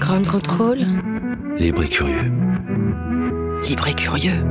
Grand 0.00 0.24
contrôle. 0.24 0.80
Libre 1.56 1.82
et 1.82 1.88
curieux. 1.88 2.32
Libre 3.68 3.88
et 3.88 3.94
curieux. 3.94 4.44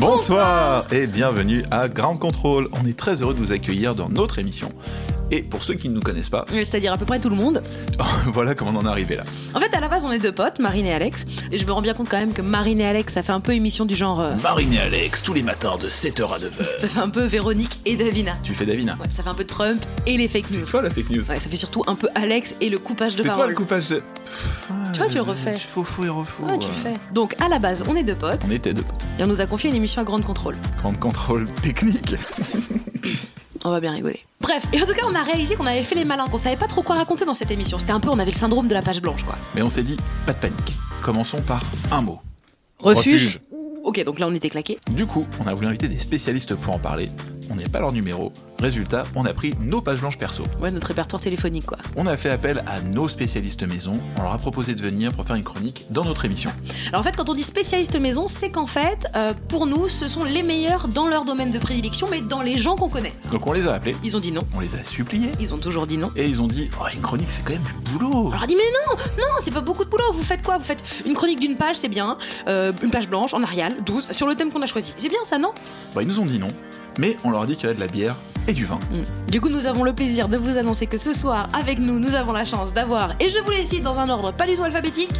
Bonsoir 0.00 0.86
et 0.92 1.06
bienvenue 1.06 1.62
à 1.70 1.88
Ground 1.88 2.18
Control. 2.18 2.68
On 2.72 2.86
est 2.86 2.98
très 2.98 3.22
heureux 3.22 3.34
de 3.34 3.38
vous 3.38 3.52
accueillir 3.52 3.94
dans 3.94 4.08
notre 4.08 4.38
émission. 4.38 4.70
Et 5.32 5.42
pour 5.42 5.64
ceux 5.64 5.74
qui 5.74 5.88
ne 5.88 5.94
nous 5.94 6.00
connaissent 6.00 6.28
pas, 6.28 6.44
C'est-à-dire 6.48 6.92
à 6.92 6.96
peu 6.96 7.04
près 7.04 7.18
tout 7.18 7.28
le 7.28 7.34
monde. 7.36 7.60
voilà 8.26 8.54
comment 8.54 8.70
on 8.72 8.76
en 8.76 8.86
est 8.86 8.90
arrivé 8.90 9.16
là. 9.16 9.24
En 9.54 9.60
fait, 9.60 9.74
à 9.74 9.80
la 9.80 9.88
base, 9.88 10.04
on 10.04 10.12
est 10.12 10.20
deux 10.20 10.30
potes, 10.32 10.60
Marine 10.60 10.86
et 10.86 10.92
Alex. 10.92 11.24
Et 11.50 11.58
je 11.58 11.66
me 11.66 11.72
rends 11.72 11.80
bien 11.82 11.94
compte 11.94 12.08
quand 12.08 12.18
même 12.18 12.32
que 12.32 12.42
Marine 12.42 12.78
et 12.80 12.86
Alex, 12.86 13.12
ça 13.14 13.22
fait 13.24 13.32
un 13.32 13.40
peu 13.40 13.52
émission 13.52 13.86
du 13.86 13.96
genre. 13.96 14.20
euh, 14.20 14.36
Marine 14.42 14.72
et 14.74 14.78
Alex, 14.78 15.22
tous 15.22 15.34
les 15.34 15.42
matins 15.42 15.78
de 15.82 15.88
7h 15.88 16.32
à 16.32 16.38
9h. 16.38 16.50
ça 16.80 16.88
fait 16.88 17.00
un 17.00 17.08
peu 17.08 17.24
Véronique 17.24 17.80
et 17.86 17.96
Davina. 17.96 18.34
Tu 18.44 18.54
fais 18.54 18.66
Davina. 18.66 18.92
Ouais, 19.00 19.08
ça 19.10 19.24
fait 19.24 19.28
un 19.28 19.34
peu 19.34 19.44
Trump 19.44 19.84
et 20.06 20.16
les 20.16 20.28
fake 20.28 20.46
C'est 20.46 20.58
news. 20.58 20.66
toi 20.66 20.82
la 20.82 20.90
fake 20.90 21.10
news. 21.10 21.28
Ouais, 21.28 21.40
ça 21.40 21.48
fait 21.48 21.56
surtout 21.56 21.82
un 21.88 21.96
peu 21.96 22.08
Alex 22.14 22.54
et 22.60 22.70
le 22.70 22.78
coupage 22.78 23.12
de 23.16 23.22
C'est 23.22 23.28
toi 23.28 23.32
parole. 23.32 23.50
le 23.50 23.56
coupage 23.56 23.88
de... 23.88 24.02
Tu 24.92 24.98
vois, 24.98 25.08
tu 25.08 25.14
le 25.16 25.22
refais. 25.22 25.58
Faux, 25.58 25.82
faux 25.82 26.04
et 26.04 26.08
refaux. 26.08 26.44
Ouais, 26.44 26.58
tu 26.58 26.68
le 26.68 26.72
fais. 26.72 26.94
Donc, 27.12 27.34
à 27.40 27.48
la 27.48 27.58
base, 27.58 27.82
on 27.88 27.96
est 27.96 28.04
deux 28.04 28.14
potes. 28.14 28.40
On 28.46 28.50
était 28.52 28.72
deux. 28.72 28.84
Et 29.18 29.24
on 29.24 29.26
nous 29.26 29.40
a 29.40 29.46
confié 29.46 29.70
une 29.70 29.76
émission 29.76 30.02
à 30.02 30.04
grande 30.04 30.22
contrôle. 30.24 30.56
Grand 30.78 30.92
contrôle 30.98 31.46
technique. 31.62 32.14
On 33.64 33.70
va 33.70 33.80
bien 33.80 33.90
rigoler. 33.92 34.20
Bref, 34.40 34.64
et 34.72 34.80
en 34.82 34.86
tout 34.86 34.92
cas, 34.92 35.06
on 35.08 35.14
a 35.14 35.22
réalisé 35.22 35.56
qu'on 35.56 35.66
avait 35.66 35.82
fait 35.82 35.94
les 35.94 36.04
malins, 36.04 36.26
qu'on 36.26 36.38
savait 36.38 36.56
pas 36.56 36.66
trop 36.66 36.82
quoi 36.82 36.96
raconter 36.96 37.24
dans 37.24 37.34
cette 37.34 37.50
émission. 37.50 37.78
C'était 37.78 37.92
un 37.92 38.00
peu, 38.00 38.10
on 38.10 38.18
avait 38.18 38.30
le 38.32 38.36
syndrome 38.36 38.68
de 38.68 38.74
la 38.74 38.82
page 38.82 39.00
blanche, 39.00 39.24
quoi. 39.24 39.36
Mais 39.54 39.62
on 39.62 39.70
s'est 39.70 39.82
dit, 39.82 39.96
pas 40.26 40.32
de 40.32 40.38
panique. 40.38 40.74
Commençons 41.02 41.40
par 41.40 41.62
un 41.90 42.02
mot. 42.02 42.20
Refuge. 42.78 43.40
Ok, 43.84 44.02
donc 44.04 44.18
là, 44.18 44.26
on 44.28 44.34
était 44.34 44.50
claqués. 44.50 44.78
Du 44.90 45.06
coup, 45.06 45.24
on 45.42 45.46
a 45.46 45.54
voulu 45.54 45.68
inviter 45.68 45.88
des 45.88 45.98
spécialistes 45.98 46.54
pour 46.56 46.74
en 46.74 46.78
parler. 46.78 47.08
On 47.50 47.54
n'est 47.56 47.64
pas 47.68 47.80
leur 47.80 47.92
numéro. 47.92 48.32
Résultat, 48.60 49.04
on 49.14 49.24
a 49.24 49.32
pris 49.32 49.54
nos 49.60 49.80
pages 49.80 50.00
blanches 50.00 50.18
perso. 50.18 50.42
Ouais, 50.60 50.70
notre 50.70 50.86
répertoire 50.88 51.20
téléphonique, 51.22 51.66
quoi. 51.66 51.78
On 51.96 52.06
a 52.06 52.16
fait 52.16 52.30
appel 52.30 52.62
à 52.66 52.80
nos 52.80 53.08
spécialistes 53.08 53.62
maison. 53.66 53.92
On 54.18 54.22
leur 54.22 54.32
a 54.32 54.38
proposé 54.38 54.74
de 54.74 54.82
venir 54.82 55.12
pour 55.12 55.24
faire 55.26 55.36
une 55.36 55.44
chronique 55.44 55.86
dans 55.90 56.04
notre 56.04 56.24
émission. 56.24 56.50
Alors 56.88 57.00
en 57.00 57.04
fait, 57.04 57.16
quand 57.16 57.28
on 57.30 57.34
dit 57.34 57.42
spécialiste 57.42 57.98
maison, 58.00 58.26
c'est 58.28 58.50
qu'en 58.50 58.66
fait, 58.66 59.06
euh, 59.14 59.32
pour 59.48 59.66
nous, 59.66 59.88
ce 59.88 60.08
sont 60.08 60.24
les 60.24 60.42
meilleurs 60.42 60.88
dans 60.88 61.08
leur 61.08 61.24
domaine 61.24 61.52
de 61.52 61.58
prédilection, 61.58 62.08
mais 62.10 62.20
dans 62.20 62.42
les 62.42 62.58
gens 62.58 62.76
qu'on 62.76 62.88
connaît. 62.88 63.12
Donc 63.30 63.46
on 63.46 63.52
les 63.52 63.66
a 63.68 63.74
appelés, 63.74 63.96
Ils 64.02 64.16
ont 64.16 64.20
dit 64.20 64.32
non. 64.32 64.42
on 64.54 64.60
les 64.60 64.74
a 64.74 64.82
suppliés. 64.84 65.30
Ils 65.40 65.54
ont 65.54 65.58
toujours 65.58 65.86
dit 65.86 65.96
non. 65.98 66.10
Et 66.16 66.26
ils 66.26 66.42
ont 66.42 66.46
dit, 66.46 66.68
oh, 66.80 66.84
une 66.94 67.00
chronique, 67.00 67.30
c'est 67.30 67.42
quand 67.44 67.52
même 67.52 67.62
du 67.84 67.92
boulot. 67.92 68.10
On 68.12 68.30
leur 68.30 68.42
a 68.42 68.46
dit 68.46 68.56
mais 68.56 68.62
non, 68.88 68.96
non, 69.18 69.34
c'est 69.44 69.50
pas 69.52 69.60
beaucoup 69.60 69.84
de 69.84 69.90
boulot. 69.90 70.12
Vous 70.12 70.22
faites 70.22 70.42
quoi? 70.42 70.58
Vous 70.58 70.64
faites 70.64 70.82
une 71.06 71.14
chronique 71.14 71.40
d'une 71.40 71.56
page, 71.56 71.76
c'est 71.76 71.88
bien. 71.88 72.16
Euh, 72.48 72.72
une 72.82 72.90
page 72.90 73.08
blanche 73.08 73.34
en 73.34 73.42
Arial, 73.42 73.74
12, 73.84 74.08
sur 74.12 74.26
le 74.26 74.34
thème 74.34 74.50
qu'on 74.50 74.62
a 74.62 74.66
choisi. 74.66 74.92
C'est 74.96 75.08
bien 75.08 75.18
ça, 75.24 75.38
non? 75.38 75.52
Bah, 75.94 76.02
ils 76.02 76.08
nous 76.08 76.20
ont 76.20 76.24
dit 76.26 76.38
non, 76.38 76.48
mais 76.98 77.16
on 77.24 77.30
leur 77.30 77.42
a 77.42 77.46
dit 77.46 77.56
qu'il 77.56 77.64
y 77.64 77.66
avait 77.66 77.74
de 77.74 77.80
la 77.80 77.86
bière 77.86 78.14
et 78.48 78.52
du 78.52 78.64
vin. 78.64 78.78
Du 79.28 79.40
coup, 79.40 79.48
nous 79.48 79.66
avons 79.66 79.84
le 79.84 79.92
plaisir 79.92 80.28
de 80.28 80.36
vous 80.36 80.56
annoncer 80.56 80.86
que 80.86 80.98
ce 80.98 81.12
soir, 81.12 81.48
avec 81.52 81.78
nous, 81.78 81.98
nous 81.98 82.14
avons 82.14 82.32
la 82.32 82.44
chance 82.44 82.72
d'avoir, 82.72 83.12
et 83.20 83.30
je 83.30 83.38
vous 83.38 83.50
les 83.50 83.64
cite 83.64 83.82
dans 83.82 83.98
un 83.98 84.08
ordre 84.08 84.32
pas 84.32 84.46
du 84.46 84.56
tout 84.56 84.62
alphabétique, 84.62 85.10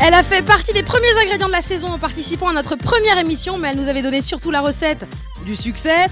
Elle 0.00 0.14
a 0.14 0.22
fait 0.22 0.42
partie 0.42 0.72
des 0.72 0.84
premiers 0.84 1.10
ingrédients 1.20 1.48
de 1.48 1.52
la 1.52 1.62
saison 1.62 1.88
en 1.88 1.98
participant 1.98 2.48
à 2.48 2.52
notre 2.52 2.76
première 2.76 3.18
émission, 3.18 3.58
mais 3.58 3.70
elle 3.70 3.80
nous 3.80 3.88
avait 3.88 4.02
donné 4.02 4.22
surtout 4.22 4.52
la 4.52 4.60
recette 4.60 5.06
du 5.44 5.56
succès. 5.56 6.06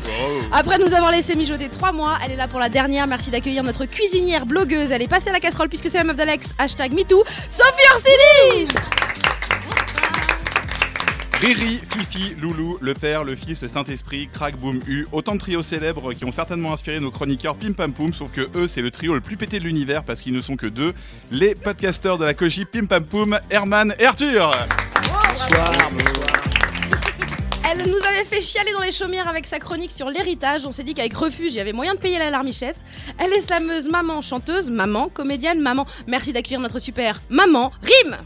Après 0.50 0.78
nous 0.78 0.92
avoir 0.92 1.12
laissé 1.12 1.36
mijoter 1.36 1.68
trois 1.68 1.92
mois, 1.92 2.18
elle 2.24 2.32
est 2.32 2.36
là 2.36 2.48
pour 2.48 2.58
la 2.58 2.68
dernière. 2.68 3.06
Merci 3.06 3.30
d'accueillir 3.30 3.62
notre 3.62 3.84
cuisinière 3.84 4.44
blogueuse. 4.44 4.90
Elle 4.90 5.02
est 5.02 5.08
passée 5.08 5.28
à 5.28 5.32
la 5.32 5.40
casserole 5.40 5.68
puisque 5.68 5.88
c'est 5.88 5.98
la 5.98 6.04
meuf 6.04 6.16
d'Alex. 6.16 6.48
Hashtag 6.58 6.94
MeToo. 6.94 7.22
Sophie 7.48 7.86
Orsini 7.94 8.68
Riri, 11.40 11.80
Fifi, 11.90 12.34
Loulou, 12.40 12.78
le 12.80 12.94
Père, 12.94 13.22
le 13.22 13.36
Fils, 13.36 13.60
le 13.60 13.68
Saint-Esprit, 13.68 14.28
Crack, 14.32 14.56
Boom, 14.56 14.80
U, 14.88 15.06
autant 15.12 15.34
de 15.34 15.38
trios 15.38 15.62
célèbres 15.62 16.14
qui 16.14 16.24
ont 16.24 16.32
certainement 16.32 16.72
inspiré 16.72 16.98
nos 16.98 17.10
chroniqueurs 17.10 17.56
Pim 17.56 17.72
Pam 17.72 17.92
Poum, 17.92 18.14
sauf 18.14 18.32
que 18.32 18.48
eux, 18.56 18.66
c'est 18.66 18.80
le 18.80 18.90
trio 18.90 19.12
le 19.12 19.20
plus 19.20 19.36
pété 19.36 19.58
de 19.58 19.64
l'univers 19.64 20.02
parce 20.02 20.22
qu'ils 20.22 20.32
ne 20.32 20.40
sont 20.40 20.56
que 20.56 20.66
deux, 20.66 20.94
les 21.30 21.54
podcasteurs 21.54 22.16
de 22.16 22.24
la 22.24 22.32
Koji 22.32 22.64
Pim 22.64 22.86
Pam 22.86 23.04
Poum, 23.04 23.38
Herman 23.50 23.94
et 23.98 24.06
Arthur. 24.06 24.50
Elle 27.70 27.78
nous 27.78 28.06
avait 28.08 28.24
fait 28.24 28.40
chialer 28.40 28.72
dans 28.72 28.80
les 28.80 28.92
chaumières 28.92 29.28
avec 29.28 29.44
sa 29.44 29.58
chronique 29.58 29.92
sur 29.92 30.08
l'héritage. 30.08 30.64
On 30.64 30.72
s'est 30.72 30.84
dit 30.84 30.94
qu'avec 30.94 31.14
refuge, 31.14 31.52
il 31.52 31.56
y 31.56 31.60
avait 31.60 31.74
moyen 31.74 31.94
de 31.94 32.00
payer 32.00 32.18
la 32.18 32.30
larmichette. 32.30 32.78
Elle 33.18 33.34
est 33.34 33.42
slameuse, 33.42 33.90
maman, 33.90 34.22
chanteuse, 34.22 34.70
maman, 34.70 35.10
comédienne, 35.10 35.60
maman. 35.60 35.86
Merci 36.06 36.32
d'accueillir 36.32 36.60
notre 36.60 36.78
super 36.78 37.20
maman, 37.28 37.72
Rime 37.82 38.16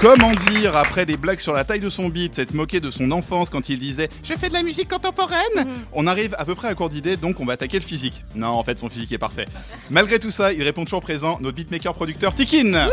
Comment 0.00 0.30
dire, 0.30 0.76
après 0.76 1.04
les 1.04 1.16
blagues 1.16 1.40
sur 1.40 1.52
la 1.52 1.64
taille 1.64 1.80
de 1.80 1.88
son 1.88 2.08
beat, 2.08 2.36
s'être 2.36 2.54
moqué 2.54 2.78
de 2.78 2.88
son 2.88 3.10
enfance 3.10 3.50
quand 3.50 3.68
il 3.68 3.80
disait 3.80 4.08
«Je 4.22 4.32
fais 4.34 4.48
de 4.48 4.52
la 4.54 4.62
musique 4.62 4.88
contemporaine 4.88 5.66
On 5.92 6.06
arrive 6.06 6.36
à 6.38 6.44
peu 6.44 6.54
près 6.54 6.68
à 6.68 6.74
court 6.76 6.88
d'idées, 6.88 7.16
donc 7.16 7.40
on 7.40 7.44
va 7.44 7.54
attaquer 7.54 7.80
le 7.80 7.84
physique. 7.84 8.14
Non, 8.36 8.50
en 8.50 8.62
fait, 8.62 8.78
son 8.78 8.88
physique 8.88 9.10
est 9.10 9.18
parfait. 9.18 9.46
Malgré 9.90 10.20
tout 10.20 10.30
ça, 10.30 10.52
il 10.52 10.62
répond 10.62 10.84
toujours 10.84 11.00
présent, 11.00 11.38
notre 11.40 11.56
beatmaker-producteur 11.56 12.32
Tikin 12.32 12.88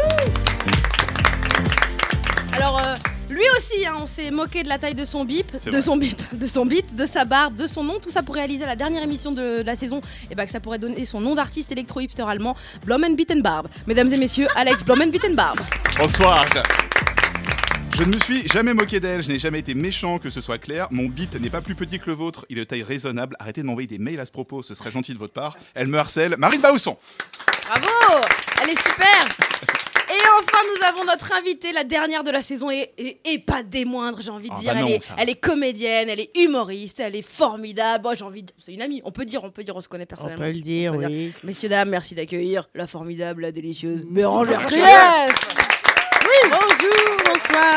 Alors, 2.54 2.80
euh, 2.80 2.96
lui 3.36 3.44
aussi, 3.58 3.86
hein, 3.86 3.96
on 4.00 4.08
s'est 4.08 4.32
moqué 4.32 4.64
de 4.64 4.70
la 4.70 4.80
taille 4.80 4.96
de 4.96 5.04
son 5.04 5.26
bip, 5.26 5.52
de 5.52 5.70
vrai. 5.70 5.82
son 5.82 5.98
bip, 5.98 6.20
de 6.34 6.48
son 6.48 6.66
beat, 6.66 6.96
de 6.96 7.06
sa 7.06 7.26
barbe, 7.26 7.56
de 7.56 7.68
son 7.68 7.84
nom, 7.84 8.00
tout 8.00 8.10
ça 8.10 8.24
pour 8.24 8.36
réaliser 8.36 8.66
la 8.66 8.76
dernière 8.76 9.04
émission 9.04 9.32
de 9.32 9.62
la 9.62 9.76
saison, 9.76 10.02
et 10.32 10.36
bah 10.36 10.46
que 10.46 10.52
ça 10.52 10.62
pourrait 10.62 10.80
donner 10.80 11.06
son 11.06 11.20
nom 11.20 11.36
d'artiste 11.36 11.72
électro-hipster 11.72 12.24
allemand, 12.28 12.56
Blommen 12.86 13.16
Bittenbarb. 13.16 13.68
Mesdames 13.88 14.12
et 14.14 14.18
messieurs, 14.18 14.48
Alex 14.56 14.86
Blommen 14.86 15.12
Bittenbarb. 15.12 15.60
Bonsoir 15.98 16.46
Je 17.98 18.04
ne 18.04 18.16
me 18.16 18.20
suis 18.20 18.48
jamais 18.48 18.74
moqué 18.74 19.02
d'elle, 19.02 19.22
je 19.22 19.28
n'ai 19.28 19.40
jamais 19.40 19.60
été 19.60 19.74
méchant, 19.74 20.18
que 20.18 20.30
ce 20.30 20.40
soit 20.40 20.58
clair. 20.58 20.88
Mon 20.92 21.08
beat 21.10 21.40
n'est 21.40 21.50
pas 21.50 21.62
plus 21.62 21.76
petit 21.76 22.00
que 22.00 22.10
le 22.10 22.14
vôtre, 22.14 22.46
il 22.50 22.58
est 22.58 22.62
de 22.62 22.66
taille 22.66 22.84
raisonnable. 22.84 23.36
Arrêtez 23.40 23.62
de 23.62 23.68
m'envoyer 23.68 23.88
des 23.88 24.00
mails 24.00 24.22
à 24.22 24.26
ce 24.26 24.32
propos, 24.32 24.64
ce 24.64 24.76
serait 24.76 24.92
gentil 24.92 25.14
de 25.14 25.20
votre 25.20 25.34
part. 25.34 25.58
Elle 25.74 25.88
me 25.88 25.98
harcèle. 25.98 26.36
Marine 26.38 26.62
Bausson 26.62 26.98
Bravo 27.68 28.26
Elle 28.62 28.70
est 28.70 28.82
super 28.82 29.85
et 30.10 30.22
enfin, 30.40 30.58
nous 30.76 30.86
avons 30.88 31.04
notre 31.06 31.34
invitée, 31.34 31.72
la 31.72 31.84
dernière 31.84 32.24
de 32.24 32.32
la 32.32 32.42
saison, 32.42 32.70
et, 32.70 32.92
et, 32.98 33.20
et 33.34 33.40
pas 33.40 33.64
des 33.64 33.86
moindres, 33.86 34.22
j'ai 34.22 34.30
envie 34.30 34.50
de 34.50 34.54
Ah 34.56 34.60
dire. 34.60 34.74
bah 34.74 34.80
elle, 34.86 34.92
est, 34.94 35.00
ça. 35.00 35.16
elle 35.18 35.30
est 35.30 35.36
comédienne, 35.40 36.10
elle 36.10 36.20
est 36.20 36.32
humoriste, 36.38 37.00
elle 37.00 37.16
est 37.16 37.22
formidable. 37.28 38.04
Bon, 38.04 38.16
j'ai 38.16 38.24
envie 38.24 38.44
de... 38.44 38.52
C'est 38.58 38.74
une 38.74 38.82
amie, 38.82 39.02
on 39.06 39.12
peut 39.12 39.26
dire, 39.26 39.44
on 39.44 39.52
peut 39.52 39.64
dire, 39.64 39.76
on 39.76 39.82
se 39.82 39.90
connaît 39.90 40.06
personnellement. 40.06 40.46
le 40.46 40.54
dire, 40.54 40.94
On 40.94 41.00
peut 41.00 41.06
oui. 41.06 41.34
Messieurs, 41.44 41.70
dames, 41.70 41.90
merci 41.90 42.16
d'accueillir 42.16 42.70
la 42.76 42.88
formidable, 42.88 43.42
la 43.44 43.52
délicieuse 43.52 44.04
Bérangère 44.04 44.64
Krief. 44.66 44.84
Oui, 44.84 46.50
bonjour, 46.50 47.18
bonsoir. 47.26 47.74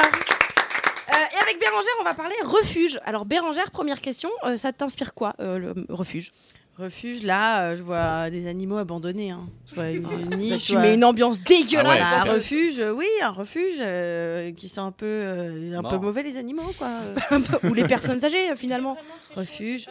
Euh, 1.11 1.15
et 1.35 1.43
avec 1.43 1.59
Bérangère, 1.59 1.93
on 2.01 2.05
va 2.05 2.15
parler 2.15 2.35
refuge. 2.45 2.99
Alors 3.05 3.25
Bérangère, 3.25 3.71
première 3.71 4.01
question, 4.01 4.31
euh, 4.45 4.57
ça 4.59 4.73
t'inspire 4.73 5.15
quoi, 5.15 5.35
euh, 5.41 5.59
le 5.59 5.75
refuge? 5.89 6.33
Refuge, 6.79 7.25
là, 7.25 7.63
euh, 7.71 7.77
je 7.77 7.83
vois 7.83 8.31
des 8.31 8.47
animaux 8.47 8.77
abandonnés. 8.77 9.31
hein. 9.33 9.49
Je 9.69 9.75
vois 9.75 9.91
une, 9.91 10.07
une 10.31 10.37
niche. 10.39 10.63
Je 10.63 10.67
Tu 10.67 10.73
vois- 10.73 10.83
mets 10.83 10.95
une 10.95 11.05
ambiance 11.05 11.41
dégueulasse. 11.43 12.01
Ah 12.01 12.23
un 12.29 12.33
refuge, 12.35 12.79
euh, 12.79 12.93
oui, 12.93 13.07
un 13.23 13.31
refuge 13.31 13.79
euh, 13.81 14.53
qui 14.53 14.69
sont 14.69 14.83
un 14.83 14.93
peu, 14.93 15.05
euh, 15.07 15.77
un 15.77 15.83
peu 15.83 15.91
Mort. 15.97 16.03
mauvais 16.03 16.23
les 16.23 16.37
animaux, 16.37 16.73
quoi. 16.79 16.89
Ou 17.65 17.75
les 17.75 17.83
personnes 17.89 18.25
âgées, 18.25 18.55
finalement. 18.57 18.97
refuge. 19.35 19.87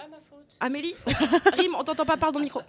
Amélie, 0.61 0.95
Rime, 1.57 1.75
on 1.77 1.83
t'entend 1.83 2.05
pas, 2.05 2.15
parle 2.17 2.31
dans 2.33 2.39
le 2.39 2.45
micro. 2.45 2.61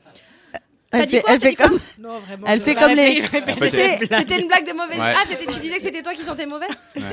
Elle 0.90 1.04
dit 1.06 1.16
fait, 1.16 1.20
quoi 1.20 1.34
elle 1.34 1.40
fait 1.40 1.54
comme, 1.54 1.78
Non, 1.98 2.18
vraiment. 2.18 2.46
elle 2.46 2.60
fait 2.62 2.74
comme 2.74 2.92
les. 2.94 3.22
C'était 3.22 3.98
c'était 4.00 4.40
une 4.40 4.48
blague 4.48 4.66
de 4.66 4.72
mauvaise. 4.72 4.98
Ouais. 4.98 5.12
Ah, 5.14 5.24
c'était- 5.28 5.44
tu 5.52 5.58
disais 5.60 5.76
que 5.76 5.82
c'était 5.82 6.02
toi 6.02 6.14
qui 6.14 6.22
sentais 6.22 6.46
mauvais 6.46 6.66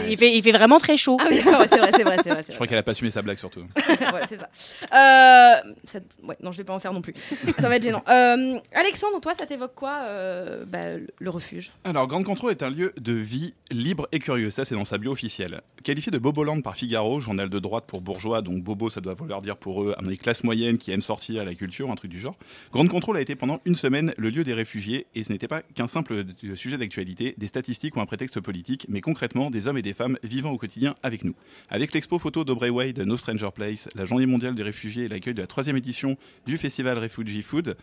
Il 0.08 0.18
fait, 0.18 0.34
il 0.38 0.42
fait 0.42 0.54
vraiment 0.54 0.80
très 0.80 0.96
chaud. 0.96 1.18
Ah 1.20 1.26
oui, 1.30 1.42
d'accord, 1.44 1.66
c'est 1.68 1.78
vrai, 1.80 1.92
c'est 1.96 2.04
vrai, 2.04 2.18
c'est 2.24 2.30
vrai. 2.32 2.42
Je 2.48 2.54
crois 2.54 2.68
qu'elle 2.68 2.78
a 2.78 2.84
pas 2.84 2.92
assumé 2.92 3.12
sa 3.12 3.22
blague 3.22 3.38
surtout. 3.38 3.62
Ouais, 4.16 4.22
c'est 4.30 4.38
ça. 4.38 4.50
Euh, 4.94 5.74
ça- 5.86 6.00
Ouais, 6.24 6.38
non, 6.42 6.52
je 6.52 6.58
vais 6.58 6.64
pas 6.64 6.74
en 6.74 6.80
faire 6.80 6.94
non 6.94 7.02
plus. 7.02 7.14
Ça 7.60 7.68
va 7.70 7.76
être 7.76 7.84
gênant. 7.84 8.04
Euh, 8.10 8.58
Alexandre, 8.74 9.20
toi, 9.20 9.34
ça 9.34 9.46
t'évoque 9.46 9.76
quoi 9.76 9.94
euh, 10.00 10.64
bah, 10.66 10.98
le- 11.20 11.30
refuge? 11.30 11.72
Alors, 11.84 12.08
Grande 12.08 12.24
Contrôle 12.24 12.52
est 12.52 12.64
un 12.64 12.70
lieu 12.70 12.94
de 12.98 13.12
vie 13.14 13.54
libre 13.72 14.08
et 14.12 14.20
curieux. 14.20 14.52
Ça, 14.52 14.64
c'est 14.64 14.76
dans 14.76 14.86
sa 14.86 14.98
bio 14.98 15.12
officielle. 15.12 15.62
Qualifié 15.84 16.12
de 16.12 16.18
Boboland 16.18 16.62
par 16.62 16.76
Figaro, 16.76 17.20
journal 17.20 17.50
de 17.50 17.60
droite 17.60 17.84
pour 17.88 18.00
bourgeois, 18.02 18.42
donc 18.42 18.64
Bobo, 18.64 18.90
ça 18.90 19.02
doit 19.02 19.14
vouloir 19.16 19.42
dire 19.42 19.58
pour 19.58 19.84
eux, 19.84 19.96
un 20.02 20.16
classe 20.16 20.44
moyenne 20.44 20.78
qui 20.78 20.92
aime 20.92 21.02
sortir 21.02 21.42
à 21.42 21.46
la 21.46 21.54
culture, 21.56 21.92
un 21.92 21.96
truc 21.96 22.10
du 22.12 22.20
genre. 22.20 22.36
Grande 22.72 22.88
Contrôle 22.90 23.18
a 23.18 23.22
été 23.22 23.36
pendant 23.36 23.60
une 23.66 23.76
semaine 23.76 24.14
le 24.18 24.30
lieu 24.30 24.44
des 24.44 24.54
réfugiés 24.54 25.08
et 25.16 25.24
ce 25.24 25.32
n'était 25.32 25.48
pas 25.48 25.62
qu'un 25.62 25.88
simple 25.88 26.24
d- 26.24 26.56
sujet 26.56 26.78
d'actualité, 26.78 27.34
des 27.38 27.48
statistiques 27.48 27.96
ou 27.96 28.02
un 28.02 28.06
prétexte 28.06 28.40
politique, 28.40 28.86
mais 28.90 29.02
concrètement 29.02 29.50
des 29.50 29.68
hommes 29.68 29.78
et 29.78 29.82
des 29.82 29.94
femmes 29.94 30.18
vivant 30.24 30.52
au 30.52 30.58
quotidien 30.58 30.96
avec 31.04 31.24
nous. 31.24 31.36
Avec 31.70 31.94
l'expo 31.94 32.20
photo 32.20 32.44
d'Aubrey 32.44 32.70
Wade, 32.70 33.00
No 33.00 33.18
Stranger 33.18 33.50
Place, 33.54 33.90
la 33.96 34.06
journée 34.06 34.26
mondiale 34.28 34.56
des 34.56 34.64
réfugiés 34.64 35.06
et 35.06 35.08
l'accueil 35.08 35.34
de 35.34 35.42
la 35.42 35.48
troisième 35.48 35.78
édition 35.78 36.18
du 36.46 36.58
festival 36.58 36.98
Refugee 37.00 37.42
Food, 37.42 37.76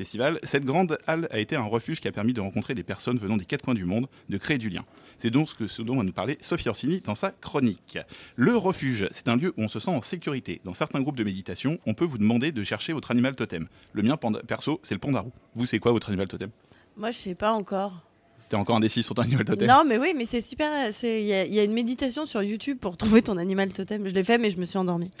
Festival, 0.00 0.40
cette 0.44 0.64
grande 0.64 0.96
halle 1.06 1.28
a 1.30 1.38
été 1.40 1.56
un 1.56 1.64
refuge 1.64 2.00
qui 2.00 2.08
a 2.08 2.12
permis 2.12 2.32
de 2.32 2.40
rencontrer 2.40 2.74
des 2.74 2.82
personnes 2.82 3.18
venant 3.18 3.36
des 3.36 3.44
quatre 3.44 3.62
coins 3.62 3.74
du 3.74 3.84
monde, 3.84 4.08
de 4.30 4.38
créer 4.38 4.56
du 4.56 4.70
lien. 4.70 4.86
C'est 5.18 5.28
donc 5.28 5.46
ce, 5.46 5.54
que, 5.54 5.82
dont 5.82 5.94
va 5.94 6.04
nous 6.04 6.12
parler 6.14 6.38
Sophie 6.40 6.70
Orsini 6.70 7.02
dans 7.02 7.14
sa 7.14 7.32
chronique. 7.32 7.98
Le 8.34 8.56
refuge, 8.56 9.06
c'est 9.10 9.28
un 9.28 9.36
lieu 9.36 9.52
où 9.58 9.62
on 9.62 9.68
se 9.68 9.78
sent 9.78 9.90
en 9.90 10.00
sécurité. 10.00 10.62
Dans 10.64 10.72
certains 10.72 11.02
groupes 11.02 11.16
de 11.16 11.24
méditation, 11.24 11.76
on 11.84 11.92
peut 11.92 12.06
vous 12.06 12.16
demander 12.16 12.50
de 12.50 12.64
chercher 12.64 12.94
votre 12.94 13.10
animal 13.10 13.36
totem. 13.36 13.68
Le 13.92 14.02
mien, 14.02 14.16
perso, 14.16 14.80
c'est 14.82 14.94
le 14.94 15.00
pandarou. 15.00 15.32
Vous, 15.54 15.66
c'est 15.66 15.78
quoi 15.78 15.92
votre 15.92 16.08
animal 16.08 16.28
totem? 16.28 16.48
Moi, 16.96 17.10
je 17.10 17.18
sais 17.18 17.34
pas 17.34 17.52
encore. 17.52 18.02
T'es 18.50 18.56
encore 18.56 18.74
indécis 18.76 19.04
sur 19.04 19.14
ton 19.14 19.22
animal 19.22 19.44
totem 19.44 19.68
Non, 19.68 19.84
mais 19.86 19.96
oui, 19.96 20.12
mais 20.16 20.26
c'est 20.26 20.42
super. 20.42 20.68
Il 21.04 21.08
y, 21.22 21.32
a- 21.32 21.44
il 21.46 21.54
y 21.54 21.60
a 21.60 21.62
une 21.62 21.72
méditation 21.72 22.26
sur 22.26 22.42
YouTube 22.42 22.78
pour 22.80 22.96
trouver 22.96 23.22
ton 23.22 23.36
animal 23.38 23.68
totem. 23.70 24.08
Je 24.08 24.12
l'ai 24.12 24.24
fait, 24.24 24.38
mais 24.38 24.50
je 24.50 24.58
me 24.58 24.64
suis 24.66 24.76
endormie. 24.76 25.12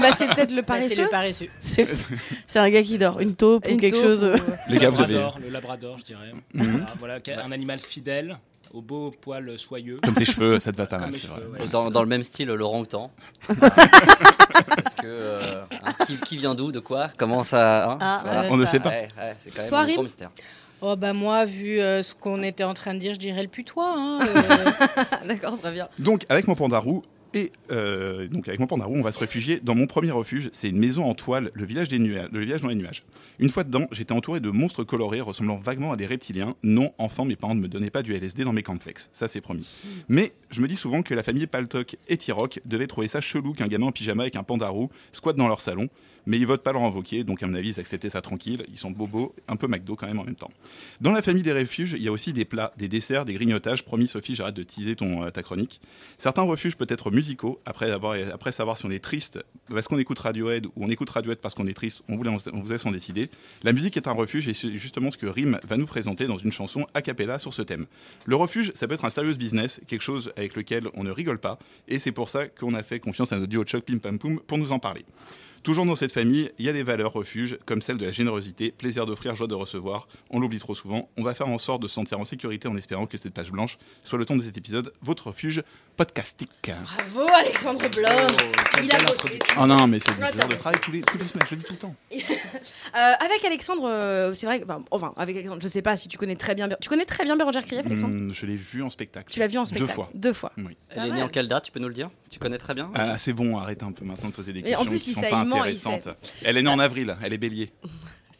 Bah, 0.00 0.08
c'est 0.16 0.26
peut-être 0.34 0.50
le 0.50 0.62
Bah, 0.62 0.76
c'est 0.80 0.96
paresseux. 0.96 1.02
le 1.02 1.08
paresseux. 1.10 1.48
C'est 2.48 2.58
un 2.58 2.70
gars 2.70 2.82
qui 2.82 2.96
dort. 2.96 3.20
Une 3.20 3.34
taupe 3.34 3.66
ou 3.70 3.76
quelque 3.76 3.94
taupe 3.94 4.02
chose. 4.02 4.22
ou- 4.24 4.26
euh. 4.28 4.36
Les 4.68 4.78
gars, 4.78 4.88
vous 4.88 5.02
avez. 5.02 5.12
labrador, 5.12 5.38
le 5.44 5.50
labrador, 5.50 5.98
je 5.98 6.04
dirais. 6.04 6.32
Mhm. 6.54 6.86
Voilà, 6.98 7.18
un 7.44 7.52
animal 7.52 7.78
fidèle, 7.80 8.38
au 8.72 8.80
beau 8.80 9.12
poil 9.20 9.58
soyeux. 9.58 9.98
Comme 10.02 10.14
tes 10.14 10.24
cheveux, 10.24 10.58
ça 10.58 10.72
te 10.72 10.78
va 10.78 10.86
pas 10.86 10.96
Comme 10.98 11.10
mal, 11.10 11.18
c'est 11.20 11.26
vrai. 11.26 11.42
ouais. 11.60 11.68
Dans, 11.68 11.90
dans 11.90 12.00
le 12.02 12.08
même 12.08 12.24
style, 12.24 12.48
l'orang-outan. 12.48 13.10
Parce 13.48 14.94
que. 14.96 15.04
euh, 15.06 15.40
hein, 15.84 15.92
qui, 16.06 16.16
qui 16.16 16.36
vient 16.38 16.54
d'où 16.54 16.72
De 16.72 16.80
quoi 16.80 17.10
Comment 17.18 17.42
ça 17.42 17.90
hein 17.92 17.98
Ah, 18.00 18.20
Voilà. 18.24 18.48
On 18.50 18.56
ne 18.56 18.64
sait 18.64 18.80
pas. 18.80 18.88
Ouais, 18.88 19.08
ouais, 19.18 19.36
c'est 19.44 19.50
quand 19.50 19.58
même 19.60 19.68
Toi, 19.68 19.78
un 19.80 19.92
gros 19.92 20.02
mystère. 20.04 20.30
Oh 20.84 20.96
bah 20.96 21.12
moi, 21.12 21.44
vu 21.44 21.78
euh, 21.78 22.02
ce 22.02 22.12
qu'on 22.12 22.42
était 22.42 22.64
en 22.64 22.74
train 22.74 22.92
de 22.94 22.98
dire, 22.98 23.14
je 23.14 23.20
dirais 23.20 23.42
le 23.42 23.48
putois. 23.48 23.94
Hein, 23.96 24.18
euh. 24.36 25.26
D'accord, 25.28 25.56
très 25.60 25.70
bien. 25.70 25.88
Donc, 26.00 26.26
avec 26.28 26.48
mon 26.48 26.56
pandarou, 26.56 27.04
et 27.34 27.52
euh, 27.70 28.26
donc 28.26 28.48
avec 28.48 28.58
mon 28.58 28.66
pandarou, 28.66 28.96
on 28.96 29.02
va 29.02 29.12
se 29.12 29.20
réfugier 29.20 29.60
dans 29.60 29.76
mon 29.76 29.86
premier 29.86 30.10
refuge. 30.10 30.50
C'est 30.52 30.68
une 30.68 30.78
maison 30.78 31.04
en 31.04 31.14
toile, 31.14 31.52
le 31.54 31.64
village, 31.64 31.86
des 31.86 32.00
nuages, 32.00 32.28
le 32.32 32.40
village 32.40 32.62
dans 32.62 32.68
les 32.68 32.74
nuages. 32.74 33.04
Une 33.38 33.48
fois 33.48 33.62
dedans, 33.62 33.86
j'étais 33.92 34.12
entouré 34.12 34.40
de 34.40 34.50
monstres 34.50 34.82
colorés 34.82 35.20
ressemblant 35.20 35.54
vaguement 35.54 35.92
à 35.92 35.96
des 35.96 36.04
reptiliens. 36.04 36.56
Non, 36.64 36.92
enfant, 36.98 37.24
mes 37.24 37.36
parents 37.36 37.54
ne 37.54 37.60
me 37.60 37.68
donnaient 37.68 37.90
pas 37.90 38.02
du 38.02 38.12
LSD 38.14 38.42
dans 38.42 38.52
mes 38.52 38.64
cornflakes. 38.64 39.02
Ça, 39.12 39.28
c'est 39.28 39.40
promis. 39.40 39.68
Mais 40.08 40.32
je 40.50 40.60
me 40.60 40.66
dis 40.66 40.76
souvent 40.76 41.02
que 41.02 41.14
la 41.14 41.22
famille 41.22 41.46
Paltok 41.46 41.96
et 42.08 42.16
Tiroc 42.16 42.60
devait 42.64 42.88
trouver 42.88 43.08
ça 43.08 43.20
chelou 43.20 43.52
qu'un 43.52 43.68
gamin 43.68 43.86
en 43.86 43.92
pyjama 43.92 44.24
avec 44.24 44.36
un 44.36 44.42
pandarou 44.42 44.90
squatte 45.12 45.36
dans 45.36 45.48
leur 45.48 45.60
salon. 45.60 45.88
Mais 46.26 46.38
ils 46.38 46.46
votent 46.46 46.62
pas 46.62 46.72
leur 46.72 46.82
invoquer, 46.82 47.24
donc 47.24 47.42
à 47.42 47.46
mon 47.46 47.54
avis, 47.54 47.70
ils 47.70 47.80
acceptaient 47.80 48.10
ça 48.10 48.20
tranquille. 48.20 48.64
Ils 48.68 48.78
sont 48.78 48.90
bobos, 48.90 49.34
un 49.48 49.56
peu 49.56 49.66
McDo 49.66 49.96
quand 49.96 50.06
même 50.06 50.18
en 50.18 50.24
même 50.24 50.36
temps. 50.36 50.50
Dans 51.00 51.12
la 51.12 51.22
famille 51.22 51.42
des 51.42 51.52
refuges, 51.52 51.92
il 51.92 52.02
y 52.02 52.08
a 52.08 52.12
aussi 52.12 52.32
des 52.32 52.44
plats, 52.44 52.72
des 52.76 52.88
desserts, 52.88 53.24
des 53.24 53.34
grignotages. 53.34 53.84
Promis, 53.84 54.08
Sophie, 54.08 54.34
j'arrête 54.34 54.54
de 54.54 54.62
teaser 54.62 54.96
ton, 54.96 55.24
euh, 55.24 55.30
ta 55.30 55.42
chronique. 55.42 55.80
Certains 56.18 56.42
refuges 56.42 56.76
peuvent 56.76 56.88
être 56.90 57.10
musicaux, 57.10 57.60
après, 57.66 57.90
avoir, 57.90 58.16
après 58.32 58.52
savoir 58.52 58.78
si 58.78 58.86
on 58.86 58.90
est 58.90 59.02
triste 59.02 59.40
parce 59.68 59.88
qu'on 59.88 59.98
écoute 59.98 60.18
Radiohead 60.18 60.66
ou 60.66 60.72
on 60.76 60.90
écoute 60.90 61.10
Radiohead 61.10 61.38
parce 61.38 61.54
qu'on 61.54 61.66
est 61.66 61.74
triste, 61.74 62.02
on 62.08 62.16
vous, 62.16 62.24
laisse, 62.24 62.86
en 62.86 62.90
décider. 62.90 63.30
La 63.62 63.72
musique 63.72 63.96
est 63.96 64.06
un 64.06 64.12
refuge 64.12 64.48
et 64.48 64.54
c'est 64.54 64.72
justement 64.72 65.10
ce 65.10 65.18
que 65.18 65.26
Rim 65.26 65.58
va 65.64 65.76
nous 65.76 65.86
présenter 65.86 66.26
dans 66.26 66.38
une 66.38 66.52
chanson 66.52 66.86
a 66.94 67.02
cappella 67.02 67.38
sur 67.38 67.54
ce 67.54 67.62
thème. 67.62 67.86
Le 68.26 68.36
refuge, 68.36 68.72
ça 68.74 68.86
peut 68.86 68.94
être 68.94 69.04
un 69.04 69.10
sérieux 69.10 69.34
business, 69.34 69.80
quelque 69.86 70.02
chose 70.02 70.32
avec 70.36 70.56
lequel 70.56 70.88
on 70.94 71.04
ne 71.04 71.10
rigole 71.10 71.38
pas, 71.38 71.58
et 71.88 71.98
c'est 71.98 72.12
pour 72.12 72.28
ça 72.28 72.46
qu'on 72.46 72.74
a 72.74 72.82
fait 72.82 73.00
confiance 73.00 73.32
à 73.32 73.36
notre 73.36 73.48
duo 73.48 73.64
Chuck 73.64 73.84
Pim 73.84 73.98
Pam 73.98 74.18
Poum 74.18 74.40
pour 74.40 74.58
nous 74.58 74.72
en 74.72 74.78
parler. 74.78 75.04
Toujours 75.62 75.86
dans 75.86 75.94
cette 75.94 76.12
famille, 76.12 76.50
il 76.58 76.66
y 76.66 76.68
a 76.68 76.72
des 76.72 76.82
valeurs 76.82 77.12
refuges, 77.12 77.56
comme 77.66 77.82
celle 77.82 77.96
de 77.96 78.04
la 78.04 78.10
générosité, 78.10 78.72
plaisir 78.72 79.06
d'offrir, 79.06 79.36
joie 79.36 79.46
de 79.46 79.54
recevoir. 79.54 80.08
On 80.30 80.40
l'oublie 80.40 80.58
trop 80.58 80.74
souvent. 80.74 81.08
On 81.16 81.22
va 81.22 81.34
faire 81.34 81.46
en 81.48 81.58
sorte 81.58 81.80
de 81.82 81.86
se 81.86 81.94
sentir 81.94 82.18
en 82.18 82.24
sécurité 82.24 82.66
en 82.66 82.76
espérant 82.76 83.06
que 83.06 83.16
cette 83.16 83.32
page 83.32 83.52
blanche 83.52 83.78
soit 84.02 84.18
le 84.18 84.24
ton 84.24 84.36
de 84.36 84.42
cet 84.42 84.58
épisode, 84.58 84.92
votre 85.02 85.28
refuge 85.28 85.62
podcastique. 85.96 86.50
Bravo, 86.66 87.28
Alexandre 87.32 87.88
Blom. 87.90 88.26
quelle 88.74 88.84
Il 88.86 88.92
a 88.92 89.00
introduction. 89.02 89.56
Oh 89.62 89.66
non, 89.66 89.86
mais 89.86 90.00
c'est 90.00 90.14
10 90.16 90.40
heures 90.40 90.48
de 90.48 90.56
travail 90.56 90.80
tous 90.80 90.90
les, 90.90 91.00
tous 91.02 91.16
les 91.18 91.26
semaines, 91.28 91.46
je 91.48 91.54
le 91.54 91.60
dis 91.60 91.66
tout 91.66 91.74
le 91.74 91.78
temps. 91.78 91.94
Euh, 92.94 93.12
avec 93.20 93.42
Alexandre, 93.44 93.88
euh, 93.88 94.34
c'est 94.34 94.44
vrai 94.44 94.60
que. 94.60 94.64
Enfin, 94.64 94.84
enfin, 94.90 95.12
avec 95.16 95.34
Alexandre, 95.34 95.62
je 95.62 95.68
sais 95.68 95.80
pas 95.80 95.96
si 95.96 96.08
tu 96.08 96.18
connais 96.18 96.36
très 96.36 96.54
bien. 96.54 96.68
Tu 96.80 96.90
connais 96.90 97.06
très 97.06 97.24
bien 97.24 97.36
Bérangère 97.36 97.64
Krief, 97.64 97.86
Alexandre 97.86 98.14
Hmm, 98.14 98.32
je 98.32 98.44
l'ai 98.44 98.54
vu 98.54 98.82
en 98.82 98.90
spectacle. 98.90 99.32
Tu 99.32 99.40
l'as 99.40 99.46
vu 99.46 99.56
en 99.56 99.64
spectacle 99.64 99.88
Deux 99.88 99.94
fois. 99.94 100.10
Deux 100.14 100.32
fois. 100.34 100.52
Oui. 100.58 100.76
Elle 100.90 101.08
est 101.08 101.10
née 101.12 101.22
en 101.22 101.28
quelle 101.28 101.48
date 101.48 101.64
Tu 101.64 101.72
peux 101.72 101.80
nous 101.80 101.88
le 101.88 101.94
dire? 101.94 102.10
Tu 102.30 102.38
connais 102.38 102.58
très 102.58 102.74
bien? 102.74 102.90
Ah, 102.94 103.16
c'est 103.16 103.32
bon, 103.32 103.56
arrête 103.58 103.82
un 103.82 103.92
peu 103.92 104.04
maintenant 104.04 104.28
de 104.28 104.34
poser 104.34 104.52
des 104.52 104.60
Mais 104.60 104.74
en 104.74 104.84
questions 104.84 104.90
plus, 104.90 105.02
qui 105.04 105.10
il 105.10 105.14
sont 105.14 105.20
pas 105.22 105.44
il 105.54 105.58
ment, 105.58 105.64
il 105.64 105.70
intéressantes. 105.70 106.08
Elle 106.44 106.56
est 106.56 106.62
née 106.62 106.68
en 106.70 106.78
avril, 106.78 107.16
elle 107.22 107.32
est 107.32 107.38
bélier. 107.38 107.72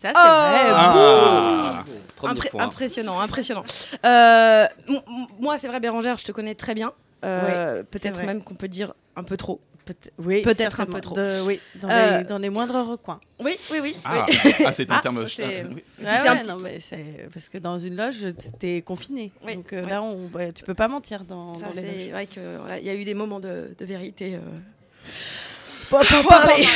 Ça, 0.01 0.09
c'est 0.09 0.15
Oh, 0.17 0.19
vrai. 0.19 0.73
Ah. 0.75 1.85
Point. 2.17 2.35
Impressionnant, 2.65 3.21
impressionnant. 3.21 3.65
Euh, 4.05 4.67
m- 4.89 5.01
m- 5.07 5.27
moi, 5.41 5.57
c'est 5.57 5.69
vrai, 5.69 5.81
Bérangère, 5.81 6.19
je 6.19 6.25
te 6.25 6.33
connais 6.33 6.55
très 6.55 6.75
bien. 6.75 6.93
Euh, 7.25 7.77
Ouais, 7.79 7.85
c'est 7.93 8.01
Peut-être 8.11 8.25
même 8.25 8.43
qu'on 8.43 8.55
peut 8.55 8.69
dire 8.69 8.95
un 9.17 9.23
peu 9.25 9.37
trop. 9.37 9.61
Peut- 9.85 9.95
oui, 10.19 10.43
Peut-être 10.43 10.81
un 10.81 10.87
peu 10.87 11.01
trop. 11.01 11.17
De- 11.17 11.43
oui, 11.45 11.59
dans, 11.77 11.89
Euh, 11.91 12.19
les, 12.19 12.25
dans 12.25 12.39
les 12.39 12.51
moindres 12.51 12.85
recoins. 12.89 13.21
Oui, 13.41 13.57
oui, 13.73 13.79
oui. 13.83 13.97
Ah, 14.05 14.27
oui. 14.29 14.53
ah, 14.65 14.73
c'est 14.73 14.89
un 14.91 14.97
Ah, 14.97 15.01
terme. 15.03 15.27
c'est- 15.29 15.63
ah, 15.65 15.69
oui. 15.69 15.75
Ouais, 15.75 15.83
c'est 15.99 16.07
un 16.29 16.33
ouais, 16.35 16.41
petit- 16.41 16.51
non, 16.51 16.57
mais 16.59 16.79
c'est 16.81 17.29
parce 17.35 17.49
que 17.49 17.59
dans 17.59 17.79
une 17.81 17.97
loge, 17.97 18.27
t'es 18.61 18.81
confiné. 18.83 19.33
Oui, 19.45 19.57
Donc 19.57 19.73
euh, 19.73 19.83
oui. 19.83 19.91
là, 19.91 20.01
on, 20.03 20.29
ouais, 20.35 20.53
tu 20.53 20.63
peux 20.63 20.75
pas 20.75 20.87
mentir 20.87 21.25
dans, 21.25 21.55
Ça, 21.55 21.67
dans 21.67 21.73
les 21.73 21.81
c'est 21.81 21.87
loges. 21.97 22.11
vrai 22.11 22.27
qu'il 22.29 22.87
y 22.87 22.91
a 22.91 22.95
eu 22.95 23.05
des 23.05 23.15
moments 23.15 23.41
de, 23.41 23.75
de 23.77 23.85
vérité. 23.85 24.37
euh. 24.37 24.39
Pas, 25.93 26.01
pas 26.05 26.23
parler. 26.25 26.67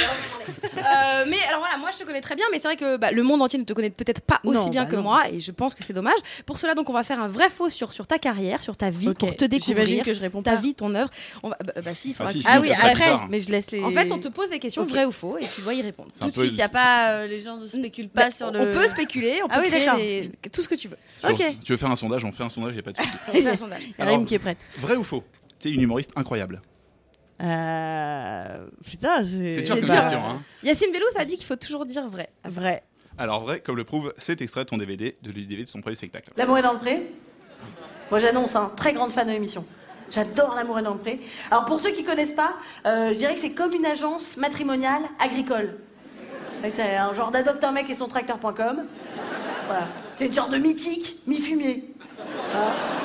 Euh, 0.76 1.24
mais 1.28 1.38
alors 1.48 1.58
voilà, 1.60 1.76
moi 1.78 1.90
je 1.92 1.98
te 1.98 2.04
connais 2.04 2.20
très 2.20 2.36
bien, 2.36 2.44
mais 2.52 2.58
c'est 2.58 2.68
vrai 2.68 2.76
que 2.76 2.96
bah, 2.96 3.10
le 3.10 3.22
monde 3.24 3.42
entier 3.42 3.58
ne 3.58 3.64
te 3.64 3.72
connaît 3.72 3.90
peut-être 3.90 4.20
pas 4.20 4.40
aussi 4.44 4.56
Non, 4.56 4.68
bien 4.68 4.84
bah 4.84 4.90
que 4.90 4.96
non. 4.96 5.02
moi, 5.02 5.28
et 5.30 5.40
je 5.40 5.50
pense 5.50 5.74
que 5.74 5.82
c'est 5.82 5.92
dommage. 5.92 6.18
Pour 6.44 6.58
cela, 6.58 6.74
donc, 6.74 6.88
on 6.88 6.92
va 6.92 7.02
faire 7.02 7.20
un 7.20 7.26
vrai 7.28 7.48
faux 7.50 7.68
sur, 7.68 7.92
sur 7.92 8.06
ta 8.06 8.18
carrière, 8.18 8.62
sur 8.62 8.76
ta 8.76 8.90
vie, 8.90 9.12
pour 9.14 9.34
te 9.34 9.44
découvrir. 9.44 10.04
que 10.04 10.14
je 10.14 10.20
réponds 10.20 10.42
Ta 10.42 10.56
vie, 10.56 10.74
ton 10.74 10.94
œuvre. 10.94 11.10
On 11.42 11.48
va, 11.48 11.56
bah, 11.64 11.72
bah, 11.84 11.94
si, 11.94 12.10
il 12.10 12.14
faudra 12.14 12.30
si, 12.32 12.42
que 12.42 12.48
Ah 12.48 12.60
oui, 12.60 12.70
après, 12.70 12.94
bizarre. 12.94 13.26
mais 13.28 13.40
je 13.40 13.50
laisse 13.50 13.70
les. 13.72 13.82
En 13.82 13.90
fait, 13.90 14.10
on 14.12 14.18
te 14.18 14.28
pose 14.28 14.50
des 14.50 14.58
questions 14.60 14.84
vraies 14.84 15.04
ou 15.06 15.12
faux, 15.12 15.36
et 15.38 15.46
tu 15.52 15.62
dois 15.62 15.74
y 15.74 15.82
répondre. 15.82 16.10
Tout 16.20 16.28
de 16.30 16.32
suite, 16.40 16.52
il 16.52 16.58
y 16.58 16.62
a 16.62 16.68
pas 16.68 17.10
euh, 17.10 17.26
les 17.26 17.40
gens 17.40 17.56
ne 17.56 17.66
spéculent 17.68 18.08
pas 18.08 18.26
Bah, 18.26 18.30
sur 18.30 18.46
on- 18.48 18.50
le. 18.52 18.60
On 18.60 18.72
peut 18.72 18.86
spéculer, 18.86 19.40
on 19.44 19.48
peut 19.48 19.54
Ah 19.56 19.60
oui, 19.62 19.68
créer 19.70 20.30
tout 20.52 20.62
ce 20.62 20.68
que 20.68 20.74
tu 20.76 20.88
veux. 20.88 20.98
Sur- 21.20 21.30
Ok. 21.30 21.42
Tu 21.64 21.72
veux 21.72 21.78
faire 21.78 21.90
un 21.90 21.96
sondage 21.96 22.24
On 22.24 22.30
fait 22.32 22.44
un 22.44 22.50
sondage, 22.50 22.72
il 22.72 22.74
n'y 22.74 22.80
a 22.80 22.82
pas 22.82 22.92
de 22.92 22.96
souci. 23.02 23.10
On 23.28 23.32
fait 23.32 23.48
un 23.48 23.56
sondage. 23.56 23.82
Il 23.82 23.88
y 23.90 23.94
a 24.00 24.04
Alors- 24.04 24.18
Rim 24.18 24.26
qui 24.26 24.34
est 24.36 24.38
prête. 24.38 24.58
Vrai 24.78 24.94
ou 24.96 25.02
faux? 25.02 25.24
Tu 25.58 25.68
es 25.68 25.70
une 25.72 25.80
humoriste 25.82 26.10
incroyable. 26.16 26.60
Euh... 27.42 28.66
Putain, 28.84 29.24
c'est. 29.24 29.54
C'est 29.54 29.62
dur 29.62 29.74
C'est 29.74 29.80
comme 29.80 29.90
question. 29.90 30.24
Hein. 30.24 30.42
Yacine 30.62 30.92
Bellous 30.92 31.04
a 31.16 31.24
dit 31.24 31.36
qu'il 31.36 31.46
faut 31.46 31.56
toujours 31.56 31.86
dire 31.86 32.08
vrai. 32.08 32.30
Vrai. 32.44 32.82
Alors, 33.18 33.40
vrai, 33.42 33.60
comme 33.60 33.76
le 33.76 33.84
prouve 33.84 34.12
cet 34.18 34.42
extrait 34.42 34.64
de 34.64 34.68
ton 34.68 34.76
DVD, 34.76 35.16
de 35.22 35.30
l'UDV 35.30 35.64
de 35.64 35.70
ton 35.70 35.80
premier 35.80 35.96
spectacle. 35.96 36.30
L'amour 36.36 36.58
est 36.58 36.62
dans 36.62 36.74
le 36.74 36.78
pré 36.78 37.02
Moi 38.10 38.18
j'annonce, 38.18 38.54
hein, 38.56 38.72
très 38.76 38.92
grande 38.92 39.12
fan 39.12 39.26
de 39.26 39.32
l'émission. 39.32 39.64
J'adore 40.10 40.54
L'amour 40.54 40.78
est 40.78 40.82
dans 40.82 40.94
le 40.94 41.00
pré. 41.00 41.20
Alors 41.50 41.64
pour 41.64 41.80
ceux 41.80 41.90
qui 41.90 42.04
connaissent 42.04 42.34
pas, 42.34 42.54
euh, 42.86 43.08
je 43.12 43.18
dirais 43.18 43.34
que 43.34 43.40
c'est 43.40 43.52
comme 43.52 43.72
une 43.72 43.86
agence 43.86 44.36
matrimoniale 44.36 45.02
agricole. 45.18 45.78
Et 46.64 46.70
C'est 46.70 46.96
un 46.96 47.12
genre 47.14 47.30
d'adopte 47.30 47.62
un 47.64 47.72
mec 47.72 47.88
et 47.90 47.94
son 47.94 48.08
tracteur.com. 48.08 48.84
Voilà. 49.66 49.88
C'est 50.16 50.26
une 50.26 50.32
sorte 50.32 50.52
de 50.52 50.58
mythique, 50.58 51.16
mi-fumier. 51.26 51.94
Voilà. 52.52 52.95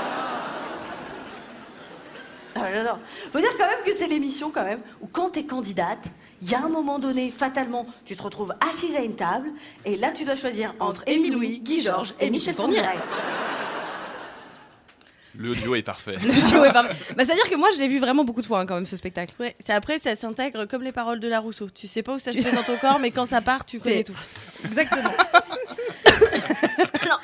Ah, 2.56 2.66
j'adore. 2.74 3.00
Faut 3.32 3.40
dire 3.40 3.52
quand 3.58 3.66
même 3.68 3.84
que 3.86 3.94
c'est 3.94 4.08
l'émission 4.08 4.52
quand 4.52 4.64
même 4.64 4.80
où 5.02 5.08
quand 5.08 5.30
t'es 5.30 5.44
candidate, 5.44 6.06
il 6.42 6.50
y 6.50 6.56
a 6.56 6.60
un 6.60 6.70
moment 6.70 7.00
donné, 7.00 7.32
fatalement, 7.32 7.86
tu 8.06 8.16
te 8.16 8.24
retrouves 8.24 8.54
assise 8.68 8.96
à 8.96 9.02
une 9.02 9.16
table 9.16 9.50
et 9.86 9.96
là 9.96 10.12
tu 10.12 10.26
dois 10.26 10.36
choisir 10.36 10.74
entre 10.80 11.04
Émile 11.08 11.34
Louis, 11.34 11.60
Guy 11.60 11.82
Georges 11.82 12.14
et 12.20 12.30
Michel 12.30 12.56
Fourniret. 12.56 12.98
Le 15.38 15.56
duo 15.56 15.76
est 15.76 15.82
parfait. 15.82 16.18
Le 16.22 16.50
duo 16.50 16.66
est 16.66 16.74
mal. 16.74 16.88
Bah, 17.16 17.24
C'est-à-dire 17.24 17.50
que 17.50 17.56
moi, 17.56 17.70
je 17.74 17.80
l'ai 17.80 17.88
vu 17.88 18.00
vraiment 18.00 18.26
beaucoup 18.26 18.42
de 18.42 18.46
fois 18.46 18.60
hein, 18.60 18.66
quand 18.66 18.76
même 18.76 18.86
ce 18.86 18.98
spectacle. 18.98 19.34
Ouais, 19.40 19.56
c'est 19.60 19.72
après 19.72 19.98
ça 20.00 20.16
s'intègre 20.16 20.66
comme 20.66 20.84
les 20.84 20.92
paroles 20.92 21.22
de 21.22 21.28
la 21.28 21.40
Rousseau. 21.40 21.70
Tu 21.70 21.88
sais 21.88 22.04
pas 22.04 22.16
où 22.16 22.20
ça 22.20 22.34
se 22.34 22.42
fait 22.42 22.52
dans 22.52 22.64
ton 22.64 22.76
corps, 22.78 23.00
mais 23.00 23.12
quand 23.12 23.26
ça 23.26 23.40
part, 23.40 23.66
tu 23.66 23.80
connais 23.84 24.04
tout. 24.04 24.18
Exactement. 24.66 25.10
Alors, 27.02 27.22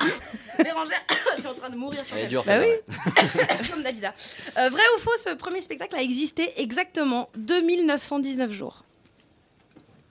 Bérangère, 0.62 1.02
je 1.36 1.40
suis 1.40 1.48
en 1.48 1.54
train 1.54 1.70
de 1.70 1.76
mourir 1.76 2.04
sur 2.04 2.16
cette 2.16 2.28
dure, 2.28 2.42
Bah 2.44 2.60
celle-là. 2.60 3.46
comme 3.70 3.82
Dalida. 3.82 4.14
Euh, 4.58 4.68
vrai 4.68 4.82
ou 4.96 5.00
faux, 5.00 5.16
ce 5.18 5.34
premier 5.34 5.60
spectacle 5.60 5.96
a 5.96 6.02
existé 6.02 6.52
exactement 6.60 7.30
2919 7.36 8.50
jours. 8.52 8.84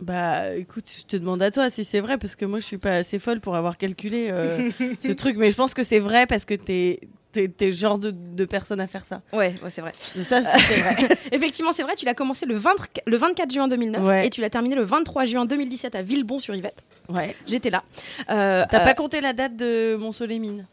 Bah 0.01 0.56
écoute, 0.56 0.86
je 0.96 1.04
te 1.06 1.18
demande 1.18 1.42
à 1.42 1.50
toi 1.50 1.70
si 1.70 1.84
c'est 1.84 2.01
vrai, 2.01 2.18
parce 2.18 2.36
que 2.36 2.46
moi 2.46 2.60
je 2.60 2.66
suis 2.66 2.77
pas 2.77 2.96
assez 2.98 3.18
folle 3.18 3.39
pour 3.39 3.56
avoir 3.56 3.77
calculé 3.77 4.27
euh, 4.32 4.70
ce 5.04 5.12
truc, 5.12 5.38
mais 5.38 5.50
je 5.50 5.56
pense 5.56 5.74
que 5.74 5.84
c'est 5.84 6.00
vrai 6.00 6.27
parce 6.27 6.46
que 6.46 6.54
t'es 6.54 7.00
t'es 7.32 7.66
le 7.68 7.72
genre 7.72 8.00
de, 8.00 8.12
de 8.12 8.46
personne 8.46 8.80
à 8.80 8.88
faire 8.88 9.06
ça. 9.06 9.22
Ouais, 9.34 9.54
ouais 9.63 9.70
c'est 9.70 9.82
vrai. 9.82 9.94
Mais 10.16 10.24
ça, 10.24 10.42
c'est 10.44 10.75
vrai. 10.82 11.18
Effectivement, 11.32 11.72
c'est 11.72 11.84
vrai, 11.84 11.96
tu 11.96 12.06
l'as 12.06 12.16
commencé 12.16 12.46
le, 12.46 12.56
20 12.56 12.72
le 13.06 13.18
24 13.18 13.54
juin 13.54 13.68
2009 13.68 14.04
Ouais. 14.04 14.25
et 14.25 14.30
tu 14.30 14.42
l'as 14.42 14.50
terminé 14.50 14.75
le 14.75 14.84
23 14.84 15.25
juin 15.25 15.46
2017 15.46 15.94
à 15.96 16.01
Villebon-sur-Yvette. 16.01 16.84
Ouais. 17.10 17.36
J'étais 17.46 17.70
là. 17.70 17.84
Euh, 18.30 18.66
T'as 18.70 18.82
euh, 18.82 18.84
pas 18.84 18.94
compté 18.96 19.22
la 19.22 19.34
date 19.34 19.56
de 19.56 19.96
mon 19.98 20.12
sol 20.12 20.32
et 20.32 20.39
mine 20.39 20.66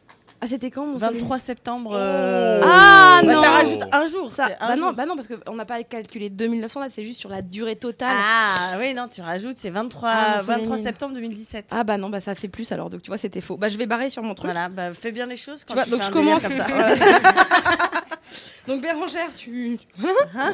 Ah, 0.45 0.47
c'était 0.47 0.71
quand 0.71 0.85
mon 0.85 0.99
23 0.99 1.39
septembre. 1.39 1.93
euh, 1.95 2.61
Ah 2.63 3.21
bah, 3.25 3.33
non 3.35 3.43
Ça 3.43 3.51
rajoute 3.51 3.83
un 3.93 4.07
jour. 4.07 4.33
Ça, 4.33 4.49
un 4.61 4.69
bah, 4.69 4.77
non, 4.77 4.93
bah 4.93 5.07
non, 5.07 5.15
parce 5.17 5.27
qu'on 5.29 5.55
n'a 5.55 5.65
pas 5.65 5.83
calculé 5.85 6.29
2900 6.29 6.81
là, 6.81 6.87
c'est 6.91 7.05
juste 7.05 7.19
sur 7.19 7.31
la 7.31 7.41
durée 7.41 7.77
totale. 7.77 8.15
Ah 8.15 8.77
oui, 8.79 8.93
non, 8.93 9.09
tu 9.09 9.23
rajoutes, 9.23 9.57
c'est 9.59 9.71
23, 9.71 10.09
Ah, 10.13 10.27
mon 10.37 10.43
23 10.43 10.55
Soleimine. 10.57 10.85
septembre 10.85 11.15
2017. 11.15 11.67
Ah 11.71 11.85
bah 11.85 11.97
non, 11.97 12.11
bah 12.11 12.21
ça 12.21 12.35
fait 12.35 12.49
plus 12.49 12.71
alors, 12.73 12.91
donc 12.91 13.01
tu 13.03 13.09
vois, 13.11 13.17
c'était 13.17 13.41
faux. 13.41 13.57
Bah 13.57 13.69
je 13.69 13.79
vais 13.79 13.87
barrer 13.87 14.11
sur 14.11 14.23
mon 14.23 14.35
truc. 14.35 14.51
Voilà, 14.51 14.69
bah 14.69 14.93
fais 14.93 15.13
bien 15.13 15.27
les 15.27 15.37
choses 15.37 15.61
Tu 15.61 15.67
quand 15.67 15.75
vois, 15.75 15.85
tu 15.85 15.91
donc 15.91 16.01
fais 16.03 16.07
je 16.07 16.11
un 16.11 16.15
commence. 16.15 16.43
comme 16.43 16.53
ça. 16.53 16.67
donc 18.67 18.81
Bérangère, 18.83 19.29
tu. 19.37 19.79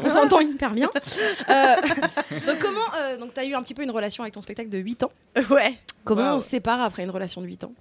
On 0.05 0.11
s'entend 0.11 0.41
hyper 0.41 0.73
bien. 0.73 0.91
Euh, 1.49 1.75
donc 2.47 2.59
comment. 2.61 2.81
euh, 2.99 3.17
donc 3.17 3.35
t'as 3.35 3.45
eu 3.45 3.55
un 3.55 3.63
petit 3.63 3.75
peu 3.75 3.83
une 3.83 3.91
relation 3.91 4.23
avec 4.23 4.35
ton 4.35 4.43
spectacle 4.43 4.69
de 4.69 4.79
8 4.79 5.05
ans? 5.05 5.13
Ouais. 5.51 5.79
Comment 6.05 6.31
Wow. 6.31 6.37
on 6.37 6.41
se 6.41 6.49
sépare 6.49 6.81
après 6.81 7.05
une 7.05 7.11
relation 7.11 7.41
de 7.41 7.47
8 7.47 7.65
ans? 7.65 7.73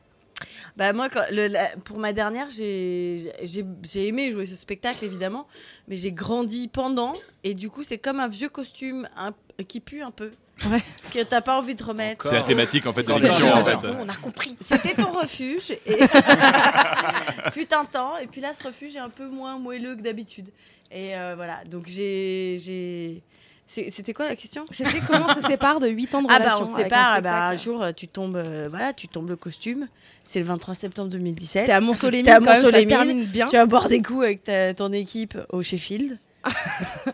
Bah 0.78 0.94
moi, 0.94 1.10
quand- 1.10 1.26
le- 1.32 1.48
la- 1.48 1.70
pour 1.86 1.98
ma 1.98 2.14
dernière, 2.14 2.50
j'ai 2.50 3.32
j'ai- 3.44 3.66
j'ai 3.84 4.08
aimé 4.08 4.32
jouer 4.32 4.46
ce 4.46 4.56
spectacle 4.56 5.04
évidemment, 5.06 5.48
mais 5.88 5.98
j'ai 5.98 6.12
grandi 6.12 6.68
pendant 6.68 7.14
et 7.44 7.54
du 7.54 7.70
coup 7.70 7.84
c'est 7.84 7.98
comme 7.98 8.20
un 8.20 8.28
vieux 8.28 8.50
costume 8.50 9.08
un- 9.18 9.34
qui 9.68 9.80
pue 9.80 10.02
un 10.02 10.12
peu. 10.12 10.32
Ouais. 10.70 10.82
Que 11.14 11.24
t'as 11.24 11.40
pas 11.40 11.58
envie 11.58 11.74
de 11.76 11.84
remettre. 11.84 12.28
C'est 12.28 12.36
la 12.36 12.42
thématique 12.42 12.86
en 12.86 12.92
fait 12.92 13.04
de 13.04 13.14
l'émission 13.14 13.50
en 13.54 13.64
fait. 13.64 13.78
On 13.98 14.10
a 14.10 14.16
compris. 14.16 14.58
C'était 14.70 14.94
ton 14.94 15.10
refuge. 15.12 15.72
Et... 15.86 16.00
Fut 17.54 17.74
un 17.74 17.86
temps. 17.86 18.18
Et 18.18 18.28
puis 18.28 18.42
là, 18.42 18.54
ce 18.54 18.64
refuge 18.64 18.96
est 18.96 19.00
un 19.00 19.10
peu 19.10 19.28
moins 19.28 19.58
moelleux 19.58 19.96
que 19.96 20.02
d'habitude. 20.02 20.50
Et 20.92 21.16
euh, 21.16 21.34
voilà. 21.36 21.64
Donc 21.66 21.88
j'ai. 21.88 23.22
C'était 23.72 24.14
quoi 24.14 24.28
la 24.28 24.36
question? 24.36 24.66
C'était 24.72 25.00
comment 25.08 25.28
on 25.30 25.36
se 25.42 25.46
sépare 25.48 25.80
de 25.80 25.88
8 25.88 26.16
ans 26.16 26.22
de 26.24 26.28
Ah 26.30 26.38
relation 26.40 26.64
bah 26.66 26.70
on 26.74 26.76
se 26.76 26.84
sépare, 26.84 27.12
un 27.14 27.16
ah 27.18 27.22
bah, 27.22 27.30
un 27.30 27.48
spectacle 27.52 27.64
jour 27.64 27.84
euh, 27.84 27.92
tu 27.92 28.08
tombes, 28.08 28.36
euh, 28.36 28.68
voilà, 28.68 28.94
tu 28.94 29.08
tombes 29.08 29.30
le 29.30 29.36
costume. 29.36 29.88
C'est 30.24 30.40
le 30.40 30.46
23 30.46 30.74
septembre 30.74 31.10
2017. 31.12 31.68
T'es 31.68 31.72
à 31.72 31.80
Montsolémine, 31.80 32.26
quand 32.26 32.42
même, 32.42 32.64
ça 32.64 32.84
termine 32.84 33.26
bien. 33.26 33.46
Tu 33.46 33.56
vas 33.58 33.68
boire 33.68 33.88
des 33.88 34.02
coups 34.02 34.24
avec 34.26 34.44
ta- 34.44 34.74
ton 34.74 34.92
équipe 34.92 35.38
au 35.50 35.62
Sheffield. 35.62 36.18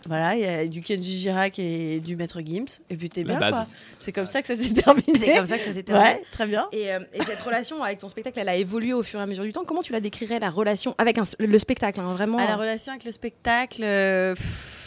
voilà, 0.08 0.36
il 0.36 0.42
y 0.42 0.46
a 0.46 0.66
du 0.68 0.82
Kenji 0.82 1.20
Girac 1.20 1.58
et 1.60 2.00
du 2.00 2.16
Maître 2.16 2.40
Gims. 2.42 2.66
Et 2.90 2.96
puis 2.96 3.10
t'es 3.10 3.24
bien 3.24 3.38
quoi. 3.38 3.68
C'est 4.00 4.12
comme 4.12 4.28
ça 4.28 4.42
que 4.42 4.48
ça 4.48 4.56
s'est 4.56 4.74
terminé. 4.74 5.18
C'est 5.18 5.36
comme 5.36 5.48
ça 5.48 5.58
que 5.58 5.66
ça 5.66 5.74
s'est 5.74 5.84
terminé. 5.84 6.08
Ouais, 6.10 6.22
très 6.32 6.46
bien. 6.46 6.68
Et, 6.72 6.94
euh, 6.94 7.00
et 7.14 7.24
cette 7.24 7.42
relation 7.42 7.84
avec 7.84 8.00
ton 8.00 8.08
spectacle, 8.08 8.40
elle 8.40 8.50
a 8.50 8.56
évolué 8.56 8.94
au 8.94 9.04
fur 9.04 9.20
et 9.20 9.24
à 9.24 9.26
mesure 9.26 9.44
du 9.44 9.52
temps. 9.52 9.64
Comment 9.66 9.82
tu 9.82 9.92
la 9.94 10.00
décrirais, 10.00 10.40
la 10.40 10.50
relation 10.52 10.96
avec 11.00 11.18
un- 11.18 11.24
le 11.40 11.60
spectacle 11.60 12.00
hein, 12.00 12.14
Vraiment? 12.14 12.38
À 12.38 12.46
la 12.48 12.56
relation 12.56 12.92
avec 12.92 13.04
le 13.04 13.12
spectacle, 13.12 13.82
euh, 13.84 14.36
pff, 14.36 14.85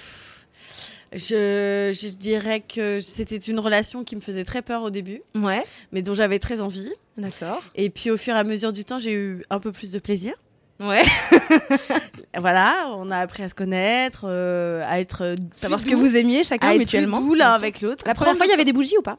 je, 1.13 1.91
je 1.95 2.09
dirais 2.17 2.61
que 2.61 3.01
c'était 3.01 3.37
une 3.37 3.59
relation 3.61 4.05
qui 4.05 4.15
me 4.17 4.21
faisait 4.21 4.45
très 4.45 4.63
peur 4.63 4.83
au 4.83 4.91
début, 4.91 5.23
Ouais, 5.35 5.63
mais 5.93 6.03
dont 6.03 6.15
j'avais 6.15 6.39
très 6.39 6.61
envie. 6.61 6.93
d'accord. 7.17 7.63
Et 7.75 7.91
puis 7.91 8.11
au 8.11 8.17
fur 8.17 8.35
et 8.35 8.39
à 8.39 8.45
mesure 8.45 8.73
du 8.73 8.85
temps, 8.85 8.99
j'ai 8.99 9.13
eu 9.13 9.45
un 9.51 9.59
peu 9.61 9.73
plus 9.73 9.91
de 9.93 9.99
plaisir. 9.99 10.35
Ouais. 10.81 11.03
Voilà, 12.39 12.93
on 12.97 13.11
a 13.11 13.19
appris 13.19 13.43
à 13.43 13.49
se 13.49 13.55
connaître, 13.55 14.23
euh, 14.25 14.83
à 14.87 15.01
être 15.01 15.35
Savoir 15.57 15.81
ce 15.81 15.87
que 15.87 15.95
vous 15.95 16.17
aimiez 16.17 16.45
chacun 16.45 16.69
à 16.69 16.73
être 16.75 16.79
mutuellement. 16.79 17.21
doux 17.21 17.35
l'un 17.35 17.51
avec 17.51 17.81
l'autre. 17.81 18.05
La 18.07 18.15
première 18.15 18.37
fois, 18.37 18.47
il 18.47 18.51
y 18.51 18.53
avait 18.53 18.65
des 18.65 18.73
bougies 18.73 18.97
ou 18.99 19.03
pas? 19.03 19.19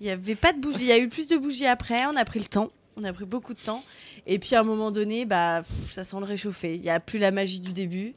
Il 0.00 0.06
n'y 0.06 0.12
avait 0.12 0.34
pas 0.34 0.52
de 0.52 0.58
bougies. 0.60 0.80
Il 0.82 0.86
y 0.86 0.92
a 0.92 0.98
eu 0.98 1.08
plus 1.08 1.26
de 1.28 1.36
bougies 1.36 1.66
après. 1.66 2.04
On 2.12 2.16
a 2.16 2.24
pris 2.24 2.40
le 2.40 2.44
temps. 2.46 2.70
On 2.96 3.04
a 3.04 3.12
pris 3.12 3.24
beaucoup 3.24 3.54
de 3.54 3.60
temps. 3.60 3.82
Et 4.26 4.38
puis 4.38 4.54
à 4.54 4.60
un 4.60 4.64
moment 4.64 4.90
donné, 4.90 5.24
bah, 5.24 5.62
pff, 5.66 5.92
ça 5.94 6.04
sent 6.04 6.16
le 6.18 6.24
réchauffer. 6.26 6.74
Il 6.74 6.82
n'y 6.82 6.90
a 6.90 7.00
plus 7.00 7.18
la 7.18 7.30
magie 7.30 7.60
du 7.60 7.72
début. 7.72 8.12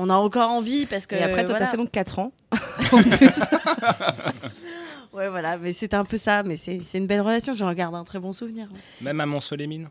On 0.00 0.10
a 0.10 0.14
encore 0.14 0.50
envie 0.50 0.86
parce 0.86 1.06
que. 1.06 1.16
Et 1.16 1.22
après, 1.22 1.44
toi, 1.44 1.54
voilà. 1.56 1.64
t'as 1.66 1.70
fait 1.72 1.76
donc 1.76 1.90
4 1.90 2.18
ans. 2.20 2.32
Ouais, 5.12 5.28
voilà. 5.28 5.58
Mais 5.58 5.72
c'est 5.72 5.94
un 5.94 6.04
peu 6.04 6.18
ça. 6.18 6.42
Mais 6.42 6.56
c'est 6.56 6.80
c'est 6.86 6.98
une 6.98 7.06
belle 7.06 7.20
relation. 7.22 7.54
J'en 7.54 7.72
garde 7.72 7.94
un 7.94 8.04
très 8.04 8.18
bon 8.20 8.32
souvenir. 8.32 8.68
Même 9.00 9.20
à 9.20 9.26
Montsolémine. 9.26 9.88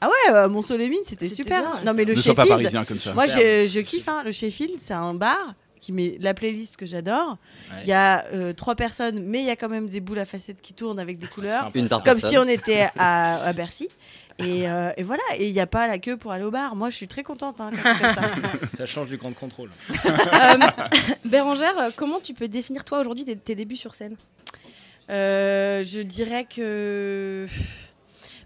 Ah 0.00 0.08
ouais, 0.08 0.34
euh, 0.34 0.48
Montsolémine, 0.48 1.00
c'était 1.04 1.28
C'était 1.28 1.42
super. 1.44 1.60
bien. 1.62 1.80
Non, 1.84 1.94
mais 1.94 2.04
le 2.04 2.14
Ne 2.14 2.20
sois 2.20 2.34
pas 2.34 2.42
Sheffield. 2.42 2.60
parisien 2.62 2.84
comme 2.84 2.98
ça. 2.98 3.14
Moi, 3.14 3.26
je, 3.26 3.66
je 3.68 3.80
kiffe. 3.80 4.08
hein. 4.08 4.22
Le 4.24 4.32
Sheffield, 4.32 4.74
c'est 4.80 4.94
un 4.94 5.14
bar 5.14 5.54
qui 5.80 5.92
met 5.92 6.16
la 6.20 6.34
playlist 6.34 6.76
que 6.76 6.86
j'adore. 6.86 7.38
Ouais. 7.70 7.78
Il 7.82 7.88
y 7.88 7.92
a 7.92 8.24
euh, 8.32 8.52
trois 8.52 8.74
personnes, 8.76 9.20
mais 9.24 9.40
il 9.40 9.46
y 9.46 9.50
a 9.50 9.56
quand 9.56 9.68
même 9.68 9.88
des 9.88 10.00
boules 10.00 10.18
à 10.20 10.24
facettes 10.24 10.60
qui 10.60 10.74
tournent 10.74 11.00
avec 11.00 11.18
des 11.18 11.26
couleurs. 11.26 11.60
Sympa. 11.64 11.78
Une 11.78 11.88
Comme 11.88 12.02
personne. 12.02 12.30
si 12.30 12.38
on 12.38 12.46
était 12.46 12.88
à, 12.96 13.42
à 13.44 13.52
Bercy. 13.52 13.88
Et, 14.38 14.68
euh, 14.68 14.92
et 14.96 15.02
voilà, 15.02 15.22
et 15.36 15.46
il 15.48 15.52
n'y 15.52 15.60
a 15.60 15.66
pas 15.66 15.86
la 15.86 15.98
queue 15.98 16.16
pour 16.16 16.32
aller 16.32 16.44
au 16.44 16.50
bar. 16.50 16.74
Moi, 16.76 16.90
je 16.90 16.96
suis 16.96 17.08
très 17.08 17.22
contente. 17.22 17.60
hein, 17.60 17.70
quand 17.70 17.94
ça. 18.14 18.22
Ça 18.76 18.86
change 18.86 19.08
du 19.08 19.16
grand 19.16 19.32
contrôle. 19.32 19.70
Euh, 20.04 20.58
Bérangère, 21.24 21.90
comment 21.96 22.20
tu 22.20 22.34
peux 22.34 22.48
définir 22.48 22.84
toi 22.84 23.00
aujourd'hui 23.00 23.24
tes, 23.24 23.36
tes 23.36 23.54
débuts 23.54 23.76
sur 23.76 23.94
scène? 23.94 24.16
Euh, 25.10 25.82
je 25.84 26.00
dirais 26.00 26.44
que 26.44 27.46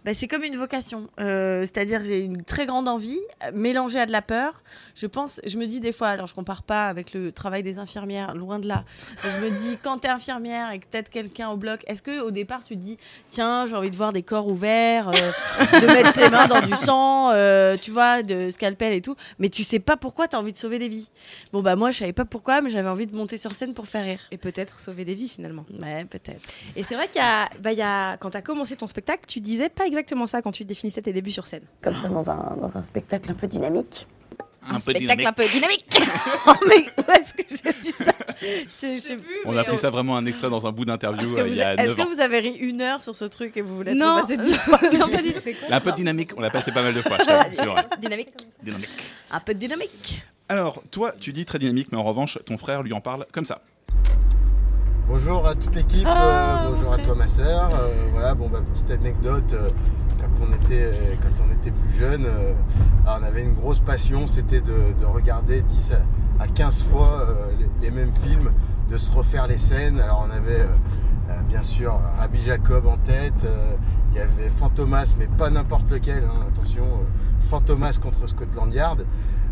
bah, 0.06 0.12
c'est 0.14 0.28
comme 0.28 0.44
une 0.44 0.56
vocation. 0.56 1.08
Euh, 1.18 1.62
C'est-à-dire 1.62 1.98
que 1.98 2.04
j'ai 2.04 2.20
une 2.20 2.44
très 2.44 2.64
grande 2.64 2.88
envie, 2.88 3.18
mélangée 3.52 3.98
à 3.98 4.06
de 4.06 4.12
la 4.12 4.22
peur. 4.22 4.62
Je 4.94 5.08
pense, 5.08 5.40
je 5.44 5.58
me 5.58 5.66
dis 5.66 5.80
des 5.80 5.92
fois, 5.92 6.06
alors 6.06 6.28
je 6.28 6.34
compare 6.34 6.62
pas 6.62 6.86
avec 6.86 7.12
le 7.12 7.32
travail 7.32 7.64
des 7.64 7.80
infirmières, 7.80 8.32
loin 8.36 8.60
de 8.60 8.68
là. 8.68 8.84
Je 9.24 9.44
me 9.44 9.50
dis, 9.50 9.78
quand 9.82 9.98
tu 9.98 10.06
es 10.06 10.10
infirmière 10.10 10.70
et 10.70 10.78
que 10.78 10.86
peut-être 10.86 11.10
quelqu'un 11.10 11.48
au 11.48 11.56
bloc, 11.56 11.82
est-ce 11.88 12.02
que 12.02 12.20
au 12.20 12.30
départ 12.30 12.62
tu 12.62 12.76
te 12.76 12.80
dis, 12.80 12.98
tiens, 13.30 13.66
j'ai 13.66 13.74
envie 13.74 13.90
de 13.90 13.96
voir 13.96 14.12
des 14.12 14.22
corps 14.22 14.46
ouverts, 14.46 15.08
euh, 15.08 15.80
de 15.80 15.86
mettre 15.88 16.12
tes 16.12 16.30
mains 16.30 16.46
dans 16.46 16.62
du 16.62 16.74
sang, 16.74 17.32
euh, 17.32 17.76
tu 17.76 17.90
vois, 17.90 18.22
de 18.22 18.52
scalpel 18.52 18.92
et 18.92 19.02
tout, 19.02 19.16
mais 19.40 19.48
tu 19.48 19.64
sais 19.64 19.80
pas 19.80 19.96
pourquoi 19.96 20.28
tu 20.28 20.36
as 20.36 20.38
envie 20.38 20.52
de 20.52 20.58
sauver 20.58 20.78
des 20.78 20.88
vies. 20.88 21.10
Bon, 21.52 21.62
bah 21.62 21.74
moi, 21.74 21.90
je 21.90 21.98
savais 21.98 22.12
pas 22.12 22.24
pourquoi, 22.24 22.60
mais 22.60 22.70
j'avais 22.70 22.88
envie 22.88 23.08
de 23.08 23.16
monter 23.16 23.38
sur 23.38 23.56
scène 23.56 23.74
pour 23.74 23.88
faire 23.88 24.04
rire. 24.04 24.20
Et 24.30 24.38
peut-être 24.38 24.78
sauver 24.78 25.04
des 25.04 25.16
vies 25.16 25.28
finalement. 25.28 25.66
Ouais, 25.80 26.04
peut-être. 26.04 26.48
Et 26.76 26.84
c'est 26.84 26.94
vrai 26.94 27.08
qu'il 27.08 27.20
y 27.20 27.24
a, 27.24 27.48
bah, 27.58 27.72
il 27.72 27.78
y 27.78 27.82
a 27.82 28.16
quand 28.18 28.30
tu 28.30 28.36
as 28.36 28.42
commencé 28.42 28.76
ton 28.76 28.86
spectacle, 28.86 29.24
tu 29.26 29.40
disais 29.40 29.68
pas 29.68 29.84
exactement 29.84 29.95
ça 30.26 30.42
quand 30.42 30.52
tu 30.52 30.64
définissais 30.64 31.02
tes 31.02 31.12
débuts 31.12 31.30
sur 31.32 31.46
scène. 31.46 31.62
Comme 31.82 31.96
ça, 31.96 32.08
dans 32.08 32.28
un, 32.30 32.56
dans 32.60 32.76
un 32.76 32.82
spectacle 32.82 33.30
un 33.30 33.34
peu 33.34 33.46
dynamique. 33.46 34.06
Un 34.68 34.74
peu 34.74 34.78
spectacle 34.80 35.00
dynamique. 35.04 35.26
un 35.26 35.32
peu 35.32 35.48
dynamique. 35.48 35.86
Oh, 36.48 36.52
mais 36.68 36.76
où 36.98 37.10
est-ce 37.10 37.34
que 37.34 37.42
j'ai 37.48 37.72
dit 37.82 37.90
ça 37.92 38.04
C'est- 38.68 38.96
je 38.96 39.02
sais 39.02 39.16
plus. 39.16 39.34
On 39.46 39.56
a 39.56 39.64
pris 39.64 39.78
ça 39.78 39.90
vraiment 39.90 40.16
un 40.16 40.26
extrait 40.26 40.48
dans 40.50 40.64
un 40.66 40.72
bout 40.72 40.84
d'interview 40.84 41.36
euh, 41.36 41.48
il 41.48 41.54
y 41.56 41.62
a 41.62 41.74
est-ce 41.74 41.94
9 41.94 41.96
que 41.96 42.14
vous 42.14 42.20
avez 42.20 42.38
ri 42.38 42.50
une 42.60 42.80
heure 42.80 43.02
sur 43.02 43.16
ce 43.16 43.24
truc 43.24 43.56
et 43.56 43.62
vous 43.62 43.74
voulez 43.76 43.94
Non, 43.94 44.20
passer 44.20 44.36
dix 44.36 44.54
fois 44.54 44.78
non, 44.92 45.08
pas 45.08 45.22
du 45.22 45.32
tout. 45.32 45.40
Un 45.70 45.80
peu 45.80 45.90
de 45.90 45.96
dynamique, 45.96 46.30
on 46.36 46.40
l'a 46.40 46.50
passé 46.50 46.70
pas 46.72 46.82
mal 46.82 46.94
de 46.94 47.02
fois, 47.02 47.16
c'est 47.18 47.64
vrai. 47.64 47.86
Dynamique. 48.00 48.28
Dynamique. 48.62 48.88
Un 49.32 49.40
peu 49.40 49.54
de 49.54 49.58
dynamique. 49.58 50.20
Alors, 50.48 50.82
toi, 50.92 51.12
tu 51.18 51.32
dis 51.32 51.44
très 51.44 51.58
dynamique, 51.58 51.88
mais 51.90 51.98
en 51.98 52.04
revanche, 52.04 52.38
ton 52.46 52.56
frère 52.56 52.82
lui 52.84 52.92
en 52.92 53.00
parle 53.00 53.26
comme 53.32 53.44
ça. 53.44 53.60
Bonjour 55.08 55.46
à 55.46 55.54
toute 55.54 55.74
l'équipe, 55.76 56.06
Ah, 56.08 56.64
euh, 56.64 56.70
bonjour 56.70 56.92
à 56.92 56.98
toi 56.98 57.14
ma 57.14 57.28
sœur. 57.28 57.70
Euh, 57.74 58.08
voilà, 58.12 58.34
bon 58.34 58.48
bah 58.48 58.58
petite 58.72 58.90
anecdote, 58.90 59.52
euh, 59.52 59.70
quand 60.20 60.44
on 60.44 60.52
était 60.64 61.16
quand 61.22 61.44
on 61.46 61.52
était 61.52 61.70
plus 61.70 61.92
jeune, 61.96 62.26
alors, 63.06 63.18
on 63.20 63.24
avait 63.24 63.42
une 63.44 63.54
grosse 63.54 63.78
passion, 63.78 64.26
c'était 64.26 64.60
de, 64.60 64.92
de 65.00 65.04
regarder 65.06 65.62
10 65.62 65.92
à, 65.92 66.42
à 66.42 66.48
15 66.48 66.82
fois 66.84 67.26
les, 67.58 67.86
les 67.86 67.90
mêmes 67.94 68.12
films, 68.22 68.52
de 68.90 68.96
se 68.96 69.10
refaire 69.10 69.46
les 69.46 69.58
scènes. 69.58 70.00
Alors 70.00 70.26
on 70.28 70.30
avait 70.36 70.66
bien 71.48 71.62
sûr 71.62 72.00
Rabbi 72.18 72.40
Jacob 72.40 72.86
en 72.86 72.96
tête, 72.96 73.46
il 74.10 74.16
y 74.16 74.20
avait 74.20 74.50
Fantomas, 74.58 75.14
mais 75.18 75.28
pas 75.28 75.50
n'importe 75.50 75.90
lequel, 75.90 76.24
hein, 76.24 76.46
attention, 76.52 76.84
Fantomas 77.48 77.98
contre 78.02 78.26
Scotland 78.28 78.72
Yard. 78.74 79.04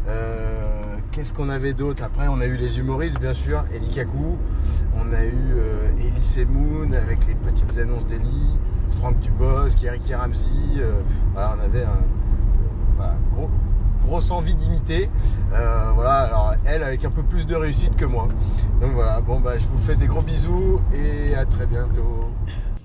Euh, 0.08 0.96
Qu'est-ce 1.14 1.32
qu'on 1.32 1.48
avait 1.48 1.74
d'autre 1.74 2.02
Après, 2.02 2.26
on 2.26 2.40
a 2.40 2.46
eu 2.46 2.56
les 2.56 2.80
humoristes, 2.80 3.20
bien 3.20 3.34
sûr, 3.34 3.62
Eli 3.72 3.88
Kaku. 3.88 4.36
On 4.96 5.12
a 5.12 5.24
eu 5.24 5.52
euh, 5.54 5.88
Elise 6.00 6.38
et 6.38 6.44
Moon 6.44 6.90
avec 6.92 7.24
les 7.28 7.36
petites 7.36 7.78
annonces 7.78 8.04
d'Eli, 8.08 8.58
Franck 8.98 9.20
Dubosc, 9.20 9.82
Eric 9.84 10.12
Ramsey. 10.12 10.44
euh, 10.78 11.00
voilà, 11.32 11.56
on 11.56 11.64
avait 11.64 11.84
un, 11.84 13.06
grosse 14.04 14.32
envie 14.32 14.56
d'imiter. 14.56 15.08
Euh, 15.52 15.92
voilà, 15.94 16.22
alors 16.22 16.54
elle 16.66 16.82
avec 16.82 17.04
un 17.04 17.10
peu 17.10 17.22
plus 17.22 17.46
de 17.46 17.54
réussite 17.54 17.94
que 17.94 18.04
moi. 18.04 18.26
Donc 18.80 18.90
voilà, 18.92 19.20
bon 19.20 19.38
bah 19.38 19.56
je 19.56 19.66
vous 19.68 19.78
fais 19.78 19.94
des 19.94 20.08
gros 20.08 20.20
bisous 20.20 20.80
et 20.92 21.34
à 21.36 21.44
très 21.44 21.66
bientôt. 21.66 22.28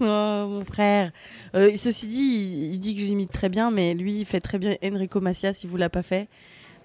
Oh, 0.01 0.45
mon 0.47 0.63
frère. 0.63 1.11
Ceci 1.53 2.07
dit, 2.07 2.17
il, 2.17 2.73
il 2.75 2.79
dit 2.79 2.95
que 2.95 3.01
j'imite 3.01 3.31
très 3.31 3.49
bien, 3.49 3.71
mais 3.71 3.95
lui, 3.95 4.21
il 4.21 4.25
fait 4.25 4.39
très 4.39 4.59
bien 4.59 4.75
Enrico 4.83 5.19
Macias, 5.19 5.55
si 5.55 5.67
vous 5.67 5.77
l'a 5.77 5.89
pas 5.89 6.03
fait. 6.03 6.29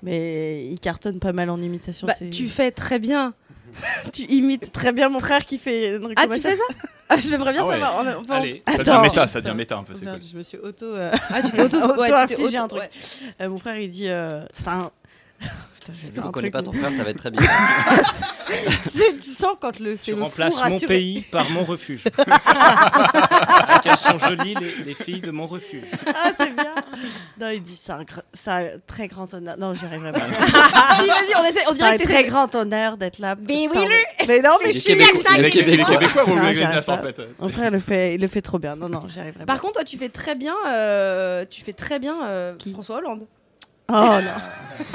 Mais 0.04 0.66
il 0.66 0.78
cartonne 0.80 1.18
pas 1.18 1.32
mal 1.32 1.50
en 1.50 1.60
imitation. 1.60 2.06
Bah, 2.06 2.14
tu 2.30 2.48
fais 2.48 2.70
très 2.70 2.98
bien. 2.98 3.34
tu 4.12 4.22
imites. 4.22 4.70
Très 4.72 4.92
bien 4.92 5.08
mon 5.08 5.18
frère 5.18 5.44
qui 5.44 5.58
fait 5.58 5.96
Enrico 5.98 6.14
Ah, 6.22 6.28
tu 6.32 6.40
fais 6.40 6.54
ça 6.56 6.62
ah, 7.08 7.16
J'aimerais 7.20 7.52
bien 7.52 7.62
Ah 7.62 7.66
ouais. 7.66 7.72
savoir. 7.80 7.94
On- 8.16 8.20
on 8.20 8.24
peut 8.24 8.32
en- 8.32 8.36
Allez, 8.36 8.62
ça 8.68 8.78
devient 8.78 9.00
méta, 9.02 9.26
ça 9.26 9.40
devient 9.40 9.56
méta 9.56 9.76
un 9.78 9.82
peu, 9.82 9.94
cool. 9.94 10.08
Je 10.30 10.36
me 10.38 10.42
suis 10.44 10.58
auto. 10.58 10.86
euh, 10.86 11.10
Ah, 11.30 11.42
tu 11.42 11.50
t'es 11.50 11.62
auto- 11.62 11.78
ouais, 11.96 12.04
auto-infligé 12.10 12.44
auto- 12.58 12.64
un 12.64 12.68
truc. 12.68 12.80
ouais. 12.82 12.90
Euh, 13.40 13.48
mon 13.48 13.58
frère, 13.58 13.76
il 13.78 13.90
dit. 13.90 14.08
euh, 14.08 14.42
c'est 14.52 14.68
un. 14.68 14.90
J'ai 15.92 16.06
Vu 16.08 16.14
fait 16.14 16.20
qu'on 16.20 16.28
un 16.28 16.32
connaît 16.32 16.50
pas 16.50 16.62
ton 16.62 16.72
frère, 16.72 16.90
ça 16.96 17.04
va 17.04 17.10
être 17.10 17.18
très 17.18 17.30
bien. 17.30 17.42
tu, 18.84 18.88
sais, 18.88 19.14
tu 19.22 19.30
sens 19.30 19.56
quand 19.60 19.78
le 19.80 19.96
c'est 19.96 20.10
Je 20.12 20.16
le 20.16 20.22
remplace 20.22 20.54
mon 20.56 20.62
assuré. 20.62 20.86
pays 20.86 21.20
par 21.30 21.50
mon 21.50 21.64
refuge. 21.64 22.04
ah, 22.26 23.80
qu'elles 23.82 23.98
sont 23.98 24.18
jolies, 24.18 24.54
les, 24.60 24.84
les 24.84 24.94
filles 24.94 25.20
de 25.20 25.30
mon 25.30 25.46
refuge. 25.46 25.82
Ah, 26.06 26.30
c'est 26.38 26.54
bien. 26.54 26.74
Non, 27.40 27.48
il 27.50 27.62
dit 27.62 27.78
c'est 27.80 27.92
un, 27.92 28.02
gr- 28.02 28.22
c'est 28.32 28.50
un 28.50 28.66
très 28.86 29.08
grand 29.08 29.32
honneur. 29.34 29.56
Non, 29.58 29.74
j'y 29.74 29.84
arriverai 29.84 30.12
pas. 30.12 30.20
Si, 31.00 31.06
vas-y, 31.06 31.34
on 31.40 31.44
essaie- 31.44 31.60
on 31.66 31.70
C'est 31.70 31.74
dirait 31.76 31.88
un 31.88 31.92
que 31.94 32.02
t'essaies 32.02 32.12
très 32.14 32.24
grand 32.28 32.54
honneur 32.54 32.96
d'être 32.96 33.18
là. 33.18 33.34
Mais 33.40 33.68
oui, 33.68 33.86
le- 33.86 34.26
Mais 34.26 34.40
non, 34.40 34.56
mais 34.62 34.72
je 34.72 34.78
suis 34.78 34.94
les 34.94 35.04
Québécois- 35.04 35.36
les 35.38 35.50
Québécois 35.50 36.24
vont 36.24 36.82
ça, 36.82 36.92
en 36.94 36.98
fait. 37.02 37.20
Mon 37.38 37.48
frère 37.48 37.70
le 37.70 37.80
fait, 37.80 38.14
il 38.14 38.20
le 38.20 38.28
fait 38.28 38.42
trop 38.42 38.58
bien. 38.58 38.76
Non, 38.76 38.88
non, 38.88 39.02
j'y 39.08 39.20
arriverai 39.20 39.44
Par 39.44 39.56
pas. 39.56 39.60
contre, 39.60 39.74
toi, 39.74 39.84
tu 39.84 39.96
fais 39.98 40.08
très 40.08 40.34
bien, 40.34 40.54
euh, 40.68 41.44
tu 41.48 41.62
fais 41.62 41.72
très 41.72 41.98
bien 41.98 42.14
euh, 42.26 42.54
François 42.72 42.96
Hollande. 42.96 43.26
Oh 43.88 43.92
non. 43.92 44.20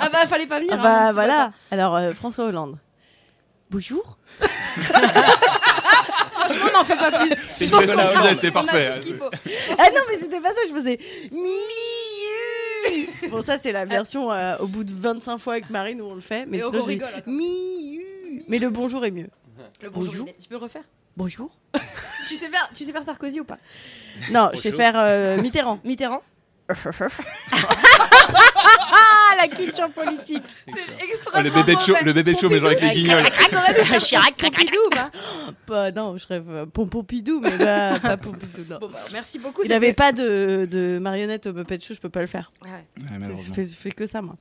ah 0.00 0.08
bah, 0.10 0.26
fallait 0.26 0.46
pas 0.46 0.58
venir. 0.60 0.72
Ah 0.74 0.76
hein, 0.76 0.82
bah 0.82 1.02
vois 1.04 1.12
voilà. 1.12 1.52
Alors, 1.70 1.96
euh, 1.96 2.12
François 2.12 2.44
Hollande. 2.46 2.78
Bonjour. 3.70 4.16
Franchement, 6.30 6.68
n'en 6.74 6.84
fais 6.84 6.96
pas 6.96 7.10
plus. 7.10 7.30
C'est 7.52 7.66
Je 7.66 7.70
pense 7.70 7.86
qu'on 7.86 7.98
a- 7.98 8.34
c'était 8.34 8.48
on 8.54 8.60
a 8.60 8.64
parfait. 8.64 8.90
tout 8.90 8.96
ce 8.96 9.06
qu'il 9.06 9.16
faut. 9.16 9.30
Ah 9.78 9.86
non, 9.94 10.00
mais 10.08 10.18
c'était 10.20 10.40
pas 10.40 10.50
ça, 10.50 10.60
je 10.68 10.74
faisais 10.74 10.98
Miu. 11.32 13.30
Bon, 13.30 13.42
ça, 13.44 13.58
c'est 13.62 13.72
la 13.72 13.84
version 13.84 14.30
euh, 14.32 14.56
au 14.58 14.66
bout 14.66 14.84
de 14.84 14.92
25 14.94 15.38
fois 15.38 15.54
avec 15.54 15.70
Marine 15.70 16.00
où 16.00 16.06
on 16.06 16.14
le 16.14 16.20
fait. 16.20 16.46
Mais 16.46 16.58
Et 16.58 16.64
on 16.64 16.70
sinon, 16.70 16.84
rigole, 16.84 17.08
attends. 17.16 17.30
Miu. 17.30 18.44
Mais 18.48 18.58
le 18.58 18.70
bonjour 18.70 19.04
est 19.04 19.10
mieux. 19.10 19.30
Le 19.82 19.90
bonjour. 19.90 20.26
Tu 20.40 20.48
peux 20.48 20.54
le 20.56 20.60
refaire 20.60 20.82
Bonjour. 21.16 21.50
tu, 22.28 22.36
sais 22.36 22.48
faire, 22.48 22.68
tu 22.74 22.84
sais 22.84 22.92
faire 22.92 23.02
Sarkozy 23.02 23.40
ou 23.40 23.44
pas 23.44 23.58
Non, 24.30 24.50
je 24.52 24.58
sais 24.58 24.72
faire 24.72 24.92
euh, 24.96 25.40
Mitterrand. 25.40 25.80
Mitterrand 25.84 26.22
la 29.40 29.48
culture 29.48 29.90
politique. 29.90 30.42
C'est 30.68 30.74
Oh, 30.98 31.04
extrêmement 31.08 31.48
le 31.48 31.54
bébé 31.54 31.74
de 31.76 31.80
show, 31.80 31.94
le 32.04 32.12
bébé 32.12 32.32
de 32.32 32.38
show, 32.38 32.48
mais 32.48 32.58
genre 32.58 32.66
avec 32.68 32.80
les 32.80 32.90
guignols. 32.94 33.22
Chirac, 34.00 34.34
Pompidou 34.36 34.78
Bah 35.68 35.90
non, 35.92 36.16
je 36.16 36.26
rêve 36.26 36.44
euh, 36.48 36.66
Pompidou, 36.66 37.40
mais 37.40 37.56
bah, 37.56 37.98
pas 38.02 38.16
Pompidou, 38.16 38.62
non. 38.68 38.78
Bon, 38.78 38.88
bah, 38.88 38.98
merci 39.12 39.38
beaucoup. 39.38 39.62
Il 39.62 39.68
n'avait 39.70 39.92
pas 39.92 40.12
de, 40.12 40.66
de 40.70 40.98
marionnette 40.98 41.46
au 41.46 41.52
Muppet 41.52 41.78
Show, 41.80 41.94
je 41.94 42.00
peux 42.00 42.08
pas 42.08 42.20
le 42.20 42.26
faire. 42.26 42.50
Ouais. 42.62 42.70
Ouais, 42.70 43.18
malheureusement. 43.18 43.42
Je 43.48 43.52
fais, 43.52 43.64
je 43.64 43.74
fais 43.74 43.90
que 43.90 44.06
ça, 44.06 44.22
moi. 44.22 44.36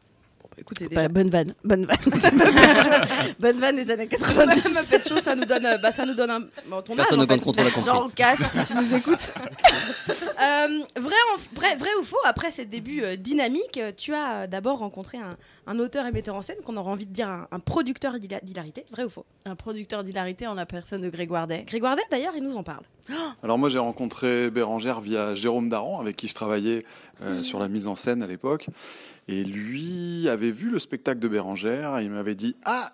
Écoute, 0.57 0.77
c'est 0.79 0.87
Bah, 0.87 0.95
déjà. 1.01 1.07
bonne 1.09 1.29
vanne, 1.29 1.53
bonne 1.63 1.85
vanne. 1.85 1.97
Bonne 3.39 3.59
vanne 3.59 3.75
des 3.83 3.91
années 3.91 4.07
90. 4.07 4.65
Muppet 4.69 5.01
Show, 5.07 5.17
ça 5.19 5.35
nous 5.35 5.45
donne, 5.45 5.65
euh, 5.65 5.77
bah, 5.77 5.91
ça 5.91 6.05
nous 6.05 6.13
donne 6.13 6.29
un. 6.29 6.39
bon, 6.67 6.81
ton 6.81 6.95
Personne 6.95 7.19
âge, 7.21 7.27
ne 7.27 7.35
contrôle 7.35 7.65
la 7.65 7.71
compris. 7.71 7.89
Jean 7.91 8.09
Casse, 8.09 8.39
si 8.51 8.65
tu 8.65 8.73
nous 8.75 8.95
écoutes. 8.95 9.19
Euh, 10.07 10.67
vrai, 10.97 11.15
en- 11.33 11.55
vrai, 11.55 11.75
vrai 11.75 11.89
ou 11.99 12.03
faux, 12.03 12.17
après 12.25 12.51
ces 12.51 12.65
débuts 12.65 13.01
euh, 13.03 13.15
dynamiques, 13.15 13.77
euh, 13.77 13.91
tu 13.95 14.13
as 14.13 14.41
euh, 14.43 14.47
d'abord 14.47 14.79
rencontré 14.79 15.17
un, 15.17 15.37
un 15.65 15.79
auteur 15.79 16.05
et 16.05 16.11
metteur 16.11 16.35
en 16.35 16.41
scène 16.41 16.57
qu'on 16.63 16.75
aurait 16.75 16.91
envie 16.91 17.05
de 17.05 17.13
dire 17.13 17.29
un, 17.29 17.47
un 17.51 17.59
producteur 17.59 18.19
d'hila- 18.19 18.41
d'hilarité. 18.43 18.83
Vrai 18.91 19.05
ou 19.05 19.09
faux? 19.09 19.25
Un 19.45 19.55
producteur 19.55 20.03
d'hilarité 20.03 20.45
en 20.45 20.53
la 20.53 20.65
personne 20.65 21.01
de 21.01 21.09
Grégoire 21.09 21.47
Day. 21.47 21.63
Grégoire 21.65 21.95
Day, 21.95 22.03
d'ailleurs, 22.11 22.33
il 22.35 22.43
nous 22.43 22.55
en 22.57 22.63
parle. 22.63 22.83
Alors 23.43 23.57
moi 23.59 23.69
j'ai 23.69 23.77
rencontré 23.79 24.49
Bérangère 24.49 24.99
via 24.99 25.35
Jérôme 25.35 25.69
Daran 25.69 25.99
avec 26.01 26.15
qui 26.15 26.27
je 26.27 26.33
travaillais 26.33 26.83
euh, 27.21 27.43
sur 27.43 27.59
la 27.59 27.67
mise 27.67 27.85
en 27.87 27.95
scène 27.95 28.23
à 28.23 28.27
l'époque 28.27 28.65
et 29.27 29.43
lui 29.43 30.27
avait 30.29 30.51
vu 30.51 30.69
le 30.69 30.79
spectacle 30.79 31.19
de 31.19 31.27
Bérangère 31.27 31.97
et 31.97 32.03
il 32.03 32.11
m'avait 32.11 32.35
dit 32.35 32.55
ah 32.65 32.91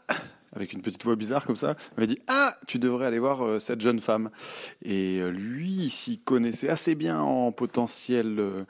avec 0.53 0.73
une 0.73 0.81
petite 0.81 1.03
voix 1.03 1.15
bizarre 1.15 1.45
comme 1.45 1.55
ça, 1.55 1.75
il 1.91 1.95
m'avait 1.97 2.07
dit 2.07 2.19
ah 2.27 2.53
tu 2.67 2.79
devrais 2.79 3.05
aller 3.05 3.19
voir 3.19 3.45
euh, 3.45 3.59
cette 3.59 3.81
jeune 3.81 3.99
femme 3.99 4.29
et 4.83 5.19
euh, 5.21 5.29
lui 5.29 5.83
il 5.83 5.89
s'y 5.89 6.19
connaissait 6.19 6.69
assez 6.69 6.95
bien 6.95 7.21
en 7.21 7.51
potentiel 7.51 8.39
euh, 8.39 8.65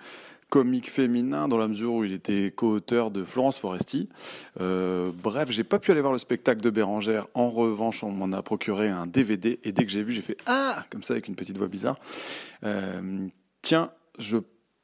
comique 0.49 0.89
féminin 0.89 1.47
dans 1.47 1.57
la 1.57 1.67
mesure 1.67 1.93
où 1.93 2.03
il 2.03 2.11
était 2.11 2.51
co-auteur 2.51 3.09
de 3.09 3.23
Florence 3.23 3.57
Foresti. 3.57 4.09
Bref, 4.57 5.49
j'ai 5.49 5.63
pas 5.63 5.79
pu 5.79 5.91
aller 5.91 6.01
voir 6.01 6.11
le 6.11 6.19
spectacle 6.19 6.59
de 6.59 6.69
Bérangère. 6.69 7.27
En 7.35 7.49
revanche, 7.49 8.03
on 8.03 8.11
m'en 8.11 8.35
a 8.37 8.41
procuré 8.41 8.89
un 8.89 9.07
DVD 9.07 9.61
et 9.63 9.71
dès 9.71 9.85
que 9.85 9.91
j'ai 9.91 10.03
vu, 10.03 10.11
j'ai 10.11 10.19
fait 10.19 10.35
ah 10.47 10.83
comme 10.89 11.03
ça 11.03 11.13
avec 11.13 11.29
une 11.29 11.35
petite 11.35 11.57
voix 11.57 11.69
bizarre. 11.69 11.97
Tiens, 13.61 13.91
je 14.19 14.39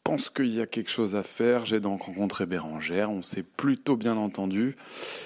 pense 0.08 0.30
qu'il 0.30 0.54
y 0.56 0.62
a 0.62 0.66
quelque 0.66 0.90
chose 0.90 1.16
à 1.18 1.24
faire. 1.24 1.66
J'ai 1.66 1.80
donc 1.82 2.04
rencontré 2.04 2.46
Bérangère. 2.46 3.12
On 3.12 3.24
s'est 3.24 3.44
plutôt 3.44 3.98
bien 3.98 4.16
entendu. 4.16 4.74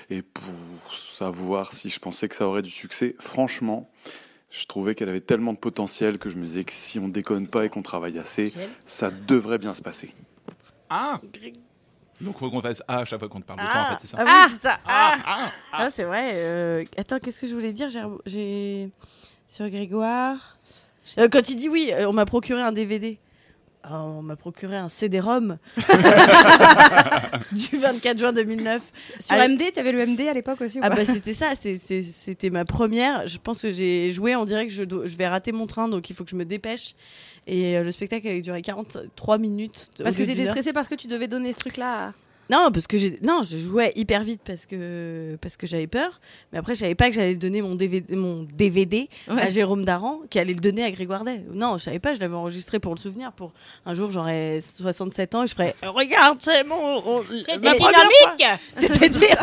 Et 0.10 0.24
pour 0.24 0.94
savoir 0.96 1.72
si 1.72 1.90
je 1.90 2.00
pensais 2.00 2.28
que 2.28 2.36
ça 2.36 2.48
aurait 2.48 2.64
du 2.64 2.72
succès, 2.72 3.16
franchement, 3.20 3.88
je 4.50 4.66
trouvais 4.66 4.96
qu'elle 4.96 5.10
avait 5.10 5.22
tellement 5.22 5.54
de 5.54 5.60
potentiel 5.60 6.18
que 6.18 6.30
je 6.30 6.38
me 6.38 6.44
disais 6.44 6.64
que 6.64 6.74
si 6.74 6.98
on 6.98 7.08
déconne 7.08 7.48
pas 7.48 7.66
et 7.66 7.70
qu'on 7.70 7.84
travaille 7.84 8.18
assez, 8.18 8.54
ça 8.84 9.12
devrait 9.12 9.60
bien 9.60 9.74
se 9.76 9.84
passer. 9.84 10.16
Ah 10.90 11.22
Donc 12.20 12.40
faut 12.40 12.50
qu'on 12.50 12.62
fasse 12.62 12.82
A 12.88 12.98
à 13.00 13.06
chaque 13.06 13.20
fois 13.20 13.30
qu'on 13.30 13.40
te 13.40 13.46
parle 13.46 13.60
de 13.62 13.66
toi, 13.72 13.82
en 13.82 13.84
Ah, 13.84 13.92
fait, 13.92 14.02
c'est 14.02 14.08
ça 14.08 14.18
ah 14.20 14.26
oui, 14.26 14.54
c'est 14.56 14.68
ça. 14.68 14.80
Ah, 14.86 15.16
Ah, 15.24 15.52
ah, 15.72 15.78
Ah, 15.84 15.90
c'est 15.92 16.04
vrai. 16.04 16.32
euh, 16.34 16.84
Attends, 16.98 17.20
qu'est-ce 17.20 17.40
que 17.40 17.48
je 17.48 17.54
voulais 17.54 17.72
dire? 17.72 17.90
J'ai- 17.90 18.02
J'ai 18.26 18.90
sur 19.48 19.70
Grégoire? 19.70 20.58
Euh, 21.20 21.28
quand 21.32 21.50
il 21.50 21.56
dit 21.56 21.70
oui, 21.70 21.92
euh, 21.94 22.08
on 22.10 22.14
m'a 22.14 22.26
procuré 22.26 22.62
un 22.62 22.72
DVD. 22.72 23.20
On 23.90 24.22
m'a 24.22 24.36
procuré 24.36 24.76
un 24.78 24.90
CD-ROM 24.90 25.58
du 27.52 27.78
24 27.78 28.18
juin 28.18 28.32
2009. 28.34 28.82
Sur 29.20 29.36
Ah, 29.36 29.48
MD, 29.48 29.72
tu 29.74 29.80
avais 29.80 29.92
le 29.92 30.06
MD 30.06 30.22
à 30.22 30.34
l'époque 30.34 30.62
aussi 30.62 30.80
ou 30.80 30.82
Ah 30.84 30.90
bah 30.90 31.06
c'était 31.06 31.34
ça, 31.34 31.54
c'était 31.56 32.50
ma 32.50 32.64
première. 32.66 33.28
Je 33.28 33.38
pense 33.38 33.62
que 33.62 33.72
j'ai 33.72 34.12
joué, 34.12 34.36
on 34.36 34.46
dirait 34.46 34.68
que 34.68 34.74
je, 34.74 34.84
vais 35.18 35.28
rater 35.28 35.52
mon 35.52 35.66
train, 35.66 35.88
donc 35.88 36.10
il 36.10 36.16
faut 36.16 36.24
que 36.24 36.30
je 36.30 36.36
me 36.36 36.46
dépêche. 36.46 36.96
Et 37.48 37.76
euh, 37.78 37.84
le 37.84 37.92
spectacle 37.92 38.28
a 38.28 38.40
duré 38.40 38.62
43 38.62 39.38
minutes. 39.40 39.90
Parce 40.04 40.16
que 40.16 40.24
tu 40.24 40.32
étais 40.32 40.46
stressée 40.46 40.74
parce 40.74 40.88
que 40.88 40.96
tu 40.96 41.08
devais 41.08 41.28
donner 41.28 41.52
ce 41.54 41.60
truc-là. 41.60 42.08
à- 42.10 42.14
Non, 42.52 42.70
parce 42.72 42.86
que 42.86 42.98
j'ai 42.98 43.18
non, 43.22 43.44
je 43.44 43.58
jouais 43.58 43.94
hyper 43.96 44.24
vite 44.24 44.42
parce 44.46 44.66
que 44.66 45.38
parce 45.42 45.56
que 45.56 45.66
j'avais 45.66 45.88
peur. 45.88 46.20
Mais 46.52 46.60
après, 46.60 46.76
je 46.76 46.82
savais 46.82 46.96
pas 46.96 47.08
que 47.08 47.16
j'allais 47.16 47.36
donner 47.36 47.62
mon 47.62 47.76
DVD, 47.76 48.16
mon 48.16 48.44
DVD 48.44 49.08
à. 49.30 49.50
Jérôme 49.50 49.86
Daran, 49.86 50.20
qui 50.30 50.38
allait 50.38 50.54
le 50.54 50.60
donner 50.60 50.84
à 50.84 50.92
Grégoire 50.92 51.24
Day. 51.24 51.46
Non, 51.54 51.78
je 51.78 51.84
savais 51.86 52.00
pas. 52.00 52.14
Je 52.14 52.20
l'avais 52.20 52.36
enregistré 52.36 52.80
pour 52.80 52.94
le 52.94 53.00
souvenir. 53.00 53.32
Pour 53.32 53.54
un 53.86 53.94
jour, 53.94 54.12
j'aurais 54.12 54.60
67 54.62 55.36
ans 55.36 55.44
et 55.44 55.48
je 55.48 55.54
ferais. 55.54 55.76
Regarde, 55.82 56.40
c'est 56.42 56.64
mon. 56.66 57.24
C'était 57.42 57.60
dynamique. 57.78 58.46
C'était 58.76 59.10
dynamique. 59.10 59.38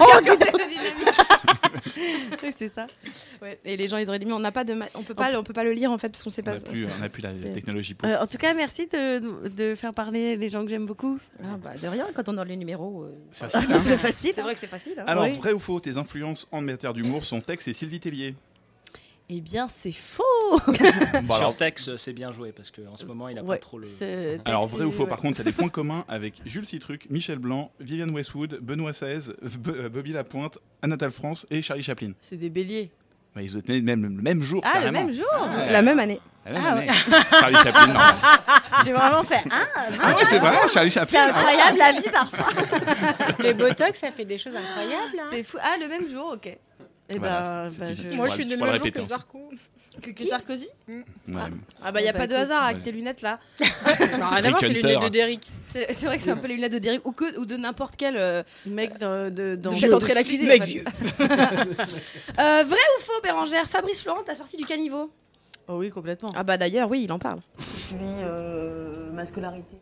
Oui, 2.43 2.55
c'est 2.59 2.73
ça. 2.75 2.87
Ouais, 3.43 3.59
Et 3.65 3.77
les 3.77 3.89
gens, 3.89 3.97
ils 3.97 4.09
auraient 4.09 4.19
dit, 4.19 4.27
mais 4.27 4.33
on 4.33 4.39
n'a 4.39 4.53
pas 4.53 4.65
de, 4.65 4.75
ma- 4.75 4.89
on 4.95 5.03
peut 5.03 5.15
pas, 5.15 5.31
le- 5.31 5.39
on 5.39 5.43
peut 5.45 5.53
pas 5.53 5.65
le 5.65 5.73
lire 5.73 5.91
en 5.93 5.99
fait 5.99 6.09
parce 6.09 6.23
qu'on 6.23 6.31
sait 6.31 6.43
On 6.43 6.45
pas. 6.47 6.55
n'a 6.55 6.61
plus, 6.61 6.87
on 6.87 7.03
a 7.03 7.09
plus 7.09 7.23
la 7.23 7.33
technologie 7.33 7.95
pour. 7.95 8.09
Euh, 8.09 8.17
en 8.21 8.27
tout 8.27 8.39
cas, 8.39 8.55
merci 8.55 8.87
de, 8.87 9.49
de 9.49 9.75
faire 9.75 9.93
parler 9.95 10.37
les 10.37 10.49
gens 10.49 10.63
que 10.65 10.71
j'aime 10.71 10.87
beaucoup. 10.87 11.19
Ah 11.43 11.57
bah, 11.63 11.73
de 11.81 11.87
rien, 11.89 12.07
quand 12.15 12.29
on 12.29 12.39
a 12.39 12.45
le 12.45 12.55
numéro. 12.55 13.03
euh, 13.05 13.15
C'est 13.31 13.45
facile, 13.51 13.73
hein. 13.73 13.81
c'est 13.85 13.99
facile. 13.99 14.33
C'est 14.35 14.43
vrai 14.43 14.55
que 14.55 14.61
c'est 14.61 14.67
facile. 14.67 14.95
hein. 14.99 15.05
Alors, 15.07 15.25
Oui. 15.25 15.33
vrai 15.39 15.53
ou 15.53 15.59
faux, 15.59 15.81
tes 15.81 15.97
influences 15.97 16.47
en 16.53 16.61
matière 16.61 16.93
d'humour 16.95 17.25
sont 17.25 17.41
Tex 17.41 17.69
et 17.69 17.73
Sylvie 17.73 18.01
Tellier? 18.01 18.35
Eh 19.31 19.41
bien, 19.43 19.69
c'est 19.69 19.93
faux. 19.93 20.23
Bon, 21.23 21.35
alors- 21.35 21.39
Sur 21.51 21.57
Tex, 21.57 21.97
c'est 21.97 22.15
bien 22.15 22.33
joué 22.33 22.53
parce 22.53 22.71
qu'en 22.71 22.97
ce 22.97 23.05
moment, 23.05 23.29
il 23.29 23.39
a 23.39 23.43
Ouais, 23.43 23.57
pas 23.57 23.61
trop 23.61 23.79
le. 23.79 23.87
Alors, 24.47 24.67
vrai 24.67 24.85
ou 24.87 24.91
faux, 24.93 25.03
ouais. 25.03 25.09
par 25.09 25.19
contre, 25.19 25.35
tu 25.37 25.41
as 25.43 25.45
des 25.45 25.53
points 25.53 25.69
communs 25.69 26.05
avec 26.09 26.41
Jules 26.47 26.65
Citruc, 26.65 27.07
Michel 27.11 27.39
Blanc, 27.39 27.71
Viviane 27.81 28.11
Westwood, 28.11 28.59
Benoît 28.63 28.93
XVI, 28.93 29.33
B- 29.43 29.69
euh, 29.69 29.89
Bobby 29.91 30.13
Lapointe, 30.13 30.59
Anatole 30.81 31.11
France 31.11 31.47
et 31.51 31.61
Charlie 31.61 31.83
Chaplin. 31.83 32.13
C'est 32.23 32.37
des 32.39 32.49
béliers. 32.49 32.91
Ouais, 33.37 33.45
ils 33.45 33.57
étaient 33.59 33.75
nés 33.75 33.81
le 33.81 33.97
même, 33.99 34.17
le 34.17 34.23
même 34.23 34.43
jour. 34.43 34.63
Ah, 34.65 34.81
le 34.81 34.91
même 34.91 35.13
jour 35.13 35.27
Ouais. 35.55 35.71
La 35.73 35.83
même 35.83 35.99
année. 35.99 36.21
Ah 36.47 36.77
ouais. 36.77 36.87
Charlie 37.39 37.57
Chaplin, 37.57 37.87
normal. 37.89 38.15
J'ai 38.87 38.93
vraiment 38.93 39.23
fait. 39.25 39.45
Ah, 39.51 39.67
Ah 40.03 40.17
ouais, 40.17 40.25
c'est 40.25 40.39
vrai, 40.39 40.57
Charlie 40.73 40.91
C'est 40.91 41.01
Chaplin. 41.01 41.27
incroyable 41.29 41.77
la 41.79 41.93
vie 41.93 42.09
parfois. 42.11 42.47
Le 43.39 43.53
Botox, 43.53 43.99
ça 43.99 44.11
fait 44.11 44.25
des 44.25 44.39
choses 44.39 44.57
incroyables. 44.57 45.21
hein. 45.21 45.29
C'est 45.33 45.45
fou. 45.45 45.59
Ah, 45.61 45.77
le 45.79 45.89
même 45.89 46.09
jour, 46.09 46.33
ok. 46.35 46.57
Eh 47.11 47.19
Voilà, 47.19 47.69
ben, 47.69 47.73
bah, 47.79 47.95
je... 47.95 48.17
Moi, 48.17 48.29
je 48.29 48.33
suis 48.35 48.47
de 48.47 48.57
même 48.57 48.77
jour 48.79 48.91
que. 48.93 49.03
Zarco. 49.03 49.51
que, 50.03 50.11
que 50.11 50.25
Sarkozy 50.25 50.69
Ouais. 50.89 50.95
Ah 51.83 51.91
bah, 51.91 52.01
il 52.01 52.05
y 52.05 52.09
a 52.09 52.13
Bah, 52.13 52.19
pas 52.21 52.27
de 52.27 52.33
écoute, 52.35 52.43
hasard 52.43 52.63
avec 52.65 52.77
ouais. 52.79 52.83
tes 52.83 52.93
lunettes 52.93 53.23
là. 53.23 53.39
Non, 54.19 54.27
rien 54.29 54.45
à 54.45 54.49
voir, 54.51 54.61
c'est 54.61 54.69
les 54.69 54.83
lunettes 54.83 55.03
de 55.03 55.09
Derrick. 55.09 55.51
C'est 55.73 56.05
vrai 56.05 56.19
que 56.19 56.23
c'est 56.23 56.31
un 56.31 56.37
peu 56.37 56.47
les 56.49 56.55
lunettes 56.57 56.73
de 56.73 56.79
Derrick 56.79 57.07
ou, 57.07 57.13
que, 57.13 57.39
ou 57.39 57.47
de 57.47 57.57
n'importe 57.57 57.97
quel. 57.97 58.17
Euh, 58.17 58.43
Mec 58.67 58.99
de, 58.99 59.31
de, 59.31 59.57
dans 59.57 59.71
Faites 59.73 59.93
entrer 59.95 60.15
l'accusé. 60.15 60.45
Mec 60.47 60.65
vieux. 60.65 60.85
Euh, 62.39 62.65
vrai 62.65 62.77
ou 62.99 63.03
faux, 63.03 63.21
Bérangère? 63.23 63.67
Fabrice 63.67 64.03
Florent 64.03 64.23
a 64.29 64.35
sorti 64.35 64.57
du 64.57 64.65
caniveau 64.65 65.11
Oh 65.67 65.77
oui, 65.79 65.91
complètement. 65.91 66.31
Ah 66.35 66.45
bah 66.45 66.57
d'ailleurs, 66.57 66.89
oui, 66.91 67.03
il 67.05 67.13
en 67.13 67.19
parle. 67.19 67.41
euh, 67.93 69.11
ma 69.13 69.27
scolarité. 69.27 69.77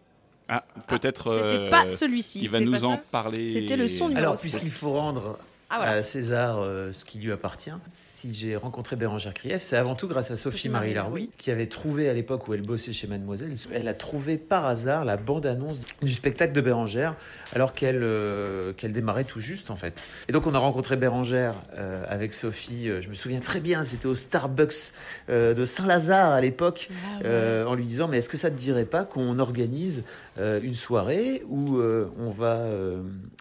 Ah, 0.49 0.65
peut-être. 0.87 1.33
C'était 1.35 1.59
euh, 1.59 1.71
pas 1.71 1.91
celui-ci. 1.91 2.41
Il 2.43 2.51
va 2.51 2.61
nous 2.61 2.73
pas 2.73 2.85
en 2.85 2.97
parler. 2.97 3.53
C'était 3.53 3.77
le 3.77 3.87
son 3.87 4.09
numéro 4.09 4.27
Alors, 4.27 4.41
puisqu'il 4.41 4.71
faut 4.71 4.93
rendre 4.93 5.39
Ah, 5.69 5.81
à 5.83 6.03
César 6.03 6.59
euh, 6.61 6.93
ce 6.93 7.05
qui 7.05 7.19
lui 7.19 7.33
appartient. 7.33 7.73
Si 8.17 8.33
j'ai 8.33 8.57
rencontré 8.57 8.97
Bérangère 8.97 9.35
Krief, 9.35 9.59
c'est 9.59 9.77
avant 9.77 9.95
tout 9.95 10.09
grâce 10.09 10.31
à 10.31 10.37
Sophie-Marie 10.37 10.95
Laroui, 10.95 11.29
qui 11.37 11.51
avait 11.51 11.67
trouvé 11.67 12.09
à 12.09 12.15
l'époque 12.15 12.49
où 12.49 12.55
elle 12.55 12.63
bossait 12.63 12.95
chez 12.95 13.07
Mademoiselle, 13.07 13.53
elle 13.75 13.89
a 13.89 13.93
trouvé 13.93 14.39
par 14.39 14.65
hasard 14.65 15.05
la 15.05 15.19
bande-annonce 15.19 15.83
du 16.01 16.15
spectacle 16.15 16.55
de 16.55 16.63
Bérangère, 16.63 17.15
alors 17.53 17.75
qu'elle 17.75 18.01
euh, 18.03 18.73
qu'elle 18.73 18.93
démarrait 18.93 19.25
tout 19.25 19.41
juste 19.41 19.71
en 19.71 19.77
fait. 19.77 20.03
Et 20.31 20.33
donc 20.33 20.47
on 20.47 20.55
a 20.55 20.59
rencontré 20.59 20.97
Bérangère 20.97 21.57
euh, 21.75 22.07
avec 22.09 22.33
Sophie, 22.33 22.89
euh, 22.89 23.03
je 23.03 23.11
me 23.11 23.15
souviens 23.15 23.41
très 23.41 23.61
bien, 23.61 23.83
c'était 23.83 24.07
au 24.07 24.15
Starbucks 24.15 24.93
de 25.29 25.65
Saint-Lazare 25.67 26.33
à 26.33 26.41
l'époque, 26.41 26.89
euh, 27.23 27.67
en 27.67 27.75
lui 27.75 27.85
disant 27.85 28.09
mais 28.09 28.17
est-ce 28.17 28.31
que 28.31 28.39
ça 28.39 28.51
te 28.51 28.57
dirait 28.57 28.87
pas 28.87 29.05
qu'on 29.05 29.39
organise 29.39 30.05
une 30.39 30.75
soirée 30.75 31.43
où 31.49 31.81
on 31.81 32.31
va 32.31 32.67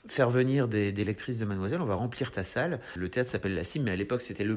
faire 0.07 0.29
venir 0.29 0.67
des, 0.67 0.91
des 0.91 1.03
lectrices 1.03 1.39
de 1.39 1.45
Mademoiselle, 1.45 1.81
on 1.81 1.85
va 1.85 1.95
remplir 1.95 2.31
ta 2.31 2.43
salle. 2.43 2.79
Le 2.95 3.09
théâtre 3.09 3.29
s'appelle 3.29 3.55
La 3.55 3.63
Cime, 3.63 3.83
mais 3.83 3.91
à 3.91 3.95
l'époque 3.95 4.21
c'était 4.21 4.43
Le 4.43 4.55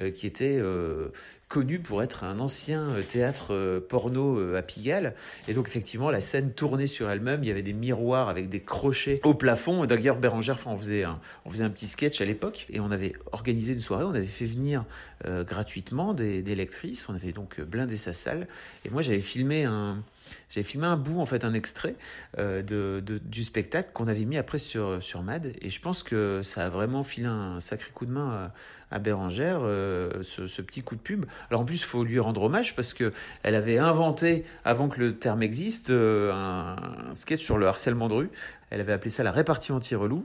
Euh, 0.00 0.10
qui 0.10 0.26
était 0.26 0.58
euh, 0.58 1.08
connu 1.48 1.78
pour 1.78 2.02
être 2.02 2.24
un 2.24 2.40
ancien 2.40 2.90
euh, 2.90 3.02
théâtre 3.02 3.78
porno 3.88 4.54
à 4.56 4.62
Pigalle. 4.62 5.14
Et 5.46 5.54
donc 5.54 5.68
effectivement, 5.68 6.10
la 6.10 6.20
scène 6.20 6.52
tournait 6.52 6.86
sur 6.86 7.08
elle-même, 7.10 7.44
il 7.44 7.48
y 7.48 7.50
avait 7.50 7.62
des 7.62 7.72
miroirs 7.72 8.28
avec 8.28 8.48
des 8.48 8.60
crochets 8.60 9.20
au 9.22 9.34
plafond. 9.34 9.86
D'ailleurs, 9.86 10.18
Bérangère, 10.18 10.58
on 10.66 10.76
faisait, 10.76 11.04
un, 11.04 11.20
on 11.44 11.50
faisait 11.50 11.64
un 11.64 11.70
petit 11.70 11.86
sketch 11.86 12.20
à 12.20 12.24
l'époque, 12.24 12.66
et 12.70 12.80
on 12.80 12.90
avait 12.90 13.14
organisé 13.32 13.72
une 13.72 13.80
soirée, 13.80 14.04
on 14.04 14.14
avait 14.14 14.26
fait 14.26 14.46
venir 14.46 14.84
gratuitement 15.24 16.12
des, 16.12 16.42
des 16.42 16.54
lectrices, 16.54 17.08
on 17.08 17.14
avait 17.14 17.32
donc 17.32 17.60
blindé 17.60 17.96
sa 17.96 18.12
salle, 18.12 18.46
et 18.84 18.90
moi 18.90 19.02
j'avais 19.02 19.20
filmé 19.20 19.64
un... 19.64 20.02
J'avais 20.50 20.64
filmé 20.64 20.86
un 20.86 20.96
bout, 20.96 21.20
en 21.20 21.26
fait, 21.26 21.44
un 21.44 21.54
extrait 21.54 21.96
euh, 22.38 22.62
de, 22.62 23.02
du 23.18 23.44
spectacle 23.44 23.90
qu'on 23.92 24.06
avait 24.08 24.24
mis 24.24 24.36
après 24.36 24.58
sur, 24.58 25.02
sur 25.02 25.22
Mad. 25.22 25.52
Et 25.60 25.70
je 25.70 25.80
pense 25.80 26.02
que 26.02 26.42
ça 26.42 26.66
a 26.66 26.68
vraiment 26.68 27.04
filé 27.04 27.26
un 27.26 27.60
sacré 27.60 27.90
coup 27.92 28.06
de 28.06 28.12
main 28.12 28.52
à, 28.90 28.98
Bérangère, 29.00 29.60
euh, 29.62 30.22
ce, 30.22 30.62
petit 30.62 30.82
coup 30.82 30.94
de 30.94 31.00
pub. 31.00 31.26
Alors 31.50 31.62
en 31.62 31.64
plus, 31.64 31.80
il 31.80 31.84
faut 31.84 32.04
lui 32.04 32.20
rendre 32.20 32.42
hommage 32.42 32.76
parce 32.76 32.94
que 32.94 33.12
elle 33.42 33.56
avait 33.56 33.78
inventé, 33.78 34.44
avant 34.64 34.88
que 34.88 35.00
le 35.00 35.16
terme 35.16 35.42
existe, 35.42 35.90
euh, 35.90 36.32
un, 36.32 37.14
sketch 37.14 37.42
sur 37.42 37.58
le 37.58 37.66
harcèlement 37.66 38.08
de 38.08 38.14
rue. 38.14 38.30
Elle 38.70 38.80
avait 38.80 38.92
appelé 38.92 39.10
ça 39.10 39.22
la 39.22 39.32
répartie 39.32 39.72
anti-relou. 39.72 40.24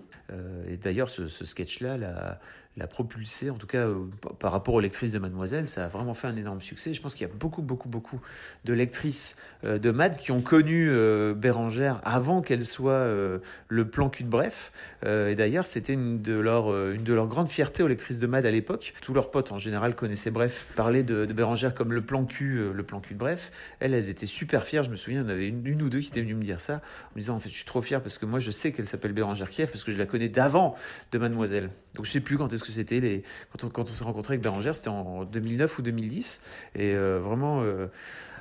Et 0.68 0.78
d'ailleurs, 0.78 1.10
ce, 1.10 1.28
ce 1.28 1.46
sketch-là 1.46 1.98
l'a 1.98 2.40
l'a 2.80 2.88
propulsé, 2.88 3.50
en 3.50 3.56
tout 3.56 3.68
cas 3.68 3.86
euh, 3.88 4.06
par- 4.40 4.52
rapport 4.52 4.74
aux 4.74 4.80
lectrices 4.80 5.12
de 5.12 5.20
Mademoiselle, 5.20 5.68
ça 5.68 5.86
a 5.86 5.88
vraiment 5.88 6.14
fait 6.14 6.28
un 6.28 6.36
énorme 6.36 6.62
succès. 6.62 6.94
Je 6.94 7.02
pense 7.02 7.14
qu'il 7.14 7.28
y 7.28 7.30
a 7.30 7.34
beaucoup, 7.34 7.62
beaucoup, 7.62 7.90
beaucoup 7.90 8.20
de 8.66 8.74
lectrices 8.74 9.36
euh, 9.64 9.78
de 9.78 9.92
Mad 9.92 10.18
qui 10.18 10.32
ont 10.32 10.42
connu 10.42 10.90
euh, 10.90 11.34
Bérangère 11.34 12.00
avant 12.04 12.42
qu'elle 12.42 12.66
soit 12.66 12.92
euh, 12.92 13.40
le 13.68 13.88
plan 13.88 14.10
cul 14.10 14.24
de 14.24 14.30
bref. 14.30 14.72
Et 15.06 15.36
d'ailleurs, 15.36 15.66
c'était 15.66 15.94
une 15.94 16.22
de 16.22 16.34
leurs 16.34 17.28
grandes 17.28 17.50
fiertés 17.50 17.84
aux 17.84 17.88
lectrices 17.88 18.20
de 18.20 18.28
Mad 18.28 18.46
à 18.46 18.52
l'époque. 18.52 18.94
Tous 19.02 19.14
leurs 19.14 19.32
potes 19.32 19.52
en 19.52 19.58
général 19.58 19.96
connaissaient 19.96 20.32
Bref, 20.32 20.66
parlaient 20.76 21.04
de, 21.04 21.26
de 21.26 21.34
Bérangère 21.34 21.74
comme 21.74 21.94
le 21.94 22.02
plan 22.02 22.26
cul, 22.26 22.74
le 22.74 22.84
plan 22.84 23.00
cul 23.00 23.14
de 23.14 23.20
bref. 23.20 23.52
Elles, 23.80 23.94
elles 23.94 24.10
étaient 24.10 24.26
super 24.26 24.64
fières. 24.64 24.84
Je 24.84 24.90
me 24.90 24.96
souviens, 24.96 25.24
en 25.24 25.30
avait 25.30 25.48
une, 25.48 25.82
ou 25.82 25.90
deux 25.90 26.00
qui 26.00 26.10
étaient 26.10 26.22
venues 26.22 26.36
me 26.36 26.44
dire 26.44 26.62
ça, 26.62 26.76
en 26.76 27.16
me 27.16 27.22
disant 27.22 27.36
en 27.36 27.40
fait, 27.40 27.50
je 27.50 27.56
suis 27.56 27.66
trop 27.66 27.82
fier 27.82 28.02
parce 28.02 28.18
que 28.18 28.26
moi, 28.26 28.40
je 28.40 28.52
sais 28.52 28.72
qu'elle 28.72 28.88
s'appelle 28.88 29.14
Bérangère 29.14 29.50
Kiev 29.50 29.70
parce 29.72 29.84
que 29.84 29.92
je 29.92 29.98
la 29.98 30.06
connais 30.06 30.30
d'avant 30.30 30.76
de 31.12 31.18
Mademoiselle. 31.18 31.70
Donc 31.96 32.06
je 32.06 32.12
sais 32.12 32.20
plus 32.20 32.38
quand 32.38 32.54
est-ce 32.54 32.64
que 32.64 32.69
c'était 32.72 33.00
les 33.00 33.24
quand 33.52 33.66
on, 33.66 33.70
quand 33.70 33.90
on 33.90 33.94
s'est 33.94 34.04
rencontré 34.04 34.34
avec 34.34 34.42
Bérangère, 34.42 34.76
c'était 34.76 34.90
en 34.90 35.24
2009 35.26 35.78
ou 35.80 35.82
2010 35.82 36.40
et 36.76 36.94
euh, 36.94 37.20
vraiment 37.24 37.62
euh, 37.64 37.88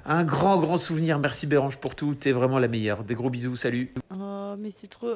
un 0.06 0.24
grand 0.24 0.58
grand 0.58 0.76
souvenir. 0.78 1.18
Merci 1.18 1.46
Bérange 1.46 1.76
pour 1.76 1.94
tout, 1.94 2.14
t'es 2.14 2.32
vraiment 2.32 2.58
la 2.58 2.68
meilleure. 2.68 3.04
Des 3.04 3.14
gros 3.14 3.28
bisous, 3.30 3.56
salut. 3.56 3.92
Oh, 4.18 4.54
mais 4.58 4.70
c'est 4.70 4.86
trop. 4.88 5.10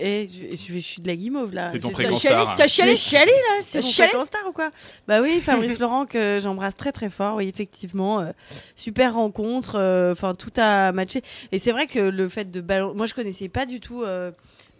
Eh, 0.00 0.26
je, 0.28 0.56
je, 0.56 0.72
je 0.74 0.78
suis 0.80 1.00
de 1.00 1.06
la 1.06 1.14
guimauve 1.14 1.54
là. 1.54 1.68
C'est 1.68 1.78
ton 1.78 1.90
chialé- 1.90 2.18
star. 2.18 2.56
T'as 2.56 2.66
chialé, 2.66 2.96
chialé 2.96 3.30
là? 3.30 3.60
C'est 3.62 3.82
mon 3.82 3.88
fréquent 3.88 4.24
star 4.24 4.42
ou 4.48 4.52
quoi? 4.52 4.70
Bah 5.06 5.20
oui, 5.22 5.40
Fabrice 5.40 5.78
Laurent 5.80 6.06
que 6.06 6.40
j'embrasse 6.42 6.74
très 6.76 6.90
très 6.90 7.08
fort. 7.10 7.36
Oui, 7.36 7.46
effectivement, 7.48 8.20
euh, 8.20 8.32
super 8.74 9.14
rencontre. 9.14 9.76
euh, 9.78 10.10
Enfin, 10.12 10.34
tout 10.34 10.50
a 10.56 10.90
matché. 10.90 11.22
Et 11.52 11.58
c'est 11.60 11.70
vrai 11.72 11.86
que 11.86 12.00
le 12.00 12.28
fait 12.28 12.50
de 12.50 12.60
ballon, 12.60 12.94
moi 12.94 13.06
je 13.06 13.14
connaissais 13.14 13.48
pas 13.48 13.64
du 13.66 13.78
tout. 13.78 14.02
euh, 14.02 14.32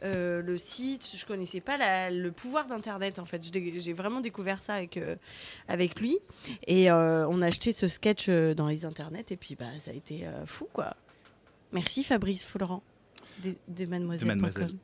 euh, 0.02 0.42
le 0.42 0.58
site, 0.58 1.10
je 1.16 1.24
connaissais 1.24 1.60
pas 1.60 1.76
la- 1.76 2.10
le 2.10 2.32
pouvoir 2.32 2.66
d'internet 2.66 3.18
en 3.18 3.24
fait. 3.24 3.42
J'ai 3.52 3.92
vraiment 3.92 4.20
découvert 4.20 4.62
ça 4.62 4.74
avec 4.74 4.96
euh, 4.96 5.16
avec 5.68 6.00
lui 6.00 6.18
et 6.66 6.90
euh, 6.90 7.26
on 7.28 7.40
a 7.42 7.46
acheté 7.46 7.72
ce 7.72 7.88
sketch 7.88 8.28
dans 8.28 8.66
les 8.68 8.84
internets 8.84 9.24
et 9.30 9.36
puis 9.36 9.54
bah 9.54 9.66
ça 9.80 9.90
a 9.90 9.94
été 9.94 10.26
fou 10.46 10.68
quoi. 10.72 10.94
Merci 11.72 12.04
Fabrice 12.04 12.46
Laurent 12.58 12.82
de, 13.42 13.50
de 13.68 13.84
de 13.84 13.86
Mademoiselle. 13.86 14.28
Mademoiselle. 14.28 14.74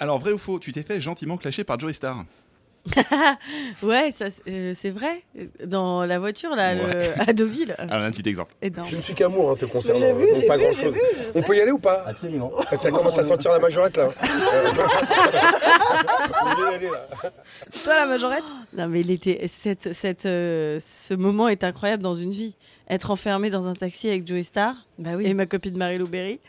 Alors, 0.00 0.18
vrai 0.18 0.32
ou 0.32 0.38
faux, 0.38 0.58
tu 0.58 0.72
t'es 0.72 0.82
fait 0.82 1.00
gentiment 1.00 1.36
clasher 1.36 1.62
par 1.64 1.78
Joey 1.78 1.92
Star 1.92 2.24
ouais, 3.82 4.10
ça, 4.12 4.26
c'est 4.30 4.42
euh, 4.52 4.72
c'est 4.74 4.90
vrai. 4.90 5.22
Dans 5.64 6.04
la 6.04 6.18
voiture, 6.18 6.54
là, 6.56 6.74
le- 6.74 7.12
à 7.28 7.32
Deauville. 7.32 7.74
Alors, 7.78 8.04
un 8.04 8.10
petit 8.10 8.28
exemple. 8.28 8.54
Énorme. 8.60 8.88
Je 8.90 8.96
ne 8.96 9.02
suis 9.02 9.14
qu'amour 9.14 9.50
hein, 9.52 9.56
te 9.56 9.66
concernant, 9.66 10.00
J'ai 10.00 10.12
vu, 10.12 10.26
j'ai 10.34 10.46
pas 10.46 10.56
vu, 10.56 10.64
grand 10.64 10.72
chose. 10.72 10.94
vu, 10.94 11.00
On 11.36 11.42
peut 11.42 11.56
y 11.56 11.60
aller 11.60 11.70
ou 11.70 11.78
pas? 11.78 12.04
Absolument. 12.06 12.50
Ça 12.76 12.90
commence 12.90 13.16
à 13.18 13.22
sentir 13.22 13.52
la 13.52 13.60
majorette 13.60 13.96
là. 13.96 14.08
C'est 17.68 17.82
toi 17.84 17.94
la 17.96 18.06
majorette? 18.06 18.44
Non, 18.76 18.88
mais 18.88 19.00
il 19.00 19.10
était, 19.10 19.48
cette, 19.52 19.92
cette, 19.92 20.26
euh, 20.26 20.80
ce 20.80 21.14
moment 21.14 21.48
est 21.48 21.64
incroyable 21.64 22.02
dans 22.02 22.14
une 22.16 22.32
vie. 22.32 22.56
Être 22.90 23.10
enfermé 23.10 23.48
dans 23.48 23.66
un 23.66 23.74
taxi 23.74 24.08
avec 24.08 24.26
Joey 24.26 24.42
Star 24.42 24.74
et 25.20 25.34
ma 25.34 25.46
copine 25.46 25.76
Marie-Lou 25.76 26.08
Berry, 26.08 26.40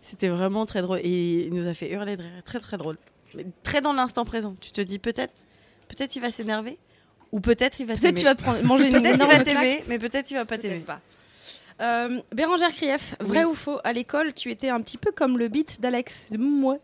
c'était 0.00 0.28
vraiment 0.28 0.64
très 0.66 0.80
drôle. 0.82 0.98
Et 1.02 1.44
il 1.46 1.54
nous 1.54 1.68
a 1.68 1.74
fait 1.74 1.90
hurler 1.92 2.16
de 2.16 2.22
rire. 2.22 2.30
Très, 2.44 2.60
très 2.60 2.76
drôle. 2.76 2.96
Mais 3.34 3.44
très 3.62 3.80
dans 3.80 3.92
l'instant 3.92 4.24
présent. 4.24 4.56
Tu 4.60 4.72
te 4.72 4.80
dis 4.80 4.98
peut-être 4.98 5.32
peut-être 5.94 6.16
il 6.16 6.22
va 6.22 6.30
s'énerver 6.32 6.78
ou 7.32 7.40
peut-être 7.40 7.80
il 7.80 7.86
va 7.86 7.94
Peut-être 7.94 8.16
tu 8.16 8.24
vas 8.24 8.34
te 8.34 8.42
prendre- 8.42 8.62
manger 8.64 8.86
une 8.88 8.92
Peut-être 9.00 9.06
il 9.10 9.14
énorme 9.14 9.30
va 9.30 9.38
claque. 9.38 9.46
t'aimer, 9.56 9.84
mais 9.88 9.98
peut-être 9.98 10.30
il 10.30 10.34
va 10.34 10.44
pas 10.44 10.58
t'aimer. 10.58 10.80
pas. 10.80 11.00
Euh, 11.80 12.20
Bérangère 12.34 12.68
Krief, 12.72 13.14
vrai 13.20 13.44
Oui. 13.44 13.50
ou 13.50 13.54
faux 13.54 13.78
À 13.84 13.92
l'école, 13.92 14.34
tu 14.34 14.50
étais 14.50 14.68
un 14.68 14.80
petit 14.82 14.98
peu 14.98 15.10
comme 15.10 15.38
le 15.38 15.48
beat 15.48 15.80
d'Alex. 15.80 16.28
Moi. 16.38 16.78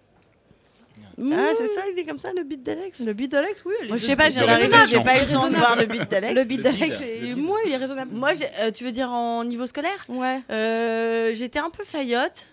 Ah, 1.20 1.50
c'est 1.58 1.66
ça, 1.74 1.82
il 1.92 1.98
est 1.98 2.04
comme 2.04 2.18
ça, 2.20 2.32
le 2.32 2.44
beat 2.44 2.62
d'Alex 2.62 3.00
Le 3.00 3.12
beat 3.12 3.30
d'Alex, 3.32 3.62
oui. 3.66 3.74
Moi, 3.88 3.96
je 3.96 4.04
sais 4.06 4.14
pas, 4.16 4.30
j'ai 4.30 4.40
pas 4.44 4.58
eu 4.60 5.26
le 5.26 5.32
temps 5.32 5.48
de 5.48 5.56
voir 5.56 5.76
le 5.76 5.84
beat 5.86 6.08
d'Alex. 6.10 6.34
Le 6.34 6.44
beat 6.44 6.60
d'Alex, 6.62 7.02
moi, 7.36 7.58
il 7.66 7.72
est 7.72 7.76
raisonnable. 7.76 8.14
Moi, 8.14 8.30
euh, 8.60 8.70
tu 8.70 8.84
veux 8.84 8.92
dire 8.92 9.10
en 9.10 9.44
niveau 9.44 9.66
scolaire 9.66 10.04
Ouais. 10.08 10.40
Euh, 10.50 11.32
j'étais 11.34 11.58
un 11.58 11.70
peu 11.70 11.84
faillotte. 11.84 12.46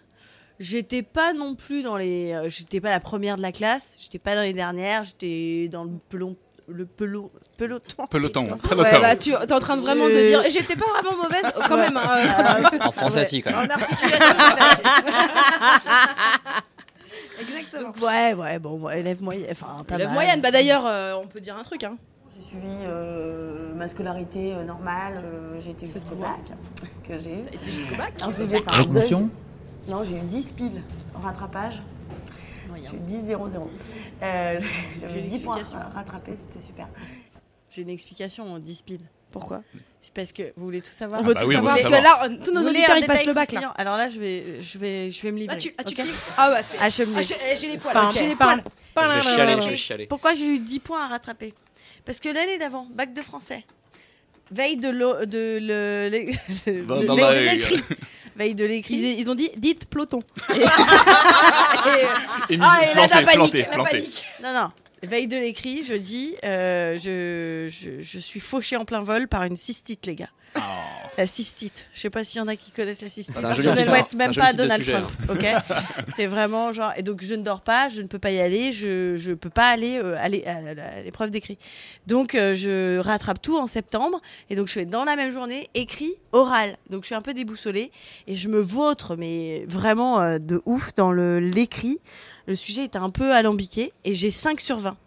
J'étais 0.60 1.04
pas 1.04 1.34
non 1.34 1.56
plus 1.56 1.84
dans 1.84 1.98
les. 1.98 2.34
euh, 2.34 2.50
j'étais 2.50 2.80
pas 2.80 2.89
la 2.89 3.00
première 3.00 3.38
de 3.38 3.41
la 3.41 3.52
classe. 3.52 3.96
J'étais 4.00 4.20
pas 4.20 4.36
dans 4.36 4.41
les 4.41 4.54
dernières. 4.54 5.04
J'étais 5.04 5.68
dans 5.72 5.84
le 5.84 5.91
pelon. 6.10 6.36
Le 6.68 6.88
pelot, 6.88 7.32
peloton. 7.58 8.08
Peloton. 8.08 8.48
Ouais, 8.76 9.00
bah, 9.00 9.15
tu 9.15 9.34
es 9.34 9.54
en 9.54 9.60
train 9.60 9.78
de 9.78 9.82
vraiment 9.82 10.08
de 10.08 10.26
dire. 10.28 10.41
J'étais 10.50 10.76
pas 10.76 10.86
vraiment 11.00 11.15
mauvaise 11.24 11.44
quand 11.68 11.78
même. 11.78 11.96
hein, 11.96 12.63
euh, 12.74 12.78
En 12.88 12.91
français, 12.91 13.24
si, 13.26 13.44
quand 13.44 13.52
même. 13.52 13.70
En 13.70 13.74
articulation. 13.74 14.26
Exactement. 17.39 17.84
Donc, 17.89 18.02
ouais, 18.02 18.34
ouais, 18.34 18.60
bon, 18.60 18.89
élève 18.89 19.22
moyenne. 19.22 19.48
Enfin, 19.52 19.84
pas 19.88 19.96
Élève 19.96 20.08
mal. 20.08 20.13
moyenne, 20.15 20.41
bah 20.41 20.52
d'ailleurs, 20.52 20.86
euh, 20.88 21.13
on 21.22 21.28
peut 21.28 21.41
dire 21.41 21.56
un 21.58 21.63
truc. 21.63 21.84
Hein. 21.84 21.98
J'ai 22.36 22.44
suivi 22.48 22.65
euh, 22.86 23.74
ma 23.76 23.88
scolarité 23.88 24.54
euh, 24.54 24.63
normale, 24.63 25.22
euh, 25.24 25.60
j'ai 25.63 25.72
été 25.72 25.86
jusqu'au 25.86 26.15
bac 26.15 26.39
que 27.08 27.13
j'ai 27.20 27.46
jusqu'au 27.72 27.96
bac 27.96 28.13
Ensuite, 28.22 28.50
j'ai 28.50 28.62
fait 28.62 28.70
Non, 29.88 30.04
j'ai 30.04 30.15
eu 30.17 30.21
10 30.21 30.52
piles 30.54 30.82
en 31.15 31.19
rattrapage. 31.19 31.82
J'ai 32.76 32.95
eu 32.98 33.00
10 33.00 33.26
0 33.28 33.50
0. 33.50 33.69
Euh, 34.24 34.60
j'ai 35.08 35.19
eu 35.19 35.21
10 35.30 35.39
points 35.39 35.60
à 35.74 35.89
rattraper, 35.98 36.34
c'était 36.41 36.65
super. 36.65 36.88
J'ai 37.69 37.84
une 37.84 37.89
explication 37.89 38.52
en 38.52 38.60
10 38.60 38.82
piles. 38.82 39.00
Pourquoi? 39.32 39.62
C'est 40.02 40.13
parce 40.13 40.32
que 40.32 40.54
vous 40.56 40.65
voulez 40.65 40.82
tout 40.82 40.91
savoir. 40.91 41.21
On 41.21 41.24
veut 41.24 41.32
Ah 41.36 41.39
bah 41.39 41.41
tout 41.41 41.48
oui, 41.50 41.56
on 41.56 41.60
savoir, 41.60 41.76
parce 41.78 41.88
que 41.88 42.04
là, 42.04 42.30
tous 42.43 42.52
nos 42.54 42.62
Vous 42.62 42.67
auditeurs, 42.69 42.98
ils 42.98 43.06
passent 43.06 43.26
le 43.26 43.34
bac, 43.34 43.52
là. 43.52 43.74
Alors 43.76 43.98
là, 43.98 44.08
je 44.08 44.19
vais, 44.19 44.62
je 44.62 44.78
vais, 44.78 45.12
je 45.12 45.21
vais 45.24 45.32
me 45.32 45.39
livrer. 45.39 45.56
Ah, 45.56 45.60
tu, 45.60 45.74
ah, 45.78 45.84
tu 45.84 45.93
ok 45.93 46.06
kiffes 46.08 46.34
Ah, 46.38 46.52
bah, 46.52 46.63
c'est. 46.63 46.78
Ah, 46.80 46.89
je 46.89 47.04
me 47.04 47.15
Ah, 47.17 47.21
livre. 47.21 47.36
j'ai- 47.58 47.67
les 47.67 47.78
poils, 47.78 48.13
j'ai 48.13 48.28
les 48.30 48.36
poils. 48.36 48.63
Je 48.98 49.02
vais 49.02 49.21
chialer, 49.21 49.62
je 49.62 49.69
vais 49.69 49.78
chialer. 49.78 50.08
Pourquoi 50.08 50.36
j'ai 50.36 50.45
eu 50.56 50.60
10 50.60 50.80
points 50.80 51.04
à 51.06 51.08
rattraper? 51.08 51.54
Parce 52.06 52.19
que 52.19 52.30
l'année 52.30 52.58
d'avant, 52.58 52.88
bac 52.93 53.13
de 53.13 53.21
français, 53.21 53.65
veille 54.52 54.78
de 54.78 54.89
l'eau- 54.89 55.26
de 55.26 55.60
de 55.60 56.10
de 56.80 57.39
l'écrit. 57.39 57.84
Veille 58.36 58.56
de 58.56 58.65
l'écrit. 58.65 58.95
Ils, 58.95 59.19
ils 59.19 59.30
ont 59.32 59.36
dit 59.36 59.50
dites 59.58 59.86
peloton. 59.86 60.21
Et- 60.50 60.54
Émilie, 62.54 62.67
Ah, 62.69 62.82
et 62.84 62.93
là, 62.95 63.02
la 63.02 63.08
planté, 63.08 63.26
panique, 63.26 63.36
planté, 63.38 63.62
la 63.62 63.67
planté. 63.76 63.91
panique. 63.91 64.24
Non, 64.43 64.54
non. 64.54 64.71
Veille 65.04 65.28
de 65.28 65.38
l'écrit, 65.38 65.84
je 65.86 65.93
dis, 65.93 66.34
euh, 66.43 66.98
je, 66.98 67.67
je, 67.69 68.02
je 68.02 68.19
suis 68.19 68.39
fauchée 68.39 68.76
en 68.76 68.86
plein 68.86 69.02
vol 69.02 69.28
par 69.28 69.43
une 69.43 69.56
cystite, 69.58 70.06
les 70.08 70.15
gars. 70.15 70.30
La 71.18 71.28
cystite. 71.28 71.86
Je 71.94 72.02
sais 72.02 72.10
pas 72.10 72.24
s'il 72.24 72.39
y 72.39 72.41
en 72.41 72.48
a 72.48 72.56
qui 72.56 72.72
connaissent 72.72 73.02
la 73.02 73.10
cystite. 73.10 73.36
Je 73.39 73.70
ne 73.70 73.76
souhaite 73.76 74.13
même 74.15 74.36
pas 74.36 74.54
Donald 74.54 74.84
sujet, 74.84 75.00
Trump. 75.00 75.12
Ok. 75.30 75.46
C'est 76.15 76.28
vraiment 76.28 76.74
genre. 76.74 76.91
Et 76.98 77.04
donc 77.04 77.24
je 77.24 77.36
ne 77.36 77.44
dors 77.44 77.62
pas, 77.62 77.88
je 77.89 78.02
ne 78.02 78.08
peux 78.08 78.20
pas 78.20 78.32
y 78.32 78.39
aller, 78.41 78.74
je 78.74 79.15
je 79.15 79.32
peux 79.32 79.50
pas 79.50 79.70
aller 79.70 79.98
euh, 79.98 80.18
aller 80.20 80.44
à, 80.46 81.02
l'épreuve 81.02 81.30
d'écrit. 81.30 81.58
Donc 82.08 82.36
euh, 82.36 82.54
je 82.54 83.00
rattrape 83.00 83.41
tout 83.41 83.58
en 83.58 83.68
septembre 83.68 84.22
et 84.50 84.56
donc 84.56 84.68
je 84.68 84.74
fais 84.74 84.86
dans 84.86 85.06
la 85.06 85.15
même 85.15 85.32
journée 85.32 85.70
écrit 85.74 86.15
oral. 86.34 86.78
Donc 86.89 87.04
je 87.04 87.08
suis 87.08 87.15
un 87.15 87.22
peu 87.22 87.34
déboussolée 87.34 87.91
et 88.28 88.36
je 88.36 88.50
me 88.50 88.60
vautre 88.60 89.15
mais 89.15 89.65
vraiment 89.68 90.20
euh, 90.20 90.38
de 90.38 90.62
ouf 90.65 90.94
dans 90.96 91.12
le 91.12 91.39
l'écrit. 91.39 92.00
Le 92.48 92.56
sujet 92.56 92.84
était 92.84 92.98
un 92.98 93.10
peu 93.10 93.34
alambiqué 93.34 93.94
et 94.04 94.13
j'ai 94.13 94.32
5 94.32 94.60
sur 94.60 94.80
20. 94.80 94.98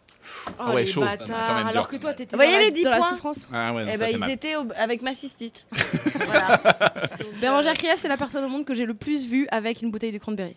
Oh, 0.49 0.53
Ah 0.59 0.75
ouais, 0.75 0.83
les 0.85 0.87
chaud. 0.91 1.01
bâtards. 1.01 1.27
Quand 1.27 1.55
même 1.55 1.63
dur. 1.65 1.69
Alors 1.71 1.89
que 1.89 1.97
toi, 1.97 2.15
t'étais 2.15 2.37
dans 2.37 2.43
la- 2.43 2.59
les 2.59 2.71
10 2.71 2.85
dans 2.85 2.91
la 2.91 2.97
points 2.99 3.09
souffrance. 3.11 3.47
Ah 3.53 3.73
ouais, 3.75 3.85
non, 3.85 3.89
Eh 3.89 3.93
ça 3.93 3.99
ben, 3.99 4.05
fait 4.07 4.13
ils 4.13 4.19
mal. 4.19 4.31
étaient 4.31 4.57
au- 4.57 4.67
avec 4.77 5.03
ma 5.03 5.15
cystite. 5.15 5.65
Bérangère 7.41 7.75
Krief, 7.75 7.97
c'est 7.99 8.09
la 8.09 8.17
personne 8.17 8.45
au 8.45 8.49
monde 8.49 8.65
que 8.65 8.75
j'ai 8.75 8.87
le 8.87 8.95
plus 8.95 9.27
vue 9.27 9.47
avec 9.51 9.83
une 9.83 9.91
bouteille 9.91 10.13
de 10.13 10.19
cranberry. 10.19 10.57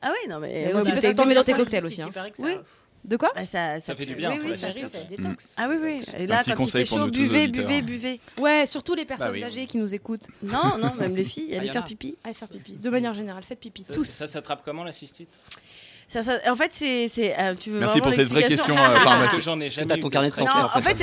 Ah 0.00 0.10
oui, 0.12 0.28
non, 0.30 0.38
mais. 0.40 0.62
Et 0.68 0.72
moi, 0.72 0.82
aussi 0.82 0.90
parce 0.90 1.02
que 1.02 1.16
t'en 1.16 1.26
mets 1.26 1.34
dans 1.34 1.44
tes 1.44 1.52
cocktails 1.54 1.80
si, 1.80 1.86
aussi. 1.86 1.94
si, 1.96 2.02
hein. 2.02 2.10
Oui. 2.40 2.52
De 3.04 3.16
quoi 3.16 3.32
Bah, 3.34 3.44
ça, 3.44 3.80
Ça 3.80 3.96
fait 3.96 4.06
du 4.06 4.14
bien 4.14 4.30
oui, 4.30 4.36
pour 4.36 4.44
oui, 4.44 4.50
la 4.52 4.58
ça- 4.58 4.70
ça 4.88 5.02
détox. 5.02 5.54
Ah 5.56 5.66
oui, 5.68 5.76
oui. 5.82 6.02
Et 6.16 6.26
là, 6.28 6.38
petit 6.38 6.50
quand 6.50 6.54
il 6.54 6.64
conseil 6.66 6.84
fait 6.84 6.88
pour 6.90 6.98
chaud, 6.98 7.04
nous 7.06 7.10
tous, 7.10 7.18
buvez, 7.20 7.48
buvez, 7.48 7.82
buvez. 7.82 8.20
Ouais, 8.38 8.64
surtout 8.64 8.94
les 8.94 9.04
personnes 9.04 9.26
Bah 9.26 9.32
oui. 9.34 9.42
âgées 9.42 9.66
qui 9.66 9.78
nous 9.78 9.92
écoutent. 9.92 10.28
Non, 10.40 10.78
non, 10.78 10.94
même 10.94 11.16
les 11.16 11.24
filles, 11.24 11.48
Ah, 11.52 11.56
allez 11.58 11.70
en 11.70 11.72
faire 11.72 11.84
pipi. 11.84 12.14
Allez 12.22 12.34
faire 12.34 12.46
pipi. 12.46 12.74
De 12.76 12.90
manière 12.90 13.12
générale, 13.12 13.42
faites 13.42 13.58
pipi. 13.58 13.84
Ça- 13.88 13.92
Tous. 13.94 14.04
Ça 14.04 14.28
s'attrape 14.28 14.62
comment 14.64 14.84
la 14.84 14.92
cystite? 14.92 15.28
Ça, 16.12 16.22
ça- 16.22 16.38
en 16.52 16.56
fait, 16.56 16.70
c'est. 16.74 17.10
euh, 17.38 17.54
tu 17.54 17.70
veux 17.70 17.80
Merci 17.80 18.00
pour 18.02 18.12
cette 18.12 18.28
vraie 18.28 18.44
question, 18.44 18.76
euh, 18.76 19.26
que 19.34 19.40
j'en 19.40 19.58
ai 19.60 19.70
jamais 19.70 19.86
T'as 19.86 19.96
eu 19.96 20.00
ton 20.00 20.10
carnet 20.10 20.28
de 20.28 20.34
santé 20.34 20.50
Non, 20.54 20.64
en 20.66 20.68
fait. 20.68 20.78
en 20.78 20.82
fait, 20.82 20.96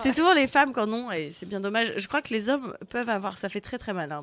c'est 0.00 0.12
souvent- 0.12 0.34
les 0.34 0.46
femmes 0.46 0.72
qui 0.74 0.80
en 0.80 0.92
ont 0.92 1.10
et 1.10 1.32
c'est 1.38 1.46
bien 1.48 1.60
dommage. 1.60 1.92
Je 1.96 2.06
crois 2.06 2.20
que 2.22 2.32
les 2.34 2.48
hommes 2.50 2.74
peuvent 2.90 3.08
avoir. 3.08 3.38
Ça 3.38 3.48
fait 3.48 3.60
très 3.62 3.78
très 3.78 3.92
mal. 3.94 4.12
hein, 4.12 4.22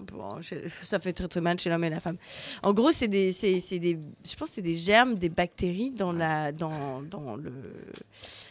ça 0.84 1.00
fait 1.00 1.14
très 1.14 1.28
très 1.28 1.42
mal 1.42 1.60
chez 1.60 1.70
l'homme 1.70 1.84
et 1.84 1.90
la 1.90 2.00
femme. 2.00 2.18
En 2.62 2.74
gros, 2.74 2.92
c'est 2.92 3.08
des, 3.08 3.32
des, 3.32 3.98
je 4.30 4.36
pense, 4.36 4.50
que 4.50 4.56
c'est 4.56 4.62
des 4.62 4.74
germes, 4.76 5.16
des 5.16 5.30
bactéries 5.30 5.90
dans 5.92 6.12
la, 6.12 6.52
dans, 6.52 7.02
dans 7.02 7.36
le, 7.36 7.52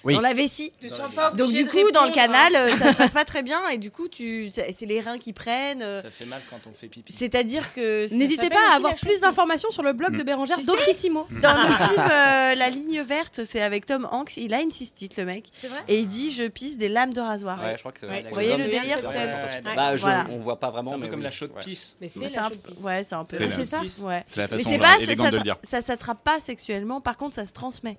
Oui. 0.03 0.15
dans 0.15 0.21
la 0.21 0.33
vessie. 0.35 0.73
Tu 0.81 0.89
te 0.89 0.95
sens 0.95 1.13
pas 1.15 1.31
Donc 1.31 1.53
du 1.53 1.67
coup, 1.67 1.91
dans 1.93 2.05
le 2.05 2.11
hein. 2.11 2.13
canal, 2.13 2.57
euh, 2.57 2.77
ça 2.77 2.91
se 2.93 2.97
passe 2.97 3.13
pas 3.13 3.25
très 3.35 3.43
bien 3.45 3.67
et 3.69 3.79
du 3.79 3.91
coup, 3.93 4.09
tu, 4.09 4.51
c'est 4.53 4.87
les 4.87 5.01
reins 5.01 5.19
qui 5.19 5.33
prennent. 5.33 5.83
euh, 5.83 6.03
Ça 6.03 6.11
fait 6.11 6.27
mal 6.27 6.43
quand 6.51 6.59
on 6.69 6.75
fait 6.75 6.89
pipi. 6.89 7.13
C'est-à-dire 7.13 7.73
que 7.75 8.13
N'hésitez 8.13 8.51
pas 8.51 8.73
à 8.73 8.77
avoir 8.77 8.95
plus 8.97 9.21
d'informations 9.21 9.71
sur 9.71 9.83
le 9.85 9.93
blog 9.93 10.17
de 10.17 10.23
Bérangère 10.23 10.57
Tu 10.57 10.63
sais 10.65 10.67
Doctissimo. 10.71 11.27
Dans 11.43 11.53
le 11.55 11.59
film 11.71 11.99
euh, 12.01 12.55
La 12.55 12.71
ligne 12.71 13.03
verte, 13.03 13.41
c'est 13.47 13.61
avec 13.61 13.87
Tom 13.87 14.09
Hanks. 14.11 14.37
Il 14.37 14.53
a 14.55 14.61
une 14.61 14.71
cystite, 14.71 15.17
le 15.17 15.25
mec. 15.25 15.45
C'est 15.55 15.69
vrai 15.69 15.79
Et 15.89 16.01
il 16.01 16.09
dit 16.09 16.33
Je 16.33 16.45
pisse 16.49 16.77
des 16.77 16.89
lames 16.89 17.13
de 17.13 17.21
rasoir. 17.21 17.63
Ouais, 17.63 17.75
je 17.75 17.81
crois 17.81 17.93
que 17.93 18.01
c'est 18.01 18.07
Ouais. 18.09 18.23
les 18.23 18.29
Vous 18.29 18.35
voyez 18.35 18.57
le. 18.57 18.65
Ouais. 18.65 19.63
Bah, 19.77 19.97
je- 19.97 20.03
Voilà. 20.03 20.27
on 20.31 20.39
voit 20.39 20.59
pas 20.59 20.71
vraiment. 20.71 20.91
C'est 20.91 20.97
un 20.97 20.99
peu 20.99 21.05
mais 21.05 21.11
comme 21.11 21.19
oui. 21.21 21.25
la 21.25 21.31
chaude 21.31 21.53
Ouais. 21.57 21.63
pisse. 21.63 21.97
Mais 22.01 22.09
c'est 22.09 22.29
C'est 22.29 22.37
la 22.37 22.47
un. 22.47 22.51
Ouais, 22.83 23.05
c'est 23.09 23.15
un 23.15 23.25
peu. 23.25 23.37
C'est 23.37 23.61
Ah, 23.61 23.65
ça 23.65 23.81
Ouais. 24.05 24.25
C'est 24.27 24.37
la 24.41 24.45
Mais 24.45 24.59
façon 24.59 24.71
c'est 24.71 24.77
euh, 24.77 24.79
pas, 24.81 24.89
ça, 24.97 25.01
élégante 25.03 25.31
de 25.31 25.37
le 25.37 25.43
dire. 25.43 25.57
ça, 25.63 25.83
s'attrape 25.83 26.23
pas 26.25 26.41
sexuellement, 26.41 27.01
par 27.01 27.17
contre 27.17 27.35
ça 27.35 27.47
se 27.47 27.53
transmet. 27.53 27.97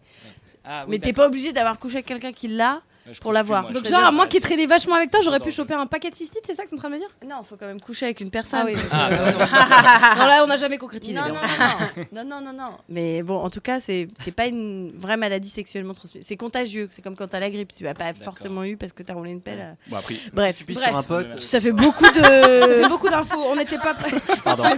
Ah, 0.64 0.84
oui, 0.86 0.92
Mais 0.92 1.00
t'es 1.00 1.14
pas 1.14 1.28
obligé 1.28 1.54
d'avoir 1.54 1.78
couché 1.80 1.96
avec 1.96 2.06
quelqu'un 2.08 2.32
qui 2.34 2.48
l'a 2.48 2.82
pour 3.22 3.34
l'avoir. 3.34 3.72
Donc 3.72 3.88
genre, 3.88 4.12
moi 4.12 4.28
qui 4.28 4.40
traînais 4.42 4.66
vachement 4.66 4.96
avec 4.96 5.12
toi, 5.12 5.20
j'aurais 5.24 5.40
pu 5.40 5.52
choper 5.52 5.74
un 5.74 5.86
paquet 5.86 6.10
de 6.10 6.16
cystites, 6.16 6.44
c'est 6.46 6.56
ça 6.56 6.64
que 6.64 6.70
t'es 6.70 6.76
en 6.76 6.80
train 6.80 6.90
de 6.90 6.96
me 6.96 7.00
dire? 7.00 7.10
Non, 7.28 7.44
faut 7.44 7.56
quand 7.56 7.68
même 7.68 7.80
coucher 7.82 8.06
avec 8.06 8.20
une 8.22 8.32
personne. 8.32 8.60
Ah 8.62 8.66
oui. 8.66 8.76
Ah, 8.92 9.10
bah, 9.10 9.18
non. 9.32 9.40
Non, 10.20 10.26
là, 10.28 10.42
on 10.44 10.48
n'a 10.48 10.58
jamais 10.58 10.78
concrétisé. 10.78 11.14
Non, 11.14 11.28
non, 11.28 11.34
non, 11.34 12.24
non, 12.24 12.24
non, 12.24 12.42
non, 12.42 12.54
non. 12.54 12.72
Mais 12.90 13.22
bon, 13.24 13.38
en 13.38 13.50
tout 13.50 13.62
cas, 13.62 13.80
c'est 13.80 14.08
c'est 14.20 14.32
pas 14.32 14.46
une 14.46 14.92
vraie 14.98 15.18
maladie 15.18 15.50
sexuellement 15.50 15.94
transmise. 15.94 16.24
C'est 16.28 16.38
contagieux. 16.38 16.90
C'est 16.96 17.02
comme 17.02 17.16
quand 17.16 17.28
t'as 17.28 17.40
la 17.40 17.50
grippe. 17.50 17.74
Tu 17.76 17.84
l'as 17.84 17.94
pas 17.94 18.14
forcément 18.24 18.64
eu 18.64 18.78
parce 18.78 18.94
que 18.94 19.04
t'as 19.04 19.14
roulé 19.14 19.32
une 19.32 19.42
pelle. 19.42 19.60
euh. 19.60 19.74
Bon, 19.90 19.98
après, 19.98 20.16
Bref, 20.34 20.56
Tu 20.58 20.66
pisses 20.66 20.78
Bref. 20.78 20.90
sur 20.90 20.98
un 20.98 21.04
pote. 21.04 21.40
ça 21.40 21.60
fait 21.62 21.72
beaucoup 21.72 22.06
Ça 22.06 22.14
fait 22.14 22.84
de. 22.84 22.88
beaucoup 22.90 23.10
d'infos, 23.10 23.44
on 23.50 23.56
n'était 23.56 23.78
pas 23.78 23.94
prêts. 23.94 24.12
Pardon. 24.44 24.64
J'aime 24.66 24.78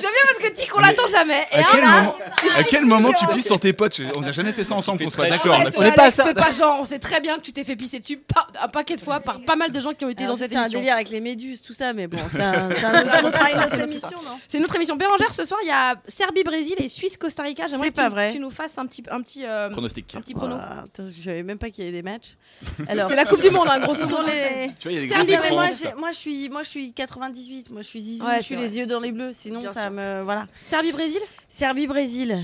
bien 0.00 0.10
parce 0.28 0.38
que 0.50 0.54
Tic, 0.54 0.68
on 0.76 0.80
l'attend 0.80 1.06
jamais. 1.08 1.46
Et 1.52 1.56
à 1.56 1.64
quel, 1.70 1.82
moment, 1.84 2.16
à 2.56 2.62
quel 2.64 2.84
moment 2.84 3.10
tu 3.12 3.26
pisses 3.34 3.46
sur 3.46 3.58
tes 3.60 3.72
potes? 3.72 4.00
On 4.14 4.20
n'a 4.20 4.32
jamais 4.32 4.52
fait 4.52 4.64
ça 4.64 4.74
ensemble, 4.74 4.98
Tu 4.98 5.04
qu'on 5.04 5.10
soit 5.10 5.28
d'accord 5.28 5.56
tu 5.56 5.78
On 5.78 5.82
est 5.82 5.86
Alex, 5.86 5.96
pas 5.96 6.04
à 6.06 6.10
ça. 6.10 6.34
pas 6.34 6.52
genre, 6.52 6.83
on 6.84 6.86
sait 6.86 6.98
très 6.98 7.20
bien 7.20 7.36
que 7.36 7.42
tu 7.42 7.52
t'es 7.52 7.64
fait 7.64 7.76
pisser 7.76 7.98
dessus 8.00 8.18
par- 8.18 8.48
un 8.62 8.68
paquet 8.68 8.96
de 8.96 9.00
fois 9.00 9.20
par 9.20 9.40
pas 9.40 9.56
mal 9.56 9.72
de 9.72 9.80
gens 9.80 9.92
qui 9.92 10.04
ont 10.04 10.08
été 10.08 10.24
Alors, 10.24 10.36
dans 10.36 10.42
cette 10.42 10.50
C'est 10.52 10.56
un 10.56 10.62
émission. 10.62 10.78
délire 10.80 10.94
avec 10.94 11.10
les 11.10 11.20
méduses, 11.20 11.62
tout 11.62 11.72
ça, 11.74 11.92
mais 11.92 12.06
bon, 12.06 12.18
c'est 12.30 12.38
autre 13.24 13.80
émission, 13.82 14.08
non 14.24 14.38
C'est 14.48 14.58
une 14.58 14.64
autre 14.64 14.76
émission. 14.76 14.96
Bérangère, 14.96 15.32
ce 15.32 15.44
soir, 15.44 15.60
il 15.62 15.68
y 15.68 15.70
a 15.70 15.96
Serbie-Brésil 16.08 16.74
et 16.78 16.88
Suisse-Costa 16.88 17.42
Rica. 17.42 17.66
J'aimerais 17.68 17.86
C'est 17.86 17.90
que 17.92 17.96
pas 17.96 18.04
tu, 18.04 18.10
vrai. 18.10 18.32
tu 18.32 18.38
nous 18.38 18.50
fasses 18.50 18.76
un 18.78 18.86
petit, 18.86 19.02
un 19.10 19.20
petit, 19.22 19.44
euh, 19.44 19.70
Pronostic. 19.70 20.14
un 20.14 20.20
petit 20.20 20.34
prono. 20.34 20.56
Ah, 20.58 20.84
attends, 20.84 21.08
je 21.08 21.22
savais 21.22 21.42
même 21.42 21.58
pas 21.58 21.70
qu'il 21.70 21.84
y 21.84 21.88
avait 21.88 21.96
des 21.96 22.02
matchs. 22.02 22.36
Alors, 22.88 23.08
C'est 23.08 23.16
la 23.16 23.24
Coupe 23.24 23.42
du 23.42 23.50
Monde, 23.50 23.68
hein, 23.70 23.80
grosso 23.80 24.06
modo. 24.06 24.22
les. 24.26 24.70
Tu 24.78 24.88
vois, 24.88 24.92
il 24.92 24.94
y 24.94 24.98
a 24.98 25.00
des 25.02 25.08
Serbie, 25.08 25.48
gros 25.48 25.56
Non, 25.56 25.62
mais 25.62 25.68
écrans. 25.70 25.90
moi, 25.90 25.94
moi, 25.98 26.10
je 26.12 26.16
suis, 26.16 26.48
moi, 26.48 26.62
je 26.62 26.68
suis 26.68 26.92
98. 26.92 27.70
Moi, 27.70 27.82
je 27.82 27.86
suis 27.88 28.02
zizou. 28.02 28.24
Ouais, 28.26 28.36
je 28.38 28.42
suis 28.42 28.56
les 28.56 28.76
yeux 28.76 28.86
dans 28.86 29.00
les 29.00 29.12
bleus. 29.12 29.32
Sinon, 29.34 29.62
ça 29.72 29.90
me, 29.90 30.22
voilà. 30.22 30.46
Serbie-Brésil? 30.62 31.20
Serbie-Brésil. 31.48 32.38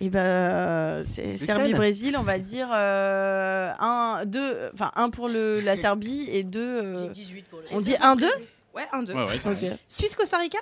Et 0.00 0.08
ben, 0.08 0.20
euh, 0.20 1.04
c'est 1.06 1.36
Serbie-Brésil, 1.38 2.16
on 2.18 2.22
va 2.22 2.38
dire 2.38 2.68
euh, 2.72 3.70
un, 3.78 4.22
deux, 4.24 4.70
enfin 4.72 4.90
un 4.96 5.10
pour 5.10 5.28
le, 5.28 5.60
la 5.60 5.76
Serbie 5.80 6.26
et 6.28 6.42
deux. 6.42 6.80
euh, 6.82 7.08
18 7.10 7.42
pour 7.48 7.60
le 7.60 7.66
on 7.70 7.80
dit 7.80 7.94
un 8.00 8.16
deux. 8.16 8.30
Ouais, 8.74 8.86
1-2. 8.92 9.12
Ouais, 9.14 9.24
ouais, 9.26 9.38
c'est 9.38 9.48
Ok. 9.48 9.58
vrai. 9.58 9.78
Suisse-Costa 9.88 10.38
Rica 10.38 10.58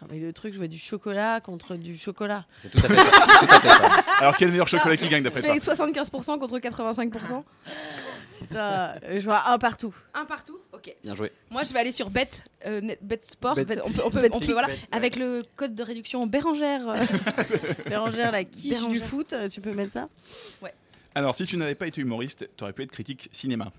Ah, 0.00 0.06
mais 0.10 0.18
le 0.20 0.32
truc, 0.32 0.52
je 0.52 0.58
vois 0.58 0.68
du 0.68 0.78
chocolat 0.78 1.40
contre 1.40 1.74
du 1.74 1.98
chocolat. 1.98 2.44
C'est 2.62 2.70
tout 2.70 2.78
à 2.78 2.88
fait 2.88 2.96
ça. 2.96 3.04
tout 3.04 3.46
à 3.54 3.60
fait 3.60 3.68
ça. 3.68 3.90
Alors, 4.20 4.36
quel 4.36 4.50
meilleur 4.50 4.68
chocolat 4.68 4.96
qui 4.96 5.08
gagne 5.08 5.24
d'après 5.24 5.42
toi? 5.42 5.52
fais 5.54 5.58
75% 5.72 6.38
contre 6.38 6.58
85%. 6.58 7.42
Ça, 8.52 8.94
je 9.10 9.20
vois 9.24 9.48
un 9.48 9.58
partout. 9.58 9.94
Un 10.14 10.24
partout 10.24 10.58
Ok. 10.72 10.94
Bien 11.02 11.14
joué. 11.14 11.32
Moi, 11.50 11.62
je 11.64 11.72
vais 11.72 11.78
aller 11.80 11.92
sur 11.92 12.10
Bet, 12.10 12.30
euh, 12.66 12.80
net- 12.80 12.98
Bet 13.02 13.20
Sport. 13.24 13.54
Bet- 13.54 13.64
Bet- 13.64 13.80
on 13.84 13.90
peut, 13.90 14.02
on 14.04 14.10
peut, 14.10 14.20
Bet 14.20 14.28
on 14.32 14.38
peut- 14.38 14.44
Click, 14.44 14.52
voilà, 14.52 14.68
Bet, 14.68 14.74
avec 14.92 15.16
le 15.16 15.42
code 15.56 15.74
de 15.74 15.82
réduction 15.82 16.26
Bérangère. 16.26 16.82
Bérangère, 17.86 18.32
la 18.32 18.44
quiche 18.44 18.70
Bérangère. 18.70 18.90
du 18.90 19.00
foot, 19.00 19.32
euh, 19.32 19.48
tu 19.48 19.60
peux 19.60 19.72
mettre 19.72 19.92
ça? 19.92 20.08
Alors, 21.14 21.34
si 21.34 21.46
tu 21.46 21.56
n'avais 21.56 21.74
pas 21.74 21.86
été 21.86 22.00
humoriste, 22.00 22.48
tu 22.56 22.64
aurais 22.64 22.72
pu 22.72 22.82
être 22.82 22.92
critique 22.92 23.28
cinéma. 23.32 23.72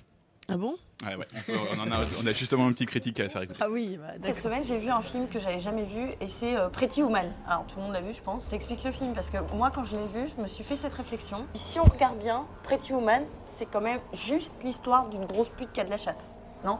Ah 0.51 0.57
bon? 0.57 0.75
Ouais, 1.05 1.15
ouais. 1.15 1.25
On, 1.47 1.79
en 1.79 1.91
a, 1.91 1.99
on 2.21 2.25
a 2.25 2.31
justement 2.33 2.67
une 2.67 2.73
petite 2.73 2.89
critique 2.89 3.19
à 3.19 3.29
faire 3.29 3.43
écouter. 3.43 3.59
Ah 3.61 3.69
oui, 3.69 3.97
bah, 3.97 4.13
Cette 4.23 4.41
semaine, 4.41 4.63
j'ai 4.63 4.79
vu 4.79 4.89
un 4.89 5.01
film 5.01 5.27
que 5.29 5.39
j'avais 5.39 5.59
jamais 5.59 5.83
vu 5.83 6.01
et 6.19 6.27
c'est 6.27 6.57
euh, 6.57 6.69
Pretty 6.69 7.03
Woman. 7.03 7.31
Alors, 7.47 7.67
tout 7.67 7.77
le 7.77 7.83
monde 7.83 7.93
l'a 7.93 8.01
vu, 8.01 8.13
je 8.15 8.21
pense. 8.21 8.45
Je 8.45 8.49
t'explique 8.49 8.83
le 8.83 8.91
film 8.91 9.13
parce 9.13 9.29
que 9.29 9.37
moi, 9.53 9.69
quand 9.71 9.85
je 9.85 9.91
l'ai 9.95 10.07
vu, 10.07 10.27
je 10.35 10.41
me 10.41 10.47
suis 10.47 10.63
fait 10.63 10.75
cette 10.75 10.95
réflexion. 10.95 11.45
Si 11.53 11.79
on 11.79 11.83
regarde 11.83 12.17
bien, 12.19 12.45
Pretty 12.63 12.91
Woman, 12.93 13.23
c'est 13.59 13.65
quand 13.65 13.81
même 13.81 13.99
juste 14.13 14.53
l'histoire 14.63 15.09
d'une 15.09 15.25
grosse 15.25 15.49
pute 15.49 15.73
qui 15.73 15.81
a 15.81 15.83
de 15.83 15.89
la 15.89 15.97
chatte. 15.97 16.25
Non? 16.63 16.79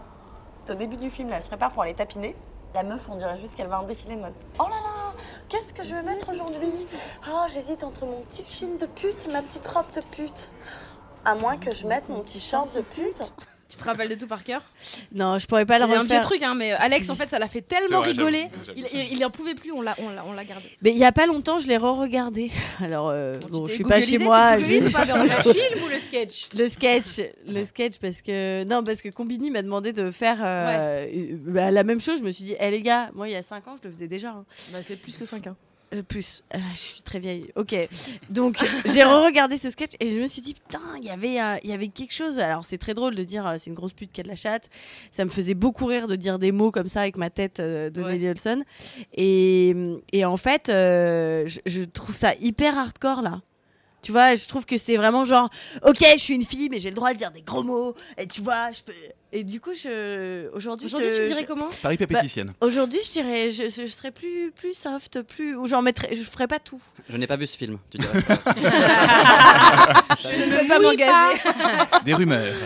Au 0.70 0.74
début 0.76 0.96
du 0.96 1.10
film, 1.10 1.28
là, 1.30 1.36
elle 1.36 1.44
se 1.44 1.50
prépare 1.50 1.74
pour 1.74 1.84
aller 1.84 1.94
tapiner. 1.94 2.38
La 2.74 2.84
meuf, 2.84 3.10
on 3.10 3.15
dirait 3.15 3.36
juste 3.36 3.56
qu'elle 3.56 3.68
va 3.68 3.82
en 3.82 3.84
défilé 3.84 4.15
de 4.15 4.22
mode. 4.22 4.34
Oh 4.60 4.63
là 4.63 4.70
là, 4.70 5.13
qu'est-ce 5.50 5.74
que 5.74 5.84
je 5.84 5.94
vais 5.94 6.04
mettre 6.04 6.30
aujourd'hui? 6.30 6.88
Oh, 7.30 7.46
j'hésite 7.50 7.84
entre 7.84 8.06
mon 8.06 8.22
petit 8.22 8.46
jean 8.46 8.78
de 8.78 8.86
pute 8.86 9.26
et 9.26 9.32
ma 9.32 9.42
petite 9.42 9.68
robe 9.68 9.92
de 9.94 10.00
pute. 10.00 10.52
À 11.26 11.36
moins 11.36 11.58
que 11.58 11.76
je 11.76 11.86
mette 11.86 12.08
mon 12.08 12.22
petit 12.22 12.39
short 12.39 12.74
de 12.74 12.82
pute. 12.82 13.34
Tu 13.69 13.77
te 13.77 13.84
rappelles 13.84 14.10
de 14.10 14.15
tout 14.15 14.27
par 14.27 14.43
cœur? 14.43 14.62
Non, 15.13 15.38
je 15.38 15.45
pourrais 15.45 15.65
pas 15.65 15.75
C'est 15.79 15.86
le 15.88 15.93
un 15.93 15.99
refaire. 16.01 16.19
vieux 16.21 16.27
truc, 16.27 16.43
hein, 16.43 16.55
mais 16.55 16.71
Alex, 16.71 17.10
en 17.10 17.15
fait, 17.15 17.29
ça 17.29 17.38
l'a 17.39 17.47
fait 17.47 17.62
tellement 17.62 18.03
C'est 18.03 18.12
vrai, 18.13 18.23
rigoler. 18.23 18.47
Il, 18.75 18.84
j'avoue. 18.84 18.89
il, 19.12 19.17
il 19.17 19.25
en 19.25 19.29
pouvait 19.29 19.53
plus, 19.55 19.71
on 19.71 19.82
l'a 19.82 19.95
on 19.99 20.10
l'a- 20.10 20.25
on 20.25 20.34
l'a 20.34 20.43
gardé. 20.43 20.65
Mais 20.82 20.89
il 20.91 20.97
y 20.97 21.05
a 21.05 21.12
pas 21.12 21.25
longtemps, 21.27 21.60
je 21.60 21.67
l'ai 21.67 21.77
re-regardé. 21.77 22.51
Alors, 22.84 23.10
euh, 23.10 23.39
Bon, 23.49 23.63
tu 23.65 23.69
je 23.69 23.75
suis 23.75 23.84
pas 23.84 24.01
chez 24.01 24.17
tu 24.17 24.23
moi. 24.23 24.58
te 24.58 24.62
je- 24.63 24.91
pas, 24.91 25.05
Bérangère 25.05 25.43
Le 25.45 25.53
film 25.53 25.84
ou 25.84 25.88
le 25.88 25.99
sketch? 25.99 26.49
Le 26.55 26.67
sketch, 26.69 27.21
le 27.47 27.63
sketch 27.65 27.97
parce 27.99 28.21
que 28.21 28.63
non 28.63 28.84
parce 28.84 29.01
que 29.01 29.10
Combini 29.10 29.51
m'a 29.51 29.62
demandé 29.62 29.93
de 29.93 30.10
faire 30.12 30.39
euh, 30.43 31.05
euh, 31.08 31.36
bah, 31.45 31.71
la 31.71 31.84
même 31.84 32.01
chose. 32.01 32.19
Je 32.19 32.23
me 32.25 32.32
suis 32.32 32.43
dit, 32.45 32.55
eh 32.60 32.71
les 32.71 32.82
gars, 32.82 33.10
moi 33.13 33.27
il 33.29 33.34
y 33.34 33.36
a 33.36 33.43
5 33.43 33.67
ans 33.67 33.75
je 33.82 33.88
le 33.88 33.93
faisais 33.93 34.08
déjà. 34.08 34.29
hein. 34.29 34.45
Bah, 34.73 34.79
c'est 34.86 34.95
plus 34.95 35.15
que 35.17 35.25
5 35.25 35.45
ans. 35.47 35.55
Euh, 35.93 36.04
plus, 36.04 36.43
Ah, 36.52 36.58
je 36.73 36.78
suis 36.80 37.02
très 37.02 37.19
vieille. 37.19 37.49
Ok, 37.56 37.75
donc 38.30 38.58
j'ai 38.86 39.04
re-regardé 39.04 39.58
ce 39.58 39.71
sketch 39.71 39.93
et 39.99 40.12
je 40.12 40.19
me 40.19 40.28
suis 40.28 40.41
dit 40.41 40.54
putain, 40.54 40.82
il 40.97 41.04
y 41.04 41.10
avait, 41.10 41.41
euh, 41.41 41.56
il 41.63 41.69
y 41.69 41.73
avait 41.73 41.88
quelque 41.88 42.13
chose. 42.13 42.38
Alors 42.39 42.63
c'est 42.65 42.78
très 42.78 42.93
drôle 42.93 43.15
de 43.15 43.23
dire 43.23 43.47
euh, 43.47 43.56
c'est 43.60 43.69
une 43.69 43.75
grosse 43.75 43.93
pute 43.93 44.12
qui 44.12 44.21
a 44.21 44.23
de 44.23 44.28
la 44.30 44.36
chatte. 44.36 44.69
Ça 45.12 45.25
me 45.25 45.30
faisait 45.30 45.56
beaucoup 45.56 45.86
rire 45.86 46.08
de 46.08 46.15
dire 46.15 46.38
des 46.38 46.52
mots 46.52 46.71
comme 46.71 46.89
ça 46.89 47.02
avec 47.02 47.17
ma 47.17 47.30
tête 47.30 47.60
de 47.60 47.91
Ouais. 48.02 48.13
Nelly 48.13 48.30
Olson. 48.30 48.63
Et, 49.15 49.75
et 50.13 50.25
en 50.25 50.38
fait, 50.38 50.65
je, 50.67 51.60
je 51.65 51.82
trouve 51.84 52.15
ça 52.15 52.36
hyper 52.36 52.78
hardcore 52.78 53.21
là. 53.21 53.41
Tu 54.02 54.12
vois, 54.14 54.36
je 54.36 54.48
trouve 54.48 54.66
que 54.66 54.78
c'est 54.78 54.96
vraiment 54.98 55.26
genre, 55.26 55.50
ok, 55.86 55.98
je 56.14 56.18
suis 56.22 56.34
une 56.34 56.46
fille, 56.46 56.70
mais 56.70 56.80
j'ai 56.80 56.90
le 56.90 56.96
droit 56.96 57.12
de 57.14 57.18
dire 57.18 57.32
des 57.32 57.42
gros 57.42 57.64
mots. 57.64 57.96
Et 58.18 58.28
tu 58.28 58.40
vois, 58.42 58.72
je 58.72 58.82
peux. 58.82 58.94
Et 59.32 59.44
du 59.44 59.60
coup, 59.62 59.72
je 59.76 60.48
aujourd'hui, 60.56 60.88
Aujourd'hui, 60.88 61.10
je- 61.10 61.16
tu 61.18 61.22
je- 61.24 61.28
dirais 61.28 61.46
comment? 61.46 61.68
Paris 61.84 61.98
pépéticienne. 61.98 62.54
Aujourd'hui, 62.62 63.00
je 63.06 63.12
dirais, 63.12 63.52
je, 63.52 63.64
je 63.66 63.86
serais 63.88 64.12
plus, 64.12 64.52
plus 64.56 64.74
soft, 64.74 65.22
plus, 65.22 65.56
ou 65.56 65.68
j'en 65.68 65.82
mettrais, 65.82 66.16
je 66.16 66.24
ferais 66.24 66.48
pas 66.48 66.60
tout. 66.60 66.82
Je 67.10 67.18
n'ai 67.18 67.28
pas 67.28 67.36
vu 67.36 67.46
ce 67.46 67.58
film, 67.58 67.78
tu 67.92 67.98
dirais. 68.00 68.14
Je 70.22 70.28
ne 70.28 70.62
veux 70.62 70.68
pas 70.68 70.80
m'engager. 70.80 71.42
Des 72.06 72.14
rumeurs. 72.14 72.56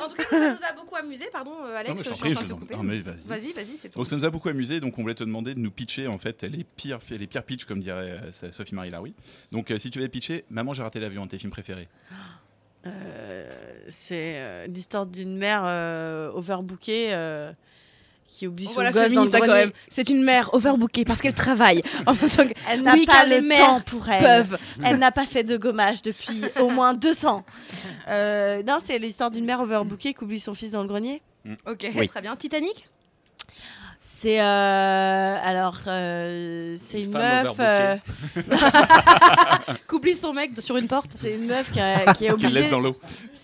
En 0.00 0.08
tout 0.08 0.14
cas, 0.16 0.24
ça 0.30 0.38
nous 0.54 0.64
a 0.64 0.72
beaucoup 0.74 0.96
amusé. 0.96 1.26
Pardon, 1.32 1.52
euh, 1.64 1.76
Alex, 1.76 1.88
Non, 1.90 1.94
mais 1.96 2.02
je 2.04 2.14
suis 2.14 2.28
en 2.28 2.32
train 2.34 2.42
de 2.44 2.48
te 2.48 2.52
couper. 2.54 2.76
non, 2.76 2.82
mais 2.82 3.00
vas-y. 3.00 3.26
Vas-y, 3.26 3.52
vas-y, 3.52 3.76
c'est 3.76 3.88
tout. 3.88 3.98
Donc 3.98 4.06
ça 4.06 4.16
nous 4.16 4.24
a 4.24 4.30
beaucoup 4.30 4.48
amusé, 4.48 4.80
donc 4.80 4.98
on 4.98 5.02
voulait 5.02 5.14
te 5.14 5.24
demander 5.24 5.54
de 5.54 5.60
nous 5.60 5.70
pitcher 5.70 6.06
en 6.06 6.18
fait 6.18 6.42
les 6.42 6.64
pires, 6.64 6.98
les 7.10 7.26
pires 7.26 7.42
pitchs 7.44 7.64
comme 7.64 7.80
dirait 7.80 8.10
euh, 8.22 8.32
sa- 8.32 8.52
Sophie-Marie 8.52 8.90
Laroui. 8.90 9.14
Donc 9.52 9.70
euh, 9.70 9.78
si 9.78 9.90
tu 9.90 10.00
veux 10.00 10.08
pitcher, 10.08 10.44
Maman 10.50 10.72
j'ai 10.74 10.82
raté 10.82 11.00
l'avion, 11.00 11.22
un 11.22 11.26
de 11.26 11.30
tes 11.30 11.38
films 11.38 11.52
préférés. 11.52 11.88
Euh, 12.86 13.50
c'est 14.06 14.34
euh, 14.36 14.66
l'histoire 14.68 15.04
d'une 15.04 15.36
mère 15.36 15.62
euh, 15.64 16.30
overbookée 16.32 17.08
euh, 17.12 17.52
qui 18.28 18.46
oublie 18.46 18.66
On 18.68 18.74
son 18.74 18.82
gosse 18.90 19.12
dans 19.12 19.24
le 19.24 19.30
quand 19.30 19.46
même. 19.46 19.70
C'est 19.88 20.08
une 20.10 20.22
mère 20.22 20.52
overbookée 20.54 21.04
parce 21.04 21.20
qu'elle 21.20 21.34
travaille. 21.34 21.82
En 22.06 22.14
que- 22.14 22.52
Elle 22.70 22.82
n'a 22.82 22.92
Oui, 22.92 23.06
pas 23.06 23.24
le 23.24 23.40
mères 23.40 23.58
temps 23.66 23.80
pour 23.80 24.08
elle. 24.08 24.22
peuvent. 24.22 24.58
Elle 24.84 24.98
n'a 24.98 25.10
pas 25.10 25.26
fait 25.26 25.42
de 25.44 25.56
gommage 25.56 26.02
depuis 26.02 26.42
au 26.60 26.68
moins 26.70 26.94
200. 26.94 27.44
Euh, 28.08 28.62
non, 28.66 28.78
c'est 28.84 28.98
l'histoire 28.98 29.30
d'une 29.30 29.44
mère 29.44 29.60
overbookée 29.60 30.14
qui 30.14 30.22
oublie 30.24 30.40
son 30.40 30.54
fils 30.54 30.72
dans 30.72 30.82
le 30.82 30.88
grenier. 30.88 31.22
Ok, 31.66 31.90
Oui. 31.96 32.08
très 32.08 32.20
bien. 32.20 32.36
Titanic 32.36 32.86
C'est 34.20 34.40
euh, 34.40 35.36
alors 35.42 35.78
euh, 35.86 36.76
c'est 36.84 37.00
une, 37.02 37.12
meuf. 37.12 37.54
euh, 37.58 37.96
Qu'oublie 39.86 40.14
son 40.14 40.32
mec 40.32 40.54
de- 40.54 40.60
sur 40.60 40.76
une 40.76 40.88
porte. 40.88 41.12
c'est 41.16 41.34
une 41.34 41.46
meuf 41.46 41.70
qui, 41.72 41.80
a- 41.80 42.12
qui 42.14 42.26
est 42.26 42.30
obligée. 42.32 42.60
laisse 42.60 42.70
dans 42.70 42.80
l'eau. 42.80 42.96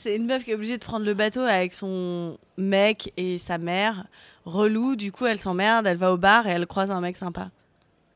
C'est 0.02 0.16
une 0.16 0.26
meuf 0.26 0.44
qui 0.44 0.50
est 0.50 0.54
obligée 0.54 0.76
de 0.76 0.84
prendre 0.84 1.06
le 1.06 1.14
bateau 1.14 1.40
avec 1.40 1.72
son 1.74 2.38
mec 2.58 3.12
et 3.16 3.38
sa 3.38 3.56
mère. 3.58 4.04
Relou, 4.44 4.96
du 4.96 5.10
coup 5.10 5.26
elle 5.26 5.40
s'emmerde, 5.40 5.86
elle 5.86 5.96
va 5.96 6.12
au 6.12 6.16
bar 6.16 6.46
et 6.46 6.50
elle 6.50 6.66
croise 6.66 6.90
un 6.90 7.00
mec 7.00 7.16
sympa. 7.16 7.50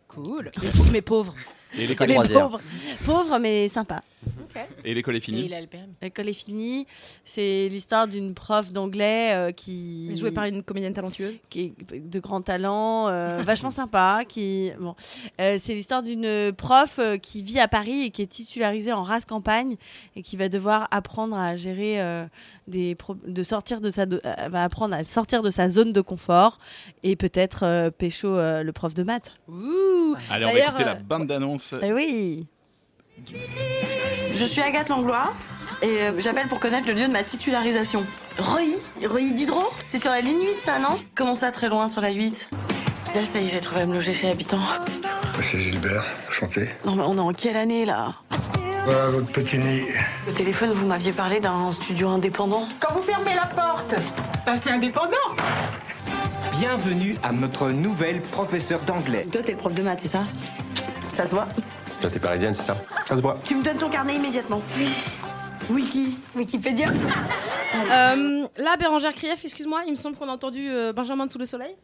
Cool. 0.08 0.50
Mais 0.92 1.02
pauvre. 1.02 1.34
Et 1.76 1.86
Mais 1.86 1.94
pauvre, 1.94 2.60
pauvre 3.04 3.38
mais 3.38 3.68
sympa. 3.68 4.02
Et 4.84 4.94
l'école 4.94 5.14
est 5.14 5.18
Et 5.18 5.20
finie. 5.20 5.44
il 5.46 5.54
a 5.54 5.60
le 5.60 5.66
permis. 5.66 5.92
L'école 6.02 6.28
est 6.28 6.32
finie. 6.32 6.86
C'est 7.24 7.68
l'histoire 7.70 8.06
d'une 8.08 8.34
prof 8.34 8.72
d'anglais 8.72 9.32
euh, 9.34 9.52
qui 9.52 10.16
Joué 10.16 10.30
par 10.30 10.44
une 10.44 10.62
comédienne 10.62 10.92
talentueuse. 10.94 11.38
qui 11.50 11.74
est 11.90 12.00
de 12.00 12.18
grand 12.20 12.40
talent, 12.42 13.08
euh, 13.08 13.42
vachement 13.44 13.70
sympa. 13.70 14.22
Qui 14.28 14.70
bon, 14.78 14.94
Euh, 15.40 15.58
c'est 15.62 15.74
l'histoire 15.74 16.02
d'une 16.02 16.52
prof 16.52 16.98
euh, 16.98 17.16
qui 17.16 17.42
vit 17.42 17.58
à 17.60 17.68
Paris 17.68 18.02
et 18.04 18.10
qui 18.10 18.22
est 18.22 18.26
titularisée 18.26 18.92
en 18.92 19.02
race 19.02 19.24
campagne 19.24 19.76
et 20.16 20.22
qui 20.22 20.36
va 20.36 20.48
devoir 20.48 20.88
apprendre 20.90 21.36
à 21.36 21.56
gérer 21.56 22.00
euh, 22.00 22.26
des 22.66 22.94
pro- 22.94 23.16
de 23.26 23.42
sortir 23.42 23.80
de 23.80 23.90
sa 23.90 24.06
do- 24.06 24.18
euh, 24.24 24.48
va 24.48 24.64
apprendre 24.64 24.94
à 24.94 25.04
sortir 25.04 25.42
de 25.42 25.50
sa 25.50 25.68
zone 25.68 25.92
de 25.92 26.00
confort 26.00 26.58
et 27.02 27.16
peut-être 27.16 27.64
euh, 27.64 27.90
pécho 27.90 28.28
euh, 28.28 28.62
le 28.62 28.72
prof 28.72 28.94
de 28.94 29.02
maths. 29.02 29.32
Ouh. 29.48 30.14
Allez, 30.30 30.46
on 30.46 30.52
va 30.52 30.58
écouter 30.58 30.84
la 30.84 30.94
bande 30.96 31.26
d'annonce. 31.26 31.74
Eh 31.82 31.92
oui. 31.92 32.46
Je 34.38 34.44
suis 34.44 34.60
Agathe 34.62 34.88
Langlois 34.88 35.32
et 35.82 35.86
euh, 35.86 36.12
j'appelle 36.18 36.46
pour 36.46 36.60
connaître 36.60 36.86
le 36.86 36.94
lieu 36.94 37.08
de 37.08 37.12
ma 37.12 37.24
titularisation. 37.24 38.06
Reuilly 38.38 38.76
Reuilly 39.04 39.32
Diderot? 39.32 39.72
C'est 39.88 39.98
sur 39.98 40.12
la 40.12 40.20
ligne 40.20 40.40
8 40.40 40.60
ça, 40.64 40.78
non? 40.78 40.96
Comment 41.16 41.34
ça 41.34 41.50
très 41.50 41.68
loin 41.68 41.88
sur 41.88 42.00
la 42.00 42.12
8 42.12 42.48
Là, 43.16 43.22
ça 43.26 43.40
y 43.40 43.46
est, 43.46 43.48
j'ai 43.48 43.60
trouvé 43.60 43.80
à 43.80 43.86
me 43.86 43.94
loger 43.94 44.12
chez 44.12 44.30
Habitant. 44.30 44.60
C'est 45.42 45.58
Gilbert, 45.58 46.04
enchanté. 46.28 46.68
Non 46.84 46.94
mais 46.94 47.02
on 47.04 47.16
est 47.16 47.20
en 47.20 47.32
quelle 47.32 47.56
année 47.56 47.84
là? 47.84 48.14
Voilà 48.84 49.08
votre 49.08 49.26
petit 49.32 49.58
nid. 49.58 49.82
Au 50.28 50.30
téléphone, 50.30 50.70
vous 50.70 50.86
m'aviez 50.86 51.10
parlé 51.10 51.40
d'un 51.40 51.72
studio 51.72 52.08
indépendant. 52.08 52.68
Quand 52.78 52.94
vous 52.94 53.02
fermez 53.02 53.34
la 53.34 53.46
porte, 53.46 53.92
bah, 54.46 54.54
c'est 54.54 54.70
indépendant. 54.70 55.16
Bienvenue 56.52 57.16
à 57.24 57.32
notre 57.32 57.70
nouvelle 57.70 58.22
professeure 58.22 58.82
d'anglais. 58.82 59.26
Toi, 59.32 59.42
t'es 59.42 59.56
prof 59.56 59.74
de 59.74 59.82
maths, 59.82 59.98
c'est 60.02 60.12
ça? 60.12 60.20
Ça 61.12 61.26
se 61.26 61.30
voit 61.30 61.48
Toi, 62.00 62.08
t'es 62.10 62.20
parisienne, 62.20 62.54
c'est 62.54 62.62
ça? 62.62 62.76
Ça 63.08 63.16
se 63.16 63.22
voit. 63.22 63.38
Tu 63.42 63.54
me 63.54 63.62
donnes 63.62 63.78
ton 63.78 63.88
carnet 63.88 64.16
immédiatement. 64.16 64.60
Wiki. 65.70 66.18
Wikipédia. 66.36 66.88
Euh, 67.74 68.46
là, 68.56 68.76
Bérangère 68.78 69.14
Krief, 69.14 69.44
excuse-moi, 69.44 69.82
il 69.86 69.90
me 69.92 69.96
semble 69.96 70.16
qu'on 70.16 70.26
a 70.28 70.32
entendu 70.32 70.68
euh, 70.70 70.94
Benjamin 70.94 71.28
sous 71.28 71.38
le 71.38 71.44
soleil. 71.44 71.76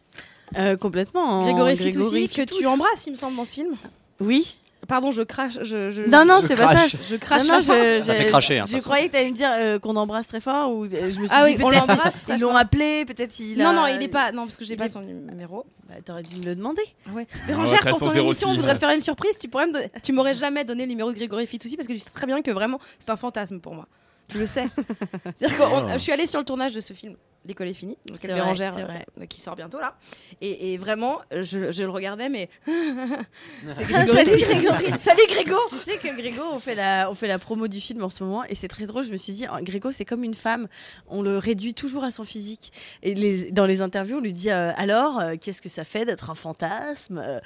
Euh, 0.57 0.77
complètement. 0.79 1.21
en 1.21 1.43
Grégory 1.43 1.77
Fitoussi, 1.77 2.27
que 2.29 2.41
Fitoussi. 2.41 2.61
tu 2.61 2.67
embrasses, 2.67 3.07
il 3.07 3.13
me 3.13 3.17
semble, 3.17 3.37
dans 3.37 3.45
ce 3.45 3.53
film. 3.53 3.77
Oui. 4.19 4.57
Pardon, 4.87 5.13
je 5.13 5.23
crache. 5.23 5.59
Je, 5.63 5.91
je- 5.91 6.03
Non, 6.03 6.25
non, 6.25 6.41
c'est 6.47 6.57
pas 6.57 6.75
ça. 6.87 6.97
Je 7.09 7.17
crache. 7.17 7.43
Non, 7.47 7.55
non, 7.55 7.61
je, 7.61 8.01
Ça 8.03 8.13
je- 8.15 8.19
fait 8.23 8.27
cracher, 8.29 8.59
hein, 8.59 8.65
Je 8.67 8.79
croyais 8.79 9.09
que 9.09 9.13
t'allais 9.13 9.31
me 9.31 9.35
dire 9.35 9.51
euh, 9.53 9.79
qu'on 9.79 9.97
embrasse 9.97 10.27
très 10.29 10.41
fort 10.41 10.73
ou 10.73 10.85
euh, 10.85 10.89
je 10.91 11.05
me 11.05 11.11
suis 11.11 11.29
Ah 11.31 11.47
dit 11.49 11.57
oui, 11.57 11.65
on 11.65 11.71
l'embrasse 11.71 12.15
ils- 12.29 12.39
l'ont 12.39 12.55
appelé, 12.57 13.05
peut-être 13.05 13.39
il 13.41 13.59
Non, 13.59 13.69
a- 13.69 13.73
non, 13.73 13.87
il 13.87 14.03
est 14.03 14.09
pas. 14.09 14.33
Non, 14.33 14.43
parce 14.45 14.57
que 14.57 14.65
j'ai 14.65 14.77
pas 14.77 14.87
est- 14.87 14.89
son 14.89 15.01
numéro. 15.01 15.65
Bah, 15.89 15.95
t'aurais 16.05 16.23
dû 16.23 16.37
me 16.41 16.45
le 16.47 16.55
demander. 16.57 16.83
Ouais. 17.13 17.27
Ah, 17.33 17.47
Bérangère, 17.47 17.81
t'as 17.83 17.91
pour 17.91 17.99
ton 18.01 18.11
06. 18.11 18.19
émission, 18.19 18.49
on 18.49 18.55
voudrait 18.55 18.75
te 18.75 18.79
faire 18.79 18.91
une 18.91 19.01
surprise. 19.01 19.37
Tu 19.39 19.49
pourrais 19.49 19.67
me 19.67 19.73
tu 20.03 20.13
m'aurais 20.13 20.35
jamais 20.35 20.65
donné 20.65 20.85
le 20.85 20.89
numéro 20.89 21.11
de 21.13 21.17
Grégory 21.17 21.47
Fitoussi 21.47 21.77
parce 21.77 21.87
que 21.89 21.93
tu 21.93 21.99
sais 22.01 22.11
très 22.11 22.27
bien 22.27 22.41
que 22.43 22.51
vraiment 22.51 22.79
c'est 22.99 23.11
un 23.11 23.17
fantasme 23.17 23.61
pour 23.61 23.75
moi. 23.75 23.87
Tu 24.29 24.39
le 24.39 24.47
sais. 24.47 24.65
C'est-à-dire 25.39 25.59
que 25.59 25.93
je 25.95 25.99
suis 25.99 26.13
allée 26.13 26.27
sur 26.27 26.39
le 26.41 26.45
tournage 26.47 26.73
de 26.75 26.81
ce 26.81 26.93
film. 26.95 27.17
L'école 27.47 27.69
est 27.69 27.75
finie, 27.75 27.99
donc 28.07 28.19
vrai, 28.19 28.29
Bérangère 28.35 28.73
vrai. 28.73 29.05
euh, 29.21 29.27
qui 29.27 29.41
sort 29.41 29.55
bientôt 29.55 29.79
là. 29.79 29.97
Et, 30.41 30.73
et 30.73 30.79
vraiment, 30.79 31.21
je, 31.31 31.71
je 31.71 31.83
le 31.83 31.91
regardais, 31.91 32.29
mais 32.31 32.49
c'est 32.67 32.75
Salut. 33.75 33.93
Grégory. 33.93 34.85
Salut 35.01 35.27
Grégo. 35.29 35.57
Tu 35.69 35.77
sais 35.91 35.99
que 35.99 36.17
Grégo, 36.17 36.43
on 36.53 36.59
fait, 36.59 36.75
la, 36.75 37.11
on 37.11 37.15
fait 37.15 37.29
la 37.29 37.39
promo 37.39 37.69
du 37.69 37.81
film 37.81 38.03
en 38.03 38.09
ce 38.11 38.25
moment 38.25 38.45
et 38.45 38.55
c'est 38.55 38.69
très 38.69 38.87
drôle. 38.87 39.05
Je 39.05 39.13
me 39.13 39.17
suis 39.19 39.33
dit, 39.35 39.47
oh, 39.53 39.57
Grégo, 39.63 39.93
c'est 39.93 40.05
comme 40.07 40.25
une 40.25 40.35
femme. 40.35 40.69
On 41.07 41.21
le 41.23 41.37
réduit 41.39 41.75
toujours 41.75 42.05
à 42.05 42.11
son 42.13 42.25
physique. 42.25 42.73
Et 43.03 43.15
les- 43.15 43.51
dans 43.51 43.67
les 43.67 43.81
interviews, 43.83 44.17
on 44.17 44.21
lui 44.21 44.33
dit, 44.33 44.51
euh, 44.51 44.73
alors, 44.77 45.21
euh, 45.21 45.35
qu'est-ce 45.41 45.61
que 45.61 45.69
ça 45.69 45.85
fait 45.85 46.05
d'être 46.07 46.31
un 46.31 46.35
fantasme 46.35 47.19
Euh, 47.19 47.41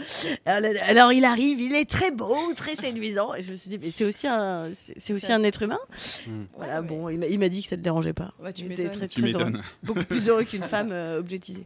alors, 0.46 1.12
il 1.12 1.24
arrive, 1.24 1.60
il 1.60 1.74
est 1.74 1.88
très 1.88 2.10
beau, 2.10 2.36
très 2.54 2.76
séduisant. 2.76 3.34
Et 3.34 3.42
je 3.42 3.50
me 3.50 3.56
suis 3.56 3.70
dit, 3.70 3.78
mais 3.82 3.90
c'est 3.90 4.04
aussi 4.04 4.26
un, 4.28 4.70
c'est 4.96 5.12
aussi 5.12 5.32
un 5.32 5.42
être 5.42 5.62
humain. 5.62 5.78
Voilà, 6.56 6.82
bon, 6.82 7.08
il 7.08 7.18
m'a- 7.18 7.26
il 7.26 7.38
m'a 7.38 7.48
dit 7.48 7.62
que 7.62 7.68
ça 7.68 7.74
ne 7.76 7.80
le 7.80 7.84
dérangeait 7.84 8.12
pas. 8.12 8.32
Ouais, 8.40 8.52
tu 8.52 8.64
m'étonnes. 8.64 9.62
Beaucoup 9.88 10.04
plus 10.06 10.28
heureux 10.28 10.44
qu'une 10.44 10.62
femme 10.62 10.90
euh, 10.92 11.18
objetisée. 11.18 11.64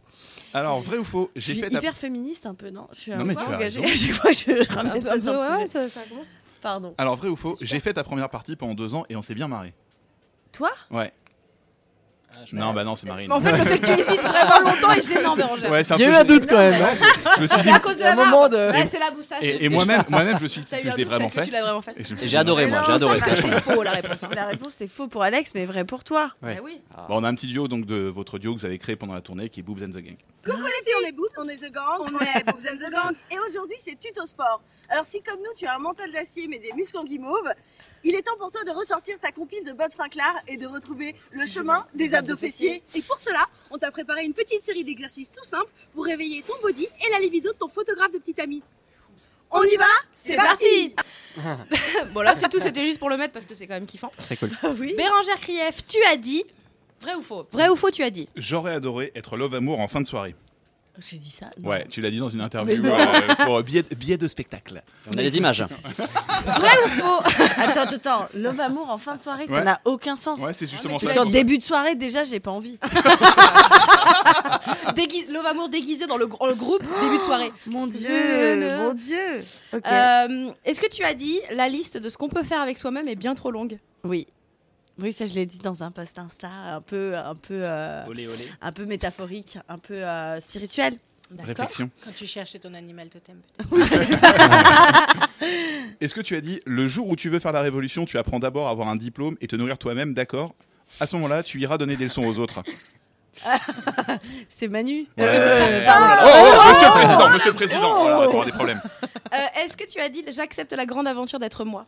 Alors, 0.53 0.81
vrai 0.81 0.97
ou 0.97 1.03
faux 1.03 1.29
Je 1.35 1.41
J'ai 1.41 1.53
suis 1.53 1.61
fait. 1.61 1.69
ta- 1.69 1.77
hyper 1.79 1.95
féministe 1.97 2.45
un 2.45 2.53
peu, 2.55 2.69
non? 2.69 2.87
Je 2.93 2.99
suis 2.99 3.11
Non, 3.11 3.19
un 3.19 3.23
mais 3.25 3.35
peu 3.35 3.43
tu 3.43 3.49
as 3.51 3.55
engagée. 3.55 3.81
raison. 3.81 3.83
À 3.93 3.95
chaque 3.95 4.13
fois, 4.21 4.31
je, 4.31 4.63
je 4.63 4.73
ramène 4.73 5.03
ça 5.03 5.11
un 5.13 5.15
peu, 5.15 5.21
sur 5.23 5.33
le 5.33 5.39
ouais, 5.39 5.67
sujet. 5.67 5.67
ça, 5.67 5.89
ça 5.89 6.01
commence. 6.07 6.27
Pardon. 6.61 6.93
Alors, 6.97 7.15
vrai 7.17 7.27
ou 7.29 7.35
faux 7.35 7.57
J'ai 7.61 7.79
fait 7.79 7.93
ta 7.93 8.03
première 8.03 8.29
partie 8.29 8.55
pendant 8.55 8.73
deux 8.73 8.95
ans 8.95 9.03
et 9.09 9.15
on 9.15 9.21
s'est 9.21 9.35
bien 9.35 9.47
marré. 9.47 9.73
Toi? 10.51 10.71
Ouais. 10.91 11.11
Non, 12.51 12.73
bah 12.73 12.83
non, 12.83 12.95
c'est 12.95 13.07
Marine. 13.07 13.31
En 13.31 13.39
fait, 13.39 13.51
le 13.57 13.63
fait 13.65 13.79
que 13.79 13.85
tu 13.85 13.91
hésites 13.93 14.21
vraiment 14.21 14.59
longtemps 14.69 14.91
est 14.91 15.07
gênant, 15.07 15.35
Bérangère. 15.35 15.71
Ouais, 15.71 15.83
c'est 15.83 15.93
un 15.93 15.97
Il 15.97 16.01
y 16.01 16.03
a 16.03 16.07
peu 16.07 16.13
eu 16.13 16.17
un 16.17 16.23
doute 16.23 16.47
quand 16.47 16.57
même. 16.57 16.81
hein. 16.81 16.89
Je 17.37 17.41
me 17.41 17.47
suis 17.47 17.57
dit. 17.61 17.69
C'est 17.69 17.75
à 17.75 17.79
cause 17.79 17.95
de 17.95 18.01
la 18.01 18.11
un 18.11 18.15
moment 18.15 18.41
barbe. 18.49 18.51
de- 18.53 18.71
Ouais, 18.71 18.87
c'est 18.91 18.99
la 18.99 19.11
moustache. 19.11 19.43
Et, 19.43 19.65
et 19.65 19.69
moi-même, 19.69 20.03
moi-même, 20.09 20.37
je 20.39 20.43
me 20.43 20.47
suis 20.47 20.61
dit 20.61 20.67
T'as 20.69 20.77
que 20.77 20.81
eu 20.81 20.85
je 20.89 20.93
un 20.93 20.95
l'ai 20.97 21.03
doute, 21.03 21.11
vraiment 21.13 21.29
peut-être 21.29 21.35
que 21.35 21.39
fait. 21.41 21.45
tu 21.47 21.51
l'as 21.51 21.61
vraiment 21.63 21.81
fait. 21.81 21.91
Et 21.97 22.03
je 22.03 22.11
me 22.13 22.17
Et 22.17 22.21
suis 22.21 22.29
j'ai 22.29 22.37
adoré, 22.37 22.65
moi, 22.67 22.79
non, 22.79 22.85
j'ai 22.87 22.91
adoré. 22.93 23.19
ça. 23.19 23.25
C'est 23.35 23.59
faux 23.61 23.83
la 23.83 23.91
réponse. 23.91 24.23
hein. 24.23 24.29
La 24.35 24.45
réponse 24.47 24.73
c'est 24.77 24.87
faux 24.87 25.07
pour 25.07 25.23
Alex, 25.23 25.51
mais 25.55 25.65
vrai 25.65 25.85
pour 25.85 26.03
toi. 26.03 26.31
Ouais. 26.41 26.55
Ah 26.59 26.61
oui. 26.63 26.81
Bon, 27.07 27.15
on 27.19 27.23
a 27.23 27.29
un 27.29 27.35
petit 27.35 27.47
duo 27.47 27.67
donc 27.67 27.85
de 27.85 27.95
votre 28.09 28.39
duo 28.39 28.53
que 28.53 28.59
vous 28.59 28.65
avez 28.65 28.77
créé 28.77 28.95
pendant 28.95 29.13
la 29.13 29.21
tournée 29.21 29.49
qui 29.49 29.59
est 29.61 29.63
Boobs 29.63 29.81
and 29.83 29.89
the 29.91 29.97
Gang. 30.03 30.17
Coucou 30.45 30.57
les 30.57 30.83
filles, 30.85 30.93
on 31.03 31.07
est 31.07 31.11
Boobs, 31.11 31.29
on 31.37 31.47
est 31.47 31.57
The 31.57 31.71
Gang, 31.71 31.99
on 32.01 32.19
est 32.19 32.43
Boobs 32.45 32.65
and 32.71 32.77
The 32.77 32.91
Gang. 32.91 33.13
Et 33.31 33.35
aujourd'hui, 33.49 33.77
c'est 33.79 33.97
Tuto 33.97 34.25
Sport. 34.27 34.61
Alors, 34.89 35.05
si 35.05 35.21
comme 35.23 35.37
nous, 35.39 35.53
tu 35.57 35.65
as 35.65 35.75
un 35.75 35.79
mental 35.79 36.11
d'acier 36.11 36.47
mais 36.49 36.59
des 36.59 36.71
muscles 36.75 36.97
en 36.97 37.03
guimauve, 37.05 37.49
il 38.03 38.15
est 38.15 38.21
temps 38.21 38.37
pour 38.37 38.51
toi 38.51 38.63
de 38.63 38.71
ressortir 38.71 39.17
ta 39.19 39.31
compile 39.31 39.63
de 39.63 39.71
Bob 39.71 39.91
Sinclair 39.91 40.33
et 40.47 40.57
de 40.57 40.67
retrouver 40.67 41.15
le 41.31 41.45
chemin 41.45 41.85
des 41.93 42.13
abdos 42.13 42.35
fessiers. 42.37 42.83
Et 42.93 43.01
pour 43.01 43.17
cela, 43.19 43.45
on 43.71 43.77
t'a 43.77 43.91
préparé 43.91 44.25
une 44.25 44.33
petite 44.33 44.61
série 44.63 44.83
d'exercices 44.83 45.31
tout 45.31 45.43
simples 45.43 45.71
pour 45.93 46.05
réveiller 46.05 46.43
ton 46.43 46.55
body 46.61 46.83
et 46.85 47.11
la 47.11 47.19
libido 47.19 47.51
de 47.53 47.57
ton 47.57 47.69
photographe 47.69 48.11
de 48.11 48.17
petite 48.19 48.39
amie. 48.39 48.61
On 49.51 49.63
y 49.63 49.75
va 49.77 49.85
C'est 50.09 50.35
parti 50.35 50.95
Bon 52.13 52.21
là 52.21 52.35
c'est 52.35 52.49
tout, 52.49 52.59
c'était 52.59 52.85
juste 52.85 52.99
pour 52.99 53.09
le 53.09 53.17
mettre 53.17 53.33
parce 53.33 53.45
que 53.45 53.55
c'est 53.55 53.67
quand 53.67 53.75
même 53.75 53.85
kiffant. 53.85 54.11
Très 54.17 54.35
cool. 54.35 54.49
oui. 54.79 54.95
Bérangère 54.97 55.39
Krief, 55.39 55.85
tu 55.87 56.03
as 56.05 56.17
dit 56.17 56.43
vrai 57.01 57.15
ou 57.15 57.21
faux? 57.21 57.45
Vrai 57.51 57.69
ou 57.69 57.75
faux 57.75 57.91
tu 57.91 58.03
as 58.03 58.09
dit 58.09 58.27
J'aurais 58.35 58.73
adoré 58.73 59.11
être 59.15 59.37
Love 59.37 59.53
Amour 59.55 59.79
en 59.79 59.87
fin 59.87 60.01
de 60.01 60.07
soirée. 60.07 60.35
J'ai 60.99 61.17
dit 61.17 61.31
ça. 61.31 61.47
non. 61.59 61.69
Ouais, 61.69 61.87
tu 61.89 62.01
l'as 62.01 62.11
dit 62.11 62.19
dans 62.19 62.29
une 62.29 62.41
interview 62.41 62.85
euh, 62.85 63.35
pour 63.45 63.61
billet, 63.63 63.83
billet 63.97 64.17
de 64.17 64.27
spectacle. 64.27 64.83
On 65.11 65.17
a 65.17 65.21
les 65.23 65.35
images. 65.37 65.65
Vrai 66.45 66.69
ou 66.85 66.89
faux 66.89 67.19
Attends, 67.57 67.81
attends, 67.81 67.95
attends. 67.95 68.27
Love 68.35 68.59
amour 68.59 68.89
en 68.91 68.99
fin 68.99 69.15
de 69.15 69.21
soirée, 69.21 69.47
ça 69.47 69.53
Ouais. 69.53 69.63
n'a 69.63 69.81
aucun 69.85 70.15
sens. 70.17 70.39
Ouais, 70.39 70.53
c'est 70.53 70.67
justement 70.67 70.99
tu 70.99 71.07
ça. 71.07 71.13
Parce 71.13 71.25
qu'en 71.25 71.31
début 71.31 71.57
de 71.57 71.63
soirée, 71.63 71.95
déjà, 71.95 72.23
j'ai 72.23 72.39
pas 72.39 72.51
envie. 72.51 72.77
Dégui- 74.95 75.25
Love 75.31 75.45
Amour 75.47 75.69
déguisé 75.69 76.05
dans 76.07 76.17
le, 76.17 76.25
gr- 76.27 76.47
le 76.47 76.55
groupe 76.55 76.83
début 77.01 77.17
de 77.17 77.23
soirée. 77.23 77.51
Mon 77.65 77.87
Dieu, 77.87 78.77
mon 78.77 78.93
Dieu. 78.93 79.43
Ok. 79.73 79.81
Euh, 79.87 80.51
Est-ce 80.65 80.81
que 80.81 80.89
tu 80.89 81.03
as 81.03 81.13
dit 81.13 81.39
la 81.51 81.67
liste 81.69 81.97
de 81.97 82.09
ce 82.09 82.17
qu'on 82.17 82.29
peut 82.29 82.43
faire 82.43 82.61
avec 82.61 82.77
soi-même 82.77 83.07
est 83.07 83.15
bien 83.15 83.33
trop 83.35 83.51
longue? 83.51 83.79
Oui. 84.03 84.27
Oui, 84.99 85.11
ça, 85.11 85.25
je 85.25 85.33
l'ai 85.33 85.45
dit 85.45 85.57
dans 85.59 85.81
un 85.83 85.91
post 85.91 86.17
Insta, 86.19 86.47
un 86.49 86.81
peu, 86.81 87.15
un 87.17 87.35
peu, 87.35 87.59
euh, 87.63 88.05
Olé, 88.07 88.27
olé. 88.27 88.47
un 88.61 88.71
peu 88.71 88.85
métaphorique, 88.85 89.57
un 89.67 89.77
peu 89.79 89.95
euh, 89.95 90.39
spirituel. 90.41 90.97
Réflexion. 91.39 91.89
Quand 92.05 92.11
tu 92.15 92.27
cherches 92.27 92.59
ton 92.59 92.73
animal 92.75 93.09
totem. 93.09 93.37
Est-ce 96.01 96.13
que 96.13 96.21
tu 96.21 96.35
as 96.35 96.41
dit 96.41 96.61
le 96.65 96.87
jour 96.87 97.07
où 97.09 97.15
tu 97.15 97.29
veux 97.29 97.39
faire 97.39 97.53
la 97.53 97.61
révolution, 97.61 98.05
tu 98.05 98.17
apprends 98.19 98.37
d'abord 98.39 98.67
à 98.67 98.71
avoir 98.71 98.87
un 98.87 98.95
diplôme 98.95 99.35
et 99.41 99.47
te 99.47 99.55
nourrir 99.55 99.77
toi-même, 99.79 100.13
d'accord? 100.13 100.53
À 100.99 101.07
ce 101.07 101.15
moment-là, 101.15 101.41
tu 101.41 101.59
iras 101.59 101.79
donner 101.79 101.95
des 101.95 102.03
leçons 102.05 102.23
aux 102.25 102.37
autres. 102.37 102.61
C'est 104.55 104.67
Manu. 104.67 105.07
Ouais. 105.17 105.25
Euh, 105.25 105.79
Oh, 105.81 105.85
pardon. 105.85 106.05
là 106.05 106.15
là. 106.15 106.23
Oh, 106.25 106.29
oh, 106.55 106.69
monsieur 106.69 106.87
le 106.87 106.91
président, 106.93 107.29
monsieur 107.29 107.49
le 107.49 107.55
président. 107.55 107.93
Oh 107.95 108.07
là, 108.07 108.15
on 108.15 108.19
va 108.19 108.23
avoir 108.25 108.45
des 108.45 108.51
problèmes. 108.51 108.79
Euh, 109.33 109.37
Est-ce 109.63 109.75
que 109.75 109.85
tu 109.91 109.99
as 109.99 110.09
dit 110.09 110.23
j'accepte 110.27 110.71
la 110.73 110.85
grande 110.85 111.07
aventure 111.07 111.39
d'être 111.39 111.65
moi? 111.65 111.87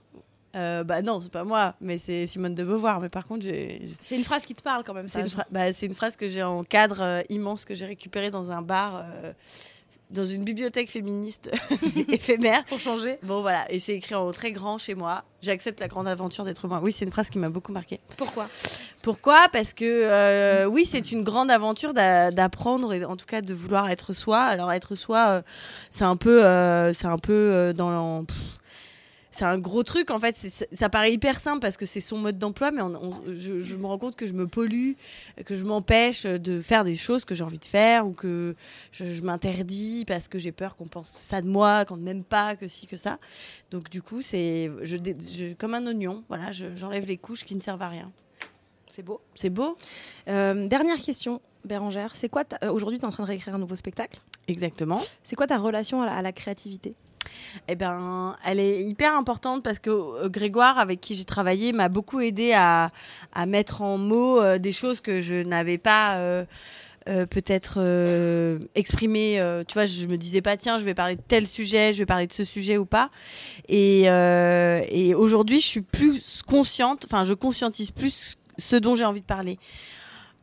Euh, 0.56 0.84
bah 0.86 1.02
non, 1.02 1.20
c'est 1.22 1.32
pas 1.32 1.44
moi, 1.44 1.74
mais 1.82 1.98
c'est 2.00 2.28
Simone 2.28 2.56
de 2.56 2.64
Beauvoir. 2.64 3.02
Mais 3.02 3.10
par 3.10 3.28
contre, 3.28 3.44
j'ai. 3.44 3.82
C'est 4.00 4.16
une 4.16 4.24
phrase 4.24 4.46
qui 4.46 4.56
te 4.56 4.62
parle 4.64 4.84
quand 4.86 4.94
même. 4.94 5.08
C'est 5.10 5.28
Ça. 5.28 5.38
une, 5.40 5.44
bah, 5.52 5.74
c'est 5.74 5.86
une 5.86 5.96
phrase 5.96 6.16
que 6.16 6.30
j'ai 6.30 6.44
en 6.44 6.64
cadre 6.64 7.02
euh, 7.02 7.22
immense 7.30 7.66
que 7.66 7.76
j'ai 7.76 7.86
récupéré 7.86 8.32
dans 8.32 8.52
un 8.52 8.62
bar, 8.62 9.04
euh, 9.04 9.34
dans 10.12 10.24
une 10.24 10.44
bibliothèque 10.46 10.90
féministe 10.90 11.52
éphémère. 12.10 12.64
Pour 12.66 12.80
changer. 12.80 13.18
Bon 13.24 13.42
voilà, 13.42 13.70
et 13.70 13.80
c'est 13.80 13.96
écrit 13.96 14.16
en 14.16 14.32
très 14.32 14.52
grand 14.54 14.78
chez 14.78 14.96
moi. 14.96 15.24
J'accepte 15.42 15.80
la 15.82 15.88
grande 15.90 16.08
aventure 16.08 16.46
d'être 16.46 16.68
moi. 16.70 16.80
Oui, 16.82 16.92
c'est 16.94 17.04
une 17.06 17.12
phrase 17.12 17.30
qui 17.30 17.38
m'a 17.38 17.50
beaucoup 17.50 17.72
marquée. 17.74 18.00
Pourquoi? 18.16 18.48
Pourquoi? 19.02 19.48
Parce 19.52 19.74
que 19.74 19.84
euh, 19.86 20.66
oui, 20.68 20.86
c'est 20.86 21.12
une 21.12 21.24
grande 21.24 21.52
aventure 21.52 21.94
d'a- 21.94 22.32
d'apprendre 22.32 22.94
et 22.94 23.04
en 23.04 23.18
tout 23.18 23.26
cas 23.26 23.42
de 23.42 23.54
vouloir 23.54 23.90
être 23.90 24.14
soi. 24.14 24.40
Alors 24.42 24.72
être 24.72 24.96
soi, 24.96 25.44
c'est 25.90 26.06
un 26.06 26.16
peu, 26.16 26.40
c'est 26.94 27.08
un 27.08 27.18
peu 27.18 27.74
dans. 27.76 28.24
pff, 28.24 28.38
c'est 29.36 29.46
un 29.46 29.58
gros 29.58 29.84
truc 29.84 30.12
en 30.12 30.20
fait. 30.20 30.36
c'est- 30.38 30.68
Ça 30.74 30.90
paraît 30.90 31.12
hyper 31.12 31.40
simple 31.40 31.60
parce 31.60 31.76
que 31.78 31.86
c'est 31.86 32.00
son 32.02 32.18
mode 32.18 32.38
d'emploi, 32.40 32.72
mais 32.72 32.82
on- 32.82 32.96
on- 32.96 33.22
je, 33.34 33.60
je 33.60 33.76
me 33.76 33.86
rends 33.86 33.98
compte 33.98 34.16
que 34.16 34.28
je 34.28 34.34
me 34.34 34.48
pollue, 34.48 34.94
que 35.46 35.56
je 35.56 35.64
m'empêche 35.66 36.24
de 36.26 36.62
faire 36.62 36.84
des 36.84 36.96
choses 36.96 37.26
que 37.26 37.36
j'ai 37.36 37.44
envie 37.44 37.60
de 37.60 37.66
faire 37.66 38.08
ou 38.08 38.12
que 38.14 38.56
je, 38.92 39.06
je 39.06 39.22
m'interdis 39.22 40.06
parce 40.08 40.28
que 40.28 40.40
j'ai 40.40 40.52
peur 40.52 40.76
qu'on 40.76 40.88
pense 40.88 41.10
ça 41.10 41.42
de 41.42 41.48
moi, 41.48 41.86
qu'on 41.86 41.98
ne 41.98 42.04
m'aime 42.04 42.24
pas, 42.24 42.56
que 42.56 42.68
si, 42.68 42.88
que 42.88 42.98
ça. 42.98 43.20
Donc 43.72 43.90
du 43.90 44.02
coup, 44.02 44.22
c'est 44.22 44.72
je, 44.82 44.98
dé- 44.98 45.18
je- 45.30 45.54
comme 45.54 45.74
un 45.74 45.86
oignon. 45.88 46.24
Voilà, 46.30 46.52
je- 46.52 46.76
j'enlève 46.76 47.06
les 47.06 47.18
couches 47.18 47.44
qui 47.44 47.56
ne 47.56 47.62
servent 47.62 47.82
à 47.82 47.90
rien. 47.90 48.12
C'est 48.88 49.04
beau. 49.04 49.20
C'est 49.36 49.50
beau. 49.50 49.78
Euh, 50.30 50.68
dernière 50.68 51.02
question, 51.02 51.42
Bérangère. 51.66 52.16
C'est 52.16 52.30
quoi 52.30 52.44
euh, 52.64 52.72
Aujourd'hui, 52.72 52.98
tu 53.00 53.04
es 53.04 53.08
en 53.08 53.12
train 53.12 53.24
de 53.24 53.28
réécrire 53.28 53.54
un 53.56 53.58
nouveau 53.58 53.76
spectacle? 53.76 54.22
Exactement. 54.48 55.04
C'est 55.24 55.36
quoi 55.36 55.48
ta 55.48 55.58
relation 55.58 56.02
à 56.02 56.06
la, 56.06 56.14
à 56.14 56.22
la 56.22 56.32
créativité? 56.32 56.94
Eh 57.68 57.76
ben, 57.76 58.36
elle 58.46 58.60
est 58.60 58.84
hyper 58.84 59.16
importante 59.16 59.64
parce 59.64 59.80
que 59.80 59.90
euh, 59.90 60.30
Grégoire, 60.30 60.80
avec 60.80 61.02
qui 61.02 61.16
j'ai 61.16 61.26
travaillé, 61.26 61.74
m'a 61.74 61.90
beaucoup 61.90 62.20
aidé 62.20 62.54
à, 62.54 62.92
mettre 63.48 63.82
en 63.82 63.98
mots 63.98 64.42
euh, 64.42 64.58
des 64.58 64.72
choses 64.72 65.02
que 65.02 65.22
je 65.22 65.36
n'avais 65.44 65.78
pas 65.78 66.16
euh, 66.18 66.46
peut-être 67.06 67.80
exprimées. 68.76 69.40
euh, 69.40 69.64
tu 69.68 69.74
vois, 69.74 69.86
je 69.86 70.08
me 70.08 70.18
disais 70.18 70.42
pas, 70.42 70.58
tiens, 70.58 70.78
je 70.78 70.86
vais 70.86 70.94
parler 70.94 71.16
de 71.16 71.22
tel 71.28 71.48
sujet, 71.48 71.94
je 71.94 72.00
vais 72.00 72.06
parler 72.06 72.28
de 72.28 72.34
ce 72.34 72.44
sujet 72.44 72.78
ou 72.78 72.86
pas. 72.86 73.10
Et, 73.68 74.04
et 74.04 75.16
aujourd'hui, 75.16 75.60
je 75.60 75.66
suis 75.68 75.82
plus 75.82 76.42
consciente, 76.48 77.06
enfin, 77.06 77.24
je 77.24 77.34
conscientise 77.34 77.92
plus 77.92 78.38
ce 78.58 78.76
dont 78.76 78.96
j'ai 78.96 79.06
envie 79.06 79.22
de 79.22 79.26
parler. 79.26 79.58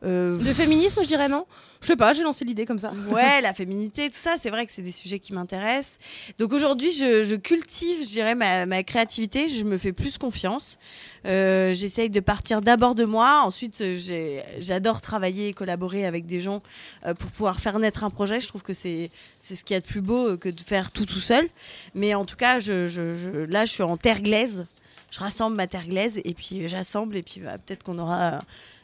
Euh, 0.03 0.37
De 0.37 0.53
féminisme, 0.53 1.01
je 1.01 1.07
dirais 1.07 1.29
non. 1.29 1.45
Je 1.81 1.87
sais 1.87 1.95
pas, 1.95 2.13
j'ai 2.13 2.23
lancé 2.23 2.43
l'idée 2.45 2.65
comme 2.65 2.79
ça. 2.79 2.91
Ouais, 3.09 3.41
la 3.41 3.53
féminité, 3.53 4.09
tout 4.09 4.17
ça, 4.17 4.35
c'est 4.41 4.49
vrai 4.49 4.65
que 4.65 4.71
c'est 4.71 4.81
des 4.81 4.91
sujets 4.91 5.19
qui 5.19 5.33
m'intéressent. 5.33 5.97
Donc 6.39 6.51
aujourd'hui, 6.53 6.91
je, 6.91 7.23
je 7.23 7.35
cultive, 7.35 8.03
je 8.03 8.07
dirais, 8.09 8.35
ma, 8.35 8.65
ma 8.65 8.83
créativité. 8.83 9.47
Je 9.49 9.63
me 9.63 9.77
fais 9.77 9.93
plus 9.93 10.17
confiance. 10.17 10.77
Euh, 11.25 11.73
J'essaye 11.73 12.09
de 12.09 12.19
partir 12.19 12.61
d'abord 12.61 12.95
de 12.95 13.05
moi. 13.05 13.43
Ensuite, 13.45 13.79
euh, 13.81 14.39
j'adore 14.59 15.01
travailler 15.01 15.47
et 15.49 15.53
collaborer 15.53 16.05
avec 16.05 16.25
des 16.25 16.39
gens 16.41 16.61
euh, 17.05 17.13
pour 17.13 17.29
pouvoir 17.31 17.59
faire 17.61 17.79
naître 17.79 18.03
un 18.03 18.09
projet. 18.09 18.39
Je 18.41 18.47
trouve 18.47 18.61
que 18.63 18.73
c'est 18.73 19.09
ce 19.41 19.63
qu'il 19.63 19.73
y 19.73 19.77
a 19.77 19.81
de 19.81 19.85
plus 19.85 20.01
beau 20.01 20.37
que 20.37 20.49
de 20.49 20.61
faire 20.61 20.91
tout 20.91 21.05
tout 21.05 21.19
seul. 21.21 21.47
Mais 21.95 22.13
en 22.13 22.25
tout 22.25 22.35
cas, 22.37 22.59
je, 22.59 22.87
je- 22.87 23.15
je- 23.15 23.29
là, 23.29 23.65
je 23.65 23.71
suis 23.71 23.83
en 23.83 23.97
terre 23.97 24.21
glaise. 24.21 24.65
Je 25.11 25.19
rassemble 25.19 25.55
ma 25.55 25.67
terre 25.67 25.85
glaise 25.87 26.19
et 26.25 26.33
puis 26.33 26.67
j'assemble 26.67 27.15
et 27.15 27.21
puis 27.23 27.39
bah, 27.39 27.57
peut-être 27.59 27.83
qu'on 27.83 27.99
aura 27.99 28.39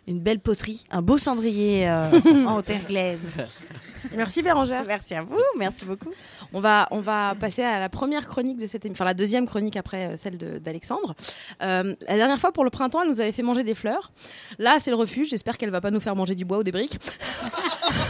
une 0.09 0.19
belle 0.19 0.39
poterie, 0.39 0.83
un 0.91 1.01
beau 1.01 1.17
cendrier 1.17 1.87
euh, 1.89 2.09
en 2.47 2.61
terre 2.61 2.85
glaise. 2.87 3.19
Merci 4.15 4.41
Bérangère. 4.41 4.83
Merci 4.87 5.13
à 5.13 5.21
vous, 5.21 5.37
merci 5.57 5.85
beaucoup. 5.85 6.09
On 6.53 6.61
va, 6.61 6.87
on 6.91 7.01
va 7.01 7.35
passer 7.37 7.61
à 7.63 7.79
la 7.79 7.89
première 7.89 8.27
chronique 8.27 8.57
de 8.57 8.65
cette 8.65 8.85
émission, 8.85 9.03
enfin 9.03 9.05
la 9.09 9.13
deuxième 9.13 9.45
chronique 9.45 9.75
après 9.75 10.05
euh, 10.05 10.17
celle 10.17 10.37
de- 10.37 10.57
d'Alexandre. 10.57 11.15
Euh, 11.61 11.93
la 12.07 12.15
dernière 12.15 12.39
fois 12.39 12.51
pour 12.53 12.63
le 12.63 12.69
printemps, 12.69 13.01
elle 13.03 13.09
nous 13.09 13.19
avait 13.21 13.33
fait 13.33 13.43
manger 13.43 13.63
des 13.63 13.75
fleurs. 13.75 14.11
Là, 14.57 14.77
c'est 14.79 14.89
le 14.89 14.95
refuge. 14.95 15.29
J'espère 15.29 15.57
qu'elle 15.57 15.69
va 15.69 15.81
pas 15.81 15.91
nous 15.91 15.99
faire 15.99 16.15
manger 16.15 16.33
du 16.33 16.45
bois 16.45 16.59
ou 16.59 16.63
des 16.63 16.71
briques. 16.71 16.97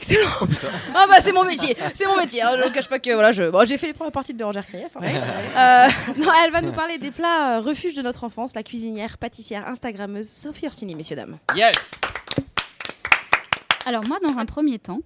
Excellent. 0.00 0.48
Ah 0.94 1.06
bah 1.08 1.16
c'est 1.20 1.32
mon 1.32 1.44
métier, 1.44 1.76
c'est 1.94 2.06
mon 2.06 2.16
métier. 2.16 2.42
hein. 2.42 2.56
Je 2.62 2.68
ne 2.68 2.72
cache 2.72 2.88
pas 2.88 2.98
que 2.98 3.12
voilà, 3.12 3.32
je, 3.32 3.50
bon, 3.50 3.66
j'ai 3.66 3.76
fait 3.78 3.86
les 3.88 3.92
premières 3.92 4.12
parties 4.12 4.32
de 4.32 4.38
Bérangère 4.38 4.66
Krief. 4.66 4.96
hein. 4.96 5.00
Euh, 5.04 5.88
non, 6.22 6.30
elle 6.44 6.50
va 6.52 6.60
nous 6.60 6.72
parler 6.72 6.98
des 6.98 7.10
plats 7.10 7.56
euh, 7.56 7.60
refuge 7.60 7.94
de 7.94 8.02
notre 8.02 8.24
enfance, 8.24 8.54
la 8.54 8.62
cuisinière, 8.62 9.18
pâtissière, 9.18 9.66
instagrammeuse 9.68 10.28
Sophie 10.28 10.66
Orsini, 10.66 10.94
messieurs 10.94 11.16
dames. 11.16 11.38
Yes 11.56 11.72
Alors 13.86 14.04
moi, 14.06 14.18
dans 14.22 14.36
un 14.38 14.44
premier 14.46 14.78
temps, 14.78 15.00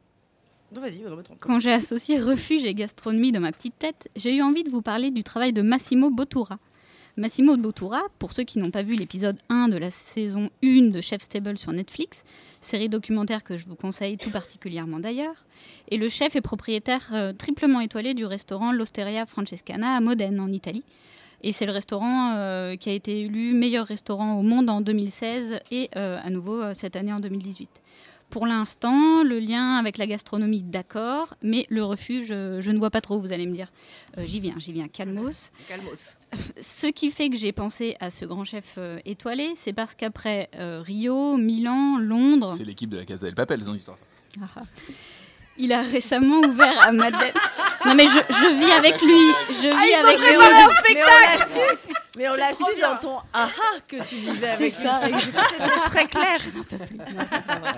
Non, 0.74 0.80
vas-y, 0.80 1.02
quand 1.40 1.60
j'ai 1.60 1.72
associé 1.72 2.18
refuge 2.18 2.64
et 2.64 2.74
gastronomie 2.74 3.32
dans 3.32 3.40
ma 3.40 3.52
petite 3.52 3.78
tête, 3.78 4.08
j'ai 4.16 4.34
eu 4.34 4.42
envie 4.42 4.64
de 4.64 4.70
vous 4.70 4.82
parler 4.82 5.10
du 5.10 5.22
travail 5.22 5.52
de 5.52 5.62
Massimo 5.62 6.10
Bottura. 6.10 6.58
Massimo 7.18 7.58
Bottura, 7.58 8.00
pour 8.18 8.32
ceux 8.32 8.42
qui 8.42 8.58
n'ont 8.58 8.70
pas 8.70 8.82
vu 8.82 8.94
l'épisode 8.94 9.36
1 9.50 9.68
de 9.68 9.76
la 9.76 9.90
saison 9.90 10.48
1 10.64 10.88
de 10.90 11.00
Chef's 11.02 11.28
Table 11.28 11.58
sur 11.58 11.70
Netflix, 11.70 12.24
série 12.62 12.88
documentaire 12.88 13.44
que 13.44 13.58
je 13.58 13.66
vous 13.66 13.76
conseille 13.76 14.16
tout 14.16 14.30
particulièrement 14.30 14.98
d'ailleurs, 14.98 15.44
et 15.90 15.98
le 15.98 16.08
chef 16.08 16.36
est 16.36 16.40
propriétaire 16.40 17.10
euh, 17.12 17.34
triplement 17.34 17.80
étoilé 17.80 18.14
du 18.14 18.24
restaurant 18.24 18.72
L'Osteria 18.72 19.26
Francescana 19.26 19.94
à 19.94 20.00
Modène 20.00 20.40
en 20.40 20.50
Italie. 20.50 20.84
Et 21.42 21.52
c'est 21.52 21.66
le 21.66 21.72
restaurant 21.72 22.32
euh, 22.36 22.76
qui 22.76 22.88
a 22.88 22.94
été 22.94 23.20
élu 23.20 23.52
meilleur 23.52 23.86
restaurant 23.86 24.38
au 24.38 24.42
monde 24.42 24.70
en 24.70 24.80
2016 24.80 25.58
et 25.70 25.90
euh, 25.96 26.18
à 26.22 26.30
nouveau 26.30 26.72
cette 26.72 26.96
année 26.96 27.12
en 27.12 27.20
2018. 27.20 27.68
Pour 28.32 28.46
l'instant, 28.46 29.22
le 29.22 29.38
lien 29.38 29.76
avec 29.76 29.98
la 29.98 30.06
gastronomie, 30.06 30.62
d'accord, 30.62 31.34
mais 31.42 31.66
le 31.68 31.84
refuge, 31.84 32.28
euh, 32.30 32.62
je 32.62 32.70
ne 32.70 32.78
vois 32.78 32.88
pas 32.88 33.02
trop, 33.02 33.18
vous 33.18 33.30
allez 33.30 33.46
me 33.46 33.54
dire. 33.54 33.68
Euh, 34.16 34.22
j'y 34.24 34.40
viens, 34.40 34.54
j'y 34.56 34.72
viens, 34.72 34.88
calmos. 34.88 35.50
Calmos. 35.68 36.16
Ce 36.58 36.86
qui 36.86 37.10
fait 37.10 37.28
que 37.28 37.36
j'ai 37.36 37.52
pensé 37.52 37.94
à 38.00 38.08
ce 38.08 38.24
grand 38.24 38.44
chef 38.44 38.64
euh, 38.78 38.98
étoilé, 39.04 39.52
c'est 39.54 39.74
parce 39.74 39.94
qu'après 39.94 40.48
euh, 40.56 40.80
Rio, 40.82 41.36
Milan, 41.36 41.98
Londres, 41.98 42.54
C'est 42.56 42.64
l'équipe 42.64 42.88
de 42.88 42.96
la 42.96 43.04
Casa 43.04 43.26
del 43.26 43.34
Papel, 43.34 43.62
son 43.64 43.74
histoire. 43.74 43.98
ça. 43.98 44.04
Ah, 44.42 44.48
ah. 44.56 44.62
il 45.58 45.70
a 45.74 45.82
récemment 45.82 46.38
ouvert 46.40 46.80
à 46.88 46.90
Madeleine. 46.90 47.34
Non 47.84 47.94
mais 47.94 48.06
je, 48.06 48.12
je 48.12 48.64
vis 48.64 48.72
avec 48.72 49.02
lui, 49.02 49.54
je 49.62 49.68
vis 49.68 49.94
Ah, 49.94 50.06
avec 50.06 50.18
lui. 50.20 50.36
un 50.36 50.70
spectacle 50.70 51.68
Mais 52.16 52.28
on 52.28 52.34
l'a 52.34 52.54
su, 52.54 52.58
mais 52.64 52.64
on 52.64 52.68
l'a 52.68 52.74
su 52.74 52.80
dans 52.80 52.96
ton 52.96 53.16
aha 53.34 53.52
que 53.88 53.96
tu 54.08 54.14
vivais 54.14 54.54
C'est 54.56 54.64
avec 54.64 54.72
ça. 54.72 55.00
C'était 55.58 55.80
très 55.90 56.06
clair. 56.06 56.38
Je 56.38 56.56
n'en 56.56 56.64
peux 56.64 56.76
plus. 56.78 56.96
Non, 56.96 57.04
c'est 57.30 57.44
pas 57.44 57.58
vrai. 57.58 57.74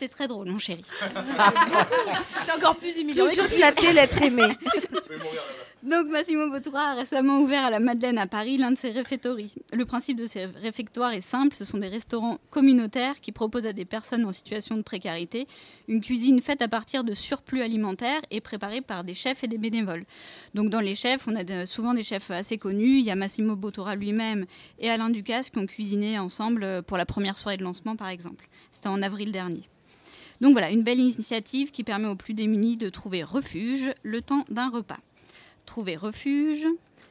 C'était 0.00 0.12
très 0.14 0.28
drôle, 0.28 0.48
mon 0.48 0.58
chéri. 0.58 0.82
T'es 2.46 2.52
encore 2.52 2.76
plus 2.76 2.96
humiliant. 2.96 3.26
Toujours 3.26 3.44
flatté 3.48 3.92
l'être 3.92 4.22
aimé. 4.22 4.44
Donc 5.82 6.08
Massimo 6.08 6.48
Bottura 6.48 6.90
a 6.90 6.94
récemment 6.94 7.40
ouvert 7.40 7.64
à 7.64 7.70
la 7.70 7.80
Madeleine 7.80 8.16
à 8.16 8.26
Paris 8.26 8.56
l'un 8.56 8.70
de 8.70 8.78
ses 8.78 8.90
réfectories. 8.90 9.54
Le 9.74 9.84
principe 9.84 10.18
de 10.18 10.26
ces 10.26 10.46
réfectoires 10.46 11.12
est 11.12 11.20
simple, 11.20 11.54
ce 11.54 11.66
sont 11.66 11.76
des 11.76 11.88
restaurants 11.88 12.38
communautaires 12.50 13.20
qui 13.20 13.32
proposent 13.32 13.66
à 13.66 13.74
des 13.74 13.84
personnes 13.84 14.24
en 14.24 14.32
situation 14.32 14.76
de 14.76 14.82
précarité 14.82 15.46
une 15.88 16.00
cuisine 16.00 16.40
faite 16.40 16.62
à 16.62 16.68
partir 16.68 17.04
de 17.04 17.12
surplus 17.12 17.62
alimentaires 17.62 18.20
et 18.30 18.40
préparée 18.40 18.80
par 18.80 19.04
des 19.04 19.14
chefs 19.14 19.44
et 19.44 19.48
des 19.48 19.58
bénévoles. 19.58 20.04
Donc 20.54 20.70
dans 20.70 20.80
les 20.80 20.94
chefs, 20.94 21.28
on 21.28 21.36
a 21.36 21.66
souvent 21.66 21.92
des 21.92 22.04
chefs 22.04 22.30
assez 22.30 22.56
connus, 22.56 22.98
il 22.98 23.04
y 23.04 23.10
a 23.10 23.16
Massimo 23.16 23.54
Bottura 23.54 23.96
lui-même 23.96 24.46
et 24.78 24.88
Alain 24.90 25.10
Ducasse 25.10 25.50
qui 25.50 25.58
ont 25.58 25.66
cuisiné 25.66 26.18
ensemble 26.18 26.82
pour 26.84 26.96
la 26.96 27.06
première 27.06 27.36
soirée 27.36 27.58
de 27.58 27.64
lancement 27.64 27.96
par 27.96 28.08
exemple. 28.08 28.48
C'était 28.72 28.88
en 28.88 29.02
avril 29.02 29.32
dernier. 29.32 29.68
Donc 30.40 30.52
voilà, 30.52 30.70
une 30.70 30.82
belle 30.82 31.00
initiative 31.00 31.70
qui 31.70 31.84
permet 31.84 32.08
aux 32.08 32.16
plus 32.16 32.34
démunis 32.34 32.76
de 32.76 32.88
trouver 32.88 33.22
refuge 33.22 33.92
le 34.02 34.22
temps 34.22 34.44
d'un 34.48 34.70
repas. 34.70 34.98
Trouver 35.66 35.96
refuge, 35.96 36.66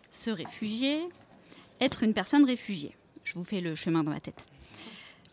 se 0.09 0.31
réfugier, 0.31 0.99
être 1.79 2.03
une 2.03 2.13
personne 2.13 2.45
réfugiée. 2.45 2.95
Je 3.23 3.35
vous 3.35 3.43
fais 3.43 3.61
le 3.61 3.75
chemin 3.75 4.03
dans 4.03 4.11
la 4.11 4.19
tête. 4.19 4.43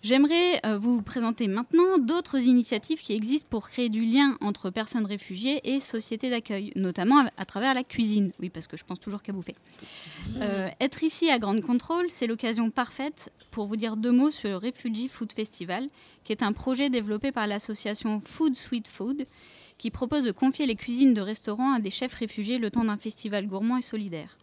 J'aimerais 0.06 0.60
euh, 0.64 0.78
vous 0.78 1.02
présenter 1.02 1.48
maintenant 1.48 1.98
d'autres 1.98 2.38
initiatives 2.38 3.00
qui 3.00 3.12
existent 3.12 3.48
pour 3.50 3.68
créer 3.68 3.88
du 3.88 4.04
lien 4.04 4.38
entre 4.40 4.70
personnes 4.70 5.04
réfugiées 5.04 5.68
et 5.68 5.80
sociétés 5.80 6.30
d'accueil, 6.30 6.70
notamment 6.76 7.24
à, 7.36 7.44
travers 7.44 7.74
la 7.74 7.82
cuisine. 7.82 8.30
Oui, 8.38 8.48
parce 8.48 8.68
que 8.68 8.76
je 8.76 8.84
pense 8.84 9.00
toujours 9.00 9.20
qu'à 9.20 9.32
bouffer. 9.32 9.56
Euh, 10.36 10.68
être 10.78 11.02
ici 11.02 11.28
à 11.28 11.40
Grande 11.40 11.60
Contrôle, 11.60 12.06
c'est 12.08 12.28
l'occasion 12.28 12.70
parfaite 12.70 13.32
pour 13.50 13.66
vous 13.66 13.74
dire 13.74 13.96
deux 13.96 14.12
mots 14.12 14.30
sur 14.30 14.48
le 14.48 14.56
Refugee 14.58 15.08
Food 15.08 15.32
Festival, 15.32 15.88
qui 16.22 16.30
est 16.30 16.44
un 16.44 16.52
projet 16.52 16.88
développé 16.88 17.32
par 17.32 17.48
l'association 17.48 18.22
Food 18.24 18.54
Sweet 18.54 18.86
Food, 18.86 19.26
qui 19.76 19.90
propose 19.90 20.22
de 20.22 20.30
confier 20.30 20.66
les 20.66 20.76
cuisines 20.76 21.14
de 21.14 21.20
restaurants 21.20 21.72
à 21.72 21.80
des 21.80 21.90
chefs 21.90 22.14
réfugiés 22.14 22.58
le 22.58 22.70
temps 22.70 22.84
d'un 22.84 22.96
festival 22.96 23.48
gourmand 23.48 23.78
et 23.78 23.82
solidaire. 23.82 24.36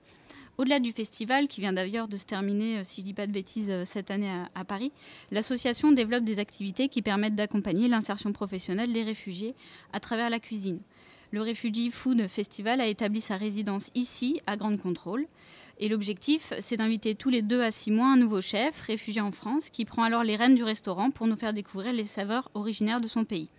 Au-delà 0.60 0.80
du 0.80 0.92
festival, 0.92 1.48
qui 1.48 1.62
vient 1.62 1.74
d'ailleurs 1.74 2.08
de 2.08 2.16
se 2.16 2.26
terminer, 2.26 2.78
euh, 2.78 2.84
si 2.84 2.98
je 2.98 3.02
ne 3.02 3.06
dis 3.08 3.14
pas 3.14 3.26
de 3.26 3.32
bêtises, 3.32 3.72
euh, 3.72 3.86
cette 3.86 4.12
année 4.12 4.30
à, 4.30 4.50
à 4.54 4.64
Paris, 4.64 4.92
l'association 5.32 5.92
développe 5.92 6.24
des 6.24 6.38
activités 6.38 6.90
qui 6.90 7.02
permettent 7.02 7.34
d'accompagner 7.34 7.88
l'insertion 7.88 8.32
professionnelle 8.34 8.94
des 8.94 9.02
réfugiés 9.02 9.56
à 9.94 10.00
travers 10.00 10.30
la 10.30 10.40
cuisine. 10.40 10.80
Le 11.32 11.42
Refugee 11.42 11.90
Food 11.90 12.28
Festival 12.28 12.82
a 12.82 12.86
établi 12.86 13.20
sa 13.20 13.36
résidence 13.36 13.90
ici, 13.96 14.42
à 14.46 14.56
Grande 14.56 14.80
Contrôle. 14.80 15.26
Et 15.80 15.90
l'objectif, 15.90 16.54
c'est 16.60 16.78
d'inviter 16.78 17.16
tous 17.16 17.30
les 17.30 17.42
deux 17.42 17.64
à 17.64 17.72
six 17.72 17.90
mois 17.90 18.14
un 18.14 18.18
nouveau 18.18 18.40
chef, 18.40 18.80
réfugié 18.82 19.22
en 19.22 19.32
France, 19.32 19.72
qui 19.72 19.86
prend 19.86 20.04
alors 20.04 20.24
les 20.24 20.36
rênes 20.36 20.54
du 20.54 20.64
restaurant 20.64 21.10
pour 21.10 21.26
nous 21.26 21.36
faire 21.36 21.54
découvrir 21.54 21.94
les 21.94 22.04
saveurs 22.04 22.52
originaires 22.54 23.02
de 23.02 23.08
son 23.08 23.26
pays. 23.26 23.50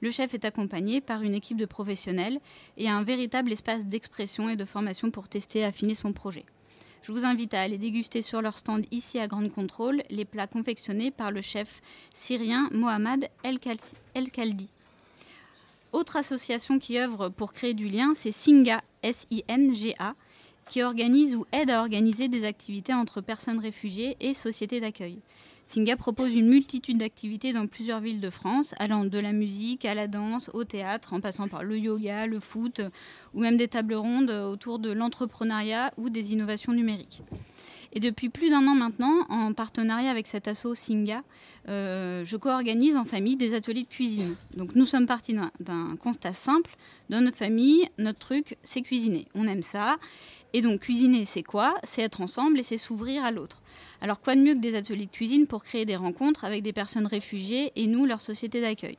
Le 0.00 0.10
chef 0.10 0.34
est 0.34 0.44
accompagné 0.44 1.00
par 1.00 1.22
une 1.22 1.34
équipe 1.34 1.56
de 1.56 1.64
professionnels 1.64 2.38
et 2.76 2.88
a 2.88 2.94
un 2.94 3.02
véritable 3.02 3.52
espace 3.52 3.86
d'expression 3.86 4.48
et 4.48 4.56
de 4.56 4.64
formation 4.64 5.10
pour 5.10 5.28
tester 5.28 5.60
et 5.60 5.64
affiner 5.64 5.94
son 5.94 6.12
projet. 6.12 6.44
Je 7.02 7.12
vous 7.12 7.24
invite 7.24 7.54
à 7.54 7.62
aller 7.62 7.78
déguster 7.78 8.20
sur 8.20 8.42
leur 8.42 8.58
stand 8.58 8.84
ici 8.90 9.18
à 9.18 9.28
Grande 9.28 9.52
Contrôle 9.52 10.02
les 10.10 10.24
plats 10.24 10.48
confectionnés 10.48 11.10
par 11.10 11.30
le 11.30 11.40
chef 11.40 11.80
syrien 12.14 12.68
Mohamed 12.72 13.28
El 13.44 13.60
Kaldi. 13.60 14.68
Autre 15.92 16.16
association 16.16 16.78
qui 16.78 16.98
œuvre 16.98 17.28
pour 17.28 17.52
créer 17.52 17.74
du 17.74 17.88
lien, 17.88 18.12
c'est 18.14 18.32
Singa, 18.32 18.82
S-I-N-G-A. 19.02 20.14
qui 20.68 20.82
organise 20.82 21.36
ou 21.36 21.46
aide 21.52 21.70
à 21.70 21.80
organiser 21.80 22.26
des 22.26 22.44
activités 22.44 22.92
entre 22.92 23.20
personnes 23.20 23.60
réfugiées 23.60 24.16
et 24.18 24.34
sociétés 24.34 24.80
d'accueil. 24.80 25.20
Singa 25.68 25.96
propose 25.96 26.32
une 26.32 26.46
multitude 26.46 26.98
d'activités 26.98 27.52
dans 27.52 27.66
plusieurs 27.66 27.98
villes 27.98 28.20
de 28.20 28.30
France, 28.30 28.72
allant 28.78 29.04
de 29.04 29.18
la 29.18 29.32
musique 29.32 29.84
à 29.84 29.94
la 29.94 30.06
danse, 30.06 30.48
au 30.54 30.62
théâtre, 30.62 31.12
en 31.12 31.20
passant 31.20 31.48
par 31.48 31.64
le 31.64 31.76
yoga, 31.76 32.26
le 32.28 32.38
foot, 32.38 32.80
ou 33.34 33.40
même 33.40 33.56
des 33.56 33.66
tables 33.66 33.94
rondes 33.94 34.30
autour 34.30 34.78
de 34.78 34.92
l'entrepreneuriat 34.92 35.92
ou 35.96 36.08
des 36.08 36.32
innovations 36.32 36.72
numériques. 36.72 37.20
Et 37.92 38.00
depuis 38.00 38.28
plus 38.28 38.50
d'un 38.50 38.66
an 38.66 38.74
maintenant, 38.74 39.24
en 39.28 39.52
partenariat 39.52 40.10
avec 40.10 40.26
cet 40.26 40.48
asso 40.48 40.74
Singa, 40.74 41.22
euh, 41.68 42.24
je 42.24 42.36
co-organise 42.36 42.96
en 42.96 43.04
famille 43.04 43.36
des 43.36 43.54
ateliers 43.54 43.84
de 43.84 43.88
cuisine. 43.88 44.36
Donc 44.56 44.74
nous 44.74 44.86
sommes 44.86 45.06
partis 45.06 45.34
d'un- 45.60 45.96
constat 45.96 46.32
simple. 46.32 46.76
Dans 47.08 47.20
notre 47.20 47.36
famille, 47.36 47.88
notre 47.98 48.18
truc, 48.18 48.56
c'est 48.62 48.82
cuisiner. 48.82 49.26
On 49.34 49.46
aime 49.46 49.62
ça. 49.62 49.96
Et 50.52 50.60
donc 50.60 50.80
cuisiner, 50.80 51.24
c'est 51.24 51.42
quoi? 51.42 51.74
C'est 51.84 52.02
être 52.02 52.20
ensemble 52.20 52.58
et 52.58 52.62
c'est 52.62 52.76
s'ouvrir 52.78 53.24
à 53.24 53.30
l'autre. 53.30 53.62
Alors 54.00 54.20
quoi 54.20 54.34
de 54.34 54.40
mieux 54.40 54.54
que 54.54 54.60
des 54.60 54.74
ateliers 54.74 55.06
de 55.06 55.10
cuisine 55.10 55.46
pour 55.46 55.64
créer 55.64 55.84
des 55.84 55.96
rencontres 55.96 56.44
avec 56.44 56.62
des 56.62 56.72
personnes 56.72 57.06
réfugiées 57.06 57.72
et 57.76 57.86
nous, 57.86 58.06
leur 58.06 58.20
société 58.20 58.60
d'accueil? 58.60 58.98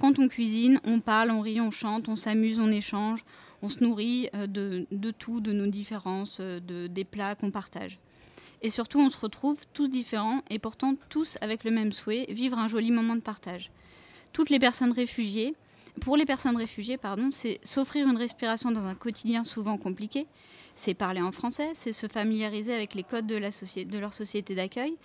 Quand 0.00 0.18
on 0.18 0.28
cuisine, 0.28 0.80
on 0.84 1.00
parle, 1.00 1.30
on 1.30 1.40
rit, 1.40 1.60
on 1.60 1.70
chante, 1.70 2.08
on 2.08 2.16
s'amuse, 2.16 2.60
on 2.60 2.70
échange, 2.70 3.24
on 3.62 3.68
se 3.68 3.82
nourrit 3.82 4.28
euh, 4.34 4.46
de, 4.46 4.86
de 4.92 5.10
tout, 5.10 5.40
de 5.40 5.52
nos 5.52 5.66
différences, 5.66 6.38
euh, 6.40 6.60
de, 6.60 6.86
des 6.86 7.04
plats 7.04 7.34
qu'on 7.34 7.50
partage. 7.50 7.98
Et 8.62 8.70
surtout, 8.70 8.98
on 8.98 9.10
se 9.10 9.18
retrouve 9.18 9.58
tous 9.72 9.88
différents 9.88 10.42
et 10.50 10.58
pourtant 10.58 10.94
tous 11.08 11.38
avec 11.40 11.64
le 11.64 11.70
même 11.70 11.92
souhait, 11.92 12.26
vivre 12.28 12.58
un 12.58 12.68
joli 12.68 12.90
moment 12.90 13.14
de 13.14 13.20
partage. 13.20 13.70
Toutes 14.32 14.50
les 14.50 14.58
personnes 14.58 14.92
réfugiées, 14.92 15.54
pour 16.00 16.16
les 16.16 16.26
personnes 16.26 16.56
réfugiées, 16.56 16.96
pardon, 16.96 17.30
c'est 17.32 17.60
s'offrir 17.62 18.08
une 18.08 18.16
respiration 18.16 18.70
dans 18.70 18.86
un 18.86 18.94
quotidien 18.94 19.42
souvent 19.44 19.78
compliqué, 19.78 20.26
c'est 20.74 20.94
parler 20.94 21.20
en 21.20 21.32
français, 21.32 21.70
c'est 21.74 21.92
se 21.92 22.06
familiariser 22.06 22.72
avec 22.72 22.94
les 22.94 23.02
codes 23.02 23.26
de, 23.26 23.38
de 23.38 23.98
leur 23.98 24.14
société 24.14 24.54
d'accueil. 24.54 24.96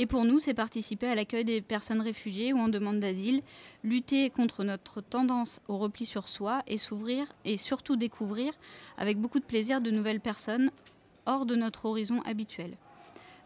Et 0.00 0.06
pour 0.06 0.24
nous, 0.24 0.40
c'est 0.40 0.54
participer 0.54 1.08
à 1.08 1.14
l'accueil 1.14 1.44
des 1.44 1.60
personnes 1.60 2.00
réfugiées 2.00 2.52
ou 2.52 2.58
en 2.58 2.68
demande 2.68 3.00
d'asile, 3.00 3.42
lutter 3.84 4.30
contre 4.30 4.64
notre 4.64 5.02
tendance 5.02 5.60
au 5.68 5.78
repli 5.78 6.06
sur 6.06 6.26
soi 6.26 6.62
et 6.66 6.78
s'ouvrir 6.78 7.26
et 7.44 7.56
surtout 7.56 7.96
découvrir 7.96 8.54
avec 8.96 9.18
beaucoup 9.18 9.40
de 9.40 9.44
plaisir 9.44 9.80
de 9.80 9.90
nouvelles 9.90 10.20
personnes 10.20 10.70
hors 11.26 11.44
de 11.44 11.54
notre 11.54 11.84
horizon 11.84 12.22
habituel. 12.22 12.76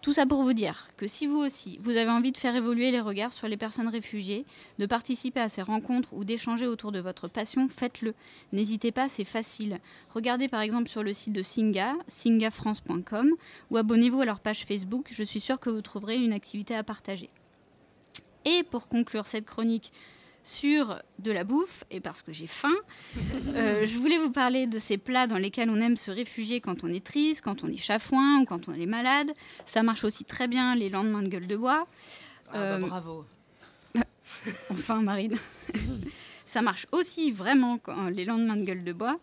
Tout 0.05 0.13
ça 0.13 0.27
pour 0.27 0.43
vous 0.43 0.53
dire 0.53 0.89
que 0.99 1.07
si 1.07 1.27
vous 1.27 1.39
aussi, 1.39 1.79
vous 1.81 1.97
avez 1.97 2.11
envie 2.11 2.31
de 2.31 2.37
faire 2.37 2.55
évoluer 2.55 2.91
les 2.91 3.01
regards 3.01 3.33
sur 3.33 3.49
les 3.49 3.57
personnes 3.57 3.89
réfugiées, 3.89 4.45
de 4.79 4.85
participer 4.85 5.41
à 5.41 5.49
ces 5.49 5.63
rencontres 5.63 6.13
ou 6.13 6.25
d'échanger 6.25 6.67
autour 6.67 6.93
de 6.93 6.99
votre 6.99 7.27
passion, 7.27 7.71
faites-le. 7.71 8.13
N'hésitez 8.53 8.93
pas, 8.93 9.09
c'est 9.09 9.25
facile. 9.25 9.81
Regardez 10.15 10.47
par 10.47 10.61
exemple 10.61 10.91
sur 10.91 11.03
le 11.03 11.15
site 11.15 11.33
de 11.33 11.43
Singa, 11.43 11.95
singafrance.com, 12.07 13.31
ou 13.71 13.77
abonnez-vous 13.79 14.21
à 14.21 14.27
leur 14.27 14.41
page 14.41 14.67
Facebook, 14.67 15.09
je 15.11 15.25
suis 15.25 15.41
sûre 15.41 15.59
que 15.59 15.71
vous 15.71 15.81
trouverez 15.81 16.17
une 16.17 16.35
activité 16.35 16.77
à 16.77 16.83
partager. 16.83 17.31
Et 18.45 18.63
pour 18.63 18.89
conclure 18.89 19.27
cette 19.27 19.47
chronique 19.47 19.91
sur 20.45 21.01
de 21.19 21.33
la 21.33 21.43
bouffe, 21.43 21.85
et 21.91 22.01
parce 22.01 22.23
que 22.23 22.33
j'ai 22.33 22.47
faim, 22.47 22.75
euh, 23.55 23.85
je 23.87 23.97
voulais 23.99 24.19
vous 24.19 24.31
parler 24.31 24.67
de 24.67 24.79
ces 24.79 24.99
plats 24.99 25.27
dans 25.27 25.39
lesquels 25.39 25.71
on 25.71 25.81
aime 25.81 25.97
se 25.97 26.11
réfugier 26.11 26.61
quand 26.61 26.85
on 26.85 26.89
est 26.89 27.05
triste, 27.05 27.41
quand 27.41 27.65
on 27.65 27.69
est 27.69 27.77
chafouin 27.77 28.41
ou 28.41 28.45
quand 28.45 28.69
on 28.69 28.75
est 28.75 28.87
malade. 28.87 29.33
Ça 29.67 29.83
marche 29.83 30.05
aussi 30.05 30.25
très 30.25 30.47
bien 30.47 30.77
les 30.77 30.91
lendemains 30.91 31.23
de 31.23 31.29
gueule 31.29 31.47
de 31.47 31.57
bois. 31.57 31.87
Ah 32.51 32.53
bah, 32.53 32.59
Euh, 32.61 32.79
bravo. 32.79 33.25
enfin, 34.71 35.03
Marine. 35.03 35.39
Ça 36.47 36.61
marche 36.63 36.87
aussi 36.93 37.33
vraiment 37.33 37.79
quand- 37.79 38.11
les 38.11 38.25
lendemains 38.27 38.57
de 38.57 38.65
gueule 38.65 38.85
de 38.85 38.93
bois. 38.93 39.19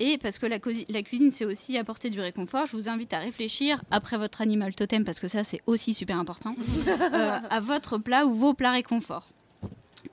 Et 0.00 0.18
parce 0.18 0.38
que 0.38 0.46
la, 0.46 0.58
cuisine, 0.58 1.30
c'est 1.30 1.44
aussi 1.44 1.78
apporter 1.78 2.10
du 2.10 2.18
réconfort, 2.20 2.66
je 2.66 2.76
vous 2.76 2.88
invite 2.88 3.12
à 3.12 3.18
réfléchir, 3.18 3.84
après 3.92 4.16
votre 4.16 4.40
animal 4.40 4.74
totem, 4.74 5.04
parce 5.04 5.20
que 5.20 5.28
ça, 5.28 5.44
c'est 5.44 5.60
aussi 5.66 5.94
super 5.94 6.18
important, 6.18 6.56
euh, 6.88 7.38
à 7.48 7.60
votre 7.60 7.98
plat 7.98 8.26
ou 8.26 8.34
vos 8.34 8.52
plats 8.52 8.72
réconfort. 8.72 9.28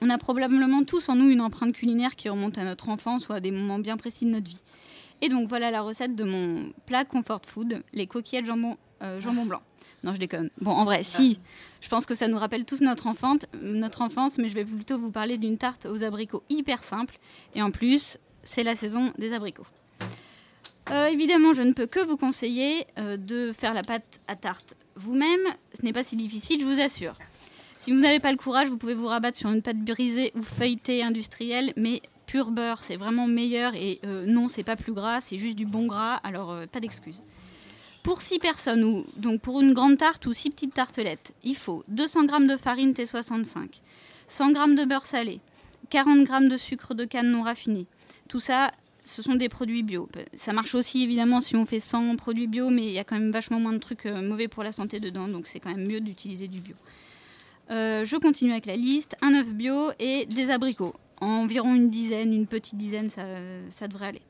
On 0.00 0.10
a 0.10 0.18
probablement 0.18 0.84
tous 0.84 1.08
en 1.08 1.16
nous 1.16 1.28
une 1.30 1.40
empreinte 1.40 1.72
culinaire 1.72 2.16
qui 2.16 2.28
remonte 2.28 2.58
à 2.58 2.64
notre 2.64 2.88
enfance 2.88 3.28
ou 3.28 3.32
à 3.32 3.40
des 3.40 3.50
moments 3.50 3.78
bien 3.78 3.96
précis 3.96 4.24
de 4.24 4.30
notre 4.30 4.48
vie. 4.48 4.60
Et 5.22 5.28
donc 5.28 5.48
voilà 5.48 5.70
la 5.70 5.82
recette 5.82 6.16
de 6.16 6.24
mon 6.24 6.72
plat 6.86 7.04
comfort 7.04 7.42
food, 7.44 7.82
les 7.92 8.06
coquillettes 8.06 8.46
jambon, 8.46 8.76
euh, 9.02 9.20
jambon 9.20 9.44
blanc. 9.44 9.62
Non, 10.02 10.14
je 10.14 10.18
déconne. 10.18 10.50
Bon, 10.60 10.70
en 10.70 10.84
vrai, 10.84 11.02
si. 11.02 11.38
Je 11.80 11.88
pense 11.88 12.06
que 12.06 12.14
ça 12.14 12.26
nous 12.26 12.38
rappelle 12.38 12.64
tous 12.64 12.80
notre, 12.80 13.06
enfante, 13.06 13.46
notre 13.60 14.00
enfance, 14.00 14.38
mais 14.38 14.48
je 14.48 14.54
vais 14.54 14.64
plutôt 14.64 14.98
vous 14.98 15.10
parler 15.10 15.36
d'une 15.36 15.58
tarte 15.58 15.86
aux 15.86 16.02
abricots 16.02 16.42
hyper 16.48 16.82
simple. 16.84 17.18
Et 17.54 17.60
en 17.60 17.70
plus, 17.70 18.18
c'est 18.42 18.62
la 18.62 18.74
saison 18.74 19.12
des 19.18 19.34
abricots. 19.34 19.66
Euh, 20.90 21.06
évidemment, 21.06 21.52
je 21.52 21.62
ne 21.62 21.72
peux 21.72 21.86
que 21.86 22.00
vous 22.00 22.16
conseiller 22.16 22.86
euh, 22.98 23.16
de 23.16 23.52
faire 23.52 23.74
la 23.74 23.82
pâte 23.82 24.20
à 24.26 24.36
tarte 24.36 24.74
vous-même. 24.96 25.40
Ce 25.78 25.84
n'est 25.84 25.92
pas 25.92 26.02
si 26.02 26.16
difficile, 26.16 26.60
je 26.60 26.66
vous 26.66 26.80
assure. 26.80 27.16
Si 27.80 27.92
vous 27.92 27.98
n'avez 27.98 28.20
pas 28.20 28.30
le 28.30 28.36
courage, 28.36 28.68
vous 28.68 28.76
pouvez 28.76 28.92
vous 28.92 29.06
rabattre 29.06 29.38
sur 29.38 29.48
une 29.48 29.62
pâte 29.62 29.78
brisée 29.78 30.32
ou 30.34 30.42
feuilletée 30.42 31.02
industrielle, 31.02 31.72
mais 31.78 32.02
pur 32.26 32.50
beurre, 32.50 32.82
c'est 32.82 32.96
vraiment 32.96 33.26
meilleur. 33.26 33.74
Et 33.74 34.00
euh, 34.04 34.26
non, 34.26 34.48
c'est 34.48 34.64
pas 34.64 34.76
plus 34.76 34.92
gras, 34.92 35.22
c'est 35.22 35.38
juste 35.38 35.56
du 35.56 35.64
bon 35.64 35.86
gras, 35.86 36.16
alors 36.16 36.50
euh, 36.50 36.66
pas 36.66 36.80
d'excuses. 36.80 37.22
Pour 38.02 38.20
6 38.20 38.38
personnes, 38.38 38.84
ou 38.84 39.06
donc 39.16 39.40
pour 39.40 39.62
une 39.62 39.72
grande 39.72 39.96
tarte 39.96 40.26
ou 40.26 40.34
6 40.34 40.50
petites 40.50 40.74
tartelettes, 40.74 41.32
il 41.42 41.56
faut 41.56 41.82
200 41.88 42.28
g 42.28 42.46
de 42.48 42.58
farine 42.58 42.92
T65, 42.92 43.80
100 44.26 44.48
g 44.48 44.74
de 44.74 44.84
beurre 44.84 45.06
salé, 45.06 45.40
40 45.88 46.26
g 46.26 46.48
de 46.50 46.56
sucre 46.58 46.92
de 46.92 47.06
canne 47.06 47.30
non 47.30 47.40
raffiné. 47.40 47.86
Tout 48.28 48.40
ça, 48.40 48.72
ce 49.04 49.22
sont 49.22 49.36
des 49.36 49.48
produits 49.48 49.82
bio. 49.82 50.06
Ça 50.34 50.52
marche 50.52 50.74
aussi 50.74 51.02
évidemment 51.02 51.40
si 51.40 51.56
on 51.56 51.64
fait 51.64 51.80
100 51.80 52.16
produits 52.16 52.46
bio, 52.46 52.68
mais 52.68 52.88
il 52.88 52.92
y 52.92 52.98
a 52.98 53.04
quand 53.04 53.18
même 53.18 53.32
vachement 53.32 53.58
moins 53.58 53.72
de 53.72 53.78
trucs 53.78 54.04
euh, 54.04 54.20
mauvais 54.20 54.48
pour 54.48 54.64
la 54.64 54.72
santé 54.72 55.00
dedans, 55.00 55.28
donc 55.28 55.46
c'est 55.46 55.60
quand 55.60 55.74
même 55.74 55.86
mieux 55.86 56.02
d'utiliser 56.02 56.46
du 56.46 56.60
bio. 56.60 56.74
Euh, 57.70 58.04
je 58.04 58.16
continue 58.16 58.52
avec 58.52 58.66
la 58.66 58.76
liste. 58.76 59.16
Un 59.22 59.34
œuf 59.34 59.48
bio 59.48 59.90
et 59.98 60.26
des 60.26 60.50
abricots. 60.50 60.94
Environ 61.20 61.74
une 61.74 61.90
dizaine, 61.90 62.32
une 62.32 62.46
petite 62.46 62.76
dizaine, 62.76 63.10
ça, 63.10 63.22
ça 63.70 63.88
devrait 63.88 64.06
aller. 64.06 64.22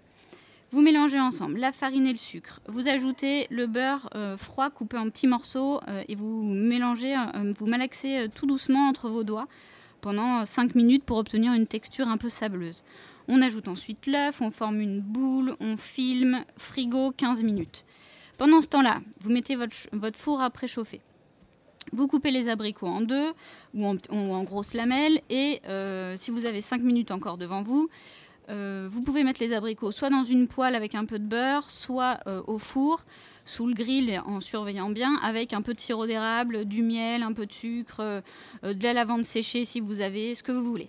Vous 0.72 0.82
mélangez 0.82 1.18
ensemble 1.18 1.58
la 1.58 1.72
farine 1.72 2.06
et 2.06 2.12
le 2.12 2.18
sucre. 2.18 2.60
Vous 2.68 2.88
ajoutez 2.88 3.48
le 3.50 3.66
beurre 3.66 4.08
euh, 4.14 4.36
froid 4.36 4.70
coupé 4.70 4.96
en 4.98 5.10
petits 5.10 5.26
morceaux 5.26 5.80
euh, 5.88 6.04
et 6.06 6.14
vous 6.14 6.44
mélangez, 6.44 7.16
euh, 7.16 7.52
vous 7.58 7.66
malaxez 7.66 8.18
euh, 8.18 8.28
tout 8.32 8.46
doucement 8.46 8.86
entre 8.86 9.08
vos 9.08 9.24
doigts 9.24 9.48
pendant 10.00 10.44
5 10.44 10.76
minutes 10.76 11.02
pour 11.02 11.16
obtenir 11.16 11.54
une 11.54 11.66
texture 11.66 12.06
un 12.06 12.18
peu 12.18 12.28
sableuse. 12.28 12.84
On 13.26 13.42
ajoute 13.42 13.66
ensuite 13.66 14.06
l'œuf, 14.06 14.40
on 14.40 14.52
forme 14.52 14.80
une 14.80 15.00
boule, 15.00 15.56
on 15.58 15.76
filme, 15.76 16.44
frigo 16.56 17.10
15 17.16 17.42
minutes. 17.42 17.84
Pendant 18.38 18.62
ce 18.62 18.68
temps-là, 18.68 19.00
vous 19.22 19.30
mettez 19.30 19.56
votre 19.56 20.18
four 20.18 20.40
à 20.40 20.50
préchauffer. 20.50 21.00
Vous 21.92 22.06
coupez 22.06 22.30
les 22.30 22.48
abricots 22.48 22.86
en 22.86 23.00
deux 23.00 23.32
ou 23.74 23.86
en, 23.86 23.96
ou 24.10 24.34
en 24.34 24.42
grosses 24.44 24.74
lamelles 24.74 25.20
et 25.28 25.60
euh, 25.66 26.16
si 26.16 26.30
vous 26.30 26.46
avez 26.46 26.60
5 26.60 26.82
minutes 26.82 27.10
encore 27.10 27.36
devant 27.36 27.62
vous, 27.62 27.88
euh, 28.48 28.88
vous 28.90 29.02
pouvez 29.02 29.24
mettre 29.24 29.40
les 29.40 29.52
abricots 29.52 29.92
soit 29.92 30.10
dans 30.10 30.24
une 30.24 30.48
poêle 30.48 30.74
avec 30.74 30.94
un 30.94 31.04
peu 31.04 31.18
de 31.18 31.24
beurre, 31.24 31.70
soit 31.70 32.20
euh, 32.26 32.42
au 32.46 32.58
four, 32.58 33.04
sous 33.44 33.66
le 33.66 33.74
grill 33.74 34.20
en 34.24 34.40
surveillant 34.40 34.90
bien, 34.90 35.16
avec 35.22 35.52
un 35.52 35.62
peu 35.62 35.74
de 35.74 35.80
sirop 35.80 36.06
d'érable, 36.06 36.64
du 36.64 36.82
miel, 36.82 37.22
un 37.22 37.32
peu 37.32 37.46
de 37.46 37.52
sucre, 37.52 38.22
de 38.62 38.82
la 38.82 38.92
lavande 38.92 39.24
séchée 39.24 39.64
si 39.64 39.80
vous 39.80 40.00
avez, 40.00 40.34
ce 40.34 40.42
que 40.42 40.52
vous 40.52 40.64
voulez. 40.64 40.88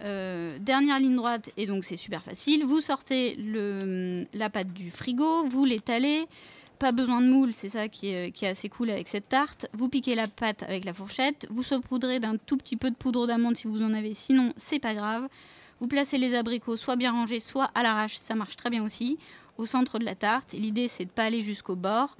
Dernière 0.00 0.98
ligne 0.98 1.16
droite, 1.16 1.50
et 1.56 1.66
donc 1.66 1.84
c'est 1.84 1.96
super 1.96 2.22
facile. 2.22 2.64
Vous 2.64 2.80
sortez 2.80 3.38
la 4.34 4.50
pâte 4.50 4.72
du 4.72 4.90
frigo, 4.90 5.44
vous 5.46 5.64
l'étalez. 5.64 6.26
Pas 6.78 6.92
besoin 6.92 7.20
de 7.20 7.28
moule, 7.28 7.54
c'est 7.54 7.68
ça 7.68 7.88
qui 7.88 8.08
est, 8.08 8.42
assez 8.44 8.68
cool 8.68 8.90
avec 8.90 9.08
cette 9.08 9.28
tarte. 9.28 9.66
Vous 9.72 9.88
piquez 9.88 10.14
la 10.14 10.26
pâte 10.26 10.62
avec 10.64 10.84
la 10.84 10.92
fourchette, 10.92 11.46
vous 11.50 11.62
saupoudrez 11.62 12.20
d'un 12.20 12.36
tout 12.36 12.56
petit 12.56 12.76
peu 12.76 12.90
de 12.90 12.96
poudre 12.96 13.26
d'amande 13.26 13.56
si 13.56 13.66
vous 13.66 13.82
en 13.82 13.94
avez, 13.94 14.14
sinon 14.14 14.52
c'est 14.56 14.80
pas 14.80 14.94
grave. 14.94 15.28
Vous 15.80 15.86
placez 15.86 16.18
les 16.18 16.34
abricots 16.34 16.76
soit 16.76 16.96
bien 16.96 17.12
rangés, 17.12 17.40
soit 17.40 17.70
à 17.74 17.82
l'arrache, 17.82 18.16
ça 18.16 18.34
marche 18.34 18.56
très 18.56 18.70
bien 18.70 18.82
aussi, 18.82 19.18
au 19.56 19.66
centre 19.66 19.98
de 19.98 20.04
la 20.04 20.14
tarte. 20.14 20.52
L'idée 20.52 20.88
c'est 20.88 21.04
de 21.04 21.10
pas 21.10 21.24
aller 21.24 21.40
jusqu'au 21.40 21.76
bord. 21.76 22.16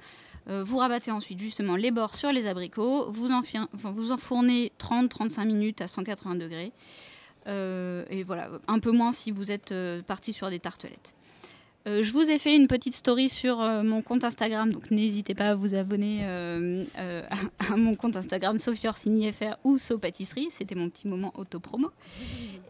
Euh, 0.47 0.63
vous 0.63 0.77
rabattez 0.77 1.11
ensuite 1.11 1.39
justement 1.39 1.75
les 1.75 1.91
bords 1.91 2.15
sur 2.15 2.31
les 2.31 2.47
abricots, 2.47 3.11
vous 3.11 4.11
enfournez 4.11 4.71
30-35 4.79 5.45
minutes 5.45 5.81
à 5.81 5.87
180 5.87 6.35
degrés. 6.35 6.71
Euh, 7.47 8.05
et 8.09 8.23
voilà, 8.23 8.49
un 8.67 8.79
peu 8.79 8.91
moins 8.91 9.11
si 9.11 9.31
vous 9.31 9.51
êtes 9.51 9.71
euh, 9.71 10.01
parti 10.01 10.33
sur 10.33 10.49
des 10.49 10.59
tartelettes. 10.59 11.13
Euh, 11.87 12.01
je 12.01 12.11
vous 12.13 12.31
ai 12.31 12.39
fait 12.39 12.55
une 12.55 12.67
petite 12.67 12.95
story 12.95 13.29
sur 13.29 13.61
euh, 13.61 13.83
mon 13.83 14.01
compte 14.01 14.23
Instagram, 14.23 14.71
donc 14.73 14.89
n'hésitez 14.89 15.35
pas 15.35 15.49
à 15.51 15.55
vous 15.55 15.75
abonner 15.75 16.21
euh, 16.23 16.83
euh, 16.97 17.21
à, 17.59 17.73
à 17.73 17.75
mon 17.75 17.93
compte 17.93 18.15
Instagram 18.15 18.57
Sophie 18.57 18.87
Orsini 18.87 19.31
FR 19.31 19.55
ou 19.63 19.77
So 19.77 19.99
Pâtisserie. 19.99 20.47
C'était 20.49 20.73
mon 20.73 20.89
petit 20.89 21.07
moment 21.07 21.31
auto-promo. 21.37 21.91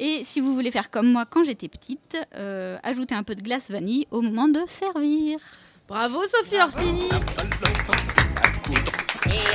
Et 0.01 0.24
si 0.26 0.41
vous 0.41 0.53
voulez 0.53 0.70
faire 0.70 0.91
comme 0.91 1.09
moi 1.09 1.26
quand 1.26 1.45
j'étais 1.45 1.70
petite, 1.70 2.18
euh, 2.36 2.78
ajoutez 2.84 3.16
un 3.16 3.24
peu 3.24 3.36
de 3.36 3.41
glace 3.41 3.72
vanille 3.72 4.05
au 4.11 4.22
moment 4.22 4.49
de 4.49 4.59
servir. 4.68 5.39
Bravo 5.88 6.22
Sophie 6.26 6.59
Orsini 6.59 7.05
Et 7.05 7.09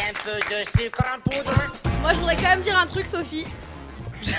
un 0.08 0.14
peu 0.24 0.38
de 0.48 0.80
sucre 0.82 1.04
en 1.14 1.20
poudre. 1.20 1.54
Moi 2.00 2.12
je 2.12 2.16
voudrais 2.18 2.36
quand 2.36 2.48
même 2.48 2.62
dire 2.62 2.78
un 2.78 2.86
truc 2.86 3.06
Sophie. 3.08 3.44
Je- 4.22 4.32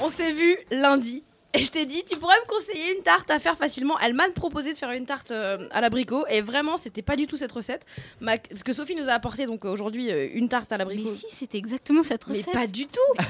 On 0.00 0.08
s'est 0.08 0.32
vu 0.32 0.56
lundi 0.70 1.24
Et 1.54 1.62
je 1.62 1.70
t'ai 1.70 1.84
dit, 1.84 2.02
tu 2.08 2.16
pourrais 2.16 2.36
me 2.40 2.46
conseiller 2.46 2.96
une 2.96 3.02
tarte 3.02 3.30
à 3.30 3.38
faire 3.38 3.58
facilement. 3.58 3.98
Elle 4.00 4.14
m'a 4.14 4.24
proposé 4.34 4.72
de 4.72 4.78
faire 4.78 4.90
une 4.92 5.04
tarte 5.04 5.32
euh, 5.32 5.58
à 5.70 5.82
l'abricot. 5.82 6.24
Et 6.30 6.40
vraiment, 6.40 6.78
c'était 6.78 7.02
pas 7.02 7.14
du 7.14 7.26
tout 7.26 7.36
cette 7.36 7.52
recette. 7.52 7.82
Ma- 8.20 8.36
Ce 8.56 8.64
que 8.64 8.72
Sophie 8.72 8.94
nous 8.94 9.10
a 9.10 9.12
apporté 9.12 9.44
donc 9.44 9.66
aujourd'hui 9.66 10.10
euh, 10.10 10.28
une 10.32 10.48
tarte 10.48 10.72
à 10.72 10.78
l'abricot. 10.78 11.10
Mais 11.10 11.16
si, 11.16 11.26
c'était 11.28 11.58
exactement 11.58 12.02
cette 12.02 12.24
recette. 12.24 12.46
Mais 12.46 12.52
pas 12.62 12.66
du 12.66 12.86
tout. 12.86 13.22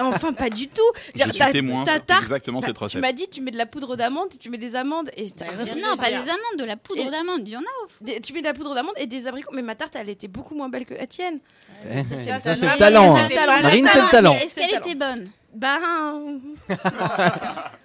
enfin, 0.00 0.32
pas 0.32 0.50
du 0.50 0.66
tout. 0.66 0.82
Je 1.14 1.20
suis 1.30 1.38
ta- 1.38 1.52
témoin 1.52 1.84
ta 1.84 2.00
tarte, 2.00 2.22
exactement 2.22 2.60
cette 2.62 2.76
Tu 2.76 2.82
recette. 2.82 3.00
m'as 3.00 3.12
dit, 3.12 3.28
tu 3.30 3.40
mets 3.40 3.52
de 3.52 3.58
la 3.58 3.66
poudre 3.66 3.94
d'amande, 3.94 4.30
tu 4.40 4.50
mets 4.50 4.58
des 4.58 4.74
amandes 4.74 5.10
et 5.16 5.26
rien 5.40 5.54
Non, 5.76 5.96
pas 5.96 6.04
ça. 6.04 6.10
des 6.10 6.16
amandes, 6.16 6.58
de 6.58 6.64
la 6.64 6.76
poudre 6.76 7.10
d'amande. 7.12 7.42
Il 7.46 7.52
y 7.52 7.56
en 7.56 7.60
a 7.60 7.62
au 7.62 8.04
Des- 8.04 8.20
tu 8.20 8.32
mets 8.32 8.40
de 8.40 8.46
la 8.46 8.54
poudre 8.54 8.74
d'amande 8.74 8.94
et 8.96 9.06
des 9.06 9.28
abricots. 9.28 9.52
Mais 9.54 9.62
ma 9.62 9.76
tarte, 9.76 9.94
elle 9.94 10.08
était 10.08 10.26
beaucoup 10.26 10.56
moins 10.56 10.68
belle 10.68 10.84
que 10.84 10.94
la 10.94 11.06
tienne. 11.06 11.38
Eh, 11.84 12.02
Ça, 12.28 12.40
ça, 12.40 12.56
c'est 12.56 12.66
non, 12.66 12.72
le 12.72 12.78
talent, 12.78 13.14
c'est 13.16 13.20
hein. 13.22 13.28
le 13.30 13.34
talent. 13.36 13.62
Marine, 13.62 13.88
c'est 13.92 14.02
le 14.02 14.08
talent. 14.10 14.34
Est-ce 14.42 14.54
qu'elle 14.56 14.74
était 14.74 14.94
bonne? 14.96 15.30
Ben. 15.54 16.40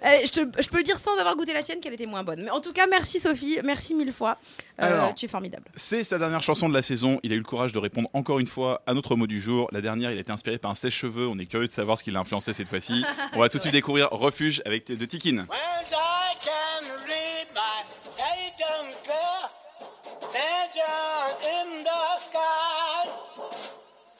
Allez, 0.02 0.26
je, 0.26 0.32
te- 0.32 0.62
je 0.62 0.68
peux 0.68 0.78
le 0.78 0.84
dire 0.84 0.98
sans 0.98 1.16
avoir 1.18 1.36
goûté 1.36 1.52
la 1.52 1.62
tienne 1.62 1.80
qu'elle 1.80 1.92
était 1.94 2.06
moins 2.06 2.24
bonne. 2.24 2.42
Mais 2.44 2.50
en 2.50 2.60
tout 2.60 2.72
cas, 2.72 2.86
merci 2.86 3.18
Sophie, 3.20 3.58
merci 3.62 3.94
mille 3.94 4.12
fois. 4.12 4.38
Euh, 4.80 4.86
Alors. 4.86 5.14
tu 5.14 5.26
es 5.26 5.28
formidable. 5.28 5.64
C'est 5.74 6.04
sa 6.04 6.18
dernière 6.18 6.40
chanson 6.42 6.68
de 6.68 6.74
la 6.74 6.82
saison. 6.82 7.20
Il 7.22 7.32
a 7.32 7.34
eu 7.34 7.38
le 7.38 7.44
courage 7.44 7.72
de 7.72 7.78
répondre 7.78 8.08
encore 8.14 8.38
une 8.38 8.46
fois 8.46 8.82
à 8.86 8.94
notre 8.94 9.16
mot 9.16 9.26
du 9.26 9.40
jour. 9.40 9.68
La 9.72 9.80
dernière, 9.80 10.10
il 10.12 10.16
a 10.18 10.20
été 10.20 10.32
inspiré 10.32 10.58
par 10.58 10.70
un 10.70 10.74
sèche-cheveux. 10.74 11.26
On 11.28 11.38
est 11.38 11.46
curieux 11.46 11.66
de 11.66 11.72
savoir 11.72 11.98
ce 11.98 12.04
qui 12.04 12.10
l'a 12.10 12.20
influencé 12.20 12.52
cette 12.52 12.68
fois-ci. 12.68 13.04
On 13.34 13.40
va 13.40 13.48
tout 13.48 13.58
de 13.58 13.62
suite 13.62 13.72
découvrir 13.74 14.08
Refuge 14.10 14.62
avec 14.64 14.86
de 14.86 15.04
Tikin. 15.04 15.46
I 15.50 16.34
can 16.40 16.84
read 17.06 17.48
my 17.54 17.82
agent 18.22 19.08
vision 20.32 20.84
in 21.44 21.84
the 21.84 22.20
sky. 22.20 23.10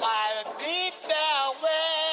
I'll 0.00 0.44
be 0.58 0.90
there 1.06 1.48
where 1.62 2.07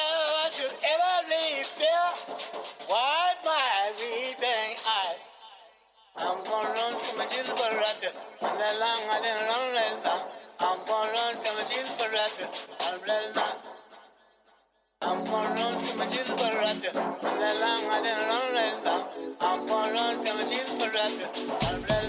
I'm 6.18 6.44
gonna 6.44 6.68
run 6.70 6.92
to 6.92 7.16
my 7.18 7.26
little 7.26 7.56
brother. 7.56 8.12
And 8.40 8.56
the 8.60 8.70
long 8.80 9.02
I 9.10 9.20
didn't 9.22 9.48
run 9.48 9.74
like 9.74 10.02
that. 10.04 10.22
I'm 10.60 10.78
gonna 10.86 11.12
run 11.12 11.34
to 11.34 11.50
my 11.52 11.64
little 11.68 12.08
brother. 12.08 12.48
I'm 12.80 13.00
blessed 13.04 13.36
now. 13.36 13.56
I'm 15.02 15.24
gonna 15.24 15.60
run 15.60 15.84
to 15.84 15.92
my 15.98 16.06
little 16.08 16.36
brother. 16.36 16.92
And 17.26 17.36
the 17.42 17.50
long 17.60 17.84
I 17.90 18.00
didn't 18.02 18.28
run 18.32 18.46
like 18.56 18.84
that. 18.84 19.02
I'm 19.40 19.66
gonna 19.66 19.92
run 19.92 20.24
to 20.24 20.34
my 20.34 20.44
little 20.44 20.76
brother. 20.88 21.28
I'm 21.68 21.82
blessed 21.82 22.05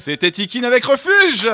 C'était 0.00 0.30
Tikin 0.30 0.62
avec 0.62 0.84
Refuge 0.84 1.50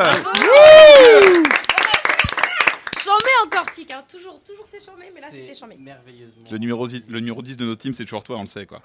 encore, 3.45 3.71
Tic. 3.73 3.91
hein. 3.91 4.03
Toujours, 4.11 4.41
toujours 4.43 4.67
c'est 4.71 4.79
mais 5.15 5.21
là 5.21 5.29
c'était 5.33 5.55
chambé. 5.55 5.77
Merveilleusement. 5.79 6.45
le 6.51 6.59
numéro, 6.59 6.87
le 6.87 7.21
numéro 7.21 7.43
10 7.43 7.57
de 7.57 7.65
notre 7.67 7.81
team, 7.81 7.95
c'est 7.95 8.05
toujours 8.05 8.23
toi, 8.23 8.37
on 8.39 8.43
le 8.43 8.47
sait 8.47 8.67
quoi. 8.67 8.81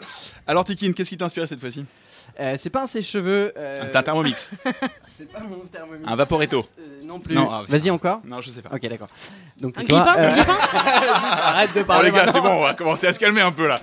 Alors 0.47 0.64
Tikin, 0.66 0.91
qu'est-ce 0.93 1.10
qui 1.10 1.18
t'a 1.18 1.26
inspiré 1.26 1.47
cette 1.47 1.60
fois-ci? 1.60 1.86
Euh, 2.39 2.55
c'est 2.57 2.70
pas 2.70 2.84
un 2.84 2.88
sèche-cheveux. 2.88 3.53
euh, 3.57 3.93
un 3.93 4.03
Thermomix. 4.03 4.49
c'est 5.05 5.32
pas 5.32 5.39
mon 5.39 5.60
thermomix. 5.72 6.03
Un 6.07 6.16
Vaporetto. 6.16 6.64
Euh, 6.80 7.01
non 7.03 7.20
plus. 7.20 7.36
Ah. 7.38 7.64
Vas-y 7.68 7.89
encore. 7.89 8.22
Non, 8.26 8.41
je 8.41 8.49
sais 8.49 8.62
pas. 8.62 8.70
Ok, 8.74 8.82
d'accord. 8.88 9.10
Donc 9.60 9.78
Un 9.78 9.84
toi, 9.84 10.03
grippin, 10.03 10.22
un 10.22 10.24
euh, 10.24 10.43
Arrête 11.14 11.74
de 11.76 11.82
Oh 11.82 11.86
parler. 11.86 12.12
les 12.12 12.16
gars, 12.16 12.32
c'est 12.32 12.41
bon, 12.41 12.49
on 12.49 12.62
va 12.62 12.74
commencer 12.74 13.07
à 13.07 13.14
se 13.14 13.20
calmer 13.20 13.41
un 13.41 13.51
peu 13.51 13.68
là. 13.68 13.80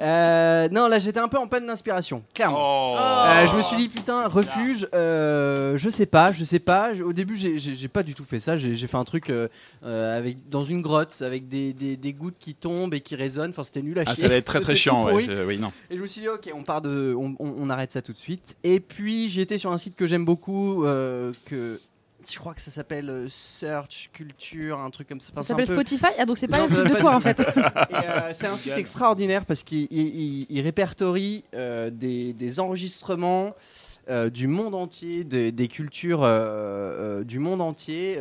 Euh, 0.00 0.68
non, 0.70 0.88
là 0.88 0.98
j'étais 0.98 1.20
un 1.20 1.28
peu 1.28 1.38
en 1.38 1.46
panne 1.46 1.66
d'inspiration, 1.66 2.22
clairement. 2.34 2.58
Oh. 2.60 2.96
Euh, 2.98 3.46
je 3.46 3.56
me 3.56 3.62
suis 3.62 3.76
dit 3.76 3.88
putain, 3.88 4.26
refuge, 4.28 4.86
euh, 4.94 5.76
je 5.76 5.88
sais 5.90 6.06
pas, 6.06 6.32
je 6.32 6.44
sais 6.44 6.58
pas. 6.58 6.90
Au 7.04 7.12
début, 7.12 7.36
j'ai- 7.36 7.88
pas 7.88 8.02
du 8.02 8.14
tout 8.14 8.24
fait 8.24 8.40
ça. 8.40 8.56
J'ai 8.56 8.74
j'ai 8.74 8.86
fait 8.86 8.96
un 8.96 9.04
truc 9.04 9.30
euh, 9.84 10.16
avec 10.18 10.48
dans 10.48 10.64
une 10.64 10.80
grotte 10.82 11.22
avec 11.22 11.48
des, 11.48 11.72
des, 11.72 11.96
des 11.96 12.12
gouttes 12.12 12.36
qui 12.38 12.54
tombent 12.54 12.94
et 12.94 13.00
qui 13.00 13.16
résonnent. 13.16 13.50
Enfin, 13.50 13.64
c'était 13.64 13.82
nul 13.82 13.98
à 13.98 14.04
Ah, 14.06 14.14
chier. 14.14 14.22
ça 14.24 14.28
va 14.28 14.36
être 14.36 14.44
très 14.44 14.60
très 14.60 14.74
chiant, 14.74 15.04
ouais. 15.12 15.22
je- 15.22 15.44
oui, 15.46 15.58
non. 15.58 15.72
Et 15.90 15.96
je 15.96 16.02
me 16.02 16.06
suis 16.06 16.20
dit, 16.20 16.28
ok, 16.28 16.50
on 16.54 16.62
part 16.62 16.82
de, 16.82 17.14
on, 17.18 17.34
on- 17.38 17.54
on 17.58 17.70
arrête 17.70 17.90
ça 17.92 18.02
tout 18.02 18.12
de 18.12 18.18
suite. 18.18 18.56
Et 18.64 18.78
puis 18.80 19.28
j'ai 19.28 19.42
été 19.42 19.58
sur 19.58 19.72
un 19.72 19.78
site 19.78 19.96
que 19.96 20.06
j'aime 20.06 20.24
beaucoup, 20.24 20.84
euh, 20.84 21.32
que 21.46 21.80
je 22.30 22.38
crois 22.38 22.54
que 22.54 22.62
ça 22.62 22.70
s'appelle 22.70 23.10
euh, 23.10 23.26
Search 23.28 24.10
Culture, 24.12 24.78
un 24.78 24.90
truc 24.90 25.08
comme 25.08 25.20
ça. 25.20 25.32
Enfin, 25.32 25.42
Ça 25.42 25.48
s'appelle 25.48 25.66
peu- 25.66 25.74
Spotify 25.74 26.06
Ah, 26.18 26.24
donc 26.26 26.38
c'est 26.38 26.46
pas 26.46 26.60
un 26.62 26.68
truc 26.68 26.88
de 26.88 26.94
toi 26.96 27.16
en 27.16 27.20
fait. 27.20 27.40
euh, 27.40 28.30
c'est 28.32 28.46
un 28.46 28.56
site 28.56 28.76
extraordinaire 28.76 29.44
parce 29.44 29.64
qu'il 29.64 29.88
il- 29.90 29.98
il- 30.14 30.46
il 30.48 30.60
répertorie 30.60 31.42
euh, 31.54 31.90
des, 31.90 32.32
des 32.34 32.60
enregistrements. 32.60 33.54
Euh, 34.10 34.30
du 34.30 34.46
monde 34.48 34.74
entier, 34.74 35.24
des, 35.24 35.52
des 35.52 35.68
cultures 35.68 36.22
euh, 36.24 37.20
euh, 37.20 37.24
du 37.24 37.38
monde 37.38 37.60
entier, 37.60 38.18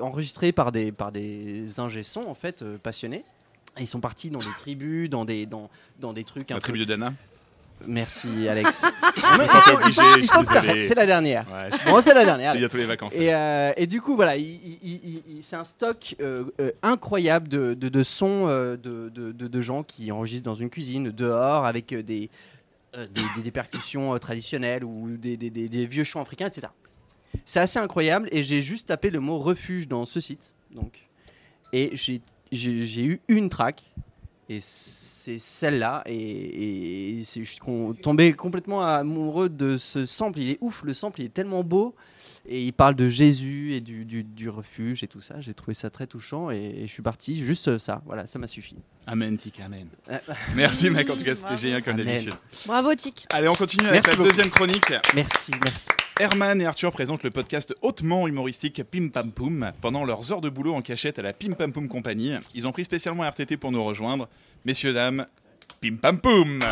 enregistrés 0.00 0.52
par 0.52 0.72
des, 0.72 0.92
par 0.92 1.12
des 1.12 1.78
ingé-sons 1.80 2.26
en 2.28 2.34
fait 2.34 2.64
passionnés. 2.82 3.24
Et 3.78 3.82
ils 3.82 3.86
sont 3.86 4.00
partis 4.00 4.30
dans 4.30 4.40
des 4.40 4.46
tribus, 4.58 5.08
dans 5.08 5.24
des, 5.24 5.46
dans, 5.46 5.70
dans 6.00 6.12
des 6.12 6.24
trucs 6.24 6.50
un 6.50 6.54
La 6.54 6.60
peu- 6.60 6.64
tribu 6.64 6.80
de 6.80 6.84
Dana. 6.84 7.12
Merci 7.86 8.28
Alex. 8.48 8.82
C'est 10.82 10.94
la 10.94 11.06
dernière. 11.06 11.46
Ouais, 11.50 11.70
Bon, 11.90 12.00
c'est 12.00 12.14
la 12.14 12.24
dernière. 12.24 12.52
C'est 12.52 12.58
bientôt 12.58 12.76
les 12.76 12.84
vacances. 12.84 13.14
Et, 13.14 13.32
euh, 13.32 13.72
et 13.76 13.86
du 13.86 14.00
coup, 14.00 14.16
voilà, 14.16 14.36
il- 14.36 14.44
il- 14.44 14.78
il- 14.82 15.00
il- 15.04 15.22
il- 15.36 15.42
c'est 15.44 15.56
un 15.56 15.64
stock 15.64 16.14
euh, 16.20 16.44
euh, 16.60 16.72
incroyable 16.82 17.48
de, 17.48 17.74
de, 17.74 17.88
de 17.88 18.02
sons 18.02 18.46
de, 18.48 19.08
de, 19.08 19.60
gens 19.60 19.82
qui 19.82 20.10
enregistrent 20.12 20.44
dans 20.44 20.54
une 20.54 20.70
cuisine, 20.70 21.10
dehors, 21.10 21.64
avec 21.64 21.94
des, 21.94 22.30
euh, 22.96 23.06
des, 23.42 23.50
percussions 23.50 24.14
euh, 24.14 24.18
traditionnelles 24.18 24.84
ou 24.84 25.16
des, 25.16 25.86
vieux 25.86 26.04
chants 26.04 26.20
africains, 26.20 26.46
etc. 26.46 26.68
C'est 27.44 27.60
assez 27.60 27.78
incroyable 27.78 28.28
et 28.32 28.42
j'ai 28.42 28.62
juste 28.62 28.88
tapé 28.88 29.10
le 29.10 29.20
mot 29.20 29.38
refuge 29.38 29.86
dans 29.86 30.04
ce 30.04 30.18
site. 30.18 30.52
Donc, 30.72 31.08
et 31.72 31.92
j'ai 31.94 33.04
eu 33.04 33.20
une 33.28 33.48
track 33.48 33.84
et 34.52 34.58
c'est 34.60 35.38
celle-là 35.38 36.02
et, 36.06 37.22
je 37.24 37.42
suis 37.44 37.58
tombé 38.02 38.32
complètement 38.32 38.82
amoureux 38.82 39.48
de 39.48 39.78
ce 39.78 40.04
sample. 40.06 40.40
Il 40.40 40.50
est 40.50 40.58
ouf, 40.60 40.82
le 40.82 40.92
sample 40.94 41.20
il 41.20 41.26
est 41.26 41.32
tellement 41.34 41.62
beau 41.62 41.94
et 42.48 42.64
il 42.64 42.72
parle 42.72 42.94
de 42.96 43.08
Jésus 43.08 43.74
et 43.74 43.80
du, 43.80 44.04
du- 44.04 44.24
du 44.24 44.48
refuge 44.48 45.04
et 45.04 45.08
tout 45.08 45.20
ça. 45.20 45.40
J'ai 45.40 45.54
trouvé 45.54 45.74
ça 45.74 45.88
très 45.90 46.06
touchant 46.06 46.50
et, 46.50 46.56
et 46.78 46.86
je 46.86 46.92
suis 46.92 47.02
parti 47.02 47.36
juste 47.44 47.78
ça. 47.78 48.02
Voilà, 48.06 48.26
ça 48.26 48.38
m'a 48.40 48.46
suffi. 48.46 48.76
Amen, 49.06 49.36
Tic, 49.36 49.60
amen. 49.60 49.86
Euh, 50.10 50.18
Merci 50.56 50.90
mec, 50.90 51.08
en 51.10 51.16
tout 51.16 51.24
cas 51.24 51.34
c'était 51.34 51.56
génial 51.56 51.82
comme 51.82 51.96
d'habitude. 51.96 52.34
Bravo, 52.66 52.94
Tic. 52.94 53.26
Allez, 53.30 53.48
on 53.48 53.52
continue 53.54 53.86
avec 53.86 54.02
Merci 54.04 54.10
la 54.10 54.16
beaucoup. 54.16 54.30
deuxième 54.30 54.50
chronique. 54.50 54.92
Merci, 55.14 55.52
merci. 55.64 55.88
Herman 56.20 56.60
et 56.60 56.66
Arthur 56.66 56.92
présentent 56.92 57.22
le 57.22 57.30
podcast 57.30 57.74
hautement 57.80 58.28
humoristique 58.28 58.82
Pim 58.84 59.08
Pam 59.08 59.32
Poum 59.32 59.72
pendant 59.80 60.04
leurs 60.04 60.30
heures 60.30 60.42
de 60.42 60.50
boulot 60.50 60.74
en 60.74 60.82
cachette 60.82 61.18
à 61.18 61.22
la 61.22 61.32
Pim 61.32 61.52
Pam 61.52 61.72
Poum 61.72 61.88
Compagnie. 61.88 62.34
Ils 62.54 62.66
ont 62.66 62.72
pris 62.72 62.84
spécialement 62.84 63.26
RTT 63.26 63.56
pour 63.56 63.72
nous 63.72 63.82
rejoindre. 63.82 64.28
Messieurs, 64.66 64.92
dames, 64.92 65.26
Pim 65.80 65.96
Pam 65.96 66.20
Poum 66.20 66.62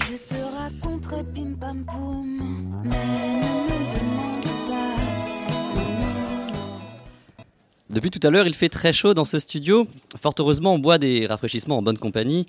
Je 0.00 0.16
te 0.16 0.34
raconterai 0.34 1.22
pim 1.32 1.54
pam 1.54 1.84
poum, 1.84 2.82
mais 2.82 2.90
ne 2.90 3.44
me 3.64 3.78
demande 3.94 4.44
pas. 4.68 4.96
Depuis 7.90 8.10
tout 8.10 8.26
à 8.26 8.30
l'heure, 8.30 8.48
il 8.48 8.54
fait 8.54 8.68
très 8.68 8.92
chaud 8.92 9.14
dans 9.14 9.24
ce 9.24 9.38
studio. 9.38 9.86
Fort 10.20 10.34
heureusement, 10.40 10.74
on 10.74 10.80
boit 10.80 10.98
des 10.98 11.26
rafraîchissements 11.26 11.78
en 11.78 11.82
bonne 11.82 11.98
compagnie. 11.98 12.48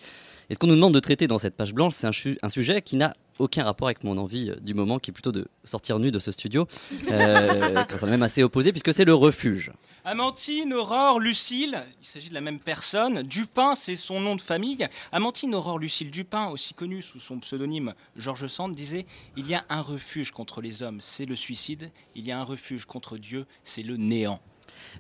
Et 0.50 0.56
ce 0.56 0.60
qu'on 0.60 0.66
nous 0.66 0.76
demande 0.76 0.96
de 0.96 1.00
traiter 1.00 1.28
dans 1.28 1.38
cette 1.38 1.56
page 1.56 1.72
blanche, 1.72 1.94
c'est 1.94 2.08
un 2.42 2.50
sujet 2.50 2.82
qui 2.82 2.96
n'a 2.96 3.14
aucun 3.42 3.64
rapport 3.64 3.88
avec 3.88 4.04
mon 4.04 4.18
envie 4.18 4.50
euh, 4.50 4.56
du 4.62 4.74
moment, 4.74 5.00
qui 5.00 5.12
est 5.12 5.14
plutôt 5.14 5.32
de 5.32 5.48
sortir 5.64 6.00
nu 6.00 6.12
de 6.12 6.20
ce 6.20 6.32
studio. 6.32 6.68
Euh, 7.10 7.84
quand 7.90 7.98
ça 7.98 8.06
même 8.06 8.24
assez 8.24 8.44
opposé, 8.44 8.72
puisque 8.72 8.94
c'est 8.94 9.06
le 9.06 9.14
refuge. 9.14 9.72
Amantine, 10.06 10.74
Aurore, 10.74 11.20
Lucille, 11.20 11.84
il 12.02 12.08
s'agit 12.08 12.30
de 12.30 12.34
la 12.34 12.42
même 12.42 12.60
personne. 12.60 13.24
Dupin, 13.24 13.76
c'est 13.76 13.96
son 13.96 14.20
nom 14.20 14.36
de 14.36 14.42
famille. 14.42 14.88
Amantine, 15.12 15.54
Aurore, 15.56 15.80
Lucille 15.80 16.12
Dupin, 16.12 16.48
aussi 16.50 16.74
connue 16.74 17.02
sous 17.02 17.20
son 17.20 17.40
pseudonyme 17.40 17.94
Georges 18.16 18.48
Sand, 18.48 18.74
disait 18.74 19.06
Il 19.36 19.48
y 19.48 19.56
a 19.56 19.66
un 19.70 19.82
refuge 19.82 20.32
contre 20.32 20.62
les 20.62 20.84
hommes, 20.84 21.00
c'est 21.02 21.26
le 21.26 21.36
suicide. 21.36 21.92
Il 22.16 22.26
y 22.26 22.32
a 22.32 22.40
un 22.40 22.44
refuge 22.44 22.86
contre 22.86 23.18
Dieu, 23.18 23.46
c'est 23.64 23.84
le 23.84 23.98
néant. 23.98 24.40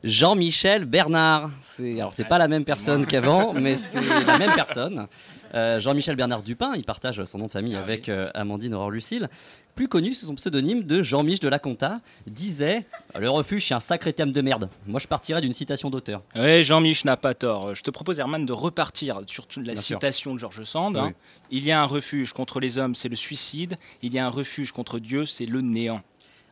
Jean-Michel 0.04 0.86
Bernard. 0.86 1.52
C'est 1.62 2.00
alors 2.00 2.14
c'est 2.14 2.28
pas 2.28 2.38
la 2.38 2.48
même 2.48 2.66
personne 2.66 3.06
qu'avant, 3.06 3.54
mais 3.54 3.76
c'est 3.76 4.02
la 4.02 4.38
même 4.38 4.52
personne. 4.56 5.08
Euh, 5.54 5.80
Jean-Michel 5.82 6.16
Bernard 6.16 6.44
Dupin, 6.44 6.72
il 6.76 6.84
partage 6.84 7.24
son 7.26 7.38
nom 7.38 7.46
de 7.48 7.52
famille 7.52 7.76
avec 7.76 8.08
euh, 8.08 8.30
Amandine 8.34 8.74
Aurore 8.74 8.90
Lucille, 8.92 9.30
plus 9.76 9.90
connu 9.90 10.14
sous 10.14 10.26
son 10.26 10.36
pseudonyme 10.36 10.84
de 10.84 11.04
Jean-Mich 11.04 11.42
de 11.42 11.50
la 11.50 11.60
Conta, 11.60 12.00
disait 12.26 12.86
le 13.20 13.30
refuge 13.30 13.68
c'est 13.68 13.74
un 13.74 13.82
sacré 13.82 14.14
thème 14.14 14.32
de 14.32 14.40
merde. 14.42 14.70
Moi 14.88 15.02
je 15.02 15.08
partirais 15.08 15.42
d'une 15.42 15.52
citation 15.54 15.90
d'auteur. 15.90 16.22
Oui, 16.38 16.64
Jean-Mich 16.64 17.04
n'a 17.04 17.18
pas 17.18 17.34
tort. 17.34 17.76
Je 17.76 17.84
te 17.84 17.92
propose, 17.92 18.18
Herman, 18.18 18.46
de 18.46 18.54
repartir 18.54 19.22
sur 19.28 19.46
toute 19.46 19.66
la 19.68 19.74
Bien 19.74 19.82
sûr. 19.82 19.98
citation 19.98 20.34
de 20.34 20.40
Georges 20.40 20.64
Sand. 20.64 20.96
Oui. 20.96 21.02
hein. 21.10 21.14
Il 21.52 21.66
y 21.66 21.72
a 21.74 21.82
un 21.82 21.86
refuge 21.86 22.32
contre 22.32 22.62
les 22.62 22.78
hommes, 22.78 22.96
c'est 22.96 23.10
le 23.10 23.18
suicide. 23.18 23.76
Il 24.02 24.14
y 24.14 24.20
a 24.20 24.26
un 24.26 24.30
refuge 24.30 24.72
contre 24.72 25.00
Dieu, 25.00 25.26
c'est 25.26 25.46
le 25.46 25.60
néant. 25.60 26.02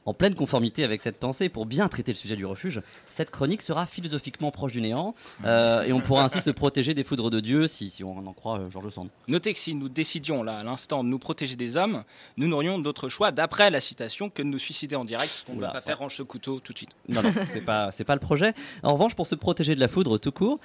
En 0.09 0.15
pleine 0.15 0.33
conformité 0.33 0.83
avec 0.83 1.03
cette 1.03 1.17
pensée, 1.17 1.49
pour 1.49 1.67
bien 1.67 1.87
traiter 1.87 2.11
le 2.13 2.17
sujet 2.17 2.35
du 2.35 2.43
refuge, 2.43 2.81
cette 3.11 3.29
chronique 3.29 3.61
sera 3.61 3.85
philosophiquement 3.85 4.49
proche 4.49 4.71
du 4.71 4.81
néant, 4.81 5.13
euh, 5.45 5.83
et 5.83 5.93
on 5.93 5.99
pourra 5.99 6.23
ainsi 6.23 6.41
se 6.41 6.49
protéger 6.49 6.95
des 6.95 7.03
foudres 7.03 7.29
de 7.29 7.39
Dieu 7.39 7.67
si, 7.67 7.91
si 7.91 8.03
on 8.03 8.17
en 8.25 8.33
croit 8.33 8.57
euh, 8.57 8.71
Georges 8.71 8.89
Sand. 8.89 9.09
Notez 9.27 9.53
que 9.53 9.59
si 9.59 9.75
nous 9.75 9.87
décidions 9.87 10.41
là 10.41 10.57
à 10.57 10.63
l'instant 10.63 11.03
de 11.03 11.09
nous 11.09 11.19
protéger 11.19 11.55
des 11.55 11.77
hommes, 11.77 12.03
nous 12.37 12.47
n'aurions 12.47 12.79
d'autre 12.79 13.07
choix, 13.07 13.31
d'après 13.31 13.69
la 13.69 13.81
citation, 13.81 14.31
que 14.31 14.41
de 14.41 14.47
nous 14.47 14.57
suicider 14.57 14.95
en 14.95 15.03
direct, 15.03 15.43
qu'on 15.45 15.53
ne 15.53 15.61
va 15.61 15.69
pas 15.69 15.81
faire 15.81 15.99
range 15.99 16.15
ce 16.15 16.23
couteau 16.23 16.59
tout 16.59 16.73
de 16.73 16.79
suite. 16.79 16.89
Non, 17.07 17.21
non, 17.21 17.31
c'est 17.43 17.61
pas, 17.61 17.91
pas 17.91 18.15
le 18.15 18.19
projet. 18.19 18.55
En 18.81 18.93
revanche, 18.93 19.13
pour 19.13 19.27
se 19.27 19.35
protéger 19.35 19.75
de 19.75 19.79
la 19.79 19.87
foudre 19.87 20.17
tout 20.17 20.31
court, 20.31 20.59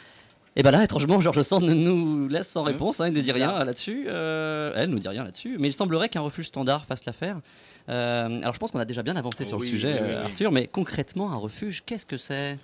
et 0.57 0.63
ben 0.63 0.71
là, 0.71 0.85
étrangement, 0.85 1.21
Georges 1.21 1.43
Sand 1.43 1.65
nous 1.65 2.29
laisse 2.29 2.49
sans 2.49 2.63
réponse. 2.63 3.01
hein, 3.01 3.09
il 3.09 3.13
ne 3.15 3.21
dit 3.21 3.33
rien 3.33 3.65
là-dessus. 3.65 4.05
Euh, 4.09 4.73
elle 4.77 4.91
nous 4.91 4.99
dit 5.01 5.09
rien 5.09 5.25
là-dessus. 5.25 5.57
Mais 5.59 5.69
il 5.69 5.73
semblerait 5.73 6.09
qu'un 6.09 6.21
refuge 6.21 6.47
standard 6.47 6.85
fasse 6.87 7.05
l'affaire. 7.07 7.39
Euh, 7.89 8.41
alors, 8.41 8.55
je 8.55 8.59
pense 8.59 8.71
qu'on 8.71 8.79
a 8.79 8.85
déjà 8.85 9.03
bien 9.03 9.17
avancé 9.17 9.43
Oh 9.47 9.49
sur 9.49 9.59
oui, 9.59 9.67
le 9.67 9.71
sujet, 9.71 9.93
oui, 9.95 9.99
oui, 10.01 10.09
euh, 10.11 10.21
oui. 10.21 10.27
Arthur. 10.31 10.53
Mais 10.53 10.67
concrètement, 10.69 11.33
un 11.33 11.37
refuge, 11.37 11.83
qu'est-ce 11.85 12.07
que 12.07 12.17
c'est? 12.17 12.59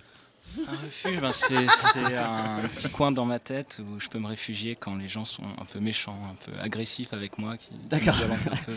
Un 0.67 0.71
refuge, 0.85 1.19
ben, 1.21 1.31
c'est 1.31 1.55
un 1.55 2.67
petit 2.75 2.89
coin 2.89 3.11
dans 3.11 3.25
ma 3.25 3.39
tête 3.39 3.79
où 3.81 3.99
je 3.99 4.09
peux 4.09 4.19
me 4.19 4.27
réfugier 4.27 4.75
quand 4.75 4.95
les 4.95 5.07
gens 5.07 5.23
sont 5.25 5.43
un 5.43 5.65
peu 5.65 5.79
méchants, 5.79 6.17
un 6.31 6.35
peu 6.45 6.51
agressifs 6.59 7.13
avec 7.13 7.37
moi, 7.37 7.57
qui, 7.57 7.69
qui 7.69 7.75
me 7.75 7.89
D'accord. 7.89 8.15
violentent 8.15 8.47
un 8.51 8.55
peu. 8.57 8.73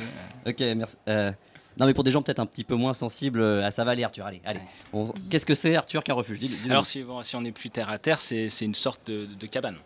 Ok, 0.51 0.61
merci. 0.77 0.97
Euh, 1.09 1.33
non, 1.79 1.87
mais 1.87 1.95
pour 1.95 2.05
des 2.05 2.13
gens 2.13 2.23
peut-être 2.23 2.39
un 2.41 2.47
petit 2.47 2.65
peu 2.65 2.75
moins 2.75 2.93
sensibles, 2.95 3.41
euh, 3.41 3.71
ça 3.71 3.85
va 3.85 3.93
aller, 3.93 4.05
Arthur. 4.05 4.25
Allez, 4.27 4.41
allez. 4.45 4.61
On- 4.93 5.13
Qu'est-ce 5.31 5.47
que 5.47 5.55
c'est, 5.55 5.75
Arthur, 5.77 6.03
qu'un 6.05 6.15
refuge? 6.15 6.39
Alors 6.71 6.85
si, 6.87 7.03
bon, 7.03 7.23
si 7.23 7.35
on 7.37 7.43
est 7.43 7.53
plus 7.53 7.71
terre 7.71 7.91
à 7.91 7.99
terre, 7.99 8.21
c'est 8.21 8.49
c'est 8.49 8.65
une 8.65 8.75
sorte 8.75 9.11
de, 9.11 9.27
de 9.27 9.47
cabane. 9.47 9.77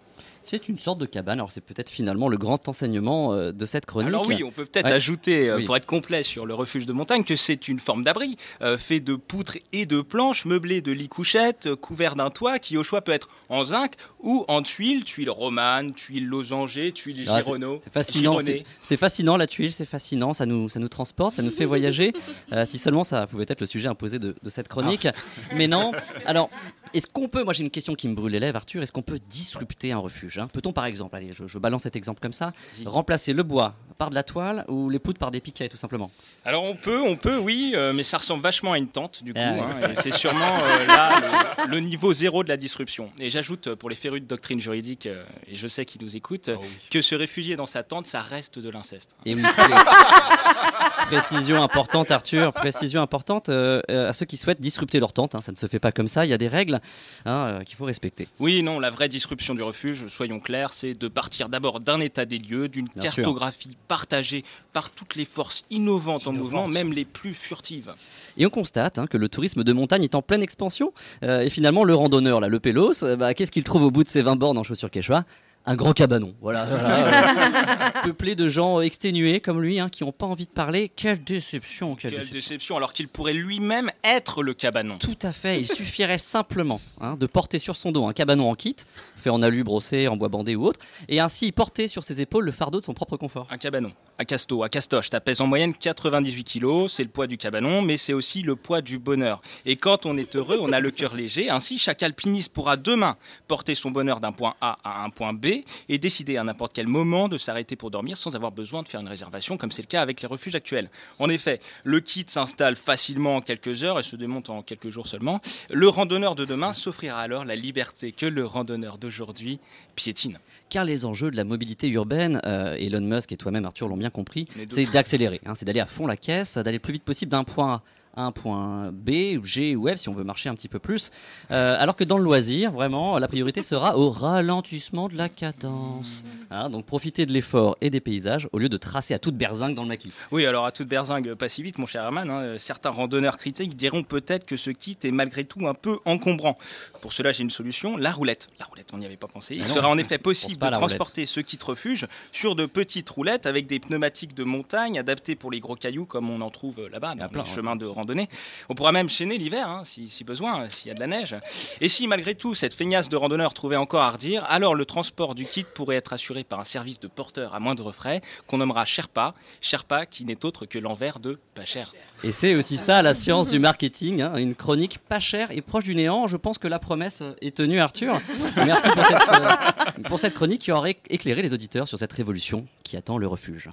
C'est 0.49 0.69
une 0.69 0.79
sorte 0.79 0.99
de 0.99 1.05
cabane. 1.07 1.39
Alors, 1.39 1.51
c'est 1.51 1.61
peut-être 1.61 1.91
finalement 1.91 2.29
le 2.29 2.39
grand 2.39 2.69
enseignement 2.69 3.33
euh, 3.35 3.53
de 3.53 3.67
cette 3.67 3.85
chronique. 3.87 4.09
Alors 4.09 4.27
oui, 4.27 4.43
on 4.45 4.51
peut 4.51 4.65
peut-être 4.65 4.87
Ouais. 4.87 4.93
ajouter, 4.93 5.51
euh, 5.51 5.57
Oui. 5.59 5.65
pour 5.65 5.77
être 5.77 5.85
complet 5.87 6.23
sur 6.23 6.47
le 6.47 6.55
refuge 6.55 6.87
de 6.87 6.93
montagne, 6.93 7.23
que 7.25 7.37
c'est 7.37 7.69
une 7.69 7.81
forme 7.81 8.03
d'abri, 8.05 8.37
euh, 8.63 8.79
fait 8.79 9.01
de 9.01 9.15
poutres 9.15 9.59
et 9.73 9.85
de 9.85 10.01
planches, 10.01 10.45
meublé 10.47 10.81
de 10.81 10.91
lits 10.93 11.09
couchettes, 11.09 11.75
couvert 11.75 12.17
d'un 12.17 12.31
toit 12.31 12.59
qui 12.59 12.77
au 12.79 12.83
choix 12.83 13.03
peut 13.03 13.13
être 13.13 13.29
en 13.51 13.65
zinc 13.65 13.95
ou 14.21 14.45
en 14.49 14.63
tuiles, 14.63 15.05
tuiles 15.05 15.31
romanes, 15.31 15.93
tuiles 15.93 16.27
losangées, 16.27 16.93
tuiles 16.93 17.25
Ah, 17.29 17.37
c'est- 17.41 17.45
gironneaux. 17.47 17.81
C'est 17.85 17.93
fascinant, 17.93 18.39
c'est 18.83 18.97
fascinant 18.97 19.37
la 19.37 19.47
tuile, 19.47 19.73
c'est 19.73 19.85
fascinant, 19.85 20.33
ça 20.33 20.47
nous, 20.47 20.69
ça 20.69 20.81
nous 20.81 20.89
transporte, 20.89 21.35
ça 21.37 21.43
nous 21.43 21.51
fait 21.51 21.65
voyager. 21.67 22.13
Si 22.69 22.79
seulement 22.79 23.05
ça 23.05 23.27
pouvait 23.27 23.47
être 23.49 23.61
le 23.61 23.67
sujet 23.67 23.89
imposé 23.89 24.19
de, 24.19 24.35
de 24.43 24.51
cette 24.51 24.69
chronique. 24.69 25.07
Ah. 25.07 25.13
Mais 25.57 25.69
non. 25.69 25.93
Alors, 26.27 26.51
est-ce 26.95 27.07
qu'on 27.07 27.29
peut, 27.29 27.45
moi 27.45 27.53
j'ai 27.53 27.63
une 27.65 27.71
question 27.71 27.95
qui 27.95 28.09
me 28.09 28.15
brûle 28.15 28.33
les 28.33 28.41
lèvres, 28.41 28.57
Arthur, 28.57 28.83
est-ce 28.83 28.93
qu'on 28.93 29.03
peut 29.03 29.19
disrupter 29.31 29.93
un 29.93 29.99
refuge? 29.99 30.38
Peut-on 30.47 30.73
par 30.73 30.85
exemple, 30.85 31.17
allez, 31.17 31.33
je, 31.33 31.47
je 31.47 31.59
balance 31.59 31.83
cet 31.83 31.97
exemple 31.97 32.21
comme 32.21 32.33
ça, 32.33 32.53
remplacer 32.85 33.33
le 33.33 33.43
bois 33.43 33.75
par 33.99 34.11
de 34.11 34.15
la 34.15 34.23
toile 34.23 34.65
ou 34.69 34.89
les 34.89 35.01
poutres 35.01 35.19
par 35.19 35.33
des 35.33 35.41
piquets 35.41 35.69
tout 35.69 35.77
simplement 35.77 36.11
Alors 36.45 36.63
on 36.63 36.77
peut, 36.77 37.01
on 37.03 37.17
peut, 37.17 37.37
oui, 37.37 37.73
euh, 37.75 37.93
mais 37.93 38.05
ça 38.05 38.19
ressemble 38.19 38.43
vachement 38.43 38.73
à 38.73 38.79
une 38.79 38.87
tente 38.89 39.25
du 39.25 39.35
coup, 39.35 39.41
Ah 39.43 39.55
oui. 39.55 39.61
hein, 39.83 39.91
et 39.91 39.95
c'est 39.97 40.13
sûrement 40.15 40.59
euh, 40.63 40.87
là 40.87 41.21
le, 41.67 41.73
le 41.73 41.81
niveau 41.81 42.13
zéro 42.13 42.45
de 42.45 42.49
la 42.49 42.57
disruption. 42.57 43.11
Et 43.19 43.29
j'ajoute 43.29 43.67
euh, 43.67 43.77
pour 43.77 43.91
les 43.91 43.97
férus 43.97 44.23
de 44.23 44.27
doctrine 44.27 44.61
juridique, 44.61 45.07
euh, 45.07 45.25
et 45.49 45.57
je 45.57 45.67
sais 45.67 45.85
qu'ils 45.85 46.01
nous 46.03 46.15
écoutent, 46.15 46.49
euh, 46.49 46.57
que 46.93 47.03
se 47.03 47.17
réfugier 47.17 47.57
dans 47.57 47.67
sa 47.67 47.83
tente, 47.83 48.07
ça 48.07 48.23
reste 48.23 48.61
de 48.61 48.71
l'inceste. 48.71 49.17
Et 49.27 49.35
précision 51.07 51.63
importante, 51.63 52.11
Arthur. 52.11 52.53
Précision 52.53 53.03
importante 53.03 53.49
euh, 53.49 53.81
euh, 53.91 54.09
à 54.09 54.13
ceux 54.13 54.27
qui 54.27 54.37
souhaitent 54.37 54.61
disrupter 54.61 55.01
leur 55.01 55.13
tente. 55.13 55.35
hein, 55.35 55.41
ça 55.41 55.53
ne 55.53 55.57
se 55.57 55.67
fait 55.67 55.79
pas 55.81 55.93
comme 55.93 56.09
ça. 56.09 56.25
Il 56.25 56.29
y 56.29 56.35
a 56.35 56.39
des 56.39 56.49
règles 56.49 56.81
hein, 57.25 57.47
euh, 57.61 57.65
qu'il 57.65 57.77
faut 57.77 57.85
respecter. 57.85 58.29
Oui, 58.39 58.63
non, 58.63 58.79
la 58.79 58.91
vraie 58.91 59.09
disruption 59.09 59.55
du 59.55 59.63
refuge, 59.63 60.07
soyons 60.09 60.41
clairs, 60.41 60.73
c'est 60.73 60.95
de 60.95 61.09
partir 61.09 61.49
d'abord 61.49 61.81
d'un 61.81 62.01
état 62.01 62.25
des 62.25 62.39
lieux, 62.39 62.69
d'une 62.69 62.89
cartographie 62.89 63.77
partagée 63.89 64.45
par 64.73 64.91
toutes 64.91 65.17
les 65.17 65.25
forces 65.25 65.65
innovantes 65.71 66.27
en 66.27 66.33
mouvement, 66.33 66.69
même 66.69 66.93
les 66.93 67.05
plus 67.05 67.35
furtives. 67.35 67.95
Et 68.37 68.47
on 68.47 68.51
constate 68.51 68.99
hein, 68.99 69.07
que 69.07 69.17
le 69.17 69.29
tourisme 69.29 69.65
de 69.65 69.73
montagne 69.73 70.05
est 70.05 70.15
en 70.15 70.23
pleine 70.23 70.43
expansion. 70.43 70.93
Euh, 71.23 71.41
et 71.41 71.51
finalement, 71.51 71.85
le 71.85 71.95
randonneur, 71.95 72.41
là, 72.41 72.49
le 72.49 72.61
Pélos, 72.61 73.03
euh, 73.03 73.17
bah, 73.17 73.35
qu'est-ce 73.35 73.51
qu'il 73.51 73.65
trouve 73.65 73.83
au 73.83 73.91
bout 73.91 74.05
de 74.05 74.09
ses 74.09 74.23
20 74.23 74.37
bornes 74.37 74.59
en 74.59 74.63
chaussures 74.63 74.91
quechua? 74.91 75.25
Un 75.69 75.77
grand 75.77 75.93
cabanon, 75.93 76.35
voilà, 76.41 76.65
voilà, 76.67 77.99
euh, 77.99 78.03
peuplé 78.05 78.35
de 78.35 78.49
gens 78.49 78.81
exténués 78.81 79.41
comme 79.41 79.61
lui, 79.61 79.79
hein, 79.79 79.91
qui 79.91 80.03
n'ont 80.03 80.13
pas 80.13 80.25
envie 80.25 80.47
de 80.47 80.51
parler. 80.51 80.91
Quelle 80.97 81.23
déception, 81.23 81.95
quelle, 81.95 82.11
Quelle 82.13 82.21
déception. 82.21 82.39
déception, 82.39 82.77
alors 82.79 82.95
qu'il 82.95 83.07
pourrait 83.07 83.35
lui-même 83.35 83.91
être 84.03 84.43
le 84.43 84.55
cabanon. 84.55 84.97
Tout 84.97 85.19
à 85.21 85.31
fait, 85.31 85.61
il 85.61 85.67
suffirait 85.67 86.17
simplement 86.17 86.81
hein, 87.03 87.17
de 87.17 87.27
porter 87.27 87.59
sur 87.59 87.77
son 87.77 87.93
dos 87.93 88.07
un 88.07 88.15
cabanon 88.15 88.51
en 88.51 88.55
kit, 88.55 88.77
fait 89.17 89.29
en 89.29 89.43
alu 89.43 89.63
brossé, 89.63 90.09
en 90.09 90.17
bois 90.17 90.29
bandé 90.29 90.57
ou 90.57 90.65
autre, 90.65 90.81
et 91.07 91.21
ainsi 91.21 91.53
porter 91.53 91.87
sur 91.87 92.03
ses 92.03 92.23
épaules 92.23 92.47
le 92.47 92.53
fardeau 92.53 92.81
de 92.81 92.87
son 92.87 92.95
propre 92.95 93.19
confort. 93.19 93.47
Un 93.51 93.59
cabanon. 93.59 93.93
À 94.19 94.25
Casto, 94.25 94.65
à 94.65 94.69
Castoche. 94.69 95.11
Ça 95.11 95.21
pèse 95.21 95.41
en 95.41 95.47
moyenne 95.47 95.75
98 95.75 96.45
kilos. 96.45 96.93
C'est 96.93 97.05
le 97.05 97.09
poids 97.09 97.29
du 97.29 97.39
cabanon, 97.39 97.83
mais 97.83 97.97
c'est 97.97 98.13
aussi 98.13 98.43
le 98.43 98.57
poids 98.57 98.81
du 98.81 98.99
bonheur. 98.99 99.41
Et 99.65 99.77
quand 99.77 100.07
on 100.07 100.19
est 100.19 100.35
heureux, 100.35 100.59
on 100.61 100.73
a 100.73 100.81
le 100.81 100.91
cœur 100.91 101.15
léger. 101.15 101.51
Ainsi, 101.51 101.79
chaque 101.79 102.03
alpiniste 102.03 102.53
pourra 102.53 102.77
demain 102.77 103.17
porter 103.47 103.77
son 103.77 103.91
bonheur 103.91 104.19
d'un 104.19 104.33
point 104.33 104.55
A 104.61 104.79
à 104.83 105.05
un 105.05 105.11
point 105.11 105.33
B 105.33 105.47
et 105.89 105.99
décider 105.99 106.37
à 106.37 106.45
n'importe 106.45 106.73
quel 106.73 106.89
moment 106.89 107.29
de 107.29 107.39
s'arrêter 107.39 107.77
pour 107.77 107.91
dormir 107.91 108.17
sans 108.17 108.35
avoir 108.35 108.51
besoin 108.51 108.83
de 108.83 108.89
faire 108.89 109.01
une 109.01 109.09
réservation, 109.09 109.57
comme 109.57 109.71
c'est 109.71 109.83
le 109.83 109.89
cas 109.89 110.03
avec 110.03 110.21
les 110.21 110.29
refuges 110.29 110.57
actuels. 110.57 110.91
En 111.21 111.31
effet, 111.31 111.61
le 111.85 112.01
kit 112.01 112.25
s'installe 112.27 112.75
facilement 112.75 113.37
en 113.37 113.41
quelques 113.41 113.85
heures 113.85 114.01
et 114.01 114.03
se 114.03 114.17
démonte 114.17 114.51
en 114.51 114.63
quelques 114.63 114.91
jours 114.91 115.07
seulement. 115.07 115.41
Le 115.71 115.89
randonneur 115.89 116.35
de 116.35 116.45
demain 116.45 116.73
s'offrira 116.73 117.21
alors 117.21 117.45
la 117.45 117.55
liberté 117.55 118.13
que 118.13 118.27
le 118.27 118.45
randonneur 118.45 118.99
d'aujourd'hui 118.99 119.61
piétine. 119.95 120.39
Car 120.69 120.85
les 120.85 121.05
enjeux 121.05 121.31
de 121.31 121.37
la 121.37 121.45
mobilité 121.45 121.89
urbaine, 121.89 122.41
euh, 122.45 122.75
Elon 122.79 123.01
Musk 123.01 123.33
et 123.33 123.37
toi-même 123.37 123.65
Arthur 123.65 123.89
l'ont 123.89 123.97
bien 123.97 124.11
compris, 124.11 124.47
c'est 124.71 124.85
d'accélérer, 124.85 125.41
hein, 125.47 125.55
c'est 125.55 125.65
d'aller 125.65 125.81
à 125.81 125.87
fond 125.87 126.07
la 126.07 126.17
caisse, 126.17 126.59
d'aller 126.59 126.77
le 126.77 126.83
plus 126.83 126.93
vite 126.93 127.05
possible 127.05 127.31
d'un 127.31 127.45
point 127.45 127.73
A. 127.75 127.77
à 127.77 127.83
un 128.19 128.33
point 128.33 128.91
B, 128.93 129.37
ou 129.39 129.45
G 129.45 129.77
ou 129.77 129.89
F 129.89 129.97
si 129.97 130.09
on 130.09 130.15
veut 130.15 130.25
marcher 130.25 130.49
un 130.49 130.55
petit 130.55 130.69
peu 130.69 130.79
plus. 130.79 131.11
Euh, 131.51 131.77
alors 131.79 131.97
que 131.97 132.05
dans 132.05 132.19
le 132.19 132.25
loisir, 132.25 132.73
vraiment, 132.73 133.19
la 133.19 133.29
priorité 133.29 133.63
sera 133.63 133.97
au 133.97 134.11
ralentissement 134.11 135.09
de 135.09 135.17
la 135.17 135.29
cadence. 135.29 136.25
Hein, 136.51 136.71
donc 136.71 136.85
profiter 136.85 137.27
de 137.27 137.33
l'effort 137.33 137.77
et 137.81 137.91
des 137.91 138.01
paysages 138.01 138.49
au 138.53 138.59
lieu 138.59 138.69
de 138.69 138.77
tracer 138.77 139.15
à 139.15 139.19
toute 139.19 139.37
berzingue 139.37 139.75
dans 139.75 139.83
le 139.83 139.89
maquis. 139.89 140.13
Oui, 140.33 140.47
alors 140.47 140.67
à 140.67 140.73
toute 140.73 140.89
berzingue, 140.89 141.35
pas 141.35 141.49
si 141.49 141.63
vite, 141.63 141.79
mon 141.79 141.87
cher 141.87 142.03
Herman. 142.03 142.29
hein, 142.31 142.59
certains 142.59 142.91
randonneurs 142.91 143.37
critiques 143.37 143.77
diront 143.77 144.03
peut-être 144.03 144.45
que 144.45 144.57
ce 144.57 144.71
kit 144.71 144.99
est 145.03 145.11
malgré 145.11 145.45
tout 145.45 145.67
un 145.67 145.75
peu 145.75 145.99
encombrant. 146.05 146.59
Pour 147.01 147.13
cela, 147.13 147.33
j'ai 147.33 147.43
une 147.43 147.51
solution 147.51 147.97
la 147.97 148.11
roulette. 148.11 148.49
La 148.59 148.67
roulette, 148.67 148.89
on 148.93 148.99
n'y 148.99 149.07
avait 149.07 149.17
pas 149.17 149.29
pensé. 149.29 149.57
Il 149.57 149.67
sera 149.67 149.89
en 149.89 149.99
effet 149.99 150.19
possible 150.19 150.59
de 150.59 150.65
roulette. 150.65 150.79
transporter 150.79 151.27
ce 151.27 151.41
kit 151.41 151.59
refuge 151.65 152.07
sur 152.33 152.55
de 152.55 152.67
petites 152.67 153.09
roulettes 153.09 153.47
avec 153.47 153.67
des 153.67 153.79
pneumatiques 153.79 154.35
de 154.35 154.45
montagne 154.45 154.99
adaptés 154.99 155.37
pour 155.37 155.51
les 155.51 155.61
gros 155.61 155.77
cailloux 155.77 156.07
comme 156.07 156.31
on 156.31 156.41
en 156.41 156.51
trouve 156.51 156.89
là-bas 156.89 157.15
dans 157.15 157.29
plein, 157.29 157.43
les 157.43 157.49
ouais. 157.49 157.55
chemins 157.55 157.77
de 157.77 157.87
randonnée. 158.09 158.29
On 158.69 158.75
pourra 158.75 158.93
même 158.93 159.09
chaîner 159.09 159.37
l'hiver 159.37 159.69
hein, 159.69 159.83
si, 159.85 160.09
si 160.09 160.25
besoin, 160.25 160.69
s'il 160.71 160.89
y 160.89 160.91
a 160.91 160.95
de 160.95 161.01
la 161.01 161.07
neige. 161.07 161.37
Et 161.81 161.89
si 161.89 162.07
malgré 162.07 162.35
tout 162.35 162.55
cette 162.55 162.75
feignasse 162.75 163.09
de 163.09 163.17
randonneur 163.17 163.53
trouvait 163.53 163.77
encore 163.77 164.03
à 164.03 164.11
redire, 164.11 164.45
alors 164.49 164.75
le 164.75 164.85
transport 164.85 165.35
du 165.35 165.45
kit 165.45 165.67
pourrait 165.75 165.97
être 165.97 166.13
assuré 166.13 166.45
par 166.45 166.61
un 166.61 166.65
service 166.65 167.01
de 167.01 167.09
porteur 167.09 167.55
à 167.55 167.61
moindre 167.61 167.93
frais 167.93 168.23
qu'on 168.47 168.59
nommera 168.59 168.85
Sherpa. 168.85 169.35
Sherpa 169.61 170.07
qui 170.07 170.25
n'est 170.25 170.45
autre 170.45 170.65
que 170.65 170.79
l'envers 170.79 171.19
de 171.19 171.39
pas 171.55 171.67
cher. 171.67 171.93
Et 172.25 172.33
c'est 172.33 172.55
aussi 172.55 172.79
ça 172.79 173.03
la 173.03 173.15
science 173.15 173.49
du 173.49 173.59
marketing, 173.59 174.23
hein, 174.23 174.37
une 174.37 174.55
chronique 174.55 174.99
pas 174.99 175.21
chère 175.21 175.51
et 175.51 175.61
proche 175.61 175.85
du 175.85 175.95
néant. 175.95 176.29
Je 176.29 176.37
pense 176.37 176.59
que 176.59 176.69
la 176.69 176.79
promesse 176.79 177.23
est 177.43 177.57
tenue, 177.57 177.81
Arthur. 177.81 178.21
Merci 178.57 178.89
pour 178.91 179.05
cette, 179.05 179.29
euh, 179.29 180.03
pour 180.09 180.19
cette 180.19 180.35
chronique 180.35 180.63
qui 180.63 180.73
aurait 180.73 180.99
éclairé 181.11 181.43
les 181.43 181.53
auditeurs 181.53 181.87
sur 181.87 181.99
cette 181.99 182.13
révolution 182.13 182.67
qui 182.83 182.97
attend 182.97 183.19
le 183.19 183.27
refuge. 183.27 183.69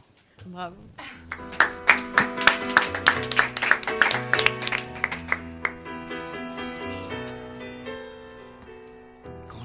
Bravo. 0.45 0.75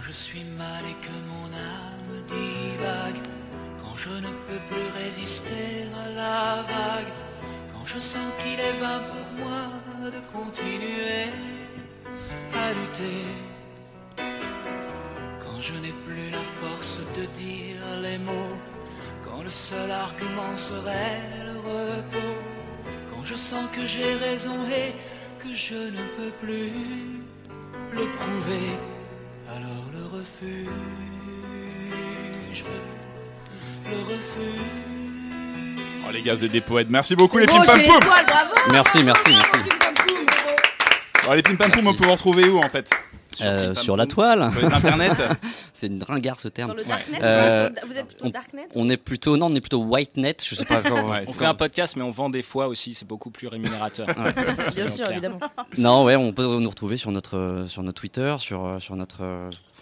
Quand 0.00 0.06
je 0.06 0.12
suis 0.12 0.44
mal 0.56 0.82
et 0.88 0.98
que 1.04 1.16
mon 1.28 1.48
âme 1.52 2.22
divague, 2.26 3.22
quand 3.82 3.94
je 3.96 4.08
ne 4.08 4.30
peux 4.46 4.62
plus 4.70 5.04
résister 5.04 5.84
à 5.94 6.08
la 6.12 6.62
vague, 6.62 7.12
quand 7.70 7.84
je 7.84 7.98
sens 7.98 8.32
qu'il 8.38 8.58
est 8.58 8.78
vain 8.80 9.00
pour 9.10 9.44
moi 9.44 9.62
de 10.10 10.20
continuer 10.32 11.28
à 12.54 12.72
lutter, 12.72 13.26
quand 15.38 15.60
je 15.60 15.74
n'ai 15.82 15.92
plus 16.06 16.30
la 16.30 16.44
force 16.60 17.00
de 17.18 17.26
dire 17.38 18.00
les 18.00 18.16
mots, 18.16 18.56
quand 19.22 19.42
le 19.42 19.50
seul 19.50 19.90
argument 19.90 20.56
serait 20.56 21.20
le 21.44 21.58
repos, 21.58 22.38
quand 23.12 23.22
je 23.22 23.34
sens 23.34 23.68
que 23.76 23.84
j'ai 23.84 24.14
raison 24.14 24.56
et 24.70 24.94
que 25.40 25.54
je 25.54 25.74
ne 25.74 26.02
peux 26.16 26.32
plus 26.40 26.72
le 27.92 28.04
prouver. 28.16 28.78
Le 30.12 30.18
refuge, 30.18 30.66
le 33.84 33.96
refuge. 33.98 34.60
Oh 36.08 36.12
les 36.12 36.22
gars, 36.22 36.34
vous 36.34 36.44
êtes 36.44 36.50
des 36.50 36.60
poètes. 36.60 36.88
Merci 36.90 37.14
beaucoup 37.14 37.38
les 37.38 37.46
Pim 37.46 37.62
Pam 37.64 37.80
Poum. 37.82 38.00
poils, 38.00 38.26
bravo 38.26 38.54
Merci, 38.72 39.04
merci, 39.04 39.30
merci. 39.30 39.70
Oh, 41.30 41.34
les 41.34 41.42
Pim 41.42 41.54
Pam 41.56 41.70
Poum, 41.70 41.86
on 41.86 41.94
peut 41.94 42.04
vous 42.04 42.10
retrouver 42.12 42.48
où 42.48 42.58
en 42.58 42.68
fait? 42.68 42.90
Euh, 43.42 43.74
sur 43.76 43.96
la 43.96 44.06
toile. 44.06 44.50
Sur 44.50 44.60
les 44.68 44.74
internets 44.74 45.10
C'est 45.72 45.86
une 45.86 46.02
ringarde 46.02 46.38
ce 46.40 46.48
terme. 46.48 46.70
Dans 46.70 46.76
le 46.76 46.84
darknet, 46.84 47.18
Euh, 47.22 47.70
sur- 47.74 47.86
vous 47.88 47.94
êtes 47.96 48.06
plutôt 48.08 48.26
on, 48.26 48.30
darknet? 48.30 48.68
on 48.74 48.88
est 48.90 48.96
plutôt 48.98 49.36
non, 49.38 49.46
on 49.46 49.54
est 49.54 49.60
plutôt 49.60 49.82
whitenet. 49.82 50.36
Je 50.44 50.54
sais 50.56 50.64
pas. 50.66 50.82
on 51.26 51.32
fait 51.32 51.46
un 51.46 51.54
podcast, 51.54 51.96
mais 51.96 52.02
on 52.02 52.10
vend 52.10 52.28
des 52.28 52.42
fois 52.42 52.66
aussi, 52.66 52.92
c'est 52.92 53.06
beaucoup 53.08 53.30
plus 53.30 53.46
rémunérateur. 53.48 54.06
Bien 54.74 54.86
sûr, 54.86 55.06
clair. 55.06 55.12
évidemment. 55.12 55.40
Non, 55.78 56.04
ouais, 56.04 56.16
on 56.16 56.32
peut 56.34 56.44
nous 56.44 56.68
retrouver 56.68 56.96
sur 56.98 57.12
notre 57.12 57.38
euh, 57.38 57.66
sur 57.68 57.82
notre 57.82 57.98
Twitter, 58.00 58.34
sur 58.40 58.66
euh, 58.66 58.78
sur 58.78 58.94
notre 58.96 59.22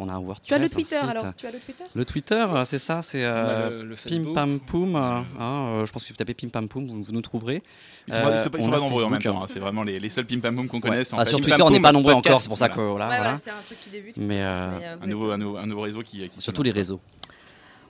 euh, 0.00 0.04
on 0.04 0.08
a 0.08 0.12
un 0.14 0.18
WordPress. 0.20 0.46
Tu 0.48 0.54
as 0.54 0.58
le 0.58 0.68
Twitter, 0.68 0.96
alors 0.96 1.26
Tu 1.36 1.46
as 1.46 1.50
le 1.50 1.58
Twitter 1.58 1.84
Le 1.94 2.04
Twitter, 2.04 2.46
c'est 2.64 2.78
ça, 2.78 3.02
c'est 3.02 3.22
euh, 3.24 3.82
le- 3.82 3.88
le 3.88 3.96
Pim. 3.96 4.32
Pam 4.34 4.60
Poum. 4.60 4.96
euh, 4.96 4.98
hein, 4.98 5.22
euh, 5.40 5.86
je 5.86 5.92
pense 5.92 6.02
que 6.02 6.06
si 6.08 6.12
vous 6.12 6.16
tapez 6.16 6.34
Pim 6.34 6.48
Pam 6.48 6.68
Poum, 6.68 6.86
vous, 6.86 7.02
vous 7.02 7.12
nous 7.12 7.22
trouverez. 7.22 7.62
Ils 8.06 8.14
sont 8.14 8.20
pas, 8.22 8.32
ils 8.32 8.38
sont 8.38 8.46
Euh, 8.46 8.48
pas- 8.50 8.58
ils 8.58 8.62
sont 8.64 8.68
on 8.68 8.72
pas 8.72 8.78
nombreux 8.78 9.04
en 9.04 9.10
même 9.10 9.22
temps. 9.22 9.42
hein. 9.42 9.46
C'est 9.48 9.58
vraiment 9.60 9.82
les, 9.82 9.98
les 10.00 10.08
seuls 10.08 10.26
Pim 10.26 10.40
Pam 10.40 10.54
Poum 10.56 10.68
qu'on 10.68 10.80
connaisse. 10.80 11.12
en 11.12 11.18
Ah, 11.18 11.24
fait. 11.24 11.30
sur 11.30 11.38
Pim 11.38 11.44
Twitter, 11.44 11.58
Pam 11.58 11.66
on 11.66 11.70
n'est 11.70 11.80
pas 11.80 11.92
nombreux 11.92 12.14
podcast, 12.14 12.28
encore, 12.32 12.42
c'est 12.42 12.48
pour 12.48 12.58
ça 12.58 12.68
que 12.68 12.80
voilà. 12.80 13.06
voilà. 13.06 13.10
Ouais, 13.10 13.18
voilà, 13.18 13.36
c'est 13.42 13.50
un 13.50 13.62
truc 13.64 13.78
qui 13.82 13.90
débute. 13.90 14.16
Mais, 14.18 14.42
euh, 14.42 14.54
euh, 14.54 14.96
Un 15.00 15.02
êtes- 15.02 15.06
nouveau, 15.08 15.30
un, 15.30 15.38
nouveau, 15.38 15.56
un 15.58 15.66
nouveau 15.66 15.80
réseau 15.82 16.02
qui, 16.02 16.28
qui 16.28 16.40
Surtout 16.40 16.62
les 16.62 16.70
réseaux. 16.70 17.00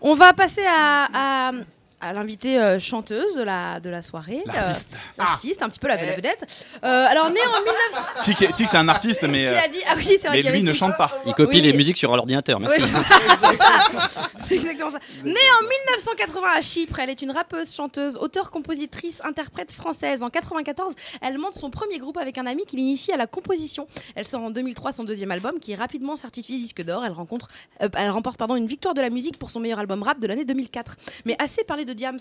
On 0.00 0.14
va 0.14 0.32
passer 0.32 0.64
à, 0.66 1.48
à, 1.48 1.52
à 2.00 2.12
l'invitée 2.12 2.58
euh, 2.60 2.78
chanteuse 2.78 3.34
de 3.34 3.42
la, 3.42 3.80
de 3.80 3.90
la 3.90 4.02
soirée. 4.02 4.42
L'artiste. 4.46 4.88
Euh, 4.92 4.98
L'artiste, 5.18 5.62
un 5.62 5.68
petit 5.68 5.78
peu 5.80 5.88
la, 5.88 5.96
la 5.96 6.14
vedette. 6.14 6.46
Euh, 6.84 7.06
alors, 7.08 7.28
né 7.30 7.40
en 7.40 7.60
1900. 7.60 7.98
Tic, 8.22 8.52
Tic, 8.54 8.68
c'est 8.68 8.76
un 8.76 8.88
artiste, 8.88 9.24
mais, 9.28 9.42
Il 9.42 9.46
euh, 9.48 9.58
a 9.58 9.68
dit- 9.68 9.82
ah 9.88 9.94
oui, 9.96 10.04
c'est 10.20 10.28
vrai 10.28 10.42
mais 10.42 10.50
lui 10.52 10.62
ne 10.62 10.72
chante 10.74 10.96
pas. 10.96 11.10
Il 11.26 11.34
copie 11.34 11.56
Oui. 11.56 11.62
les 11.62 11.72
musiques 11.72 11.96
sur 11.96 12.14
l'ordinateur. 12.14 12.60
Merci. 12.60 12.80
C'est 14.46 14.54
exactement 14.54 14.90
ça. 14.90 14.98
Née 15.24 15.32
en 15.32 15.62
1980 15.62 16.48
à 16.54 16.60
Chypre, 16.62 16.98
elle 17.00 17.10
est 17.10 17.20
une 17.20 17.30
rappeuse, 17.32 17.74
chanteuse, 17.74 18.16
auteure, 18.16 18.50
compositrice, 18.50 19.20
interprète 19.24 19.72
française. 19.72 20.22
En 20.22 20.30
94, 20.30 20.94
elle 21.20 21.36
monte 21.38 21.54
son 21.54 21.68
premier 21.70 21.98
groupe 21.98 22.16
avec 22.16 22.38
un 22.38 22.46
ami 22.46 22.64
qui 22.64 22.76
l'initie 22.76 23.12
à 23.12 23.16
la 23.18 23.26
composition. 23.26 23.86
Elle 24.14 24.26
sort 24.26 24.42
en 24.42 24.50
2003 24.50 24.92
son 24.92 25.04
deuxième 25.04 25.30
album 25.32 25.58
qui 25.60 25.72
est 25.72 25.76
rapidement 25.76 26.16
certifié 26.16 26.56
disque 26.56 26.82
d'or. 26.82 27.04
Elle, 27.04 27.12
rencontre, 27.12 27.48
euh, 27.82 27.88
elle 27.94 28.10
remporte 28.10 28.38
pardon, 28.38 28.56
une 28.56 28.66
victoire 28.66 28.94
de 28.94 29.00
la 29.02 29.10
musique 29.10 29.38
pour 29.38 29.50
son 29.50 29.60
meilleur 29.60 29.80
album 29.80 30.02
rap 30.02 30.18
de 30.18 30.26
l'année 30.26 30.46
2004. 30.46 30.96
Mais 31.26 31.36
assez 31.38 31.62
parlé 31.64 31.84
de 31.88 31.94
Diams. 31.94 32.18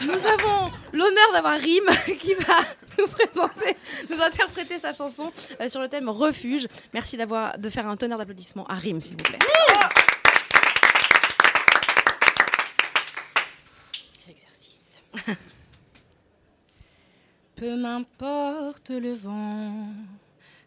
Nous 0.00 0.26
avons 0.26 0.72
l'honneur 0.92 1.32
d'avoir 1.32 1.58
Rim 1.60 1.84
qui 2.18 2.34
va 2.34 2.60
nous 2.98 3.06
présenter, 3.06 3.76
nous 4.08 4.20
interpréter 4.20 4.78
sa 4.78 4.92
chanson 4.92 5.30
euh, 5.60 5.68
sur 5.68 5.80
le 5.80 5.88
thème 5.88 6.08
Refuge. 6.08 6.66
Merci 6.94 7.16
d'avoir 7.16 7.58
de 7.58 7.68
faire 7.68 7.86
un 7.86 7.96
tonnerre 7.96 8.18
d'applaudissements 8.18 8.66
à 8.66 8.74
Rim, 8.74 9.00
s'il 9.00 9.12
vous 9.12 9.24
plaît. 9.24 9.38
Exercice. 14.28 15.00
Peu 17.56 17.76
m'importe 17.76 18.90
le 18.90 19.12
vent, 19.12 19.88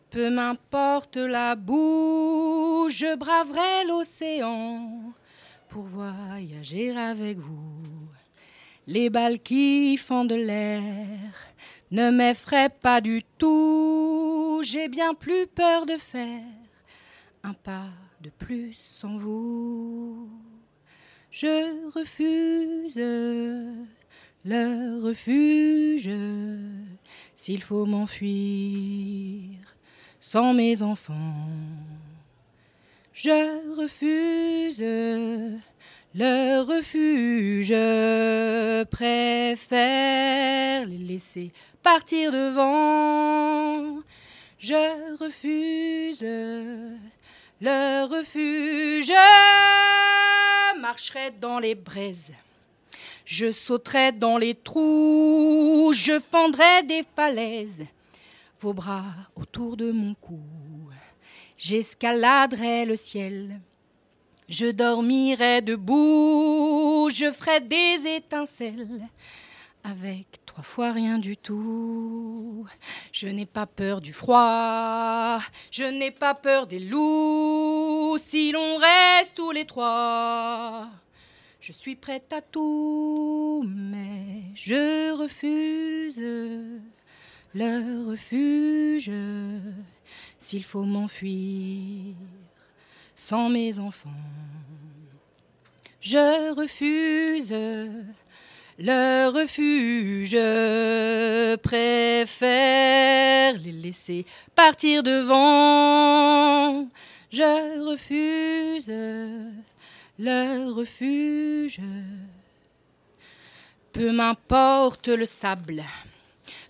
peu 0.09 0.29
m'importe 0.29 1.15
la 1.15 1.55
boue, 1.55 2.89
je 2.89 3.15
braverai 3.15 3.85
l'océan 3.87 5.13
pour 5.69 5.83
voyager 5.83 6.91
avec 6.97 7.37
vous. 7.37 8.00
Les 8.93 9.09
balles 9.09 9.39
qui 9.39 9.95
font 9.95 10.25
de 10.25 10.35
l'air 10.35 10.81
ne 11.91 12.11
m'effraient 12.11 12.67
pas 12.67 12.99
du 12.99 13.23
tout, 13.37 14.61
j'ai 14.65 14.89
bien 14.89 15.13
plus 15.13 15.47
peur 15.47 15.85
de 15.85 15.95
faire 15.95 16.43
un 17.41 17.53
pas 17.53 17.87
de 18.19 18.29
plus 18.29 18.73
sans 18.73 19.15
vous. 19.15 20.27
Je 21.31 21.89
refuse 21.91 22.97
le 24.43 25.01
refuge 25.01 26.11
s'il 27.33 27.63
faut 27.63 27.85
m'enfuir 27.85 29.55
sans 30.19 30.53
mes 30.53 30.81
enfants. 30.81 31.47
Je 33.13 33.73
refuse 33.77 34.83
le 36.13 36.61
refuge, 36.61 37.73
préfère 38.89 40.85
les 40.85 40.97
laisser 40.97 41.51
partir 41.81 42.31
devant. 42.31 44.01
Je 44.59 45.17
refuse 45.17 46.23
le 47.63 48.05
refuge, 48.05 49.13
marcherai 50.79 51.31
dans 51.39 51.59
les 51.59 51.75
braises. 51.75 52.31
Je 53.23 53.51
sauterai 53.51 54.11
dans 54.11 54.39
les 54.39 54.55
trous, 54.55 55.93
je 55.93 56.19
fendrai 56.19 56.81
des 56.83 57.05
falaises, 57.15 57.85
vos 58.59 58.73
bras 58.73 59.13
autour 59.35 59.77
de 59.77 59.91
mon 59.91 60.15
cou. 60.15 60.41
J'escaladerai 61.55 62.85
le 62.85 62.95
ciel, 62.95 63.61
Je 64.51 64.65
dormirai 64.69 65.61
debout, 65.61 67.09
je 67.09 67.31
ferai 67.31 67.61
des 67.61 68.05
étincelles 68.05 69.07
avec 69.81 70.27
trois 70.45 70.61
fois 70.61 70.91
rien 70.91 71.19
du 71.19 71.37
tout. 71.37 72.67
Je 73.13 73.29
n'ai 73.29 73.45
pas 73.45 73.65
peur 73.65 74.01
du 74.01 74.11
froid, 74.11 75.39
je 75.71 75.85
n'ai 75.85 76.11
pas 76.11 76.35
peur 76.35 76.67
des 76.67 76.79
loups, 76.79 78.17
si 78.17 78.51
l'on 78.51 78.75
reste 78.75 79.35
tous 79.35 79.51
les 79.51 79.65
trois. 79.65 80.89
Je 81.61 81.71
suis 81.71 81.95
prête 81.95 82.33
à 82.33 82.41
tout, 82.41 83.63
mais 83.65 84.43
je 84.53 85.13
refuse 85.17 86.19
le 87.53 88.09
refuge 88.09 89.11
s'il 90.37 90.65
faut 90.65 90.83
m'enfuir 90.83 92.15
sans 93.21 93.49
mes 93.49 93.77
enfants. 93.77 94.09
Je 96.01 96.53
refuse 96.55 97.53
le 98.79 99.29
refuge, 99.29 100.35
préfère 101.61 103.53
les 103.59 103.71
laisser 103.73 104.25
partir 104.55 105.03
devant. 105.03 106.87
Je 107.31 107.87
refuse 107.87 108.89
le 108.89 110.71
refuge. 110.71 111.79
Peu 113.93 114.11
m'importe 114.11 115.09
le 115.09 115.27
sable, 115.27 115.83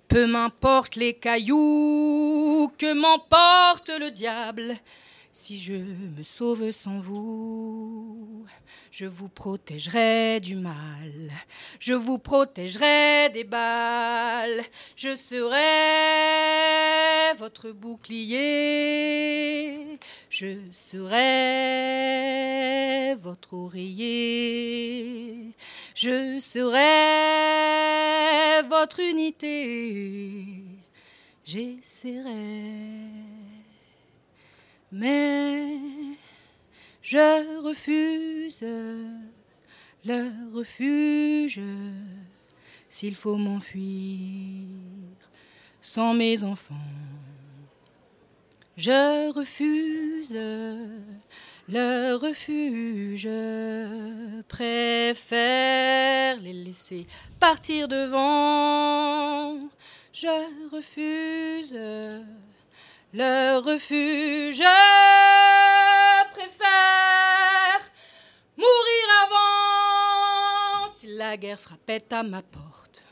peu 0.09 0.27
m'importe 0.27 0.97
les 0.97 1.13
cailloux, 1.13 2.73
que 2.77 2.91
m'emporte 2.93 3.89
le 3.89 4.11
diable. 4.11 4.75
Si 5.33 5.57
je 5.57 5.73
me 5.73 6.23
sauve 6.23 6.71
sans 6.71 6.99
vous, 6.99 8.45
je 8.91 9.05
vous 9.05 9.29
protégerai 9.29 10.41
du 10.41 10.57
mal, 10.57 11.31
je 11.79 11.93
vous 11.93 12.17
protégerai 12.17 13.29
des 13.29 13.45
balles, 13.45 14.61
je 14.97 15.15
serai 15.15 15.57
votre 17.37 17.71
bouclier, 17.71 18.37
je 20.29 20.57
serai 20.73 21.15
votre 23.15 23.53
oreiller, 23.53 23.93
je 25.95 26.41
serai 26.41 26.91
votre 28.67 28.99
unité, 28.99 30.65
j'essaierai 31.45 33.40
mais 34.91 35.77
je 37.01 37.61
refuse 37.61 38.65
le 40.05 40.53
refuge 40.53 41.61
s'il 42.89 43.15
faut 43.15 43.35
m'enfuir 43.35 44.67
sans 45.81 46.13
mes 46.13 46.43
enfants. 46.43 46.75
Je 48.77 49.31
refuse 49.31 50.33
le 51.67 52.15
refuge, 52.15 53.29
préfère 54.47 56.39
les 56.41 56.53
laisser 56.53 57.07
partir 57.39 57.87
devant. 57.87 59.57
Je 60.13 60.69
refuse 60.71 61.77
le 63.13 63.59
refuge. 63.59 64.57
Je 64.57 66.31
préfère 66.31 67.81
mourir 68.57 69.05
avant 69.25 70.93
si 70.95 71.07
la 71.07 71.37
guerre 71.37 71.59
frappait 71.59 72.05
à 72.11 72.23
ma 72.23 72.41
porte, 72.41 73.03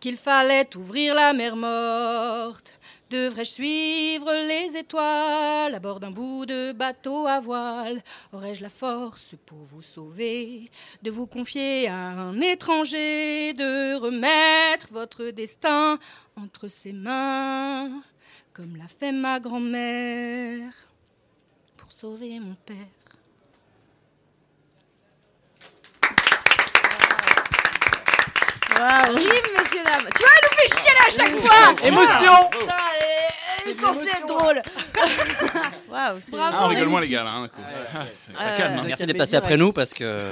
qu'il 0.00 0.16
fallait 0.16 0.76
ouvrir 0.76 1.14
la 1.14 1.32
mer 1.32 1.56
morte. 1.56 2.72
Devrais-je 3.08 3.50
suivre 3.50 4.32
les 4.48 4.76
étoiles 4.76 5.72
à 5.72 5.78
bord 5.78 6.00
d'un 6.00 6.10
bout 6.10 6.44
de 6.44 6.72
bateau 6.72 7.28
à 7.28 7.38
voile? 7.38 8.02
Aurais-je 8.32 8.62
la 8.62 8.68
force 8.68 9.36
pour 9.46 9.58
vous 9.58 9.82
sauver, 9.82 10.72
de 11.02 11.12
vous 11.12 11.28
confier 11.28 11.86
à 11.86 11.94
un 11.94 12.40
étranger, 12.40 13.52
de 13.52 13.94
remettre 13.94 14.88
votre 14.90 15.26
destin 15.30 16.00
entre 16.36 16.66
ses 16.66 16.92
mains? 16.92 18.02
Comme 18.56 18.76
l'a 18.78 18.88
fait 18.88 19.12
ma 19.12 19.38
grand-mère 19.38 20.72
pour 21.76 21.92
sauver 21.92 22.40
mon 22.40 22.54
père. 22.64 22.76
Waouh. 28.78 29.14
Rime, 29.14 29.28
messieurs, 29.58 29.84
dames. 29.84 30.08
Tu 30.14 30.22
vois, 30.22 30.30
elle 30.32 30.48
nous 30.48 30.56
fait 30.56 30.70
chialer 30.74 31.04
à 31.06 31.10
chaque 31.10 31.36
fois. 31.36 31.86
Émotion. 31.86 32.50
Est 33.68 33.80
censée 33.80 34.08
être 34.08 34.26
drôle. 34.26 34.62
Waouh, 35.90 36.18
c'est 36.20 36.36
Ah, 36.38 36.60
on 36.64 36.68
rigole 36.68 36.88
moins, 36.88 37.00
les 37.00 37.08
gars, 37.08 37.24
là. 37.24 37.32
hein. 37.36 37.50
Ah, 37.56 37.96
ça 37.96 38.42
Euh, 38.44 38.56
calme. 38.58 38.78
hein. 38.78 38.84
Merci 38.86 39.06
d'être 39.06 39.18
passé 39.18 39.36
après 39.36 39.56
nous 39.56 39.72
parce 39.72 39.92
que. 39.94 40.04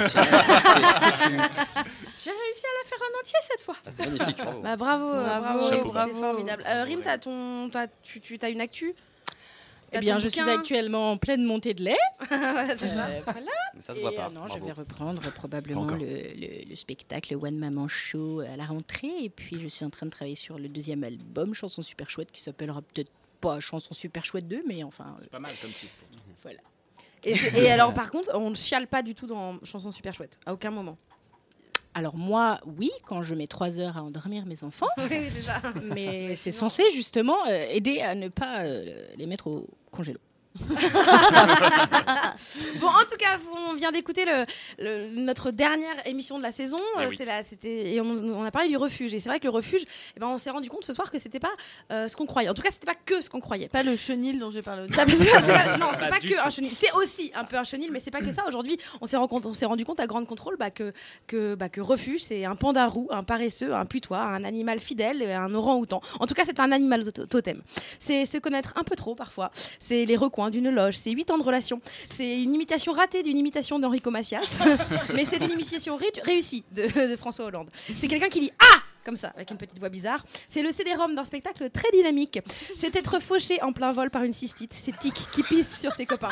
J'ai 2.16 2.30
réussi 2.30 2.64
à 2.64 2.74
la 2.78 2.88
faire 2.88 2.98
en 3.00 3.20
entier 3.20 3.38
cette 3.50 3.60
fois. 3.60 3.76
c'est 3.96 4.06
magnifique, 4.06 4.38
bravo. 4.38 4.60
Bah, 4.62 4.76
bravo, 4.76 5.04
euh, 5.12 5.24
Bravo, 5.24 5.42
bravo, 5.44 5.68
Chapeau. 5.70 5.88
c'était 5.88 5.94
bravo. 5.94 6.20
formidable. 6.20 6.64
Euh, 6.66 6.84
Rim, 6.84 7.00
t'as 7.02 7.18
ton, 7.18 7.68
t'as- 7.70 7.88
tu, 8.02 8.20
tu 8.20 8.38
as 8.40 8.48
une 8.48 8.60
actu? 8.60 8.94
Eh 9.96 10.00
bien, 10.00 10.18
je 10.18 10.28
suis 10.28 10.40
actuellement 10.40 11.12
en 11.12 11.16
pleine 11.16 11.44
montée 11.44 11.72
de 11.74 11.84
lait. 11.84 11.96
Voilà, 12.28 12.76
c'est 12.76 12.88
ça. 12.88 13.04
Euh, 13.06 13.20
voilà. 13.24 13.50
Mais 13.76 13.82
ça 13.82 13.94
se 13.94 14.00
voit 14.00 14.12
Et, 14.12 14.16
pas, 14.16 14.26
euh, 14.26 14.30
non, 14.30 14.42
je 14.44 14.48
bravo. 14.48 14.66
vais 14.66 14.72
reprendre 14.72 15.22
probablement 15.32 15.82
Encore. 15.82 15.98
le, 15.98 16.04
le- 16.06 16.68
le 16.68 16.74
spectacle 16.74 17.36
One 17.40 17.58
Maman 17.58 17.86
Show 17.86 18.40
à 18.40 18.56
la 18.56 18.64
rentrée. 18.64 19.12
Et 19.22 19.28
puis, 19.30 19.60
je 19.62 19.68
suis 19.68 19.84
en 19.84 19.90
train 19.90 20.06
de 20.06 20.10
travailler 20.10 20.34
sur 20.34 20.58
le 20.58 20.68
deuxième 20.68 21.04
album, 21.04 21.54
Chanson 21.54 21.82
Super 21.82 22.10
Chouette, 22.10 22.32
qui 22.32 22.40
s'appellera 22.42 22.80
peut-être 22.82 23.10
pas 23.44 23.60
Chanson 23.60 23.94
Super 23.94 24.24
Chouette 24.24 24.48
2, 24.48 24.62
mais 24.66 24.82
enfin. 24.82 25.16
C'est 25.20 25.30
pas 25.30 25.38
mal 25.38 25.52
comme 25.60 25.70
titre. 25.70 25.92
Voilà. 26.42 26.60
Et, 27.24 27.70
alors, 27.70 27.94
par 27.94 28.10
contre, 28.10 28.30
on 28.34 28.50
ne 28.50 28.54
chiale 28.54 28.86
pas 28.86 29.02
du 29.02 29.14
tout 29.14 29.26
dans 29.26 29.58
Chanson 29.64 29.90
Super 29.90 30.12
Chouette, 30.12 30.38
à 30.46 30.52
aucun 30.52 30.70
moment. 30.70 30.98
Alors 31.94 32.16
moi, 32.16 32.58
oui, 32.66 32.90
quand 33.06 33.22
je 33.22 33.34
mets 33.36 33.46
trois 33.46 33.78
heures 33.78 33.96
à 33.96 34.02
endormir 34.02 34.46
mes 34.46 34.64
enfants, 34.64 34.88
Oui, 35.10 35.30
ça. 35.30 35.62
mais 35.80 36.34
c'est 36.36 36.50
censé 36.50 36.82
justement 36.92 37.46
euh, 37.46 37.66
aider 37.70 38.00
à 38.00 38.14
ne 38.16 38.28
pas 38.28 38.64
euh, 38.64 39.06
les 39.16 39.26
mettre 39.26 39.46
au 39.46 39.68
congélo. 39.92 40.18
bon, 42.80 42.86
en 42.86 43.04
tout 43.08 43.16
cas, 43.18 43.38
on 43.68 43.74
vient 43.74 43.90
d'écouter 43.92 44.24
le, 44.24 44.44
le- 44.78 45.08
notre 45.20 45.50
dernière 45.50 46.06
émission 46.06 46.38
de 46.38 46.42
la 46.42 46.50
saison. 46.52 46.76
Oui. 46.98 47.14
C'est 47.16 47.24
la- 47.24 47.42
c'était 47.42 47.92
et 47.94 48.00
on, 48.00 48.06
on 48.06 48.44
a 48.44 48.50
parlé 48.50 48.68
du 48.68 48.76
refuge. 48.76 49.12
Et 49.14 49.18
c'est 49.18 49.28
vrai 49.28 49.38
que 49.40 49.44
le 49.44 49.50
refuge, 49.50 49.82
eh 50.16 50.20
ben, 50.20 50.28
on 50.28 50.38
s'est 50.38 50.50
rendu 50.50 50.68
compte 50.68 50.84
ce 50.84 50.92
soir 50.92 51.10
que 51.10 51.18
c'était 51.18 51.40
pas 51.40 51.52
euh, 51.92 52.08
ce 52.08 52.16
qu'on 52.16 52.26
croyait. 52.26 52.48
En 52.48 52.54
tout 52.54 52.62
cas, 52.62 52.70
c'était 52.70 52.86
pas 52.86 52.94
que 52.94 53.20
ce 53.20 53.28
qu'on 53.30 53.40
croyait. 53.40 53.68
Pas 53.68 53.82
le 53.82 53.96
chenil 53.96 54.38
dont 54.38 54.50
j'ai 54.50 54.62
parlé 54.62 54.82
au 54.82 54.86
début. 54.86 54.96
Ça, 54.96 55.04
c'est 55.06 55.24
pas- 55.30 55.40
c'est 55.40 55.52
pas- 55.52 55.76
non, 55.78 55.86
c'est 55.98 56.08
Pas 56.08 56.20
que 56.20 56.28
tout. 56.28 56.34
un 56.44 56.50
chenil. 56.50 56.70
C'est 56.74 56.92
aussi 56.92 57.32
un 57.34 57.44
peu 57.44 57.56
un 57.56 57.64
chenil, 57.64 57.90
mais 57.90 57.98
c'est 58.00 58.10
pas 58.12 58.20
que 58.20 58.30
ça. 58.30 58.46
Aujourd'hui, 58.46 58.78
on 59.00 59.06
s'est 59.06 59.16
rencontré- 59.16 59.50
on 59.50 59.54
s'est 59.54 59.66
rendu 59.66 59.84
compte 59.84 60.00
à 60.00 60.06
grande 60.06 60.26
contrôle 60.26 60.56
bah, 60.56 60.70
que 60.70 60.92
que 61.26 61.54
bah, 61.54 61.68
que 61.68 61.80
refuge, 61.80 62.22
c'est 62.22 62.44
un 62.44 62.56
pandarou, 62.56 63.08
un 63.10 63.24
paresseux, 63.24 63.74
un 63.74 63.86
putois, 63.86 64.20
un 64.20 64.44
animal 64.44 64.78
fidèle, 64.80 65.22
et 65.22 65.32
un 65.32 65.52
orang-outan. 65.54 66.00
En 66.20 66.26
tout 66.26 66.34
cas, 66.34 66.44
c'est 66.46 66.60
un 66.60 66.70
animal 66.72 67.12
to- 67.12 67.26
totem. 67.26 67.62
C'est 67.98 68.24
se 68.24 68.38
connaître 68.38 68.72
un 68.76 68.84
peu 68.84 68.94
trop 68.96 69.14
parfois. 69.14 69.50
C'est 69.80 70.04
les 70.04 70.16
recoins 70.16 70.43
d'une 70.50 70.70
loge. 70.70 70.94
C'est 70.96 71.10
huit 71.10 71.30
ans 71.30 71.38
de 71.38 71.42
relation. 71.42 71.80
C'est 72.16 72.40
une 72.42 72.54
imitation 72.54 72.92
ratée 72.92 73.22
d'une 73.22 73.36
imitation 73.38 73.78
d'Enrico 73.78 74.10
Macias, 74.10 74.42
mais 75.14 75.24
c'est 75.24 75.38
une 75.38 75.50
imitation 75.52 75.96
ré- 75.96 76.12
réussie 76.24 76.64
de 76.72 77.16
François 77.16 77.46
Hollande. 77.46 77.68
C'est 77.96 78.08
quelqu'un 78.08 78.28
qui 78.28 78.40
dit 78.40 78.50
ah 78.60 78.78
comme 79.04 79.16
ça, 79.16 79.28
avec 79.36 79.50
une 79.50 79.56
petite 79.58 79.78
voix 79.78 79.88
bizarre. 79.88 80.24
C'est 80.48 80.62
le 80.62 80.72
CD-ROM 80.72 81.14
d'un 81.14 81.24
spectacle 81.24 81.70
très 81.70 81.90
dynamique. 81.92 82.38
C'est 82.74 82.94
être 82.96 83.20
fauché 83.20 83.62
en 83.62 83.72
plein 83.72 83.92
vol 83.92 84.10
par 84.10 84.22
une 84.24 84.32
cystite. 84.32 84.72
C'est 84.72 84.96
Tic 84.98 85.14
qui 85.32 85.42
pisse 85.42 85.78
sur 85.80 85.92
ses 85.92 86.06
copains. 86.06 86.30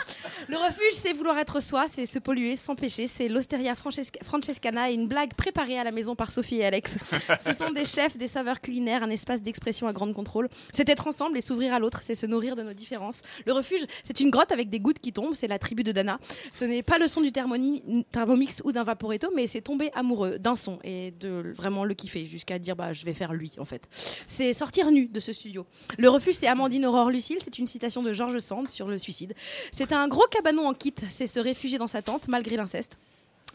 Le 0.49 0.57
refuge, 0.57 0.95
c'est 0.95 1.13
vouloir 1.13 1.39
être 1.39 1.61
soi, 1.61 1.87
c'est 1.89 2.07
se 2.07 2.19
polluer 2.19 2.57
sans 2.57 2.75
péché. 2.75 3.07
C'est 3.07 3.29
l'Osteria 3.29 3.75
Francesca- 3.75 4.23
Francescana 4.23 4.91
et 4.91 4.95
une 4.95 5.07
blague 5.09 5.35
préparée 5.35 5.79
à 5.79 5.85
la 5.85 5.91
maison 5.93 6.15
par 6.17 6.31
Sophie 6.31 6.57
et 6.57 6.65
Alex. 6.65 6.97
Ce 7.45 7.53
sont 7.53 7.71
des 7.71 7.85
chefs, 7.85 8.17
des 8.17 8.29
saveurs 8.29 8.61
culinaires, 8.61 9.03
un 9.03 9.11
espace 9.11 9.43
d'expression 9.43 9.87
à 9.87 9.93
grande 9.93 10.15
contrôle. 10.15 10.49
C'est 10.73 10.89
être 10.89 11.07
ensemble 11.07 11.37
et 11.37 11.41
s'ouvrir 11.41 11.75
à 11.75 11.79
l'autre, 11.79 12.01
c'est 12.03 12.15
se 12.15 12.27
nourrir 12.27 12.57
de 12.57 12.63
nos 12.63 12.73
différences. 12.73 13.21
Le 13.47 13.53
refuge, 13.53 13.85
c'est 14.05 14.21
une 14.21 14.31
grotte 14.31 14.53
avec 14.53 14.71
des 14.71 14.81
gouttes 14.81 14.99
qui 14.99 15.13
tombent, 15.13 15.35
c'est 15.35 15.49
la 15.49 15.59
tribu 15.59 15.83
de 15.85 15.93
Dana. 15.93 16.19
Ce 16.53 16.65
n'est 16.65 16.83
pas 16.83 16.99
le 16.99 17.09
son 17.09 17.21
du 17.21 17.33
thermomix 17.33 18.63
ou 18.65 18.73
d'un 18.73 18.85
vaporetto, 18.85 19.31
mais 19.35 19.47
c'est 19.47 19.61
tomber 19.61 19.91
amoureux 19.95 20.39
d'un 20.39 20.57
son 20.57 20.79
et 20.85 21.11
de 21.13 21.53
vraiment 21.55 21.85
le 21.85 21.95
kiffer 21.95 22.25
jusqu'à 22.27 22.59
dire 22.63 22.77
bah 22.77 22.93
je 22.93 23.05
vais 23.05 23.13
faire 23.15 23.33
lui 23.33 23.53
en 23.59 23.65
fait. 23.65 23.89
C'est 24.27 24.53
sortir 24.53 24.91
nu 24.91 25.07
de 25.07 25.21
ce 25.21 25.33
studio. 25.33 25.67
Le 25.99 26.09
refuge, 26.09 26.35
c'est 26.35 26.47
Amandine 26.47 26.87
Aurore 26.87 27.11
Lucille, 27.11 27.39
c'est 27.43 27.59
une 27.59 27.67
citation 27.67 28.03
de 28.03 28.13
Georges 28.13 28.39
Sand 28.39 28.69
sur 28.69 28.89
le 28.89 28.99
suicide. 28.99 29.35
C'est 29.73 29.93
un 29.93 30.09
gros 30.09 30.27
cabanon 30.31 30.67
en 30.67 30.75
kit, 30.75 30.95
c'est 31.09 31.27
se 31.27 31.41
réfugier 31.41 31.79
dans 31.79 31.87
sa 31.87 32.03
tente 32.03 32.29
malgré 32.29 32.57
l'inceste. 32.57 32.99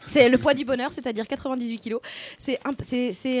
C'est 0.06 0.28
le 0.28 0.38
poids 0.38 0.54
du 0.54 0.64
bonheur, 0.64 0.92
c'est-à-dire 0.92 1.26
98 1.26 1.78
kilos. 1.78 2.00
C'est 2.38 2.58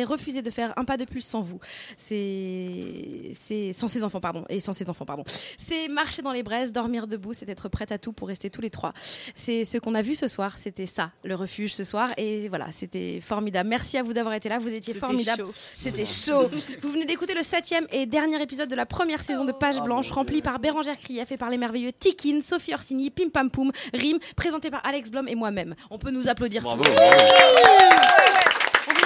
refuser 0.04 0.42
de 0.42 0.50
faire 0.50 0.72
un 0.76 0.84
pas 0.84 0.96
de 0.96 1.04
plus 1.04 1.20
sans 1.22 1.40
vous. 1.42 1.60
C'est 1.96 3.72
sans 3.72 3.88
ses 3.88 4.04
enfants, 4.04 4.20
pardon, 4.20 4.44
et 4.48 4.60
sans 4.60 4.72
ses 4.72 4.88
enfants, 4.90 5.04
pardon. 5.04 5.24
C'est 5.56 5.88
marcher 5.88 6.22
dans 6.22 6.32
les 6.32 6.42
braises, 6.42 6.72
dormir 6.72 7.06
debout, 7.06 7.32
c'est 7.34 7.48
être 7.48 7.68
prête 7.68 7.92
à 7.92 7.98
tout 7.98 8.12
pour 8.12 8.28
rester 8.28 8.50
tous 8.50 8.60
les 8.60 8.70
trois. 8.70 8.92
C'est 9.36 9.64
ce 9.64 9.78
qu'on 9.78 9.94
a 9.94 10.02
vu 10.02 10.14
ce 10.14 10.28
soir, 10.28 10.56
c'était 10.58 10.86
ça, 10.86 11.10
le 11.24 11.34
refuge 11.34 11.74
ce 11.74 11.84
soir, 11.84 12.10
et 12.16 12.48
voilà, 12.48 12.70
c'était 12.72 13.20
formidable. 13.20 13.68
Merci 13.68 13.98
à 13.98 14.02
vous 14.02 14.12
d'avoir 14.12 14.34
été 14.34 14.48
là, 14.48 14.58
vous 14.58 14.68
étiez 14.68 14.92
C'était 14.94 14.98
formidable. 14.98 15.42
chaud. 15.42 15.52
C'était 15.78 16.04
chaud. 16.04 16.50
vous 16.82 16.88
venez 16.88 17.06
d'écouter 17.06 17.34
le 17.34 17.42
septième 17.42 17.86
et 17.92 18.06
dernier 18.06 18.40
épisode 18.42 18.68
de 18.68 18.74
la 18.74 18.86
première 18.86 19.22
saison 19.22 19.44
de 19.44 19.52
Page 19.52 19.80
Blanche, 19.82 20.10
rempli 20.10 20.42
par 20.42 20.58
Bérangère 20.58 20.98
Krief 20.98 21.30
et 21.30 21.36
par 21.36 21.50
les 21.50 21.58
merveilleux 21.58 21.92
Tikin, 21.92 22.40
Sophie 22.40 22.74
Orsini, 22.74 23.10
Pim 23.10 23.28
Pam 23.30 23.50
Poum, 23.50 23.70
Rim, 23.94 24.18
présenté 24.36 24.70
par 24.70 24.84
Alex 24.84 25.10
Blom 25.10 25.28
et 25.28 25.34
moi-même. 25.34 25.74
On 25.90 25.98
peut 25.98 26.10
nous 26.10 26.28
applaudir 26.28 26.47
Bravo, 26.56 26.82
tous. 26.82 26.94
bravo. 26.94 28.57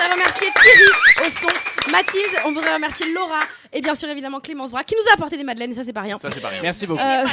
On 0.02 0.08
voudrait 0.08 0.14
remercier 0.24 0.48
Thierry 0.60 1.28
au 1.28 1.30
son, 1.30 1.90
Mathilde, 1.90 2.32
on 2.44 2.52
voudrait 2.52 2.74
remercier 2.74 3.12
Laura 3.12 3.40
et 3.74 3.80
bien 3.80 3.94
sûr 3.94 4.08
évidemment 4.08 4.40
Clémence 4.40 4.70
Bras 4.70 4.84
qui 4.84 4.94
nous 4.94 5.10
a 5.10 5.14
apporté 5.14 5.36
des 5.36 5.44
madeleines 5.44 5.70
et 5.70 5.74
ça 5.74 5.84
c'est 5.84 5.92
pas 5.92 6.02
rien. 6.02 6.18
Ça, 6.18 6.30
c'est 6.30 6.40
pas 6.40 6.48
rien. 6.48 6.60
Merci 6.62 6.86
beaucoup. 6.86 7.00
Euh, 7.02 7.24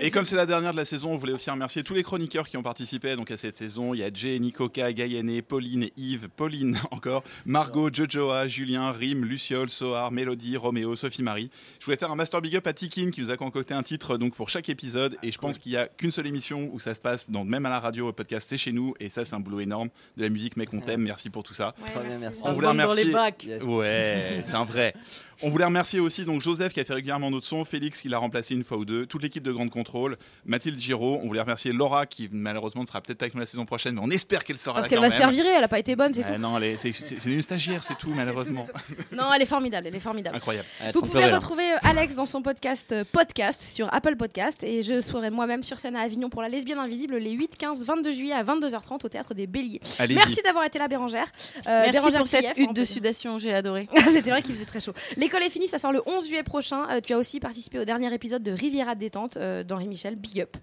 Et 0.00 0.10
comme 0.10 0.24
c'est 0.24 0.36
la 0.36 0.46
dernière 0.46 0.72
de 0.72 0.76
la 0.76 0.84
saison, 0.84 1.12
on 1.12 1.16
voulait 1.16 1.32
aussi 1.32 1.50
remercier 1.50 1.82
tous 1.82 1.94
les 1.94 2.02
chroniqueurs 2.02 2.46
qui 2.48 2.56
ont 2.56 2.62
participé 2.62 3.16
donc 3.16 3.30
à 3.30 3.36
cette 3.36 3.56
saison. 3.56 3.94
Il 3.94 4.00
y 4.00 4.04
a 4.04 4.10
Jay, 4.12 4.38
Nikoka, 4.38 4.92
Gaïané, 4.92 5.42
Pauline, 5.42 5.88
Yves, 5.96 6.28
Pauline 6.28 6.78
encore, 6.90 7.22
Margot, 7.46 7.90
Jojoa, 7.92 8.46
Julien, 8.48 8.92
Rim, 8.92 9.24
Luciole, 9.24 9.68
Soar, 9.68 10.10
Mélodie, 10.12 10.56
Roméo, 10.56 10.96
Sophie 10.96 11.22
Marie. 11.22 11.50
Je 11.80 11.84
voulais 11.84 11.96
faire 11.98 12.10
un 12.10 12.16
master 12.16 12.40
big 12.40 12.56
up 12.56 12.66
à 12.66 12.72
Tikin 12.72 13.10
qui 13.10 13.20
nous 13.22 13.30
a 13.30 13.36
concocté 13.36 13.74
un 13.74 13.82
titre 13.82 14.16
donc 14.16 14.34
pour 14.34 14.48
chaque 14.48 14.68
épisode. 14.68 15.16
Et 15.22 15.32
je 15.32 15.38
pense 15.38 15.58
qu'il 15.58 15.72
y 15.72 15.76
a 15.76 15.86
qu'une 15.86 16.10
seule 16.10 16.26
émission 16.26 16.70
où 16.72 16.80
ça 16.80 16.94
se 16.94 17.00
passe, 17.00 17.28
donc 17.28 17.46
même 17.46 17.66
à 17.66 17.70
la 17.70 17.80
radio, 17.80 18.08
au 18.08 18.12
podcast, 18.12 18.46
c'est 18.48 18.58
chez 18.58 18.72
nous. 18.72 18.94
Et 19.00 19.08
ça, 19.10 19.24
c'est 19.24 19.34
un 19.34 19.40
boulot 19.40 19.60
énorme. 19.60 19.88
De 20.16 20.22
la 20.22 20.28
musique, 20.28 20.56
mec, 20.56 20.70
on 20.72 20.80
t'aime. 20.80 21.02
Merci 21.02 21.30
pour 21.30 21.42
tout 21.42 21.54
ça. 21.54 21.74
Très 21.92 22.04
bien, 22.04 22.18
merci. 22.18 22.40
On 22.44 22.50
On 22.50 22.52
voulait 22.52 22.66
bande 22.68 22.76
dans 22.78 22.82
les 22.84 22.90
remercier. 22.90 23.12
bacs. 23.12 23.44
Yes. 23.44 23.62
Ouais, 23.62 24.42
c'est 24.46 24.54
un 24.54 24.64
vrai. 24.64 24.94
On 25.40 25.50
voulait 25.50 25.66
remercier 25.66 26.00
aussi 26.00 26.24
donc 26.24 26.40
Joseph 26.40 26.72
qui 26.72 26.80
a 26.80 26.84
fait 26.84 26.94
régulièrement 26.94 27.30
notre 27.30 27.46
son, 27.46 27.64
Félix 27.64 28.00
qui 28.00 28.08
l'a 28.08 28.18
remplacé 28.18 28.54
une 28.56 28.64
fois 28.64 28.76
ou 28.76 28.84
deux, 28.84 29.06
toute 29.06 29.22
l'équipe 29.22 29.44
de 29.44 29.52
Grande 29.52 29.70
Contrôle, 29.70 30.16
Mathilde 30.44 30.80
Giraud. 30.80 31.20
On 31.22 31.28
voulait 31.28 31.40
remercier 31.40 31.70
Laura 31.70 32.06
qui 32.06 32.28
malheureusement 32.32 32.82
ne 32.82 32.88
sera 32.88 33.00
peut-être 33.00 33.18
pas 33.18 33.26
avec 33.26 33.34
nous 33.34 33.40
la 33.40 33.46
saison 33.46 33.64
prochaine, 33.64 33.94
mais 33.94 34.00
on 34.02 34.10
espère 34.10 34.42
qu'elle 34.42 34.58
sera 34.58 34.74
Parce 34.74 34.88
qu'elle 34.88 34.98
va 34.98 35.10
se 35.10 35.14
faire 35.14 35.30
virer, 35.30 35.50
elle 35.50 35.62
a 35.62 35.68
pas 35.68 35.78
été 35.78 35.94
bonne, 35.94 36.12
c'est 36.12 36.24
tout. 36.24 36.32
non, 36.40 36.56
elle 36.56 36.64
est- 36.64 36.76
c'est 36.78 36.92
c'est- 36.92 37.20
c'est 37.20 37.30
une 37.30 37.40
stagiaire, 37.40 37.84
c'est 37.84 37.96
tout 37.96 38.12
malheureusement. 38.16 38.66
Non, 39.12 39.32
elle 39.32 39.42
est 39.42 39.46
formidable, 39.46 39.86
elle 39.86 39.94
est 39.94 40.00
formidable. 40.00 40.34
Incroyable. 40.34 40.66
Elle 40.82 40.92
Vous 40.92 41.02
pouvez 41.02 41.32
retrouver 41.32 41.70
euh, 41.72 41.76
Alex 41.88 42.16
dans 42.16 42.26
son 42.26 42.42
podcast 42.42 42.90
euh, 42.90 43.04
podcast 43.12 43.62
sur 43.62 43.94
Apple 43.94 44.16
Podcast 44.16 44.64
et 44.64 44.82
je 44.82 45.00
serai 45.00 45.30
moi-même 45.30 45.62
sur 45.62 45.78
scène 45.78 45.94
à 45.94 46.00
Avignon 46.00 46.30
pour 46.30 46.42
la 46.42 46.48
lesbienne 46.48 46.78
invisible 46.80 47.16
les 47.16 47.30
8, 47.30 47.56
15, 47.56 47.84
22 47.84 48.10
juillet 48.10 48.32
à 48.34 48.42
22h30 48.42 49.04
au 49.06 49.08
théâtre 49.08 49.34
des 49.34 49.46
Béliers. 49.46 49.80
Allez-y. 50.00 50.16
Merci 50.16 50.42
d'avoir 50.44 50.64
été 50.64 50.80
là 50.80 50.88
Bérangère. 50.88 51.28
Euh, 51.68 51.77
Merci 51.80 51.92
Bérangère 51.92 52.18
pour 52.20 52.28
cette 52.28 52.56
hutte 52.58 52.72
de 52.74 52.84
sudation, 52.84 53.38
j'ai 53.38 53.52
adoré. 53.54 53.88
C'était 54.12 54.30
vrai 54.30 54.42
qu'il 54.42 54.54
faisait 54.54 54.64
très 54.66 54.80
chaud. 54.80 54.92
L'école 55.16 55.42
est 55.42 55.50
finie, 55.50 55.68
ça 55.68 55.78
sort 55.78 55.92
le 55.92 56.02
11 56.06 56.26
juillet 56.26 56.42
prochain. 56.42 56.86
Euh, 56.90 57.00
tu 57.04 57.12
as 57.14 57.18
aussi 57.18 57.40
participé 57.40 57.78
au 57.78 57.84
dernier 57.84 58.12
épisode 58.12 58.42
de 58.42 58.50
Riviera 58.52 58.94
de 58.94 59.00
détente 59.00 59.36
euh, 59.36 59.62
d'Henri 59.64 59.88
Michel, 59.88 60.16
Big 60.16 60.40
Up. 60.40 60.56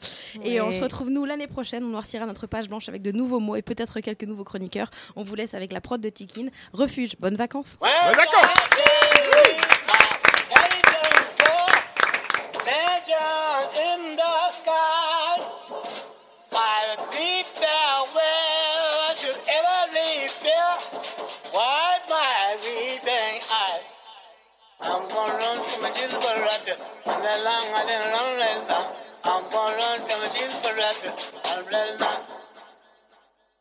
Et 0.43 0.59
Ouais. 0.59 0.61
on 0.61 0.71
se 0.71 0.79
retrouve 0.79 1.09
nous 1.09 1.25
l'année 1.25 1.47
prochaine. 1.47 1.83
On 1.83 1.89
noircira 1.89 2.25
notre 2.25 2.47
page 2.47 2.67
blanche 2.69 2.89
avec 2.89 3.01
de 3.01 3.11
nouveaux 3.11 3.39
mots 3.39 3.55
et 3.55 3.61
peut-être 3.61 3.99
quelques 3.99 4.23
nouveaux 4.23 4.43
chroniqueurs. 4.43 4.89
On 5.15 5.23
vous 5.23 5.35
laisse 5.35 5.53
avec 5.53 5.71
la 5.73 5.81
prod 5.81 5.99
de 6.01 6.09
Tikin. 6.09 6.47
Refuge, 6.73 7.11
bonnes 7.19 7.35
vacances. 7.35 7.77
Legend 7.81 8.94
gonna 25.25 25.37
run 25.39 25.57
to 25.57 25.81
my 25.81 25.89
little 25.89 26.19
brother. 26.21 26.75
And 27.05 27.21
the 27.25 27.33
long 27.45 27.67
I 27.73 27.81
didn't 27.89 28.13
run 28.13 28.31
like 28.41 28.63
that. 28.69 28.85
I'm 29.25 29.43
gonna 29.49 29.75
run 29.81 29.97
to 30.05 30.15
my 30.21 30.27
little 30.37 30.61
brother. 30.61 31.11
I'm 31.45 31.65
ready 31.65 31.95
now. 31.99 32.19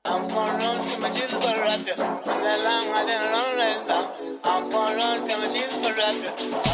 I'm 0.05 0.29
gonna 0.29 0.59
run 0.61 0.77
to 0.89 0.95
my 1.01 1.09
little 1.09 1.41
brother. 1.41 1.95
And 2.31 2.41
the 2.45 2.55
long 2.67 2.87
I 2.93 3.03
didn't 3.09 3.29
run 3.35 3.51
like 3.63 3.83
that. 3.89 4.07
I'm 4.45 4.71
gonna 4.71 4.97
run 4.97 5.29
to 5.29 5.35
my 5.41 5.47
little 5.57 5.81
brother. 5.81 6.33
I'm 6.69 6.74